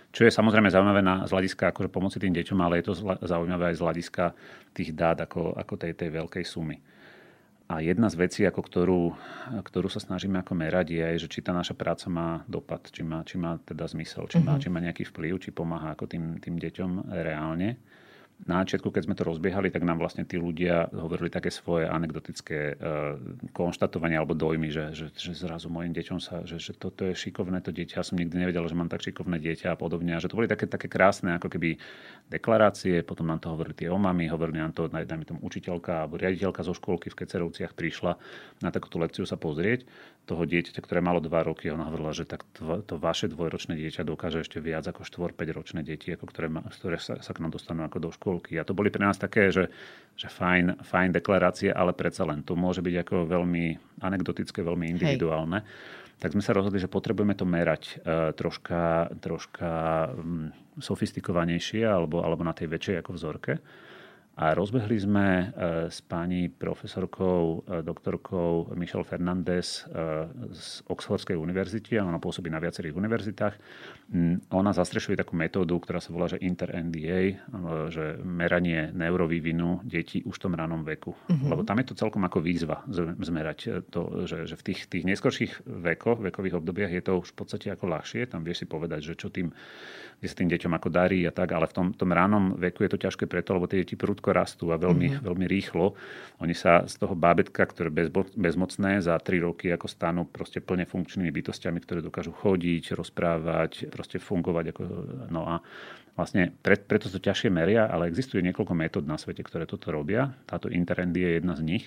Čo 0.10 0.26
je 0.26 0.34
samozrejme 0.34 0.74
zaujímavé 0.74 1.06
na, 1.06 1.24
z 1.24 1.32
hľadiska 1.32 1.72
akože 1.72 1.88
pomoci 1.88 2.20
tým 2.20 2.36
deťom, 2.36 2.60
ale 2.60 2.82
je 2.82 2.92
to 2.92 2.98
zaujímavé 3.24 3.72
aj 3.72 3.76
z 3.78 3.84
hľadiska 3.86 4.24
tých 4.76 4.92
dát 4.92 5.24
ako, 5.24 5.56
ako 5.56 5.74
tej, 5.80 5.94
tej 5.96 6.10
veľkej 6.12 6.44
sumy. 6.44 6.76
A 7.70 7.86
jedna 7.86 8.10
z 8.10 8.18
vecí, 8.18 8.42
ako 8.50 8.62
ktorú, 8.66 9.02
ktorú 9.62 9.94
sa 9.94 10.02
snažíme 10.02 10.42
ako 10.42 10.58
merať, 10.58 10.90
je, 10.90 11.08
že 11.22 11.28
či 11.30 11.46
tá 11.46 11.54
naša 11.54 11.78
práca 11.78 12.10
má 12.10 12.42
dopad, 12.50 12.90
či 12.90 13.06
má, 13.06 13.22
či 13.22 13.38
má 13.38 13.62
teda 13.62 13.86
zmysel, 13.86 14.26
či, 14.26 14.42
má, 14.42 14.58
mhm. 14.58 14.62
či 14.66 14.68
má 14.74 14.80
nejaký 14.82 15.04
vplyv, 15.06 15.38
či 15.38 15.50
pomáha 15.54 15.94
ako 15.94 16.10
tým, 16.10 16.42
tým 16.42 16.58
deťom 16.58 17.14
reálne 17.14 17.78
na 18.48 18.64
začiatku, 18.64 18.88
keď 18.96 19.04
sme 19.04 19.16
to 19.20 19.28
rozbiehali, 19.28 19.68
tak 19.68 19.84
nám 19.84 20.00
vlastne 20.00 20.24
tí 20.24 20.40
ľudia 20.40 20.88
hovorili 20.96 21.28
také 21.28 21.52
svoje 21.52 21.92
anekdotické 21.92 22.80
uh, 22.80 23.20
konštatovania 23.52 24.24
alebo 24.24 24.32
dojmy, 24.32 24.72
že, 24.72 24.96
že, 24.96 25.06
že 25.12 25.36
zrazu 25.36 25.68
mojim 25.68 25.92
deťom 25.92 26.20
sa, 26.24 26.48
že, 26.48 26.56
že 26.56 26.72
toto 26.72 27.04
je 27.04 27.12
šikovné 27.20 27.60
to 27.60 27.76
dieťa, 27.76 28.00
som 28.00 28.16
nikdy 28.16 28.40
nevedel, 28.40 28.64
že 28.64 28.80
mám 28.80 28.88
tak 28.88 29.04
šikovné 29.04 29.44
dieťa 29.44 29.76
a 29.76 29.78
podobne. 29.78 30.16
A 30.16 30.24
že 30.24 30.32
to 30.32 30.40
boli 30.40 30.48
také, 30.48 30.72
také 30.72 30.88
krásne 30.88 31.36
ako 31.36 31.52
keby 31.52 31.76
deklarácie, 32.32 33.04
potom 33.04 33.28
nám 33.28 33.44
to 33.44 33.52
hovorili 33.52 33.76
tie 33.76 33.90
omamy, 33.92 34.32
hovorili 34.32 34.64
nám 34.64 34.72
to, 34.72 34.88
dajme 34.88 35.28
tomu 35.28 35.44
učiteľka 35.44 36.08
alebo 36.08 36.16
riaditeľka 36.16 36.64
zo 36.64 36.72
školky 36.72 37.12
v 37.12 37.20
Kecerovciach 37.20 37.76
prišla 37.76 38.16
na 38.64 38.70
takúto 38.72 39.04
lekciu 39.04 39.28
sa 39.28 39.36
pozrieť 39.36 39.84
toho 40.30 40.46
dieťaťa, 40.46 40.86
ktoré 40.86 41.02
malo 41.02 41.18
2 41.18 41.34
roky, 41.42 41.74
ona 41.74 41.90
hovorila, 41.90 42.14
že 42.14 42.30
tak 42.30 42.46
to, 42.54 42.86
to 42.86 43.02
vaše 43.02 43.26
dvojročné 43.26 43.74
dieťa 43.74 44.06
dokáže 44.06 44.46
ešte 44.46 44.62
viac 44.62 44.86
ako 44.86 45.02
4-5 45.02 45.58
ročné 45.58 45.82
deti, 45.82 46.14
ako 46.14 46.30
ktoré, 46.30 46.54
ma, 46.54 46.62
ktoré 46.70 47.02
sa, 47.02 47.18
sa 47.18 47.32
k 47.34 47.42
nám 47.42 47.58
dostanú 47.58 47.82
ako 47.90 47.98
do 47.98 48.10
školky. 48.14 48.62
A 48.62 48.68
to 48.68 48.78
boli 48.78 48.94
pre 48.94 49.02
nás 49.02 49.18
také, 49.18 49.50
že, 49.50 49.74
že 50.14 50.30
fajn, 50.30 50.86
fajn 50.86 51.10
deklarácie, 51.18 51.74
ale 51.74 51.98
predsa 51.98 52.30
len 52.30 52.46
to 52.46 52.54
môže 52.54 52.86
byť 52.86 52.96
ako 53.02 53.16
veľmi 53.26 53.66
anekdotické, 54.06 54.62
veľmi 54.62 54.94
individuálne. 54.94 55.66
Hej. 55.66 55.98
Tak 56.20 56.36
sme 56.36 56.44
sa 56.44 56.52
rozhodli, 56.52 56.84
že 56.84 56.92
potrebujeme 56.92 57.34
to 57.34 57.48
merať 57.48 58.04
uh, 58.04 58.36
troška, 58.36 59.10
troška 59.24 59.72
um, 60.14 60.52
sofistikovanejšie 60.78 61.88
alebo, 61.88 62.22
alebo 62.22 62.44
na 62.44 62.52
tej 62.52 62.70
väčšej 62.70 62.96
ako 63.02 63.12
vzorke. 63.16 63.54
A 64.40 64.56
rozbehli 64.56 64.96
sme 64.96 65.28
e, 65.28 65.46
s 65.92 66.00
pani 66.00 66.48
profesorkou, 66.48 67.60
e, 67.68 67.84
doktorkou 67.84 68.72
Michelle 68.72 69.04
Fernández 69.04 69.84
e, 69.84 69.92
z 70.56 70.80
Oxfordskej 70.88 71.36
univerzity 71.36 72.00
a 72.00 72.08
ona 72.08 72.24
pôsobí 72.24 72.48
na 72.48 72.64
viacerých 72.64 72.96
univerzitách. 72.96 73.56
Ona 74.56 74.72
zastrešuje 74.72 75.20
takú 75.20 75.36
metódu, 75.36 75.76
ktorá 75.76 76.00
sa 76.00 76.16
volá 76.16 76.32
že 76.32 76.42
inter-NDA, 76.42 77.22
že 77.94 78.18
meranie 78.26 78.90
neurovývinu 78.96 79.86
detí 79.86 80.24
už 80.26 80.40
v 80.40 80.44
tom 80.50 80.54
ranom 80.56 80.82
veku. 80.88 81.14
Mm-hmm. 81.14 81.50
Lebo 81.52 81.62
tam 81.68 81.78
je 81.84 81.94
to 81.94 82.00
celkom 82.00 82.24
ako 82.26 82.42
výzva 82.42 82.82
zmerať 83.22 83.86
to, 83.94 84.26
že, 84.26 84.50
že 84.50 84.56
v 84.58 84.64
tých, 84.66 84.80
tých 84.90 85.06
neskorších 85.06 85.54
vekoch, 85.68 86.26
vekových 86.26 86.58
obdobiach 86.58 86.90
je 86.90 87.04
to 87.06 87.22
už 87.22 87.36
v 87.36 87.38
podstate 87.38 87.68
ako 87.70 87.86
ľahšie. 87.86 88.26
Tam 88.26 88.42
vieš 88.42 88.64
si 88.64 88.68
povedať, 88.72 89.14
že 89.14 89.14
čo 89.14 89.30
tým, 89.30 89.54
kde 90.20 90.28
sa 90.28 90.36
tým 90.36 90.52
deťom 90.52 90.74
ako 90.76 90.90
darí 90.92 91.24
a 91.24 91.32
tak, 91.32 91.56
ale 91.56 91.64
v 91.72 91.74
tom, 91.74 91.88
tom 91.96 92.12
ránom 92.12 92.60
veku 92.60 92.84
je 92.84 92.92
to 92.92 93.00
ťažké 93.00 93.24
preto, 93.26 93.56
lebo 93.56 93.72
tie 93.72 93.88
deti 93.88 93.96
prudko 93.96 94.36
rastú 94.36 94.76
a 94.76 94.78
veľmi, 94.78 95.16
mm-hmm. 95.16 95.24
veľmi 95.24 95.46
rýchlo. 95.48 95.96
Oni 96.44 96.52
sa 96.52 96.84
z 96.84 97.00
toho 97.00 97.16
bábetka, 97.16 97.64
ktoré 97.64 97.88
bezbo, 97.88 98.28
bezmocné, 98.36 99.00
za 99.00 99.16
3 99.16 99.48
roky 99.48 99.72
ako 99.72 99.88
stanú 99.88 100.28
proste 100.28 100.60
plne 100.60 100.84
funkčnými 100.84 101.32
bytostiami, 101.32 101.80
ktoré 101.80 102.04
dokážu 102.04 102.36
chodiť, 102.36 103.00
rozprávať, 103.00 103.88
proste 103.88 104.20
fungovať. 104.20 104.76
Ako, 104.76 104.82
no 105.32 105.48
a 105.48 105.64
vlastne 106.20 106.52
pre, 106.52 106.76
preto 106.76 107.08
to 107.08 107.24
ťažšie 107.24 107.48
meria, 107.48 107.88
ale 107.88 108.12
existuje 108.12 108.44
niekoľko 108.44 108.76
metód 108.76 109.08
na 109.08 109.16
svete, 109.16 109.40
ktoré 109.40 109.64
toto 109.64 109.88
robia. 109.96 110.36
Táto 110.44 110.68
Interendy 110.68 111.24
je 111.24 111.32
jedna 111.40 111.56
z 111.56 111.64
nich. 111.64 111.86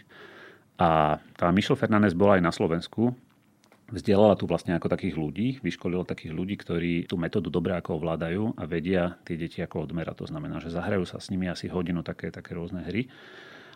A 0.81 1.21
tá 1.37 1.53
Michelle 1.53 1.77
Fernández 1.77 2.17
bola 2.17 2.41
aj 2.41 2.43
na 2.49 2.53
Slovensku 2.53 3.13
vzdelala 3.93 4.35
tu 4.41 4.49
vlastne 4.49 4.73
ako 4.73 4.89
takých 4.89 5.15
ľudí, 5.15 5.49
vyškolila 5.61 6.09
takých 6.09 6.33
ľudí, 6.33 6.57
ktorí 6.57 6.93
tú 7.05 7.21
metódu 7.21 7.53
dobre 7.53 7.77
ako 7.77 8.01
ovládajú 8.01 8.57
a 8.57 8.65
vedia 8.65 9.21
tie 9.29 9.37
deti 9.37 9.61
ako 9.61 9.85
odmerať. 9.85 10.25
To 10.25 10.27
znamená, 10.33 10.59
že 10.59 10.73
zahrajú 10.73 11.05
sa 11.05 11.21
s 11.21 11.29
nimi 11.29 11.47
asi 11.47 11.69
hodinu 11.69 12.01
také, 12.01 12.33
také 12.33 12.57
rôzne 12.57 12.81
hry. 12.83 13.07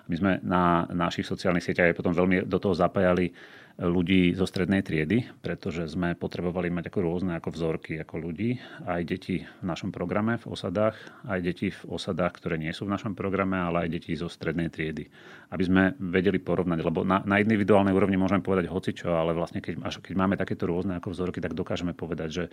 My 0.08 0.14
sme 0.16 0.32
na 0.40 0.86
našich 0.88 1.28
sociálnych 1.28 1.66
sieťach 1.66 1.92
aj 1.92 1.98
potom 1.98 2.14
veľmi 2.16 2.48
do 2.48 2.58
toho 2.62 2.72
zapájali 2.72 3.34
ľudí 3.76 4.32
zo 4.32 4.48
strednej 4.48 4.80
triedy, 4.80 5.28
pretože 5.44 5.84
sme 5.92 6.16
potrebovali 6.16 6.72
mať 6.72 6.88
ako 6.88 6.98
rôzne 7.04 7.36
ako 7.36 7.52
vzorky 7.52 8.00
ako 8.00 8.16
ľudí, 8.24 8.56
aj 8.88 9.02
deti 9.04 9.44
v 9.44 9.64
našom 9.68 9.92
programe 9.92 10.40
v 10.40 10.48
osadách, 10.48 10.96
aj 11.28 11.40
deti 11.44 11.68
v 11.68 11.80
osadách, 11.84 12.40
ktoré 12.40 12.56
nie 12.56 12.72
sú 12.72 12.88
v 12.88 12.96
našom 12.96 13.12
programe, 13.12 13.60
ale 13.60 13.84
aj 13.84 13.88
deti 13.92 14.16
zo 14.16 14.32
strednej 14.32 14.72
triedy. 14.72 15.12
Aby 15.52 15.62
sme 15.68 15.82
vedeli 16.00 16.40
porovnať, 16.40 16.80
lebo 16.80 17.04
na, 17.04 17.20
na 17.28 17.36
individuálnej 17.36 17.92
úrovni 17.92 18.16
môžeme 18.16 18.40
povedať 18.40 18.72
hocičo, 18.72 19.12
ale 19.12 19.36
vlastne 19.36 19.60
keď, 19.60 19.84
až 19.84 20.00
keď 20.00 20.14
máme 20.16 20.40
takéto 20.40 20.64
rôzne 20.64 20.96
ako 20.96 21.12
vzorky, 21.12 21.44
tak 21.44 21.52
dokážeme 21.52 21.92
povedať, 21.92 22.28
že 22.32 22.44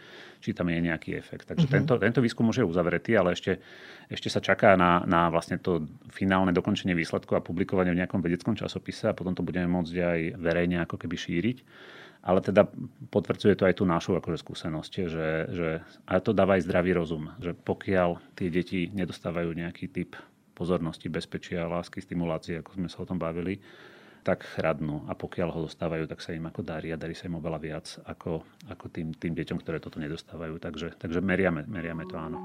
či 0.43 0.51
tam 0.51 0.67
je 0.67 0.83
nejaký 0.83 1.15
efekt. 1.15 1.47
Takže 1.47 1.71
mm-hmm. 1.71 1.87
tento, 1.87 1.93
tento 2.03 2.19
výskum 2.19 2.51
už 2.51 2.61
je 2.61 2.67
uzavretý, 2.67 3.15
ale 3.15 3.31
ešte, 3.31 3.63
ešte 4.11 4.27
sa 4.27 4.43
čaká 4.43 4.75
na, 4.75 5.07
na 5.07 5.31
vlastne 5.31 5.55
to 5.55 5.87
finálne 6.11 6.51
dokončenie 6.51 6.91
výsledku 6.93 7.33
a 7.33 7.41
publikovanie 7.41 7.95
v 7.95 8.03
nejakom 8.03 8.19
vedeckom 8.19 8.59
časopise 8.59 9.07
a 9.07 9.15
potom 9.15 9.31
to 9.31 9.41
budeme 9.41 9.71
môcť 9.71 9.93
aj 9.97 10.19
verejne 10.37 10.83
ako 10.83 10.99
keby 10.99 11.12
keby 11.13 11.17
šíriť. 11.21 11.57
Ale 12.23 12.39
teda 12.39 12.71
potvrdzuje 13.11 13.59
to 13.59 13.67
aj 13.67 13.77
tú 13.77 13.83
našu 13.83 14.15
akože 14.15 14.39
skúsenosť, 14.41 14.93
že, 15.11 15.27
že 15.51 15.69
a 16.07 16.23
to 16.23 16.31
dáva 16.31 16.55
aj 16.55 16.63
zdravý 16.63 16.95
rozum, 16.95 17.35
že 17.43 17.51
pokiaľ 17.51 18.39
tie 18.39 18.47
deti 18.47 18.87
nedostávajú 18.95 19.51
nejaký 19.51 19.91
typ 19.91 20.15
pozornosti, 20.55 21.11
bezpečia, 21.11 21.67
lásky, 21.67 21.99
stimulácie, 21.99 22.63
ako 22.63 22.79
sme 22.79 22.87
sa 22.87 23.03
o 23.03 23.09
tom 23.09 23.19
bavili, 23.19 23.59
tak 24.23 24.47
chradnú. 24.55 25.03
A 25.11 25.19
pokiaľ 25.19 25.51
ho 25.51 25.59
dostávajú, 25.67 26.07
tak 26.07 26.23
sa 26.23 26.31
im 26.31 26.47
ako 26.47 26.63
darí 26.63 26.95
a 26.95 26.97
darí 26.97 27.11
sa 27.11 27.27
im 27.27 27.35
oveľa 27.43 27.59
viac 27.59 27.85
ako, 28.07 28.39
ako 28.71 28.85
tým, 28.87 29.11
tým 29.11 29.35
deťom, 29.35 29.59
ktoré 29.59 29.83
toto 29.83 29.99
nedostávajú. 29.99 30.55
Takže, 30.63 30.95
takže 30.95 31.19
meriame, 31.19 31.67
meriame 31.67 32.07
to 32.07 32.15
áno. 32.15 32.39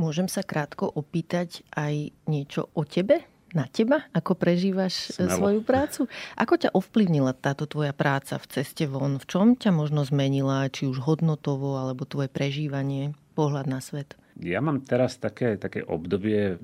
Môžem 0.00 0.32
sa 0.32 0.40
krátko 0.40 0.88
opýtať 0.88 1.60
aj 1.76 2.16
niečo 2.24 2.72
o 2.72 2.88
tebe? 2.88 3.20
Na 3.52 3.68
teba? 3.68 4.08
Ako 4.16 4.32
prežívaš 4.32 5.12
e, 5.12 5.28
Smelo. 5.28 5.36
svoju 5.36 5.60
prácu? 5.60 6.00
Ako 6.40 6.56
ťa 6.56 6.72
ovplyvnila 6.72 7.36
táto 7.36 7.68
tvoja 7.68 7.92
práca 7.92 8.40
v 8.40 8.48
ceste 8.48 8.88
von? 8.88 9.20
V 9.20 9.26
čom 9.28 9.60
ťa 9.60 9.68
možno 9.76 10.00
zmenila? 10.08 10.72
Či 10.72 10.88
už 10.88 11.04
hodnotovo, 11.04 11.76
alebo 11.76 12.08
tvoje 12.08 12.32
prežívanie, 12.32 13.12
pohľad 13.36 13.68
na 13.68 13.84
svet? 13.84 14.16
Ja 14.40 14.64
mám 14.64 14.80
teraz 14.80 15.20
také, 15.20 15.60
také 15.60 15.84
obdobie, 15.84 16.56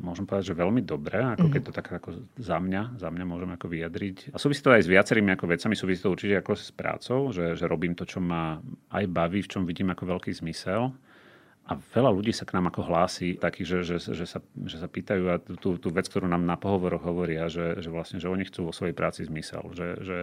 môžem 0.00 0.24
povedať, 0.24 0.56
že 0.56 0.56
veľmi 0.56 0.80
dobré, 0.80 1.20
ako 1.20 1.44
mm-hmm. 1.44 1.52
keď 1.52 1.62
to 1.68 1.72
tak 1.76 1.86
ako 1.92 2.08
za 2.40 2.56
mňa, 2.56 2.96
za 2.96 3.12
mňa 3.12 3.24
môžem 3.28 3.50
ako 3.52 3.68
vyjadriť. 3.68 4.32
A 4.32 4.40
súvisí 4.40 4.64
to 4.64 4.72
aj 4.72 4.88
s 4.88 4.88
viacerými 4.88 5.36
ako 5.36 5.44
vecami, 5.44 5.76
súvisí 5.76 6.00
to 6.00 6.08
určite 6.08 6.40
ako 6.40 6.56
s 6.56 6.72
prácou, 6.72 7.28
že, 7.36 7.52
že 7.52 7.68
robím 7.68 7.92
to, 7.92 8.08
čo 8.08 8.24
ma 8.24 8.56
aj 8.88 9.04
baví, 9.12 9.44
v 9.44 9.50
čom 9.52 9.68
vidím 9.68 9.92
ako 9.92 10.16
veľký 10.16 10.32
zmysel 10.32 10.88
a 11.68 11.76
veľa 11.76 12.10
ľudí 12.16 12.32
sa 12.32 12.48
k 12.48 12.56
nám 12.56 12.72
ako 12.72 12.88
hlási, 12.88 13.36
taký, 13.36 13.68
že, 13.68 13.84
že, 13.84 14.00
že, 14.00 14.24
sa, 14.24 14.40
že 14.40 14.76
sa 14.80 14.88
pýtajú 14.88 15.24
a 15.28 15.36
tú, 15.36 15.76
tú 15.76 15.88
vec, 15.92 16.08
ktorú 16.08 16.24
nám 16.24 16.48
na 16.48 16.56
pohovoroch 16.56 17.04
hovoria, 17.04 17.52
že, 17.52 17.76
že 17.84 17.92
vlastne, 17.92 18.16
že 18.16 18.32
oni 18.32 18.48
chcú 18.48 18.72
vo 18.72 18.72
svojej 18.72 18.96
práci 18.96 19.28
zmysel. 19.28 19.60
Že, 19.76 19.88
že 20.00 20.16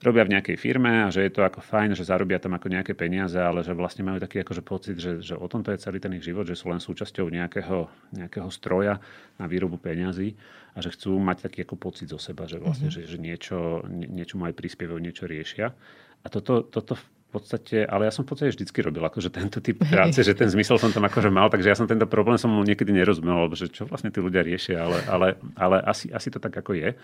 robia 0.00 0.24
v 0.24 0.36
nejakej 0.36 0.56
firme 0.56 1.04
a 1.04 1.12
že 1.12 1.28
je 1.28 1.32
to 1.36 1.44
ako 1.44 1.60
fajn, 1.60 1.92
že 1.92 2.08
zarobia 2.08 2.40
tam 2.40 2.56
ako 2.56 2.72
nejaké 2.72 2.96
peniaze, 2.96 3.36
ale 3.36 3.60
že 3.60 3.76
vlastne 3.76 4.08
majú 4.08 4.18
taký 4.20 4.40
akože 4.40 4.62
pocit, 4.64 4.96
že, 4.96 5.20
že 5.20 5.36
o 5.36 5.46
tomto 5.46 5.68
je 5.72 5.84
celý 5.84 6.00
ten 6.00 6.16
ich 6.16 6.24
život, 6.24 6.48
že 6.48 6.56
sú 6.56 6.72
len 6.72 6.80
súčasťou 6.80 7.28
nejakého, 7.28 7.88
nejakého 8.16 8.48
stroja 8.48 9.00
na 9.36 9.44
výrobu 9.44 9.76
peňazí 9.76 10.32
a 10.72 10.80
že 10.80 10.96
chcú 10.96 11.20
mať 11.20 11.44
taký 11.48 11.68
ako 11.68 11.76
pocit 11.76 12.08
zo 12.08 12.16
seba, 12.16 12.48
že 12.48 12.56
vlastne, 12.56 12.88
mm-hmm. 12.88 13.04
že, 13.04 13.12
že 13.12 13.18
niečo, 13.20 13.58
nie, 13.88 14.08
niečo 14.08 14.40
majú 14.40 14.56
prispievajú, 14.56 14.96
niečo 14.96 15.28
riešia. 15.28 15.76
A 16.24 16.26
toto, 16.32 16.64
toto 16.64 16.96
podstate, 17.34 17.82
ale 17.82 18.06
ja 18.06 18.12
som 18.14 18.22
v 18.22 18.30
podstate 18.30 18.54
vždycky 18.54 18.78
robil 18.78 19.02
akože 19.02 19.34
tento 19.34 19.58
typ 19.58 19.82
práce, 19.82 20.22
že 20.22 20.38
ten 20.38 20.46
zmysel 20.46 20.78
som 20.78 20.94
tam 20.94 21.02
akože 21.10 21.34
mal, 21.34 21.50
takže 21.50 21.74
ja 21.74 21.76
som 21.76 21.90
tento 21.90 22.06
problém 22.06 22.38
som 22.38 22.54
niekedy 22.62 22.94
nerozumel, 22.94 23.50
že 23.58 23.66
čo 23.66 23.90
vlastne 23.90 24.14
tí 24.14 24.22
ľudia 24.22 24.46
riešia, 24.46 24.78
ale, 24.86 24.98
ale, 25.10 25.28
ale 25.58 25.76
asi, 25.82 26.14
asi 26.14 26.30
to 26.30 26.38
tak 26.38 26.54
ako 26.54 26.78
je. 26.78 26.94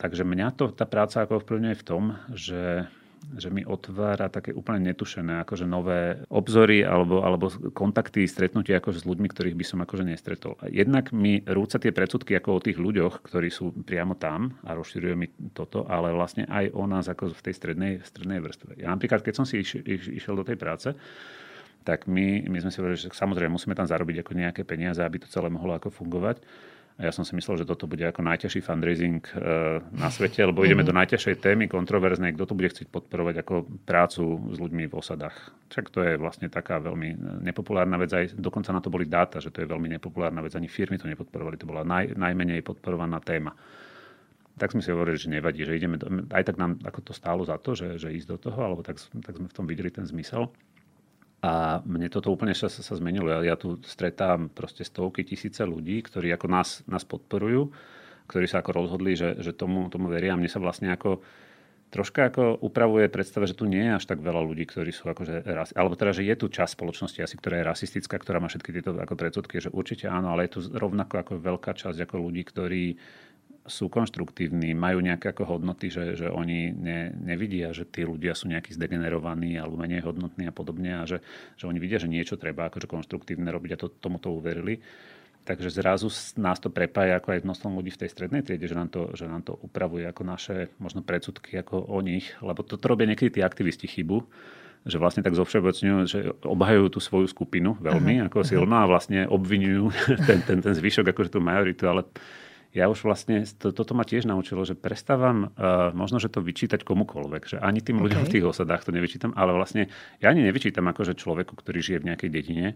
Takže 0.00 0.24
mňa 0.24 0.56
to, 0.56 0.72
tá 0.72 0.88
práca 0.88 1.20
ako 1.20 1.44
ovplyvňuje 1.44 1.76
v 1.76 1.84
tom, 1.84 2.16
že 2.32 2.88
že 3.36 3.52
mi 3.52 3.62
otvára 3.62 4.26
také 4.32 4.50
úplne 4.50 4.90
netušené 4.90 5.44
akože 5.46 5.68
nové 5.68 6.24
obzory 6.32 6.82
alebo, 6.82 7.22
alebo 7.22 7.52
kontakty, 7.70 8.26
stretnutia 8.26 8.80
akože 8.80 9.04
s 9.04 9.08
ľuďmi, 9.08 9.28
ktorých 9.30 9.56
by 9.56 9.64
som 9.64 9.78
akože 9.84 10.04
nestretol. 10.08 10.58
Jednak 10.66 11.14
mi 11.14 11.44
rúca 11.46 11.78
tie 11.78 11.94
predsudky 11.94 12.34
ako 12.34 12.58
o 12.58 12.64
tých 12.64 12.78
ľuďoch, 12.80 13.22
ktorí 13.22 13.48
sú 13.52 13.70
priamo 13.84 14.18
tam 14.18 14.58
a 14.66 14.74
rozširujú 14.74 15.14
mi 15.14 15.28
toto, 15.52 15.86
ale 15.86 16.10
vlastne 16.10 16.48
aj 16.48 16.74
o 16.74 16.84
nás 16.88 17.06
ako 17.06 17.30
v 17.30 17.42
tej 17.44 17.54
strednej, 17.54 17.92
strednej 18.02 18.40
vrstve. 18.42 18.80
Ja 18.80 18.90
napríklad, 18.90 19.22
keď 19.22 19.34
som 19.36 19.46
si 19.46 19.62
iš, 19.62 19.78
iš, 19.84 20.10
išiel 20.10 20.34
do 20.34 20.44
tej 20.44 20.58
práce, 20.58 20.90
tak 21.80 22.04
my, 22.04 22.44
my 22.48 22.58
sme 22.60 22.70
si 22.72 22.78
hovorili, 22.80 23.00
že 23.00 23.08
samozrejme 23.12 23.56
musíme 23.56 23.72
tam 23.72 23.88
zarobiť 23.88 24.20
ako 24.20 24.32
nejaké 24.36 24.62
peniaze, 24.68 25.00
aby 25.00 25.22
to 25.22 25.32
celé 25.32 25.48
mohlo 25.48 25.72
ako 25.72 25.88
fungovať. 25.88 26.44
A 27.00 27.08
ja 27.08 27.16
som 27.16 27.24
si 27.24 27.32
myslel, 27.32 27.64
že 27.64 27.68
toto 27.68 27.88
bude 27.88 28.04
ako 28.04 28.20
najťažší 28.20 28.60
fundraising 28.60 29.24
e, 29.32 29.32
na 29.88 30.12
svete, 30.12 30.44
lebo 30.44 30.60
ideme 30.60 30.84
mm-hmm. 30.84 30.92
do 30.92 30.98
najťažšej 31.00 31.36
témy, 31.40 31.64
kontroverznej, 31.64 32.36
kto 32.36 32.44
to 32.44 32.52
bude 32.52 32.68
chcieť 32.68 32.92
podporovať 32.92 33.40
ako 33.40 33.54
prácu 33.88 34.52
s 34.52 34.58
ľuďmi 34.60 34.84
v 34.84 34.92
osadách. 34.92 35.32
Však 35.72 35.88
to 35.88 36.04
je 36.04 36.12
vlastne 36.20 36.52
taká 36.52 36.76
veľmi 36.76 37.40
nepopulárna 37.40 37.96
vec, 37.96 38.12
aj 38.12 38.36
dokonca 38.36 38.76
na 38.76 38.84
to 38.84 38.92
boli 38.92 39.08
dáta, 39.08 39.40
že 39.40 39.48
to 39.48 39.64
je 39.64 39.72
veľmi 39.72 39.88
nepopulárna 39.96 40.44
vec, 40.44 40.52
ani 40.52 40.68
firmy 40.68 41.00
to 41.00 41.08
nepodporovali, 41.08 41.56
to 41.56 41.64
bola 41.64 41.88
naj, 41.88 42.12
najmenej 42.20 42.60
podporovaná 42.60 43.16
téma. 43.24 43.56
Tak 44.60 44.76
sme 44.76 44.84
si 44.84 44.92
hovorili, 44.92 45.16
že 45.16 45.32
nevadí, 45.32 45.64
že 45.64 45.72
ideme, 45.72 45.96
do, 45.96 46.04
aj 46.36 46.52
tak 46.52 46.60
nám 46.60 46.84
ako 46.84 47.00
to 47.00 47.12
stálo 47.16 47.48
za 47.48 47.56
to, 47.56 47.72
že, 47.72 47.96
že 47.96 48.12
ísť 48.12 48.28
do 48.28 48.36
toho, 48.36 48.60
alebo 48.60 48.84
tak, 48.84 49.00
tak 49.24 49.40
sme 49.40 49.48
v 49.48 49.56
tom 49.56 49.64
videli 49.64 49.88
ten 49.88 50.04
zmysel. 50.04 50.52
A 51.40 51.80
mne 51.88 52.12
toto 52.12 52.28
úplne 52.28 52.52
sa, 52.52 52.68
sa 52.68 52.94
zmenilo. 52.96 53.32
Ja, 53.32 53.40
ja 53.40 53.56
tu 53.56 53.80
stretám 53.80 54.52
proste 54.52 54.84
stovky 54.84 55.24
tisíce 55.24 55.64
ľudí, 55.64 56.04
ktorí 56.04 56.28
ako 56.36 56.46
nás, 56.52 56.84
nás 56.84 57.08
podporujú, 57.08 57.72
ktorí 58.28 58.44
sa 58.44 58.60
ako 58.60 58.70
rozhodli, 58.76 59.16
že, 59.16 59.40
že 59.40 59.56
tomu, 59.56 59.88
tomu 59.88 60.12
veria. 60.12 60.36
A 60.36 60.40
mne 60.40 60.52
sa 60.52 60.60
vlastne 60.60 60.92
ako 60.92 61.24
troška 61.90 62.30
ako 62.30 62.62
upravuje 62.62 63.10
predstava, 63.10 63.50
že 63.50 63.58
tu 63.58 63.66
nie 63.66 63.82
je 63.82 63.96
až 63.98 64.04
tak 64.06 64.22
veľa 64.22 64.46
ľudí, 64.46 64.64
ktorí 64.70 64.94
sú 64.94 65.10
akože 65.10 65.42
ras, 65.42 65.74
alebo 65.74 65.98
teda, 65.98 66.14
že 66.14 66.22
je 66.22 66.34
tu 66.38 66.46
časť 66.46 66.78
spoločnosti 66.78 67.18
asi, 67.18 67.34
ktorá 67.34 67.60
je 67.60 67.66
rasistická, 67.66 68.16
ktorá 68.22 68.38
má 68.38 68.46
všetky 68.46 68.70
tieto 68.70 68.94
ako 68.94 69.14
predsudky, 69.18 69.58
že 69.58 69.74
určite 69.74 70.06
áno, 70.06 70.30
ale 70.30 70.46
je 70.46 70.54
tu 70.56 70.60
rovnako 70.70 71.14
ako 71.18 71.32
veľká 71.42 71.74
časť 71.74 71.98
ako 72.06 72.16
ľudí, 72.30 72.46
ktorí 72.46 72.84
sú 73.70 73.86
konštruktívni, 73.86 74.74
majú 74.74 74.98
nejaké 74.98 75.30
ako 75.30 75.56
hodnoty, 75.56 75.88
že, 75.88 76.18
že 76.18 76.26
oni 76.26 76.74
ne, 76.74 77.14
nevidia, 77.14 77.70
že 77.70 77.86
tí 77.86 78.02
ľudia 78.02 78.34
sú 78.34 78.50
nejakí 78.50 78.74
zdegenerovaní 78.74 79.54
alebo 79.54 79.78
menej 79.78 80.02
hodnotní 80.02 80.50
a 80.50 80.52
podobne 80.52 81.00
a 81.00 81.06
že, 81.06 81.22
že 81.54 81.70
oni 81.70 81.78
vidia, 81.78 82.02
že 82.02 82.10
niečo 82.10 82.34
treba 82.34 82.66
akože 82.66 82.90
konštruktívne 82.90 83.48
robiť 83.48 83.70
a 83.72 83.80
to, 83.80 83.86
tomuto 83.88 84.34
uverili. 84.34 84.82
Takže 85.40 85.72
zrazu 85.72 86.12
nás 86.36 86.60
to 86.60 86.68
prepája 86.68 87.16
ako 87.16 87.32
aj 87.32 87.46
množstvom 87.48 87.72
ľudí 87.80 87.96
v 87.96 88.00
tej 88.04 88.10
strednej 88.12 88.44
triede, 88.44 88.68
že 88.68 88.76
nám 88.76 88.92
to, 88.92 89.08
že 89.16 89.24
nám 89.24 89.40
to 89.40 89.56
upravuje 89.56 90.04
ako 90.04 90.22
naše 90.26 90.56
možno 90.76 91.00
predsudky 91.00 91.56
ako 91.64 91.80
o 91.80 91.98
nich, 92.04 92.28
lebo 92.44 92.60
toto 92.60 92.92
robia 92.92 93.08
niekedy 93.08 93.40
tí 93.40 93.40
aktivisti 93.40 93.88
chybu, 93.88 94.20
že 94.84 94.96
vlastne 94.96 95.20
tak 95.20 95.36
zovšeobecňujú, 95.36 95.96
že 96.08 96.18
obhajujú 96.44 96.86
tú 96.92 97.00
svoju 97.00 97.28
skupinu 97.28 97.76
veľmi 97.80 98.20
uh-huh, 98.20 98.26
ako 98.32 98.38
silno 98.44 98.72
uh-huh. 98.76 98.84
a 98.84 98.90
vlastne 98.90 99.28
obvinujú 99.28 99.92
ten, 100.28 100.40
ten, 100.44 100.58
ten 100.64 100.74
zvyšok, 100.76 101.12
akože 101.12 101.32
tú 101.32 101.40
majoritu, 101.40 101.84
ale 101.88 102.08
ja 102.70 102.86
už 102.86 103.02
vlastne, 103.02 103.42
to, 103.58 103.74
toto 103.74 103.98
ma 103.98 104.06
tiež 104.06 104.30
naučilo, 104.30 104.62
že 104.62 104.78
prestávam 104.78 105.50
uh, 105.50 105.90
možno, 105.90 106.22
že 106.22 106.30
to 106.30 106.38
vyčítať 106.38 106.86
komukoľvek, 106.86 107.42
že 107.50 107.56
ani 107.58 107.82
tým 107.82 107.98
ľuďom 107.98 108.22
okay. 108.22 108.28
v 108.30 108.34
tých 108.38 108.46
osadách 108.46 108.86
to 108.86 108.94
nevyčítam, 108.94 109.34
ale 109.34 109.50
vlastne 109.50 109.90
ja 110.22 110.30
ani 110.30 110.46
nevyčítam 110.46 110.86
akože 110.86 111.18
človeku, 111.18 111.58
ktorý 111.58 111.78
žije 111.82 111.98
v 111.98 112.08
nejakej 112.14 112.30
dedine, 112.30 112.66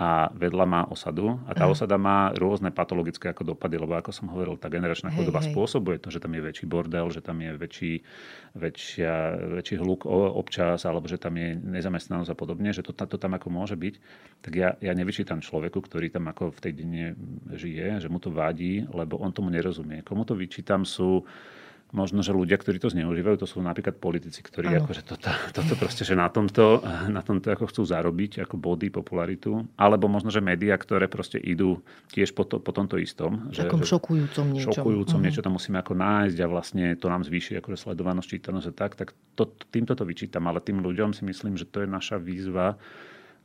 a 0.00 0.32
vedľa 0.32 0.64
má 0.64 0.80
osadu 0.88 1.36
a 1.44 1.52
tá 1.52 1.68
Aha. 1.68 1.72
osada 1.76 2.00
má 2.00 2.32
rôzne 2.32 2.72
patologické 2.72 3.28
ako 3.28 3.52
dopady, 3.52 3.76
lebo 3.76 3.98
ako 4.00 4.14
som 4.14 4.32
hovoril, 4.32 4.56
tá 4.56 4.72
generačná 4.72 5.12
chudoba 5.12 5.44
spôsobuje 5.44 6.00
to, 6.00 6.08
že 6.08 6.24
tam 6.24 6.32
je 6.32 6.40
väčší 6.40 6.64
bordel, 6.64 7.12
že 7.12 7.20
tam 7.20 7.36
je 7.44 7.52
väčší, 7.52 7.92
väčšia, 8.56 9.14
väčší 9.60 9.76
hluk 9.76 10.08
občas, 10.08 10.88
alebo 10.88 11.04
že 11.04 11.20
tam 11.20 11.36
je 11.36 11.52
nezamestnanosť 11.52 12.32
a 12.32 12.36
podobne, 12.38 12.72
že 12.72 12.80
to, 12.80 12.96
to 12.96 13.16
tam 13.20 13.36
ako 13.36 13.52
môže 13.52 13.76
byť, 13.76 13.94
tak 14.40 14.52
ja, 14.56 14.72
ja 14.80 14.92
nevyčítam 14.96 15.44
človeku, 15.44 15.84
ktorý 15.84 16.08
tam 16.08 16.32
ako 16.32 16.56
v 16.56 16.60
tej 16.64 16.72
dine 16.72 17.04
žije, 17.52 18.00
že 18.00 18.08
mu 18.08 18.16
to 18.16 18.32
vadí, 18.32 18.88
lebo 18.88 19.20
on 19.20 19.36
tomu 19.36 19.52
nerozumie. 19.52 20.00
Komu 20.00 20.24
to 20.24 20.32
vyčítam 20.32 20.88
sú 20.88 21.28
možno, 21.90 22.22
že 22.22 22.30
ľudia, 22.30 22.58
ktorí 22.58 22.78
to 22.78 22.90
zneužívajú, 22.90 23.42
to 23.42 23.48
sú 23.50 23.58
napríklad 23.62 23.98
politici, 23.98 24.40
ktorí 24.40 24.70
ano. 24.70 24.86
akože 24.86 25.02
toto, 25.02 25.30
toto 25.50 25.74
proste, 25.74 26.06
že 26.06 26.14
na 26.14 26.30
tomto, 26.30 26.82
na 27.10 27.20
tomto 27.22 27.50
ako 27.50 27.66
chcú 27.70 27.82
zarobiť, 27.82 28.46
ako 28.46 28.54
body, 28.58 28.88
popularitu, 28.94 29.66
alebo 29.74 30.06
možno, 30.06 30.30
že 30.30 30.38
médiá, 30.38 30.78
ktoré 30.78 31.10
proste 31.10 31.38
idú 31.38 31.82
tiež 32.14 32.30
po, 32.34 32.46
to, 32.46 32.62
po 32.62 32.70
tomto 32.70 32.98
istom. 32.98 33.50
Že, 33.50 33.66
Takom 33.66 33.82
šokujúcom 33.82 34.46
niečom. 34.54 34.70
Šokujúcom 34.70 35.18
uh-huh. 35.18 35.24
niečo 35.26 35.42
tam 35.42 35.58
musíme 35.58 35.78
ako 35.82 35.94
nájsť 35.98 36.38
a 36.38 36.46
vlastne 36.46 36.84
to 36.94 37.06
nám 37.10 37.26
zvýši 37.26 37.58
akože 37.58 37.76
sledovanosť, 37.90 38.28
čítanosť 38.30 38.66
a 38.70 38.74
tak, 38.74 38.90
tak 38.94 39.08
to, 39.34 39.50
týmto 39.74 39.98
to 39.98 40.06
vyčítam, 40.06 40.46
ale 40.46 40.62
tým 40.62 40.78
ľuďom 40.78 41.10
si 41.10 41.26
myslím, 41.26 41.58
že 41.58 41.66
to 41.66 41.82
je 41.82 41.88
naša 41.90 42.22
výzva, 42.22 42.78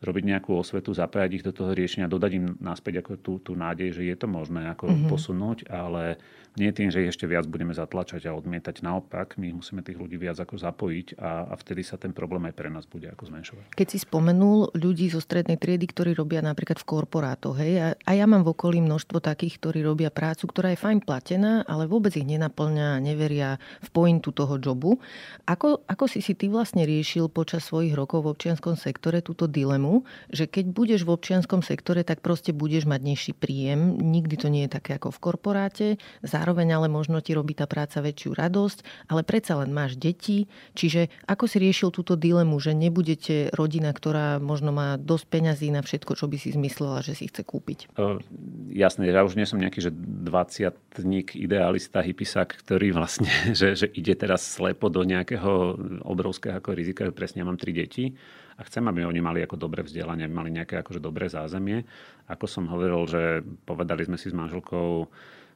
robiť 0.04 0.24
nejakú 0.28 0.52
osvetu, 0.54 0.92
zapájať 0.92 1.32
ich 1.40 1.46
do 1.46 1.56
toho 1.56 1.72
riešenia, 1.72 2.12
dodať 2.12 2.32
im 2.36 2.46
naspäť 2.60 3.02
ako 3.02 3.12
tú, 3.18 3.34
tú 3.40 3.52
nádej, 3.56 3.96
že 3.96 4.04
je 4.04 4.16
to 4.20 4.28
možné 4.28 4.68
ako 4.70 4.92
mm-hmm. 4.92 5.10
posunúť, 5.10 5.58
ale 5.72 6.20
nie 6.56 6.72
tým, 6.72 6.88
že 6.88 7.04
ešte 7.04 7.28
viac 7.28 7.46
budeme 7.52 7.76
zatlačať 7.76 8.32
a 8.32 8.36
odmietať. 8.36 8.80
Naopak, 8.80 9.36
my 9.36 9.52
musíme 9.60 9.84
tých 9.84 10.00
ľudí 10.00 10.16
viac 10.16 10.40
ako 10.40 10.56
zapojiť 10.56 11.20
a, 11.20 11.52
a 11.52 11.54
vtedy 11.60 11.84
sa 11.84 12.00
ten 12.00 12.16
problém 12.16 12.48
aj 12.48 12.56
pre 12.56 12.72
nás 12.72 12.88
bude 12.88 13.12
ako 13.12 13.28
zmenšovať. 13.28 13.76
Keď 13.76 13.88
si 13.92 14.00
spomenul 14.02 14.72
ľudí 14.74 15.12
zo 15.12 15.20
strednej 15.20 15.60
triedy, 15.60 15.92
ktorí 15.92 16.16
robia 16.16 16.40
napríklad 16.40 16.80
v 16.80 16.88
korporátoch, 16.88 17.60
hej, 17.60 17.74
a, 17.80 17.88
a 18.00 18.12
ja 18.16 18.26
mám 18.26 18.48
v 18.48 18.56
okolí 18.56 18.80
množstvo 18.80 19.20
takých, 19.20 19.60
ktorí 19.60 19.84
robia 19.84 20.08
prácu, 20.10 20.48
ktorá 20.48 20.72
je 20.72 20.80
fajn 20.80 21.04
platená, 21.04 21.68
ale 21.68 21.92
vôbec 21.92 22.16
ich 22.16 22.26
nenaplňa, 22.26 23.04
neveria 23.04 23.60
v 23.84 23.90
pointu 23.92 24.32
toho 24.32 24.56
jobu. 24.56 24.98
Ako, 25.44 25.84
ako 25.86 26.08
si 26.08 26.24
si 26.24 26.40
ty 26.40 26.48
vlastne 26.48 26.88
riešil 26.88 27.28
počas 27.28 27.68
svojich 27.68 27.94
rokov 27.94 28.24
v 28.24 28.32
občianskom 28.32 28.80
sektore 28.80 29.20
túto 29.20 29.52
dilemu, 29.52 30.08
že 30.32 30.48
keď 30.48 30.72
budeš 30.72 31.02
v 31.04 31.14
občianskom 31.20 31.60
sektore, 31.60 32.08
tak 32.08 32.24
proste 32.24 32.56
budeš 32.56 32.88
mať 32.88 33.02
nižší 33.04 33.34
príjem. 33.36 34.00
Nikdy 34.00 34.36
to 34.40 34.48
nie 34.48 34.64
je 34.66 34.80
také 34.80 34.96
ako 34.96 35.12
v 35.12 35.20
korporáte 35.20 35.88
zároveň 36.24 36.45
ale 36.54 36.92
možno 36.92 37.24
ti 37.24 37.34
robí 37.34 37.58
tá 37.58 37.66
práca 37.66 38.04
väčšiu 38.04 38.38
radosť, 38.38 39.10
ale 39.10 39.26
predsa 39.26 39.58
len 39.58 39.74
máš 39.74 39.98
deti, 39.98 40.46
čiže 40.78 41.10
ako 41.26 41.50
si 41.50 41.58
riešil 41.58 41.90
túto 41.90 42.14
dilemu, 42.14 42.54
že 42.62 42.78
nebudete 42.78 43.50
rodina, 43.56 43.90
ktorá 43.90 44.38
možno 44.38 44.70
má 44.70 45.00
dosť 45.02 45.26
peňazí 45.32 45.68
na 45.74 45.82
všetko, 45.82 46.14
čo 46.14 46.30
by 46.30 46.38
si 46.38 46.54
zmyslela, 46.54 47.02
že 47.02 47.18
si 47.18 47.26
chce 47.32 47.42
kúpiť? 47.42 47.96
Uh, 47.98 48.20
jasné, 48.70 49.10
ja 49.10 49.26
už 49.26 49.40
nie 49.40 49.48
som 49.48 49.58
nejaký, 49.58 49.80
že 49.82 49.92
20 49.92 50.76
idealista, 51.36 52.04
hypisak, 52.04 52.60
ktorý 52.62 52.94
vlastne, 52.94 53.32
že, 53.60 53.74
že 53.74 53.88
ide 53.90 54.14
teraz 54.14 54.46
slepo 54.46 54.92
do 54.92 55.02
nejakého 55.02 55.80
obrovského 56.06 56.60
ako 56.60 56.76
rizika, 56.76 57.10
presne 57.16 57.42
ja 57.42 57.48
mám 57.48 57.60
tri 57.60 57.72
deti 57.72 58.14
a 58.56 58.62
chcem, 58.64 58.84
aby 58.88 59.04
oni 59.04 59.20
mali 59.20 59.40
ako 59.44 59.60
dobré 59.60 59.84
vzdelanie, 59.84 60.32
mali 60.32 60.52
nejaké 60.52 60.80
akože 60.80 61.04
dobré 61.04 61.28
zázemie. 61.28 61.84
Ako 62.32 62.48
som 62.48 62.72
hovoril, 62.72 63.04
že 63.04 63.22
povedali 63.68 64.08
sme 64.08 64.16
si 64.16 64.32
s 64.32 64.36
manželkou, 64.36 65.12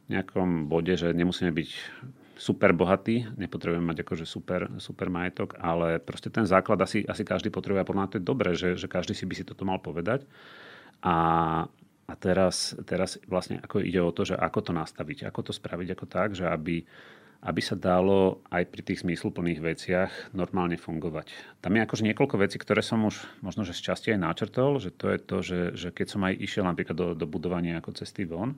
nejakom 0.10 0.65
bode, 0.65 0.94
že 0.98 1.14
nemusíme 1.14 1.53
byť 1.53 1.69
super 2.40 2.72
bohatí, 2.72 3.27
nepotrebujeme 3.36 3.84
mať 3.84 4.07
akože 4.07 4.26
super, 4.26 4.72
super 4.80 5.11
majetok, 5.11 5.60
ale 5.60 5.99
proste 5.99 6.31
ten 6.31 6.48
základ 6.48 6.80
asi, 6.80 7.03
asi 7.03 7.27
každý 7.27 7.52
potrebuje 7.52 7.84
a 7.84 7.90
podľa 7.90 8.15
to 8.15 8.18
je 8.18 8.23
dobré, 8.23 8.56
že, 8.56 8.80
že 8.80 8.88
každý 8.88 9.11
si 9.11 9.27
by 9.27 9.36
si 9.36 9.44
toto 9.44 9.68
mal 9.68 9.84
povedať. 9.84 10.23
A, 11.03 11.15
a 12.07 12.14
teraz, 12.15 12.80
teraz 12.88 13.19
vlastne 13.27 13.60
ako 13.60 13.84
ide 13.84 13.99
o 13.99 14.15
to, 14.15 14.23
že 14.23 14.40
ako 14.40 14.60
to 14.65 14.72
nastaviť, 14.72 15.27
ako 15.27 15.52
to 15.52 15.53
spraviť 15.53 15.88
ako 15.99 16.06
tak, 16.07 16.30
že 16.31 16.48
aby, 16.48 16.88
aby 17.44 17.61
sa 17.61 17.76
dalo 17.76 18.40
aj 18.48 18.72
pri 18.72 18.81
tých 18.88 19.03
zmysluplných 19.03 19.60
veciach 19.60 20.11
normálne 20.31 20.80
fungovať. 20.80 21.60
Tam 21.60 21.76
je 21.76 21.84
akože 21.84 22.07
niekoľko 22.07 22.36
vecí, 22.40 22.56
ktoré 22.56 22.80
som 22.80 23.03
už 23.03 23.19
možno, 23.44 23.68
že 23.68 23.76
z 23.76 23.91
časti 23.91 24.07
aj 24.15 24.23
načrtol, 24.23 24.80
že 24.80 24.95
to 24.95 25.11
je 25.11 25.18
to, 25.19 25.38
že, 25.44 25.60
že 25.76 25.90
keď 25.91 26.07
som 26.07 26.23
aj 26.23 26.40
išiel 26.40 26.64
napríklad 26.64 26.95
do, 26.95 27.07
do 27.19 27.27
budovania 27.27 27.84
ako 27.84 27.99
cesty 27.99 28.23
von, 28.23 28.56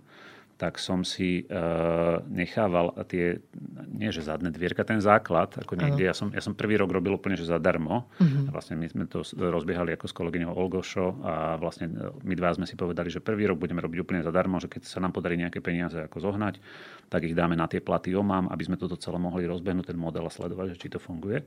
tak 0.57 0.77
som 0.77 1.01
si 1.01 1.45
uh, 1.47 2.21
nechával 2.29 2.93
tie 3.07 3.41
nie 3.91 4.09
že 4.09 4.25
zadné 4.25 4.49
dvierka, 4.49 4.81
ten 4.81 4.97
základ, 4.97 5.53
ako 5.61 5.77
niekde, 5.77 6.09
ja 6.09 6.15
som, 6.15 6.33
ja 6.33 6.41
som 6.41 6.57
prvý 6.57 6.79
rok 6.79 6.89
robil 6.89 7.13
úplne, 7.13 7.37
že 7.37 7.45
zadarmo. 7.45 8.09
Uh-huh. 8.17 8.49
Vlastne 8.49 8.79
my 8.79 8.87
sme 8.89 9.05
to 9.05 9.21
rozbiehali 9.37 9.93
ako 9.93 10.05
s 10.09 10.13
kolegyňou 10.17 10.51
Olgošo 10.57 11.21
a 11.21 11.33
vlastne 11.61 11.93
e, 11.93 12.09
my 12.25 12.33
dva 12.33 12.55
sme 12.57 12.65
si 12.65 12.73
povedali, 12.73 13.13
že 13.13 13.21
prvý 13.21 13.45
rok 13.45 13.61
budeme 13.61 13.77
robiť 13.83 13.99
úplne 14.01 14.21
zadarmo, 14.25 14.57
že 14.57 14.73
keď 14.73 14.89
sa 14.89 14.97
nám 15.03 15.13
podarí 15.13 15.37
nejaké 15.37 15.61
peniaze 15.61 16.01
ako 16.01 16.17
zohnať, 16.17 16.57
tak 17.13 17.29
ich 17.29 17.37
dáme 17.37 17.53
na 17.53 17.69
tie 17.69 17.77
platy 17.77 18.17
OMAM, 18.17 18.49
aby 18.49 18.63
sme 18.65 18.79
toto 18.81 18.97
celé 18.97 19.21
mohli 19.21 19.45
rozbehnúť, 19.45 19.93
ten 19.93 19.99
model 19.99 20.25
a 20.25 20.31
sledovať, 20.33 20.73
že 20.73 20.81
či 20.81 20.87
to 20.89 20.97
funguje. 20.97 21.45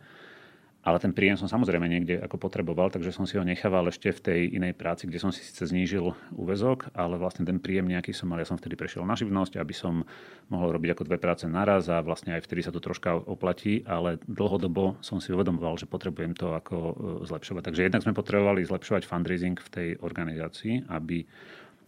Ale 0.84 1.00
ten 1.00 1.16
príjem 1.16 1.40
som 1.40 1.48
samozrejme 1.48 1.88
niekde 1.88 2.20
ako 2.20 2.36
potreboval, 2.36 2.92
takže 2.92 3.08
som 3.08 3.24
si 3.24 3.40
ho 3.40 3.44
nechával 3.44 3.88
ešte 3.88 4.12
v 4.12 4.20
tej 4.20 4.40
inej 4.60 4.76
práci, 4.76 5.08
kde 5.08 5.16
som 5.16 5.32
si 5.32 5.40
síce 5.40 5.64
znížil 5.64 6.12
úvezok, 6.36 6.92
ale 6.92 7.16
vlastne 7.16 7.48
ten 7.48 7.56
príjem 7.56 7.88
nejaký 7.88 8.12
som 8.12 8.28
mal. 8.28 8.36
Ja 8.36 8.44
som 8.44 8.60
vtedy 8.60 8.76
prešiel 8.76 9.08
na 9.08 9.16
živnosť, 9.16 9.56
aby 9.56 9.72
som 9.72 10.04
mohol 10.52 10.76
robiť 10.76 10.92
ako 10.92 11.06
dve 11.08 11.16
práce 11.16 11.48
naraz 11.48 11.88
a 11.88 12.04
vlastne 12.04 12.36
aj 12.36 12.44
vtedy 12.44 12.60
sa 12.60 12.68
to 12.68 12.84
troška 12.84 13.16
oplatí, 13.16 13.80
ale 13.88 14.20
dlhodobo 14.28 15.00
som 15.00 15.24
si 15.24 15.32
uvedomoval, 15.32 15.80
že 15.80 15.88
potrebujem 15.88 16.36
to 16.36 16.52
ako 16.52 16.76
e, 16.76 16.92
zlepšovať. 17.32 17.64
Takže 17.64 17.84
jednak 17.88 18.04
sme 18.04 18.12
potrebovali 18.12 18.60
zlepšovať 18.68 19.08
fundraising 19.08 19.56
v 19.56 19.72
tej 19.72 19.88
organizácii, 20.04 20.92
aby 20.92 21.24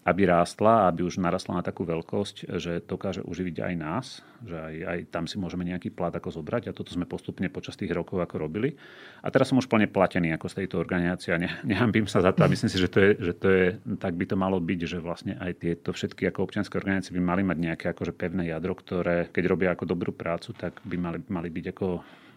aby 0.07 0.23
rástla, 0.23 0.87
aby 0.87 1.03
už 1.03 1.19
narastla 1.19 1.59
na 1.59 1.67
takú 1.67 1.83
veľkosť, 1.83 2.55
že 2.63 2.79
dokáže 2.79 3.27
uživiť 3.27 3.57
aj 3.59 3.75
nás, 3.75 4.23
že 4.47 4.55
aj, 4.55 4.75
aj 4.87 4.99
tam 5.11 5.27
si 5.27 5.35
môžeme 5.35 5.67
nejaký 5.67 5.91
plat 5.91 6.15
ako 6.15 6.31
zobrať 6.31 6.71
a 6.71 6.77
toto 6.77 6.95
sme 6.95 7.11
postupne 7.11 7.51
počas 7.51 7.75
tých 7.75 7.91
rokov 7.91 8.23
ako 8.23 8.47
robili. 8.47 8.79
A 9.27 9.35
teraz 9.35 9.51
som 9.51 9.59
už 9.59 9.67
plne 9.67 9.91
platený 9.91 10.31
ako 10.39 10.47
z 10.47 10.63
tejto 10.63 10.79
organizácie 10.79 11.35
a 11.35 11.43
ne, 11.43 11.51
nehambím 11.71 12.07
sa 12.07 12.23
za 12.23 12.31
to 12.31 12.47
a 12.47 12.51
myslím 12.51 12.71
si, 12.71 12.79
že 12.79 12.87
to, 12.87 12.99
je, 13.03 13.11
že 13.19 13.33
to 13.35 13.47
je, 13.51 13.67
tak 13.99 14.15
by 14.15 14.31
to 14.31 14.39
malo 14.39 14.63
byť, 14.63 14.81
že 14.87 14.99
vlastne 15.03 15.35
aj 15.43 15.53
tieto 15.59 15.91
všetky 15.91 16.31
ako 16.31 16.47
občianske 16.47 16.79
organizácie 16.79 17.11
by 17.11 17.23
mali 17.27 17.43
mať 17.43 17.59
nejaké 17.59 17.87
akože 17.91 18.15
pevné 18.15 18.55
jadro, 18.55 18.79
ktoré 18.79 19.27
keď 19.35 19.45
robia 19.51 19.75
ako 19.75 19.91
dobrú 19.91 20.15
prácu, 20.15 20.55
tak 20.55 20.79
by 20.87 20.95
mali, 20.95 21.19
mali 21.27 21.51
byť 21.51 21.67
ako 21.75 21.87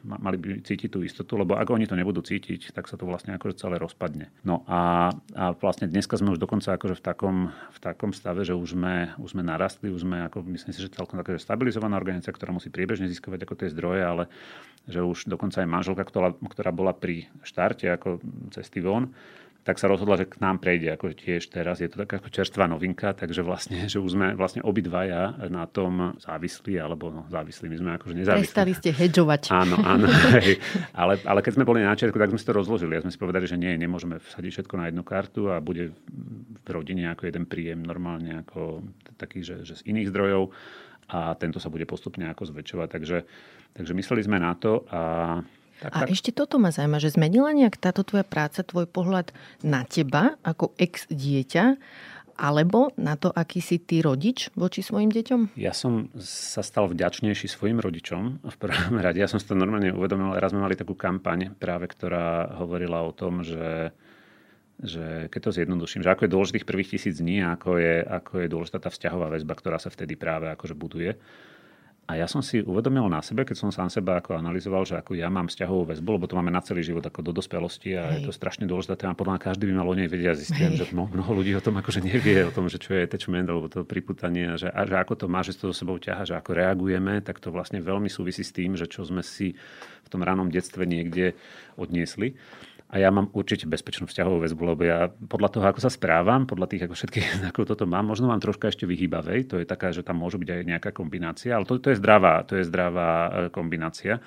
mali 0.04 0.38
by 0.40 0.48
cítiť 0.64 0.90
tú 0.92 1.04
istotu, 1.04 1.36
lebo 1.36 1.56
ak 1.56 1.68
oni 1.70 1.86
to 1.86 1.96
nebudú 1.96 2.24
cítiť, 2.24 2.72
tak 2.72 2.88
sa 2.88 2.96
to 2.96 3.08
vlastne 3.08 3.36
akože 3.36 3.60
celé 3.60 3.76
rozpadne. 3.80 4.32
No 4.48 4.64
a, 4.66 5.12
a 5.36 5.44
vlastne 5.56 5.90
dneska 5.90 6.16
sme 6.16 6.34
už 6.36 6.40
dokonca 6.40 6.76
akože 6.76 6.96
v 7.00 7.04
takom, 7.04 7.38
v 7.52 7.80
takom 7.80 8.12
stave, 8.16 8.48
že 8.48 8.56
už 8.56 8.76
sme, 8.78 9.14
už 9.20 9.36
sme 9.36 9.44
narastli, 9.44 9.92
už 9.92 10.08
sme 10.08 10.26
ako, 10.28 10.46
myslím 10.48 10.72
si, 10.72 10.80
že 10.80 10.94
celkom 10.94 11.20
taká 11.20 11.36
stabilizovaná 11.36 12.00
organizácia, 12.00 12.36
ktorá 12.36 12.56
musí 12.56 12.72
priebežne 12.72 13.08
získovať 13.12 13.40
ako 13.44 13.54
tie 13.60 13.70
zdroje, 13.72 14.02
ale 14.04 14.24
že 14.90 15.06
už 15.06 15.30
dokonca 15.30 15.62
aj 15.62 15.70
manželka, 15.70 16.04
ktorá, 16.08 16.34
ktorá 16.34 16.72
bola 16.74 16.96
pri 16.96 17.30
štarte 17.46 17.86
ako 17.92 18.24
cesty 18.56 18.82
von, 18.82 19.14
tak 19.64 19.76
sa 19.76 19.92
rozhodla, 19.92 20.16
že 20.16 20.26
k 20.26 20.40
nám 20.40 20.64
prejde 20.64 20.96
ako 20.96 21.12
tiež 21.12 21.52
teraz. 21.52 21.84
Je 21.84 21.92
to 21.92 22.00
taká 22.02 22.24
ako 22.24 22.32
čerstvá 22.32 22.66
novinka, 22.66 23.12
takže 23.12 23.44
vlastne, 23.44 23.86
že 23.92 24.00
už 24.00 24.16
sme 24.16 24.28
vlastne 24.34 24.64
obidvaja 24.64 25.36
na 25.52 25.68
tom 25.68 26.16
závislí, 26.18 26.80
alebo 26.80 27.12
no, 27.12 27.28
závislí, 27.28 27.68
my 27.68 27.78
sme 27.78 27.92
akože 28.00 28.16
nezávislí. 28.16 28.46
Prestali 28.48 28.72
ste 28.74 28.90
hedžovať. 28.96 29.52
Áno, 29.52 29.76
áno. 29.84 30.08
Hej. 30.40 30.64
Ale, 30.96 31.20
ale 31.28 31.40
keď 31.44 31.60
sme 31.60 31.68
boli 31.68 31.84
na 31.84 31.92
začiatku, 31.94 32.16
tak 32.16 32.32
sme 32.32 32.40
si 32.40 32.48
to 32.48 32.56
rozložili. 32.56 32.96
Ja 32.96 33.04
sme 33.04 33.12
si 33.12 33.20
povedali, 33.20 33.46
že 33.46 33.60
nie, 33.60 33.76
nemôžeme 33.76 34.24
vsadiť 34.24 34.64
všetko 34.64 34.76
na 34.80 34.86
jednu 34.88 35.04
kartu 35.04 35.52
a 35.52 35.60
bude 35.60 35.92
v 36.64 36.70
rodine 36.72 37.12
ako 37.12 37.28
jeden 37.28 37.44
príjem 37.44 37.84
normálne 37.84 38.42
ako 38.48 38.82
taký, 39.20 39.44
že, 39.44 39.68
že 39.68 39.76
z 39.76 39.92
iných 39.92 40.10
zdrojov 40.10 40.56
a 41.10 41.34
tento 41.36 41.58
sa 41.58 41.74
bude 41.74 41.90
postupne 41.90 42.30
ako 42.30 42.48
zväčšovať. 42.54 42.88
Takže, 42.88 43.18
takže 43.76 43.94
mysleli 43.98 44.22
sme 44.24 44.38
na 44.40 44.54
to 44.56 44.86
a 44.88 45.02
tak, 45.80 45.92
a 45.96 46.00
tak. 46.04 46.12
ešte 46.12 46.32
toto 46.36 46.60
ma 46.60 46.70
zaujíma, 46.70 47.00
že 47.00 47.16
zmenila 47.16 47.56
nejak 47.56 47.80
táto 47.80 48.04
tvoja 48.04 48.28
práca, 48.28 48.62
tvoj 48.62 48.86
pohľad 48.86 49.32
na 49.64 49.88
teba 49.88 50.36
ako 50.44 50.76
ex-dieťa, 50.76 51.80
alebo 52.40 52.96
na 52.96 53.20
to, 53.20 53.28
aký 53.36 53.60
si 53.60 53.84
ty 53.84 54.00
rodič 54.00 54.48
voči 54.56 54.80
svojim 54.80 55.12
deťom? 55.12 55.60
Ja 55.60 55.76
som 55.76 56.08
sa 56.24 56.64
stal 56.64 56.88
vďačnejší 56.88 57.52
svojim 57.52 57.84
rodičom 57.84 58.40
v 58.48 58.56
prvom 58.56 58.96
rade. 59.04 59.20
Ja 59.20 59.28
som 59.28 59.44
si 59.44 59.46
to 59.46 59.60
normálne 59.60 59.92
uvedomil. 59.92 60.40
Raz 60.40 60.56
sme 60.56 60.64
mali 60.64 60.80
takú 60.80 60.96
kampaň 60.96 61.52
práve, 61.52 61.92
ktorá 61.92 62.56
hovorila 62.64 63.04
o 63.04 63.12
tom, 63.12 63.44
že 63.44 63.92
že 64.80 65.28
keď 65.28 65.42
to 65.44 65.56
zjednoduším, 65.60 66.08
že 66.08 66.12
ako 66.16 66.24
je 66.24 66.36
dôležitých 66.40 66.64
prvých 66.64 66.96
tisíc 66.96 67.20
dní, 67.20 67.44
ako 67.44 67.76
je, 67.76 68.00
ako 68.00 68.34
je 68.40 68.48
dôležitá 68.48 68.80
tá 68.80 68.88
vzťahová 68.88 69.28
väzba, 69.28 69.52
ktorá 69.52 69.76
sa 69.76 69.92
vtedy 69.92 70.16
práve 70.16 70.48
akože 70.56 70.72
buduje. 70.72 71.20
A 72.10 72.18
ja 72.18 72.26
som 72.26 72.42
si 72.42 72.58
uvedomil 72.66 73.06
na 73.06 73.22
sebe, 73.22 73.46
keď 73.46 73.54
som 73.54 73.70
sám 73.70 73.94
seba 73.94 74.18
ako 74.18 74.34
analyzoval, 74.42 74.82
že 74.82 74.98
ako 74.98 75.14
ja 75.14 75.30
mám 75.30 75.46
vzťahovú 75.46 75.94
väzbu, 75.94 76.10
lebo 76.18 76.26
to 76.26 76.34
máme 76.34 76.50
na 76.50 76.58
celý 76.66 76.82
život 76.82 77.06
ako 77.06 77.22
do 77.22 77.38
dospelosti 77.38 77.94
a 77.94 78.10
Hej. 78.10 78.14
je 78.18 78.20
to 78.26 78.32
strašne 78.34 78.66
dôležité 78.66 78.98
téma. 78.98 79.14
Podľa 79.14 79.38
mňa 79.38 79.46
každý 79.46 79.70
by 79.70 79.74
mal 79.78 79.86
o 79.86 79.94
nej 79.94 80.10
vedieť 80.10 80.34
a 80.34 80.40
zistiť, 80.42 80.72
že 80.74 80.90
mnoho, 80.90 81.14
mnoho 81.14 81.32
ľudí 81.38 81.54
o 81.54 81.62
tom 81.62 81.78
akože 81.78 82.02
nevie, 82.02 82.50
o 82.50 82.50
tom, 82.50 82.66
že 82.66 82.82
čo 82.82 82.98
je 82.98 83.06
attachment 83.06 83.46
alebo 83.46 83.70
to 83.70 83.86
priputanie 83.86 84.50
a 84.50 84.58
že, 84.58 84.74
a 84.74 84.90
že 84.90 84.98
ako 84.98 85.14
to 85.22 85.26
má, 85.30 85.46
že 85.46 85.54
to 85.54 85.70
so 85.70 85.86
sebou 85.86 86.02
ťaha, 86.02 86.26
že 86.26 86.34
ako 86.34 86.58
reagujeme, 86.58 87.22
tak 87.22 87.38
to 87.38 87.54
vlastne 87.54 87.78
veľmi 87.78 88.10
súvisí 88.10 88.42
s 88.42 88.58
tým, 88.58 88.74
že 88.74 88.90
čo 88.90 89.06
sme 89.06 89.22
si 89.22 89.54
v 90.02 90.08
tom 90.10 90.26
ranom 90.26 90.50
detstve 90.50 90.90
niekde 90.90 91.38
odniesli. 91.78 92.34
A 92.90 92.98
ja 92.98 93.14
mám 93.14 93.30
určite 93.38 93.70
bezpečnú 93.70 94.10
vzťahovú 94.10 94.42
väzbu, 94.42 94.62
lebo 94.74 94.82
ja 94.82 95.14
podľa 95.14 95.50
toho, 95.54 95.66
ako 95.70 95.78
sa 95.78 95.94
správam, 95.94 96.50
podľa 96.50 96.74
tých 96.74 96.84
ako 96.90 96.98
všetkých 96.98 97.28
ako 97.54 97.62
toto 97.70 97.86
mám, 97.86 98.10
možno 98.10 98.26
mám 98.26 98.42
troška 98.42 98.74
ešte 98.74 98.90
vyhýbavej, 98.90 99.46
to 99.46 99.56
je 99.62 99.66
taká, 99.70 99.94
že 99.94 100.02
tam 100.02 100.18
môže 100.18 100.42
byť 100.42 100.50
aj 100.50 100.62
nejaká 100.66 100.90
kombinácia, 100.90 101.54
ale 101.54 101.70
to, 101.70 101.78
to 101.78 101.94
je 101.94 102.02
zdravá, 102.02 102.42
to 102.50 102.58
je 102.58 102.66
zdravá 102.66 103.10
e, 103.10 103.30
kombinácia. 103.54 104.18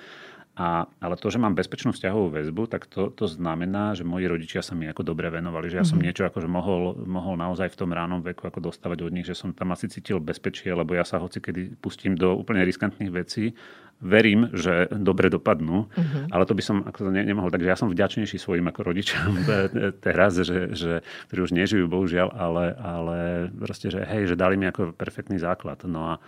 A, 0.53 0.85
ale 1.01 1.17
to, 1.17 1.33
že 1.33 1.41
mám 1.41 1.57
bezpečnú 1.57 1.97
vzťahovú 1.97 2.29
väzbu, 2.29 2.69
tak 2.69 2.85
to, 2.85 3.09
to 3.09 3.25
znamená, 3.25 3.97
že 3.97 4.05
moji 4.05 4.29
rodičia 4.29 4.61
sa 4.61 4.77
mi 4.77 4.85
ako 4.85 5.01
dobre 5.01 5.25
venovali, 5.33 5.65
že 5.65 5.81
ja 5.81 5.85
som 5.85 5.97
mm-hmm. 5.97 6.05
niečo 6.05 6.29
akože 6.29 6.45
mohol, 6.45 6.93
mohol 7.09 7.41
naozaj 7.41 7.73
v 7.73 7.79
tom 7.81 7.89
ránom 7.89 8.21
veku 8.21 8.45
ako 8.45 8.69
dostávať 8.69 9.01
od 9.01 9.11
nich, 9.17 9.25
že 9.25 9.33
som 9.33 9.49
tam 9.49 9.73
asi 9.73 9.89
cítil 9.89 10.21
bezpečie, 10.21 10.69
lebo 10.69 10.93
ja 10.93 11.01
sa 11.01 11.17
hoci 11.17 11.41
kedy 11.41 11.81
pustím 11.81 12.13
do 12.13 12.37
úplne 12.37 12.61
riskantných 12.69 13.09
vecí, 13.09 13.57
verím, 13.97 14.53
že 14.53 14.93
dobre 14.93 15.33
dopadnú, 15.33 15.89
mm-hmm. 15.89 16.29
ale 16.29 16.45
to 16.45 16.53
by 16.53 16.61
som 16.61 16.85
ako 16.85 17.09
to 17.09 17.09
ne, 17.09 17.25
nemohol. 17.25 17.49
Takže 17.49 17.71
ja 17.73 17.77
som 17.79 17.89
vďačnejší 17.89 18.37
svojim 18.37 18.69
ako 18.69 18.93
rodičom 18.93 19.29
teraz, 20.05 20.37
že, 20.37 20.69
že, 20.77 21.01
ktorí 21.33 21.39
už 21.49 21.57
nežijú, 21.57 21.89
bohužiaľ, 21.89 22.29
ale, 22.29 22.65
ale 22.77 23.17
proste, 23.57 23.89
že 23.89 24.05
hej, 24.05 24.29
že 24.29 24.37
dali 24.37 24.53
mi 24.61 24.69
ako 24.69 24.93
perfektný 24.93 25.41
základ. 25.41 25.81
No 25.89 26.13
a, 26.13 26.21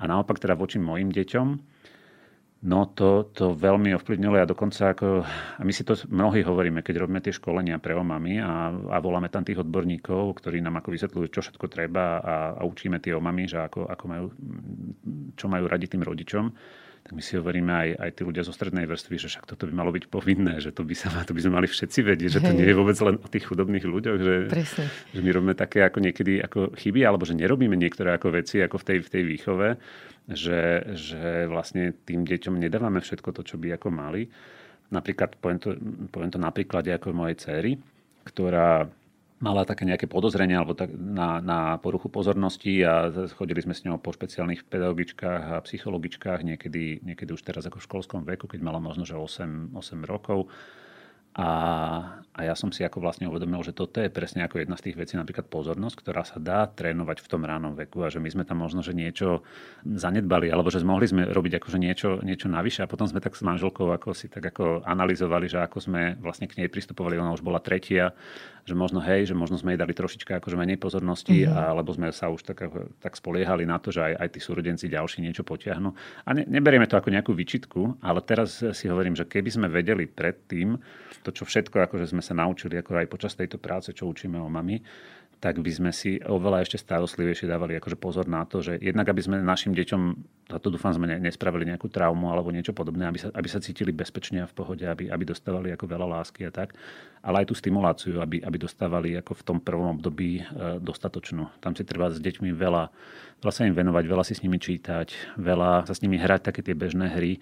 a 0.00 0.02
naopak 0.08 0.40
teda 0.40 0.56
voči 0.56 0.80
mojim 0.80 1.12
deťom, 1.12 1.76
No 2.58 2.90
to, 2.90 3.30
to 3.30 3.54
veľmi 3.54 3.94
ovplyvnilo. 3.94 4.34
Ja 4.34 4.42
dokonca 4.42 4.90
ako, 4.90 5.22
a 5.22 5.62
my 5.62 5.70
si 5.70 5.86
to 5.86 5.94
mnohí 6.10 6.42
hovoríme, 6.42 6.82
keď 6.82 7.06
robíme 7.06 7.22
tie 7.22 7.30
školenia 7.30 7.78
pre 7.78 7.94
omamy 7.94 8.42
a, 8.42 8.74
a 8.74 8.96
voláme 8.98 9.30
tam 9.30 9.46
tých 9.46 9.62
odborníkov, 9.62 10.42
ktorí 10.42 10.58
nám 10.58 10.82
ako 10.82 10.90
vysvetľujú, 10.90 11.26
čo 11.30 11.38
všetko 11.38 11.70
treba 11.70 12.18
a, 12.18 12.36
a 12.58 12.62
učíme 12.66 12.98
tie 12.98 13.14
omamy, 13.14 13.46
že 13.46 13.62
ako, 13.62 13.86
ako 13.86 14.04
majú, 14.10 14.26
čo 15.38 15.46
majú 15.46 15.64
radi 15.70 15.86
tým 15.86 16.02
rodičom 16.02 16.50
tak 17.08 17.16
my 17.16 17.24
si 17.24 17.40
hovoríme 17.40 17.72
aj, 17.72 17.88
aj 18.04 18.10
tí 18.20 18.20
ľudia 18.20 18.44
zo 18.44 18.52
strednej 18.52 18.84
vrstvy, 18.84 19.16
že 19.16 19.32
však 19.32 19.48
toto 19.48 19.64
by 19.64 19.72
malo 19.72 19.88
byť 19.96 20.12
povinné, 20.12 20.60
že 20.60 20.76
to 20.76 20.84
by, 20.84 20.92
sa, 20.92 21.08
to 21.24 21.32
by 21.32 21.40
sme 21.40 21.56
mali 21.56 21.64
všetci 21.64 22.04
vedieť, 22.04 22.30
že 22.36 22.40
to 22.44 22.52
Hej. 22.52 22.58
nie 22.60 22.68
je 22.68 22.76
vôbec 22.76 23.00
len 23.00 23.16
o 23.16 23.28
tých 23.32 23.48
chudobných 23.48 23.80
ľuďoch, 23.88 24.18
že, 24.20 24.34
že 25.16 25.20
my 25.24 25.30
robíme 25.32 25.56
také 25.56 25.88
ako 25.88 26.04
niekedy 26.04 26.44
ako 26.44 26.76
chyby, 26.76 27.08
alebo 27.08 27.24
že 27.24 27.32
nerobíme 27.32 27.80
niektoré 27.80 28.12
ako 28.12 28.36
veci 28.36 28.60
ako 28.60 28.76
v 28.76 28.84
tej, 28.84 28.98
v 29.00 29.08
tej 29.08 29.22
výchove, 29.24 29.68
že, 30.28 30.84
že 30.92 31.48
vlastne 31.48 31.96
tým 32.04 32.28
deťom 32.28 32.60
nedávame 32.60 33.00
všetko 33.00 33.32
to, 33.32 33.42
čo 33.44 33.56
by 33.56 33.80
ako 33.80 33.88
mali. 33.88 34.28
Napríklad, 34.92 35.40
poviem 35.40 35.60
to, 35.60 35.76
poviem 36.12 36.32
to 36.32 36.40
na 36.40 36.52
príklade 36.52 36.92
ako 36.92 37.16
mojej 37.16 37.36
cery, 37.40 37.72
ktorá 38.24 38.88
mala 39.38 39.62
také 39.62 39.86
nejaké 39.86 40.10
podozrenie 40.10 40.58
alebo 40.58 40.74
tak 40.74 40.90
na, 40.92 41.38
na 41.38 41.78
poruchu 41.78 42.10
pozornosti 42.10 42.82
a 42.82 43.06
chodili 43.38 43.62
sme 43.62 43.74
s 43.74 43.86
ňou 43.86 44.02
po 44.02 44.10
špeciálnych 44.10 44.66
pedagogičkách 44.66 45.42
a 45.54 45.62
psychologičkách, 45.62 46.42
niekedy, 46.42 47.06
niekedy 47.06 47.30
už 47.30 47.46
teraz 47.46 47.62
ako 47.64 47.78
v 47.78 47.86
školskom 47.86 48.20
veku, 48.26 48.50
keď 48.50 48.60
mala 48.66 48.82
možno 48.82 49.06
že 49.06 49.14
8, 49.14 49.78
8 49.78 50.10
rokov. 50.10 50.50
A, 51.38 51.50
a 52.34 52.40
ja 52.42 52.58
som 52.58 52.74
si 52.74 52.82
ako 52.82 52.98
vlastne 52.98 53.30
uvedomil, 53.30 53.62
že 53.62 53.70
toto 53.70 54.02
je 54.02 54.10
presne 54.10 54.42
ako 54.42 54.58
jedna 54.58 54.74
z 54.74 54.90
tých 54.90 54.98
vecí, 54.98 55.14
napríklad 55.14 55.46
pozornosť, 55.46 55.96
ktorá 56.02 56.26
sa 56.26 56.42
dá 56.42 56.66
trénovať 56.66 57.22
v 57.22 57.30
tom 57.30 57.46
ránom 57.46 57.78
veku 57.78 58.02
a 58.02 58.10
že 58.10 58.18
my 58.18 58.26
sme 58.26 58.42
tam 58.42 58.58
možno, 58.58 58.82
že 58.82 58.90
niečo 58.90 59.46
zanedbali, 59.86 60.50
alebo 60.50 60.66
že 60.66 60.82
mohli 60.82 61.06
sme 61.06 61.30
robiť 61.30 61.62
akože 61.62 61.78
niečo, 61.78 62.18
niečo 62.26 62.50
navyše 62.50 62.82
a 62.82 62.90
potom 62.90 63.06
sme 63.06 63.22
tak 63.22 63.38
s 63.38 63.46
manželkou 63.46 63.86
ako 63.86 64.18
si 64.18 64.26
tak 64.26 64.50
ako 64.50 64.82
analyzovali, 64.82 65.46
že 65.46 65.62
ako 65.62 65.78
sme 65.78 66.18
vlastne 66.18 66.50
k 66.50 66.58
nej 66.58 66.66
pristupovali, 66.66 67.14
ona 67.22 67.30
už 67.30 67.46
bola 67.46 67.62
tretia, 67.62 68.10
že 68.68 68.74
možno 68.76 69.00
hej, 69.00 69.30
že 69.30 69.34
možno 69.38 69.56
sme 69.56 69.72
jej 69.72 69.80
dali 69.80 69.96
trošička 69.96 70.42
akože 70.42 70.58
menej 70.60 70.76
pozornosti, 70.76 71.46
mm-hmm. 71.46 71.70
alebo 71.70 71.94
sme 71.96 72.12
sa 72.12 72.28
už 72.28 72.44
tak, 72.44 72.68
tak 73.00 73.16
spoliehali 73.16 73.64
na 73.64 73.80
to, 73.80 73.88
že 73.88 74.04
aj, 74.04 74.14
aj 74.20 74.28
tí 74.36 74.40
súrodenci 74.44 74.92
ďalší 74.92 75.24
niečo 75.24 75.40
potiahnu. 75.40 75.88
A 76.28 76.30
ne, 76.36 76.44
neberieme 76.44 76.84
to 76.84 77.00
ako 77.00 77.08
nejakú 77.08 77.32
vyčitku, 77.32 77.96
ale 78.04 78.20
teraz 78.20 78.60
si 78.60 78.84
hovorím, 78.90 79.16
že 79.16 79.24
keby 79.24 79.48
sme 79.48 79.66
vedeli 79.72 80.04
predtým, 80.04 80.76
to, 81.28 81.36
čo 81.36 81.44
všetko 81.44 81.84
akože 81.84 82.08
sme 82.08 82.24
sa 82.24 82.32
naučili 82.32 82.80
ako 82.80 83.04
aj 83.04 83.12
počas 83.12 83.36
tejto 83.36 83.60
práce, 83.60 83.92
čo 83.92 84.08
učíme 84.08 84.40
o 84.40 84.48
mami, 84.48 84.80
tak 85.38 85.62
by 85.62 85.70
sme 85.70 85.90
si 85.94 86.18
oveľa 86.18 86.66
ešte 86.66 86.82
starostlivejšie 86.82 87.46
dávali 87.46 87.78
akože 87.78 87.94
pozor 87.94 88.26
na 88.26 88.42
to, 88.42 88.58
že 88.58 88.74
jednak 88.82 89.06
aby 89.06 89.22
sme 89.22 89.36
našim 89.38 89.70
deťom, 89.70 90.02
za 90.50 90.58
to 90.58 90.74
dúfam 90.74 90.90
sme 90.90 91.06
nespravili 91.22 91.62
nejakú 91.70 91.86
traumu 91.86 92.34
alebo 92.34 92.50
niečo 92.50 92.74
podobné, 92.74 93.06
aby 93.06 93.22
sa, 93.22 93.30
aby 93.30 93.46
sa 93.46 93.62
cítili 93.62 93.94
bezpečne 93.94 94.42
a 94.42 94.50
v 94.50 94.56
pohode, 94.58 94.82
aby, 94.82 95.06
aby 95.06 95.22
dostávali 95.22 95.70
ako 95.70 95.86
veľa 95.86 96.06
lásky 96.18 96.42
a 96.42 96.50
tak, 96.50 96.74
ale 97.22 97.46
aj 97.46 97.46
tú 97.46 97.54
stimuláciu, 97.54 98.18
aby, 98.18 98.42
aby 98.42 98.56
dostávali 98.58 99.14
ako 99.14 99.38
v 99.38 99.42
tom 99.46 99.58
prvom 99.62 99.94
období 99.94 100.42
e, 100.42 100.82
dostatočnú. 100.82 101.46
Tam 101.62 101.70
si 101.78 101.86
treba 101.86 102.10
s 102.10 102.18
deťmi 102.18 102.50
veľa, 102.50 102.90
veľa 103.38 103.52
sa 103.54 103.62
im 103.62 103.78
venovať, 103.78 104.04
veľa 104.10 104.24
si 104.26 104.34
s 104.34 104.42
nimi 104.42 104.58
čítať, 104.58 105.38
veľa 105.38 105.86
sa 105.86 105.94
s 105.94 106.02
nimi 106.02 106.18
hrať 106.18 106.50
také 106.50 106.66
tie 106.66 106.74
bežné 106.74 107.14
hry 107.14 107.38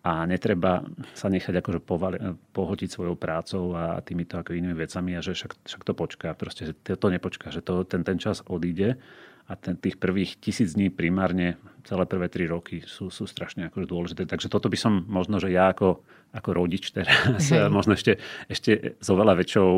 a 0.00 0.24
netreba 0.24 0.80
sa 1.12 1.28
nechať 1.28 1.60
akože 1.60 1.80
povali, 1.84 2.16
pohotiť 2.56 2.88
svojou 2.88 3.20
prácou 3.20 3.76
a 3.76 4.00
týmito 4.00 4.40
ako 4.40 4.56
inými 4.56 4.72
vecami 4.72 5.12
a 5.12 5.20
že 5.20 5.36
však, 5.36 5.68
však 5.68 5.82
to 5.84 5.92
počká. 5.92 6.28
Proste, 6.32 6.72
že 6.72 6.74
to 6.96 7.06
nepočká, 7.12 7.52
že 7.52 7.60
to, 7.60 7.84
ten, 7.84 8.00
ten 8.00 8.16
čas 8.16 8.40
odíde 8.48 8.96
a 9.44 9.52
ten, 9.60 9.76
tých 9.76 10.00
prvých 10.00 10.40
tisíc 10.40 10.72
dní 10.72 10.88
primárne 10.88 11.60
celé 11.84 12.08
prvé 12.08 12.32
tri 12.32 12.48
roky 12.48 12.80
sú, 12.86 13.12
sú 13.12 13.28
strašne 13.28 13.68
akože 13.68 13.86
dôležité. 13.90 14.22
Takže 14.24 14.48
toto 14.48 14.72
by 14.72 14.78
som 14.80 15.04
možno, 15.04 15.36
že 15.36 15.52
ja 15.52 15.68
ako 15.68 16.00
ako 16.30 16.54
rodič 16.54 16.94
teraz, 16.94 17.50
hey. 17.50 17.66
možno 17.66 17.98
ešte, 17.98 18.22
ešte 18.46 18.94
s 19.02 19.08
oveľa 19.10 19.42
väčšou 19.42 19.70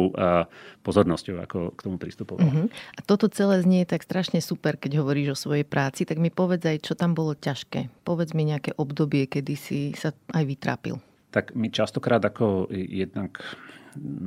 pozornosťou 0.85 1.37
ako 1.41 1.59
k 1.73 1.81
tomu 1.81 1.97
pristupoval. 1.97 2.45
Uh-huh. 2.45 2.67
A 2.69 3.01
toto 3.01 3.33
celé 3.33 3.65
znie 3.65 3.89
tak 3.89 4.05
strašne 4.05 4.45
super, 4.45 4.77
keď 4.77 5.01
hovoríš 5.01 5.33
o 5.33 5.41
svojej 5.49 5.65
práci, 5.65 6.05
tak 6.05 6.21
mi 6.21 6.29
povedz 6.29 6.69
aj, 6.69 6.79
čo 6.85 6.93
tam 6.93 7.17
bolo 7.17 7.33
ťažké. 7.33 7.89
Povedz 8.05 8.37
mi 8.37 8.45
nejaké 8.45 8.77
obdobie, 8.77 9.25
kedy 9.25 9.55
si 9.57 9.79
sa 9.97 10.13
aj 10.37 10.45
vytrápil. 10.45 11.01
Tak 11.33 11.57
my 11.57 11.73
častokrát 11.73 12.21
ako 12.21 12.69
jednak 12.73 13.41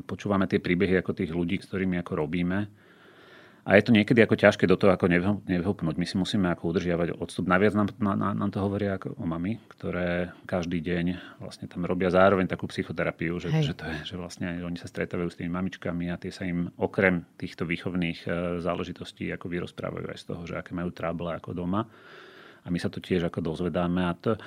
počúvame 0.09 0.49
tie 0.49 0.57
príbehy 0.57 1.01
ako 1.01 1.13
tých 1.13 1.29
ľudí, 1.29 1.61
s 1.61 1.69
ktorými 1.69 2.01
ako 2.01 2.25
robíme 2.25 2.84
a 3.65 3.81
je 3.81 3.89
to 3.89 3.97
niekedy 3.97 4.21
ako 4.21 4.37
ťažké 4.37 4.69
do 4.69 4.77
toho 4.77 4.93
ako 4.93 5.09
nevhupnúť. 5.49 5.97
My 5.97 6.05
si 6.05 6.21
musíme 6.21 6.53
ako 6.53 6.69
udržiavať 6.69 7.17
odstup. 7.17 7.49
Naviac 7.49 7.73
nám, 7.73 7.89
na, 7.97 8.37
nám 8.37 8.53
to 8.53 8.61
hovoria 8.61 8.93
ako 9.01 9.17
o 9.17 9.25
mami, 9.25 9.57
ktoré 9.73 10.29
každý 10.45 10.85
deň 10.85 11.41
vlastne 11.41 11.65
tam 11.65 11.81
robia 11.81 12.13
zároveň 12.13 12.45
takú 12.45 12.69
psychoterapiu, 12.69 13.41
že, 13.41 13.49
že, 13.65 13.73
to 13.73 13.89
je, 13.89 14.13
že 14.13 14.15
vlastne 14.21 14.61
oni 14.61 14.77
sa 14.77 14.85
stretávajú 14.85 15.33
s 15.33 15.41
tými 15.41 15.49
mamičkami 15.49 16.13
a 16.13 16.21
tie 16.21 16.29
sa 16.29 16.45
im 16.45 16.69
okrem 16.77 17.25
týchto 17.41 17.65
výchovných 17.65 18.29
e, 18.29 18.61
záležitostí 18.61 19.33
ako 19.33 19.49
vyrozprávajú 19.49 20.13
aj 20.13 20.17
z 20.21 20.25
toho, 20.29 20.41
že 20.45 20.61
aké 20.61 20.77
majú 20.77 20.93
tráble 20.93 21.33
ako 21.33 21.57
doma. 21.57 21.89
A 22.65 22.69
my 22.69 22.77
sa 22.77 22.93
to 22.93 23.01
tiež 23.01 23.25
ako 23.25 23.41
dozvedáme. 23.41 24.05
A 24.05 24.13
to, 24.13 24.37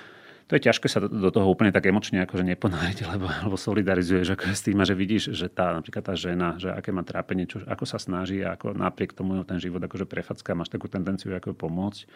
to 0.49 0.57
je 0.57 0.65
ťažké 0.65 0.89
sa 0.89 1.05
do 1.05 1.29
toho 1.29 1.45
úplne 1.45 1.69
tak 1.69 1.85
emočne 1.85 2.25
akože 2.25 2.41
neponoriť, 2.41 2.99
lebo, 3.13 3.29
lebo 3.29 3.57
solidarizuješ 3.61 4.33
ako 4.33 4.49
s 4.49 4.65
tým, 4.65 4.81
že 4.81 4.97
vidíš, 4.97 5.37
že 5.37 5.53
tá, 5.53 5.77
napríklad 5.77 6.01
tá 6.01 6.17
žena, 6.17 6.57
že 6.57 6.73
aké 6.73 6.89
má 6.89 7.05
trápenie, 7.05 7.45
čo, 7.45 7.61
ako 7.69 7.85
sa 7.85 8.01
snaží 8.01 8.41
ako 8.41 8.73
napriek 8.73 9.13
tomu 9.13 9.45
ten 9.45 9.61
život 9.61 9.85
akože 9.85 10.09
prefacká, 10.09 10.57
máš 10.57 10.73
takú 10.73 10.89
tendenciu 10.89 11.37
ako 11.37 11.53
pomôcť 11.53 12.09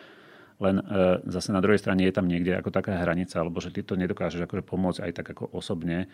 len 0.60 0.80
e, 0.80 0.84
zase 1.30 1.54
na 1.54 1.62
druhej 1.64 1.80
strane 1.80 2.04
je 2.04 2.12
tam 2.12 2.28
niekde 2.28 2.52
ako 2.58 2.74
taká 2.74 2.98
hranica, 2.98 3.40
alebo 3.40 3.62
že 3.62 3.72
ty 3.72 3.80
to 3.80 3.96
nedokážeš 3.96 4.44
akože 4.44 4.64
pomôcť 4.66 5.00
aj 5.06 5.12
tak 5.16 5.26
ako 5.32 5.54
osobne, 5.56 6.06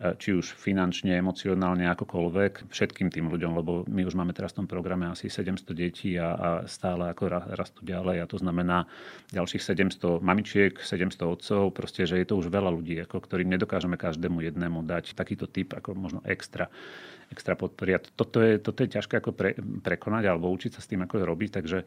e, 0.00 0.16
či 0.18 0.34
už 0.34 0.56
finančne, 0.56 1.14
emocionálne, 1.14 1.86
akokoľvek, 1.94 2.72
všetkým 2.72 3.12
tým 3.14 3.30
ľuďom, 3.30 3.52
lebo 3.54 3.72
my 3.86 4.02
už 4.02 4.18
máme 4.18 4.34
teraz 4.34 4.56
v 4.56 4.64
tom 4.64 4.68
programe 4.70 5.06
asi 5.06 5.30
700 5.30 5.70
detí 5.76 6.18
a, 6.18 6.34
a 6.34 6.48
stále 6.66 7.12
ako 7.12 7.30
rastú 7.54 7.86
ďalej 7.86 8.24
a 8.24 8.30
to 8.30 8.40
znamená 8.40 8.90
ďalších 9.30 9.62
700 9.62 10.24
mamičiek, 10.24 10.72
700 10.80 11.20
otcov, 11.24 11.62
proste, 11.70 12.08
že 12.08 12.18
je 12.18 12.26
to 12.26 12.40
už 12.40 12.50
veľa 12.50 12.74
ľudí, 12.74 12.98
ako, 13.04 13.22
ktorým 13.22 13.52
nedokážeme 13.52 13.94
každému 13.94 14.42
jednému 14.42 14.82
dať 14.82 15.14
takýto 15.14 15.46
typ 15.46 15.76
ako 15.76 15.94
možno 15.94 16.20
extra 16.26 16.72
extra 17.32 17.56
podpory. 17.56 17.98
Toto 18.14 18.38
je, 18.38 18.60
toto 18.60 18.84
je 18.84 18.94
ťažké 18.94 19.18
ako 19.18 19.34
pre, 19.34 19.58
prekonať 19.58 20.30
alebo 20.30 20.52
učiť 20.52 20.76
sa 20.76 20.80
s 20.84 20.90
tým, 20.90 21.02
ako 21.02 21.24
robiť. 21.24 21.50
Takže 21.60 21.78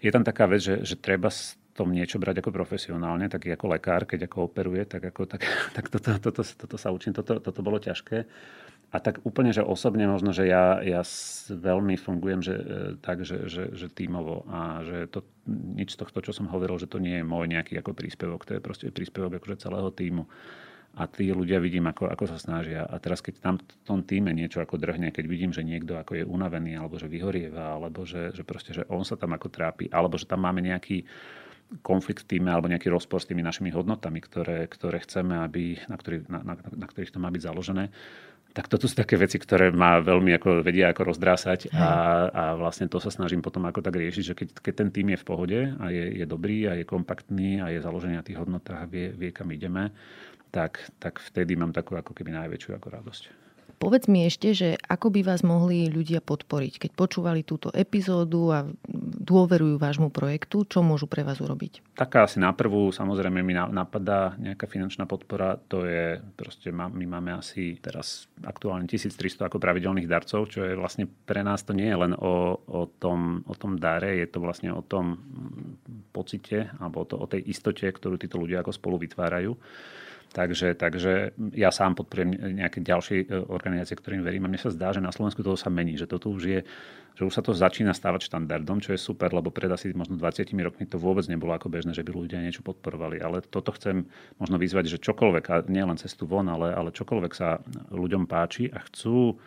je 0.00 0.10
tam 0.10 0.24
taká 0.26 0.46
vec, 0.50 0.62
že, 0.64 0.82
že 0.82 0.96
treba 0.98 1.30
s 1.30 1.58
tom 1.74 1.90
niečo 1.90 2.22
brať 2.22 2.38
ako 2.40 2.54
profesionálne, 2.54 3.26
tak 3.26 3.50
ako 3.50 3.66
lekár, 3.74 4.06
keď 4.06 4.30
ako 4.30 4.46
operuje, 4.46 4.86
tak, 4.86 5.10
ako, 5.10 5.26
tak, 5.26 5.42
tak 5.76 5.90
toto, 5.90 6.16
toto, 6.22 6.42
toto 6.46 6.76
sa 6.78 6.94
učím, 6.94 7.12
toto, 7.12 7.42
toto 7.42 7.60
bolo 7.60 7.82
ťažké. 7.82 8.24
A 8.94 9.02
tak 9.02 9.26
úplne, 9.26 9.50
že 9.50 9.66
osobne 9.66 10.06
možno, 10.06 10.30
že 10.30 10.46
ja, 10.46 10.78
ja 10.78 11.02
veľmi 11.50 11.98
fungujem 11.98 12.46
že, 12.46 12.54
e, 12.54 12.64
tak, 13.02 13.26
že, 13.26 13.50
že, 13.50 13.74
že 13.74 13.90
tímovo 13.90 14.46
a 14.46 14.86
že 14.86 15.10
to, 15.10 15.26
nič 15.50 15.98
z 15.98 15.98
tohto, 15.98 16.22
čo 16.22 16.30
som 16.30 16.46
hovoril, 16.46 16.78
že 16.78 16.86
to 16.86 17.02
nie 17.02 17.18
je 17.18 17.26
môj 17.26 17.50
nejaký 17.50 17.74
ako 17.82 17.90
príspevok, 17.90 18.46
to 18.46 18.54
je 18.54 18.62
proste 18.62 18.86
príspevok 18.94 19.42
akože 19.42 19.66
celého 19.66 19.90
týmu 19.90 20.30
a 20.94 21.10
tí 21.10 21.30
ľudia 21.34 21.58
vidím, 21.58 21.90
ako, 21.90 22.06
ako 22.06 22.24
sa 22.30 22.38
snažia. 22.38 22.86
A 22.86 23.02
teraz, 23.02 23.18
keď 23.18 23.34
tam 23.42 23.54
v 23.58 23.64
tom 23.82 24.00
týme 24.06 24.30
niečo 24.30 24.62
ako 24.62 24.78
drhne, 24.78 25.10
keď 25.10 25.24
vidím, 25.26 25.50
že 25.50 25.66
niekto 25.66 25.98
ako 25.98 26.22
je 26.22 26.24
unavený, 26.24 26.78
alebo 26.78 26.96
že 26.96 27.10
vyhorieva, 27.10 27.74
alebo 27.74 28.06
že, 28.06 28.30
že, 28.30 28.46
proste, 28.46 28.70
že 28.72 28.86
on 28.86 29.02
sa 29.02 29.18
tam 29.18 29.34
ako 29.34 29.50
trápi, 29.50 29.90
alebo 29.90 30.14
že 30.14 30.30
tam 30.30 30.46
máme 30.46 30.62
nejaký 30.62 31.02
konflikt 31.82 32.28
v 32.28 32.38
týme 32.38 32.52
alebo 32.52 32.70
nejaký 32.70 32.92
rozpor 32.92 33.18
s 33.18 33.26
tými 33.26 33.42
našimi 33.42 33.72
hodnotami, 33.72 34.20
ktoré, 34.22 34.68
ktoré 34.68 35.02
chceme, 35.02 35.42
aby, 35.42 35.80
na, 35.90 35.96
ktorý, 35.96 36.16
na, 36.30 36.40
na, 36.44 36.54
na 36.54 36.86
ktorých 36.86 37.10
to 37.10 37.18
má 37.18 37.32
byť 37.32 37.42
založené, 37.42 37.90
tak 38.54 38.70
toto 38.70 38.86
sú 38.86 38.94
také 38.94 39.18
veci, 39.18 39.34
ktoré 39.34 39.74
ma 39.74 39.98
veľmi 39.98 40.30
ako 40.38 40.62
vedia 40.62 40.94
ako 40.94 41.10
rozdrásať 41.10 41.74
a, 41.74 41.90
a 42.30 42.42
vlastne 42.54 42.86
to 42.86 43.02
sa 43.02 43.10
snažím 43.10 43.42
potom 43.42 43.66
ako 43.66 43.82
tak 43.82 43.98
riešiť, 43.98 44.22
že 44.22 44.34
keď, 44.38 44.48
keď 44.62 44.74
ten 44.78 44.88
tým 44.94 45.06
je 45.10 45.18
v 45.18 45.26
pohode 45.26 45.58
a 45.74 45.84
je, 45.90 46.22
je 46.22 46.26
dobrý 46.28 46.70
a 46.70 46.78
je 46.78 46.86
kompaktný 46.86 47.58
a 47.58 47.74
je 47.74 47.82
založený 47.82 48.14
na 48.14 48.22
tých 48.22 48.38
hodnotách 48.38 48.78
a 48.78 48.86
vie, 48.86 49.10
vie 49.10 49.34
kam 49.34 49.50
ideme, 49.50 49.90
tak, 50.54 50.86
tak 51.02 51.18
vtedy 51.18 51.58
mám 51.58 51.74
takú 51.74 51.98
ako 51.98 52.14
keby 52.14 52.30
najväčšiu 52.30 52.78
ako 52.78 52.88
radosť. 52.94 53.24
Povedz 53.74 54.06
mi 54.06 54.22
ešte, 54.24 54.54
že 54.54 54.68
ako 54.86 55.10
by 55.10 55.20
vás 55.26 55.42
mohli 55.42 55.90
ľudia 55.90 56.22
podporiť, 56.22 56.86
keď 56.86 56.90
počúvali 56.94 57.42
túto 57.42 57.74
epizódu 57.74 58.54
a 58.54 58.58
dôverujú 59.24 59.76
vášmu 59.76 60.08
projektu, 60.14 60.62
čo 60.64 60.80
môžu 60.80 61.10
pre 61.10 61.26
vás 61.26 61.42
urobiť? 61.42 61.82
Taká 61.98 62.24
asi 62.24 62.38
na 62.38 62.54
prvú, 62.54 62.94
samozrejme 62.94 63.42
mi 63.42 63.52
napadá 63.52 64.38
nejaká 64.38 64.70
finančná 64.70 65.10
podpora, 65.10 65.58
to 65.68 65.84
je 65.84 66.22
proste, 66.38 66.70
my 66.70 67.04
máme 67.04 67.34
asi 67.34 67.76
teraz 67.82 68.30
aktuálne 68.46 68.86
1300 68.86 69.50
ako 69.50 69.58
pravidelných 69.58 70.08
darcov, 70.08 70.48
čo 70.48 70.64
je 70.64 70.78
vlastne 70.78 71.10
pre 71.26 71.42
nás 71.42 71.66
to 71.66 71.74
nie 71.74 71.90
je 71.90 71.98
len 71.98 72.12
o, 72.14 72.56
o, 72.56 72.88
tom, 72.88 73.42
o 73.44 73.54
tom 73.58 73.76
dare, 73.76 74.16
je 74.22 74.28
to 74.30 74.38
vlastne 74.38 74.70
o 74.70 74.80
tom 74.86 75.18
pocite 76.14 76.70
alebo 76.78 77.02
to, 77.04 77.18
o 77.18 77.26
tej 77.26 77.42
istote, 77.50 77.84
ktorú 77.90 78.16
títo 78.16 78.38
ľudia 78.38 78.62
ako 78.62 78.70
spolu 78.70 79.02
vytvárajú. 79.02 79.58
Takže, 80.34 80.74
takže 80.74 81.30
ja 81.54 81.70
sám 81.70 81.94
podporujem 81.94 82.58
nejaké 82.58 82.82
ďalšie 82.82 83.16
e, 83.22 83.26
organizácie, 83.46 83.94
ktorým 83.94 84.26
verím. 84.26 84.42
A 84.42 84.50
mne 84.50 84.58
sa 84.58 84.74
zdá, 84.74 84.90
že 84.90 84.98
na 84.98 85.14
Slovensku 85.14 85.46
toho 85.46 85.54
sa 85.54 85.70
mení, 85.70 85.94
že 85.94 86.10
toto 86.10 86.26
už 86.34 86.42
je, 86.42 86.60
že 87.14 87.22
už 87.22 87.30
sa 87.30 87.38
to 87.38 87.54
začína 87.54 87.94
stávať 87.94 88.26
štandardom, 88.26 88.82
čo 88.82 88.90
je 88.90 88.98
super, 88.98 89.30
lebo 89.30 89.54
pred 89.54 89.70
asi 89.70 89.94
možno 89.94 90.18
20 90.18 90.50
rokmi 90.58 90.90
to 90.90 90.98
vôbec 90.98 91.22
nebolo 91.30 91.54
ako 91.54 91.70
bežné, 91.70 91.94
že 91.94 92.02
by 92.02 92.10
ľudia 92.10 92.42
niečo 92.42 92.66
podporovali. 92.66 93.22
Ale 93.22 93.46
toto 93.46 93.70
chcem 93.78 94.10
možno 94.42 94.58
vyzvať, 94.58 94.98
že 94.98 94.98
čokoľvek, 95.06 95.44
a 95.54 95.56
nie 95.70 95.86
len 95.86 96.02
cestu 96.02 96.26
von, 96.26 96.50
ale, 96.50 96.74
ale 96.74 96.90
čokoľvek 96.90 97.30
sa 97.30 97.62
ľuďom 97.94 98.26
páči 98.26 98.66
a 98.74 98.82
chcú, 98.90 99.38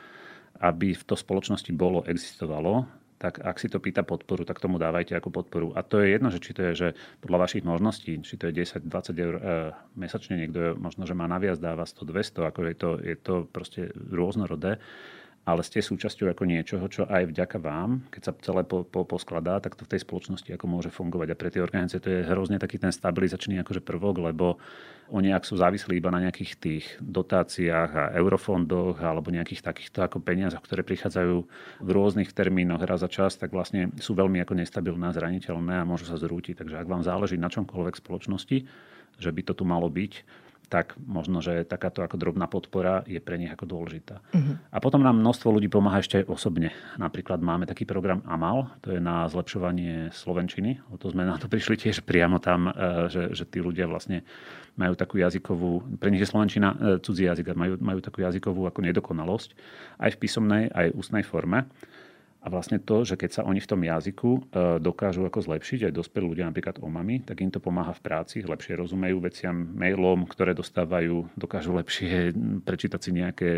aby 0.64 0.96
v 0.96 1.04
to 1.04 1.20
spoločnosti 1.20 1.70
bolo, 1.76 2.08
existovalo, 2.08 2.88
tak 3.18 3.42
ak 3.42 3.58
si 3.58 3.68
to 3.68 3.82
pýta 3.82 4.06
podporu, 4.06 4.46
tak 4.46 4.62
tomu 4.62 4.78
dávajte 4.78 5.18
ako 5.18 5.34
podporu. 5.34 5.68
A 5.74 5.82
to 5.82 6.02
je 6.02 6.14
jedno, 6.14 6.30
že 6.30 6.38
či 6.38 6.54
to 6.54 6.62
je 6.70 6.74
že 6.78 6.88
podľa 7.22 7.50
vašich 7.50 7.66
možností, 7.66 8.22
či 8.22 8.38
to 8.38 8.50
je 8.50 8.62
10-20 8.62 9.26
eur 9.26 9.36
e, 9.36 9.42
mesačne, 9.98 10.38
niekto 10.38 10.60
je, 10.62 10.72
možno, 10.78 11.10
že 11.10 11.18
má 11.18 11.26
naviac, 11.26 11.58
dáva 11.58 11.90
100-200, 11.90 12.46
ako 12.46 12.60
je 12.62 12.76
to, 12.78 12.90
je 13.02 13.16
to 13.18 13.36
proste 13.50 13.90
rôznorodé 14.14 14.78
ale 15.48 15.64
ste 15.64 15.80
súčasťou 15.80 16.36
ako 16.36 16.44
niečoho, 16.44 16.84
čo 16.92 17.08
aj 17.08 17.32
vďaka 17.32 17.56
vám, 17.64 18.04
keď 18.12 18.22
sa 18.22 18.32
celé 18.44 18.68
po, 18.68 18.84
po, 18.84 19.08
poskladá, 19.08 19.64
tak 19.64 19.80
to 19.80 19.88
v 19.88 19.96
tej 19.96 20.04
spoločnosti 20.04 20.52
ako 20.52 20.68
môže 20.68 20.92
fungovať. 20.92 21.32
A 21.32 21.40
pre 21.40 21.48
tie 21.48 21.64
organizácie 21.64 22.04
to 22.04 22.12
je 22.12 22.28
hrozne 22.28 22.60
taký 22.60 22.76
ten 22.76 22.92
stabilizačný 22.92 23.64
akože 23.64 23.80
prvok, 23.80 24.28
lebo 24.28 24.60
oni 25.08 25.32
ak 25.32 25.48
sú 25.48 25.56
závislí 25.56 26.04
iba 26.04 26.12
na 26.12 26.20
nejakých 26.28 26.52
tých 26.60 26.86
dotáciách 27.00 27.92
a 27.96 28.04
eurofondoch 28.20 29.00
alebo 29.00 29.32
nejakých 29.32 29.64
takýchto 29.64 30.04
ako 30.04 30.20
peniazoch, 30.20 30.60
ktoré 30.68 30.84
prichádzajú 30.84 31.36
v 31.80 31.90
rôznych 31.96 32.36
termínoch 32.36 32.84
raz 32.84 33.00
za 33.00 33.08
čas, 33.08 33.40
tak 33.40 33.56
vlastne 33.56 33.88
sú 34.04 34.20
veľmi 34.20 34.44
ako 34.44 34.52
nestabilné 34.60 35.08
a 35.08 35.16
zraniteľné 35.16 35.80
a 35.80 35.88
môžu 35.88 36.12
sa 36.12 36.20
zrútiť. 36.20 36.60
Takže 36.60 36.76
ak 36.76 36.92
vám 36.92 37.08
záleží 37.08 37.40
na 37.40 37.48
čomkoľvek 37.48 37.96
spoločnosti, 38.04 38.68
že 39.16 39.30
by 39.32 39.42
to 39.48 39.56
tu 39.56 39.64
malo 39.64 39.88
byť, 39.88 40.14
tak 40.68 41.00
možno, 41.00 41.40
že 41.40 41.64
takáto 41.64 42.04
ako 42.04 42.20
drobná 42.20 42.46
podpora 42.52 43.08
je 43.08 43.24
pre 43.24 43.40
nich 43.40 43.48
ako 43.48 43.64
dôležitá. 43.64 44.20
Uh-huh. 44.36 44.60
A 44.68 44.78
potom 44.84 45.00
nám 45.00 45.16
množstvo 45.16 45.56
ľudí 45.56 45.72
pomáha 45.72 46.04
ešte 46.04 46.24
aj 46.24 46.30
osobne. 46.30 46.76
Napríklad 47.00 47.40
máme 47.40 47.64
taký 47.64 47.88
program 47.88 48.20
AMAL, 48.28 48.68
to 48.84 48.92
je 48.92 49.00
na 49.00 49.24
zlepšovanie 49.32 50.12
slovenčiny. 50.12 50.84
O 50.92 51.00
to 51.00 51.12
sme 51.12 51.24
na 51.24 51.40
to 51.40 51.48
prišli 51.48 51.80
tiež 51.80 52.04
priamo 52.04 52.44
tam, 52.44 52.68
e, 52.68 53.08
že, 53.08 53.32
že 53.32 53.48
tí 53.48 53.64
ľudia 53.64 53.88
vlastne 53.88 54.28
majú 54.78 54.94
takú 54.94 55.18
jazykovú, 55.18 55.98
pre 55.98 56.14
nich 56.14 56.22
je 56.22 56.30
slovenčina 56.30 56.76
e, 56.76 56.78
cudzí 57.02 57.26
jazyk, 57.26 57.56
majú, 57.58 57.80
majú 57.82 58.00
takú 58.04 58.22
jazykovú 58.22 58.68
ako 58.70 58.80
nedokonalosť 58.86 59.50
aj 60.04 60.10
v 60.14 60.20
písomnej, 60.22 60.64
aj 60.70 60.94
v 60.94 60.96
ústnej 61.00 61.24
forme 61.26 61.66
A 62.38 62.54
vlastne 62.54 62.78
to, 62.78 63.02
že 63.02 63.18
keď 63.18 63.30
sa 63.34 63.42
oni 63.44 63.58
v 63.58 63.70
tom 63.70 63.82
jazyku 63.82 64.32
e, 64.38 64.40
dokážu 64.78 65.26
ako 65.26 65.42
zlepšiť, 65.42 65.90
aj 65.90 65.94
dospelí 65.98 66.26
ľudia, 66.32 66.48
napríklad 66.48 66.78
omami, 66.80 67.26
tak 67.26 67.42
im 67.42 67.50
to 67.50 67.58
pomáha 67.58 67.92
v 67.98 68.04
práci, 68.06 68.46
lepšie 68.46 68.78
rozumejú 68.78 69.18
veciam, 69.20 69.58
mailom, 69.74 70.30
ktoré 70.30 70.54
dostávajú, 70.54 71.34
dokážu 71.34 71.74
lepšie 71.76 72.32
prečítať 72.62 73.00
si 73.02 73.12
nejaké 73.12 73.50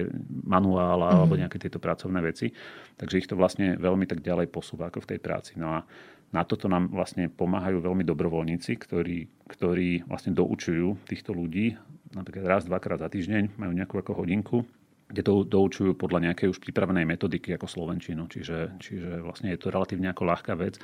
manuála 0.48 1.12
mm-hmm. 1.12 1.20
alebo 1.20 1.34
nejaké 1.36 1.58
tieto 1.60 1.78
pracovné 1.78 2.24
veci. 2.24 2.56
Takže 2.96 3.20
ich 3.20 3.28
to 3.28 3.36
vlastne 3.36 3.76
veľmi 3.76 4.08
tak 4.08 4.24
ďalej 4.24 4.48
posúva 4.48 4.88
ako 4.88 5.04
v 5.04 5.10
tej 5.16 5.20
práci. 5.20 5.60
No 5.60 5.76
a 5.76 5.84
na 6.32 6.48
toto 6.48 6.72
nám 6.72 6.88
vlastne 6.94 7.28
pomáhajú 7.28 7.84
veľmi 7.84 8.08
dobrovoľníci, 8.08 8.80
ktorí, 8.80 9.28
ktorí 9.50 10.08
vlastne 10.08 10.32
doučujú 10.32 10.96
týchto 11.10 11.36
ľudí, 11.36 11.76
napríklad 12.16 12.46
raz, 12.48 12.62
dvakrát 12.64 13.02
za 13.02 13.10
týždeň, 13.12 13.60
majú 13.60 13.74
nejakú 13.76 14.00
ako 14.00 14.24
hodinku 14.24 14.64
kde 15.10 15.22
to 15.26 15.42
doučujú 15.42 15.98
podľa 15.98 16.30
nejakej 16.30 16.54
už 16.54 16.62
pripravenej 16.62 17.10
metodiky 17.10 17.58
ako 17.58 17.66
Slovenčinu. 17.66 18.30
Čiže, 18.30 18.78
čiže 18.78 19.26
vlastne 19.26 19.50
je 19.50 19.60
to 19.60 19.74
relatívne 19.74 20.14
ako 20.14 20.24
ľahká 20.30 20.54
vec. 20.54 20.78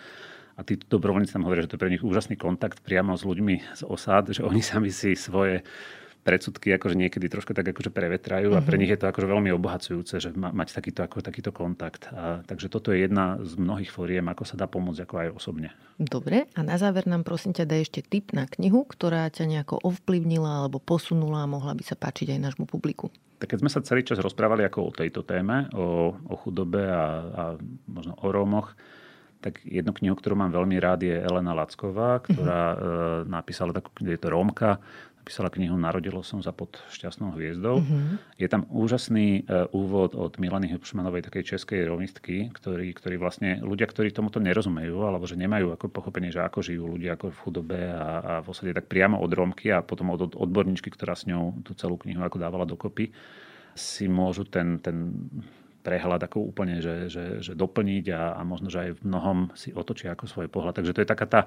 A 0.58 0.64
tí 0.66 0.80
dobrovoľníci 0.80 1.36
tam 1.36 1.46
hovoria, 1.46 1.68
že 1.68 1.72
to 1.72 1.78
je 1.78 1.84
pre 1.86 1.94
nich 1.94 2.04
úžasný 2.04 2.40
kontakt 2.40 2.82
priamo 2.82 3.14
s 3.14 3.28
ľuďmi 3.28 3.76
z 3.76 3.82
osád, 3.86 4.34
že 4.34 4.42
oni 4.42 4.64
sami 4.66 4.90
si 4.90 5.14
svoje 5.14 5.62
predsudky 6.26 6.74
akože 6.74 6.98
niekedy 6.98 7.30
trošku 7.30 7.54
tak 7.54 7.70
akože 7.70 7.94
prevetrajú 7.94 8.50
uh-huh. 8.50 8.66
a 8.66 8.66
pre 8.66 8.76
mhm. 8.76 8.82
nich 8.82 8.92
je 8.98 9.00
to 9.00 9.06
akože 9.14 9.30
veľmi 9.30 9.54
obohacujúce, 9.54 10.18
že 10.18 10.34
ma, 10.34 10.50
mať 10.50 10.74
takýto, 10.74 11.06
ako, 11.06 11.22
takýto 11.22 11.54
kontakt. 11.54 12.10
A, 12.10 12.42
takže 12.50 12.74
toto 12.74 12.90
je 12.90 13.06
jedna 13.06 13.38
z 13.46 13.54
mnohých 13.62 13.94
fóriem, 13.94 14.26
ako 14.26 14.44
sa 14.50 14.58
dá 14.58 14.66
pomôcť 14.66 15.06
ako 15.06 15.16
aj 15.22 15.30
osobne. 15.38 15.70
Dobre, 16.02 16.50
a 16.58 16.60
na 16.66 16.82
záver 16.82 17.06
nám 17.06 17.22
prosím 17.22 17.54
ťa 17.54 17.70
daj 17.70 17.82
ešte 17.86 18.02
tip 18.02 18.34
na 18.34 18.50
knihu, 18.58 18.90
ktorá 18.90 19.30
ťa 19.30 19.46
nejako 19.46 19.86
ovplyvnila 19.86 20.66
alebo 20.66 20.82
posunula 20.82 21.46
a 21.46 21.52
mohla 21.52 21.78
by 21.78 21.86
sa 21.86 21.94
páčiť 21.94 22.34
aj 22.34 22.40
nášmu 22.42 22.66
publiku. 22.66 23.14
Tak 23.36 23.52
keď 23.52 23.58
sme 23.62 23.72
sa 23.72 23.84
celý 23.84 24.08
čas 24.08 24.22
rozprávali 24.24 24.64
ako 24.64 24.80
o 24.90 24.96
tejto 24.96 25.28
téme, 25.28 25.68
o, 25.76 26.16
o 26.16 26.36
chudobe 26.40 26.88
a, 26.88 27.06
a 27.20 27.44
možno 27.88 28.16
o 28.16 28.28
Rómoch, 28.32 28.74
tak 29.44 29.62
jednu 29.62 29.94
knihu, 29.94 30.16
ktorú 30.18 30.34
mám 30.34 30.50
veľmi 30.50 30.82
rád, 30.82 31.06
je 31.06 31.22
Elena 31.22 31.54
Lacková, 31.54 32.18
ktorá 32.26 32.62
e, 32.74 32.78
napísala 33.30 33.78
takú, 33.78 33.94
je 34.02 34.18
to 34.18 34.34
Rómka, 34.34 34.82
napísala 35.26 35.50
knihu 35.50 35.74
Narodilo 35.74 36.22
som 36.22 36.38
sa 36.46 36.54
pod 36.54 36.78
šťastnou 36.94 37.34
hviezdou. 37.34 37.82
Mm-hmm. 37.82 38.38
Je 38.38 38.46
tam 38.46 38.70
úžasný 38.70 39.42
uh, 39.50 39.66
úvod 39.74 40.14
od 40.14 40.38
Milany 40.38 40.70
Hubšmanovej, 40.70 41.26
takej 41.26 41.58
českej 41.58 41.90
rovistky, 41.90 42.54
ktorý, 42.54 42.94
ktorý 42.94 43.18
vlastne 43.18 43.58
ľudia, 43.58 43.90
ktorí 43.90 44.14
tomuto 44.14 44.38
nerozumejú, 44.38 45.02
alebo 45.02 45.26
že 45.26 45.34
nemajú 45.34 45.74
ako 45.74 45.90
pochopenie, 45.90 46.30
že 46.30 46.46
ako 46.46 46.62
žijú 46.62 46.86
ľudia 46.86 47.18
ako 47.18 47.34
v 47.34 47.42
chudobe 47.42 47.82
a, 47.90 48.06
a 48.22 48.34
v 48.46 48.48
osade, 48.54 48.70
tak 48.78 48.86
priamo 48.86 49.18
od 49.18 49.34
Rómky 49.34 49.74
a 49.74 49.82
potom 49.82 50.14
od, 50.14 50.30
od 50.30 50.34
odborníčky, 50.38 50.94
ktorá 50.94 51.18
s 51.18 51.26
ňou 51.26 51.58
tú 51.66 51.74
celú 51.74 51.98
knihu 51.98 52.22
ako 52.22 52.38
dávala 52.38 52.70
dokopy, 52.70 53.10
si 53.74 54.06
môžu 54.06 54.46
ten, 54.46 54.78
ten 54.78 55.10
prehľad 55.82 56.22
ako 56.26 56.54
úplne, 56.54 56.82
že, 56.82 57.10
že, 57.10 57.26
že 57.46 57.54
doplniť 57.54 58.06
a, 58.14 58.38
a 58.38 58.42
možno, 58.42 58.74
že 58.74 58.90
aj 58.90 58.92
v 58.98 59.02
mnohom 59.06 59.38
si 59.54 59.70
otočia 59.70 60.14
ako 60.14 60.26
svoj 60.26 60.48
pohľad. 60.54 60.82
Takže 60.82 60.94
to 60.98 61.02
je 61.06 61.10
taká 61.10 61.26
tá 61.30 61.42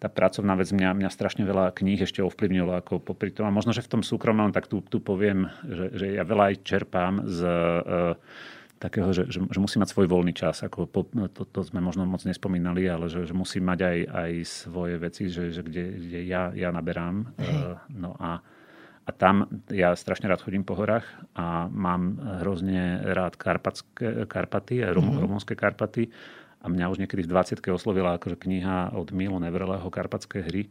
tá 0.00 0.08
pracovná 0.08 0.56
vec 0.56 0.72
mňa, 0.72 0.96
mňa 0.96 1.10
strašne 1.12 1.44
veľa 1.44 1.76
kníh 1.76 2.00
ešte 2.00 2.24
ovplyvnila 2.24 2.80
ako 2.80 3.04
popri 3.04 3.28
tom. 3.36 3.44
A 3.44 3.52
možno, 3.52 3.76
že 3.76 3.84
v 3.84 4.00
tom 4.00 4.02
súkromnom, 4.02 4.48
tak 4.48 4.64
tu, 4.64 4.80
tu 4.80 4.96
poviem, 4.96 5.52
že, 5.68 5.92
že 5.92 6.06
ja 6.16 6.24
veľa 6.24 6.44
aj 6.50 6.54
čerpám 6.64 7.28
z 7.28 7.38
uh, 7.44 8.16
takého, 8.80 9.12
že, 9.12 9.28
že, 9.28 9.44
že 9.44 9.58
musí 9.60 9.76
mať 9.76 9.92
svoj 9.92 10.08
voľný 10.08 10.32
čas. 10.32 10.64
Ako 10.64 10.88
po, 10.88 11.04
to, 11.04 11.44
to 11.44 11.60
sme 11.60 11.84
možno 11.84 12.08
moc 12.08 12.24
nespomínali, 12.24 12.88
ale 12.88 13.12
že, 13.12 13.28
že 13.28 13.36
musí 13.36 13.60
mať 13.60 13.78
aj, 13.84 13.98
aj 14.08 14.32
svoje 14.48 14.96
veci, 14.96 15.28
že, 15.28 15.52
že 15.52 15.60
kde, 15.60 15.84
kde 16.00 16.20
ja, 16.24 16.48
ja 16.56 16.72
naberám. 16.72 17.36
Uh, 17.36 17.76
no 17.92 18.16
a, 18.16 18.40
a 19.04 19.10
tam 19.12 19.52
ja 19.68 19.92
strašne 19.92 20.32
rád 20.32 20.40
chodím 20.40 20.64
po 20.64 20.80
horách 20.80 21.04
a 21.36 21.68
mám 21.68 22.16
hrozne 22.40 23.04
rád 23.04 23.36
Karpatské, 23.36 24.24
Karpaty, 24.24 24.80
rum, 24.96 25.12
mm-hmm. 25.12 25.22
rumunské 25.28 25.52
Karpaty 25.52 26.08
a 26.60 26.66
mňa 26.68 26.92
už 26.92 27.00
niekedy 27.00 27.24
v 27.24 27.32
20 27.32 27.64
oslovila 27.72 28.20
akože 28.20 28.36
kniha 28.36 28.92
od 28.92 29.10
Milo 29.16 29.40
Nevreleho 29.40 29.88
Karpatské 29.88 30.44
hry 30.44 30.68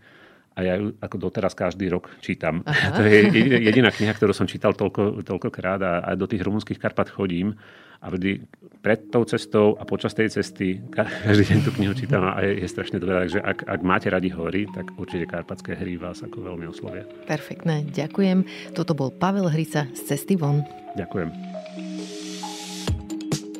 a 0.57 0.59
ja 0.65 0.73
ju 0.75 0.91
ako 0.99 1.15
doteraz 1.17 1.55
každý 1.55 1.87
rok 1.87 2.11
čítam. 2.19 2.61
Aha. 2.67 2.99
To 2.99 3.01
je 3.07 3.31
jediná 3.63 3.89
kniha, 3.93 4.11
ktorú 4.11 4.35
som 4.35 4.49
čítal 4.49 4.75
toľko, 4.75 5.23
toľkokrát 5.23 5.79
a, 5.79 5.93
a 6.03 6.09
do 6.19 6.27
tých 6.27 6.43
rumunských 6.43 6.75
Karpat 6.75 7.13
chodím 7.15 7.55
a 7.99 8.07
vždy 8.07 8.43
pred 8.79 9.11
tou 9.11 9.27
cestou 9.27 9.75
a 9.75 9.83
počas 9.83 10.15
tej 10.15 10.31
cesty 10.31 10.79
každý 10.95 11.51
deň 11.51 11.59
tú 11.67 11.71
knihu 11.75 11.91
čítam 11.95 12.23
a 12.23 12.39
je, 12.43 12.63
je 12.63 12.67
strašne 12.71 12.99
dobré. 12.99 13.27
Takže 13.27 13.39
ak, 13.43 13.67
ak 13.67 13.81
máte 13.83 14.07
radi 14.07 14.31
hory, 14.31 14.67
tak 14.71 14.95
určite 14.95 15.27
Karpatské 15.27 15.75
hry 15.75 15.99
vás 15.99 16.23
ako 16.23 16.43
veľmi 16.43 16.67
oslovia. 16.71 17.03
Perfektné, 17.27 17.87
ďakujem. 17.91 18.47
Toto 18.71 18.95
bol 18.95 19.11
Pavel 19.11 19.51
Hrica 19.51 19.87
z 19.91 20.01
Cesty 20.15 20.39
von. 20.39 20.63
Ďakujem. 20.95 21.58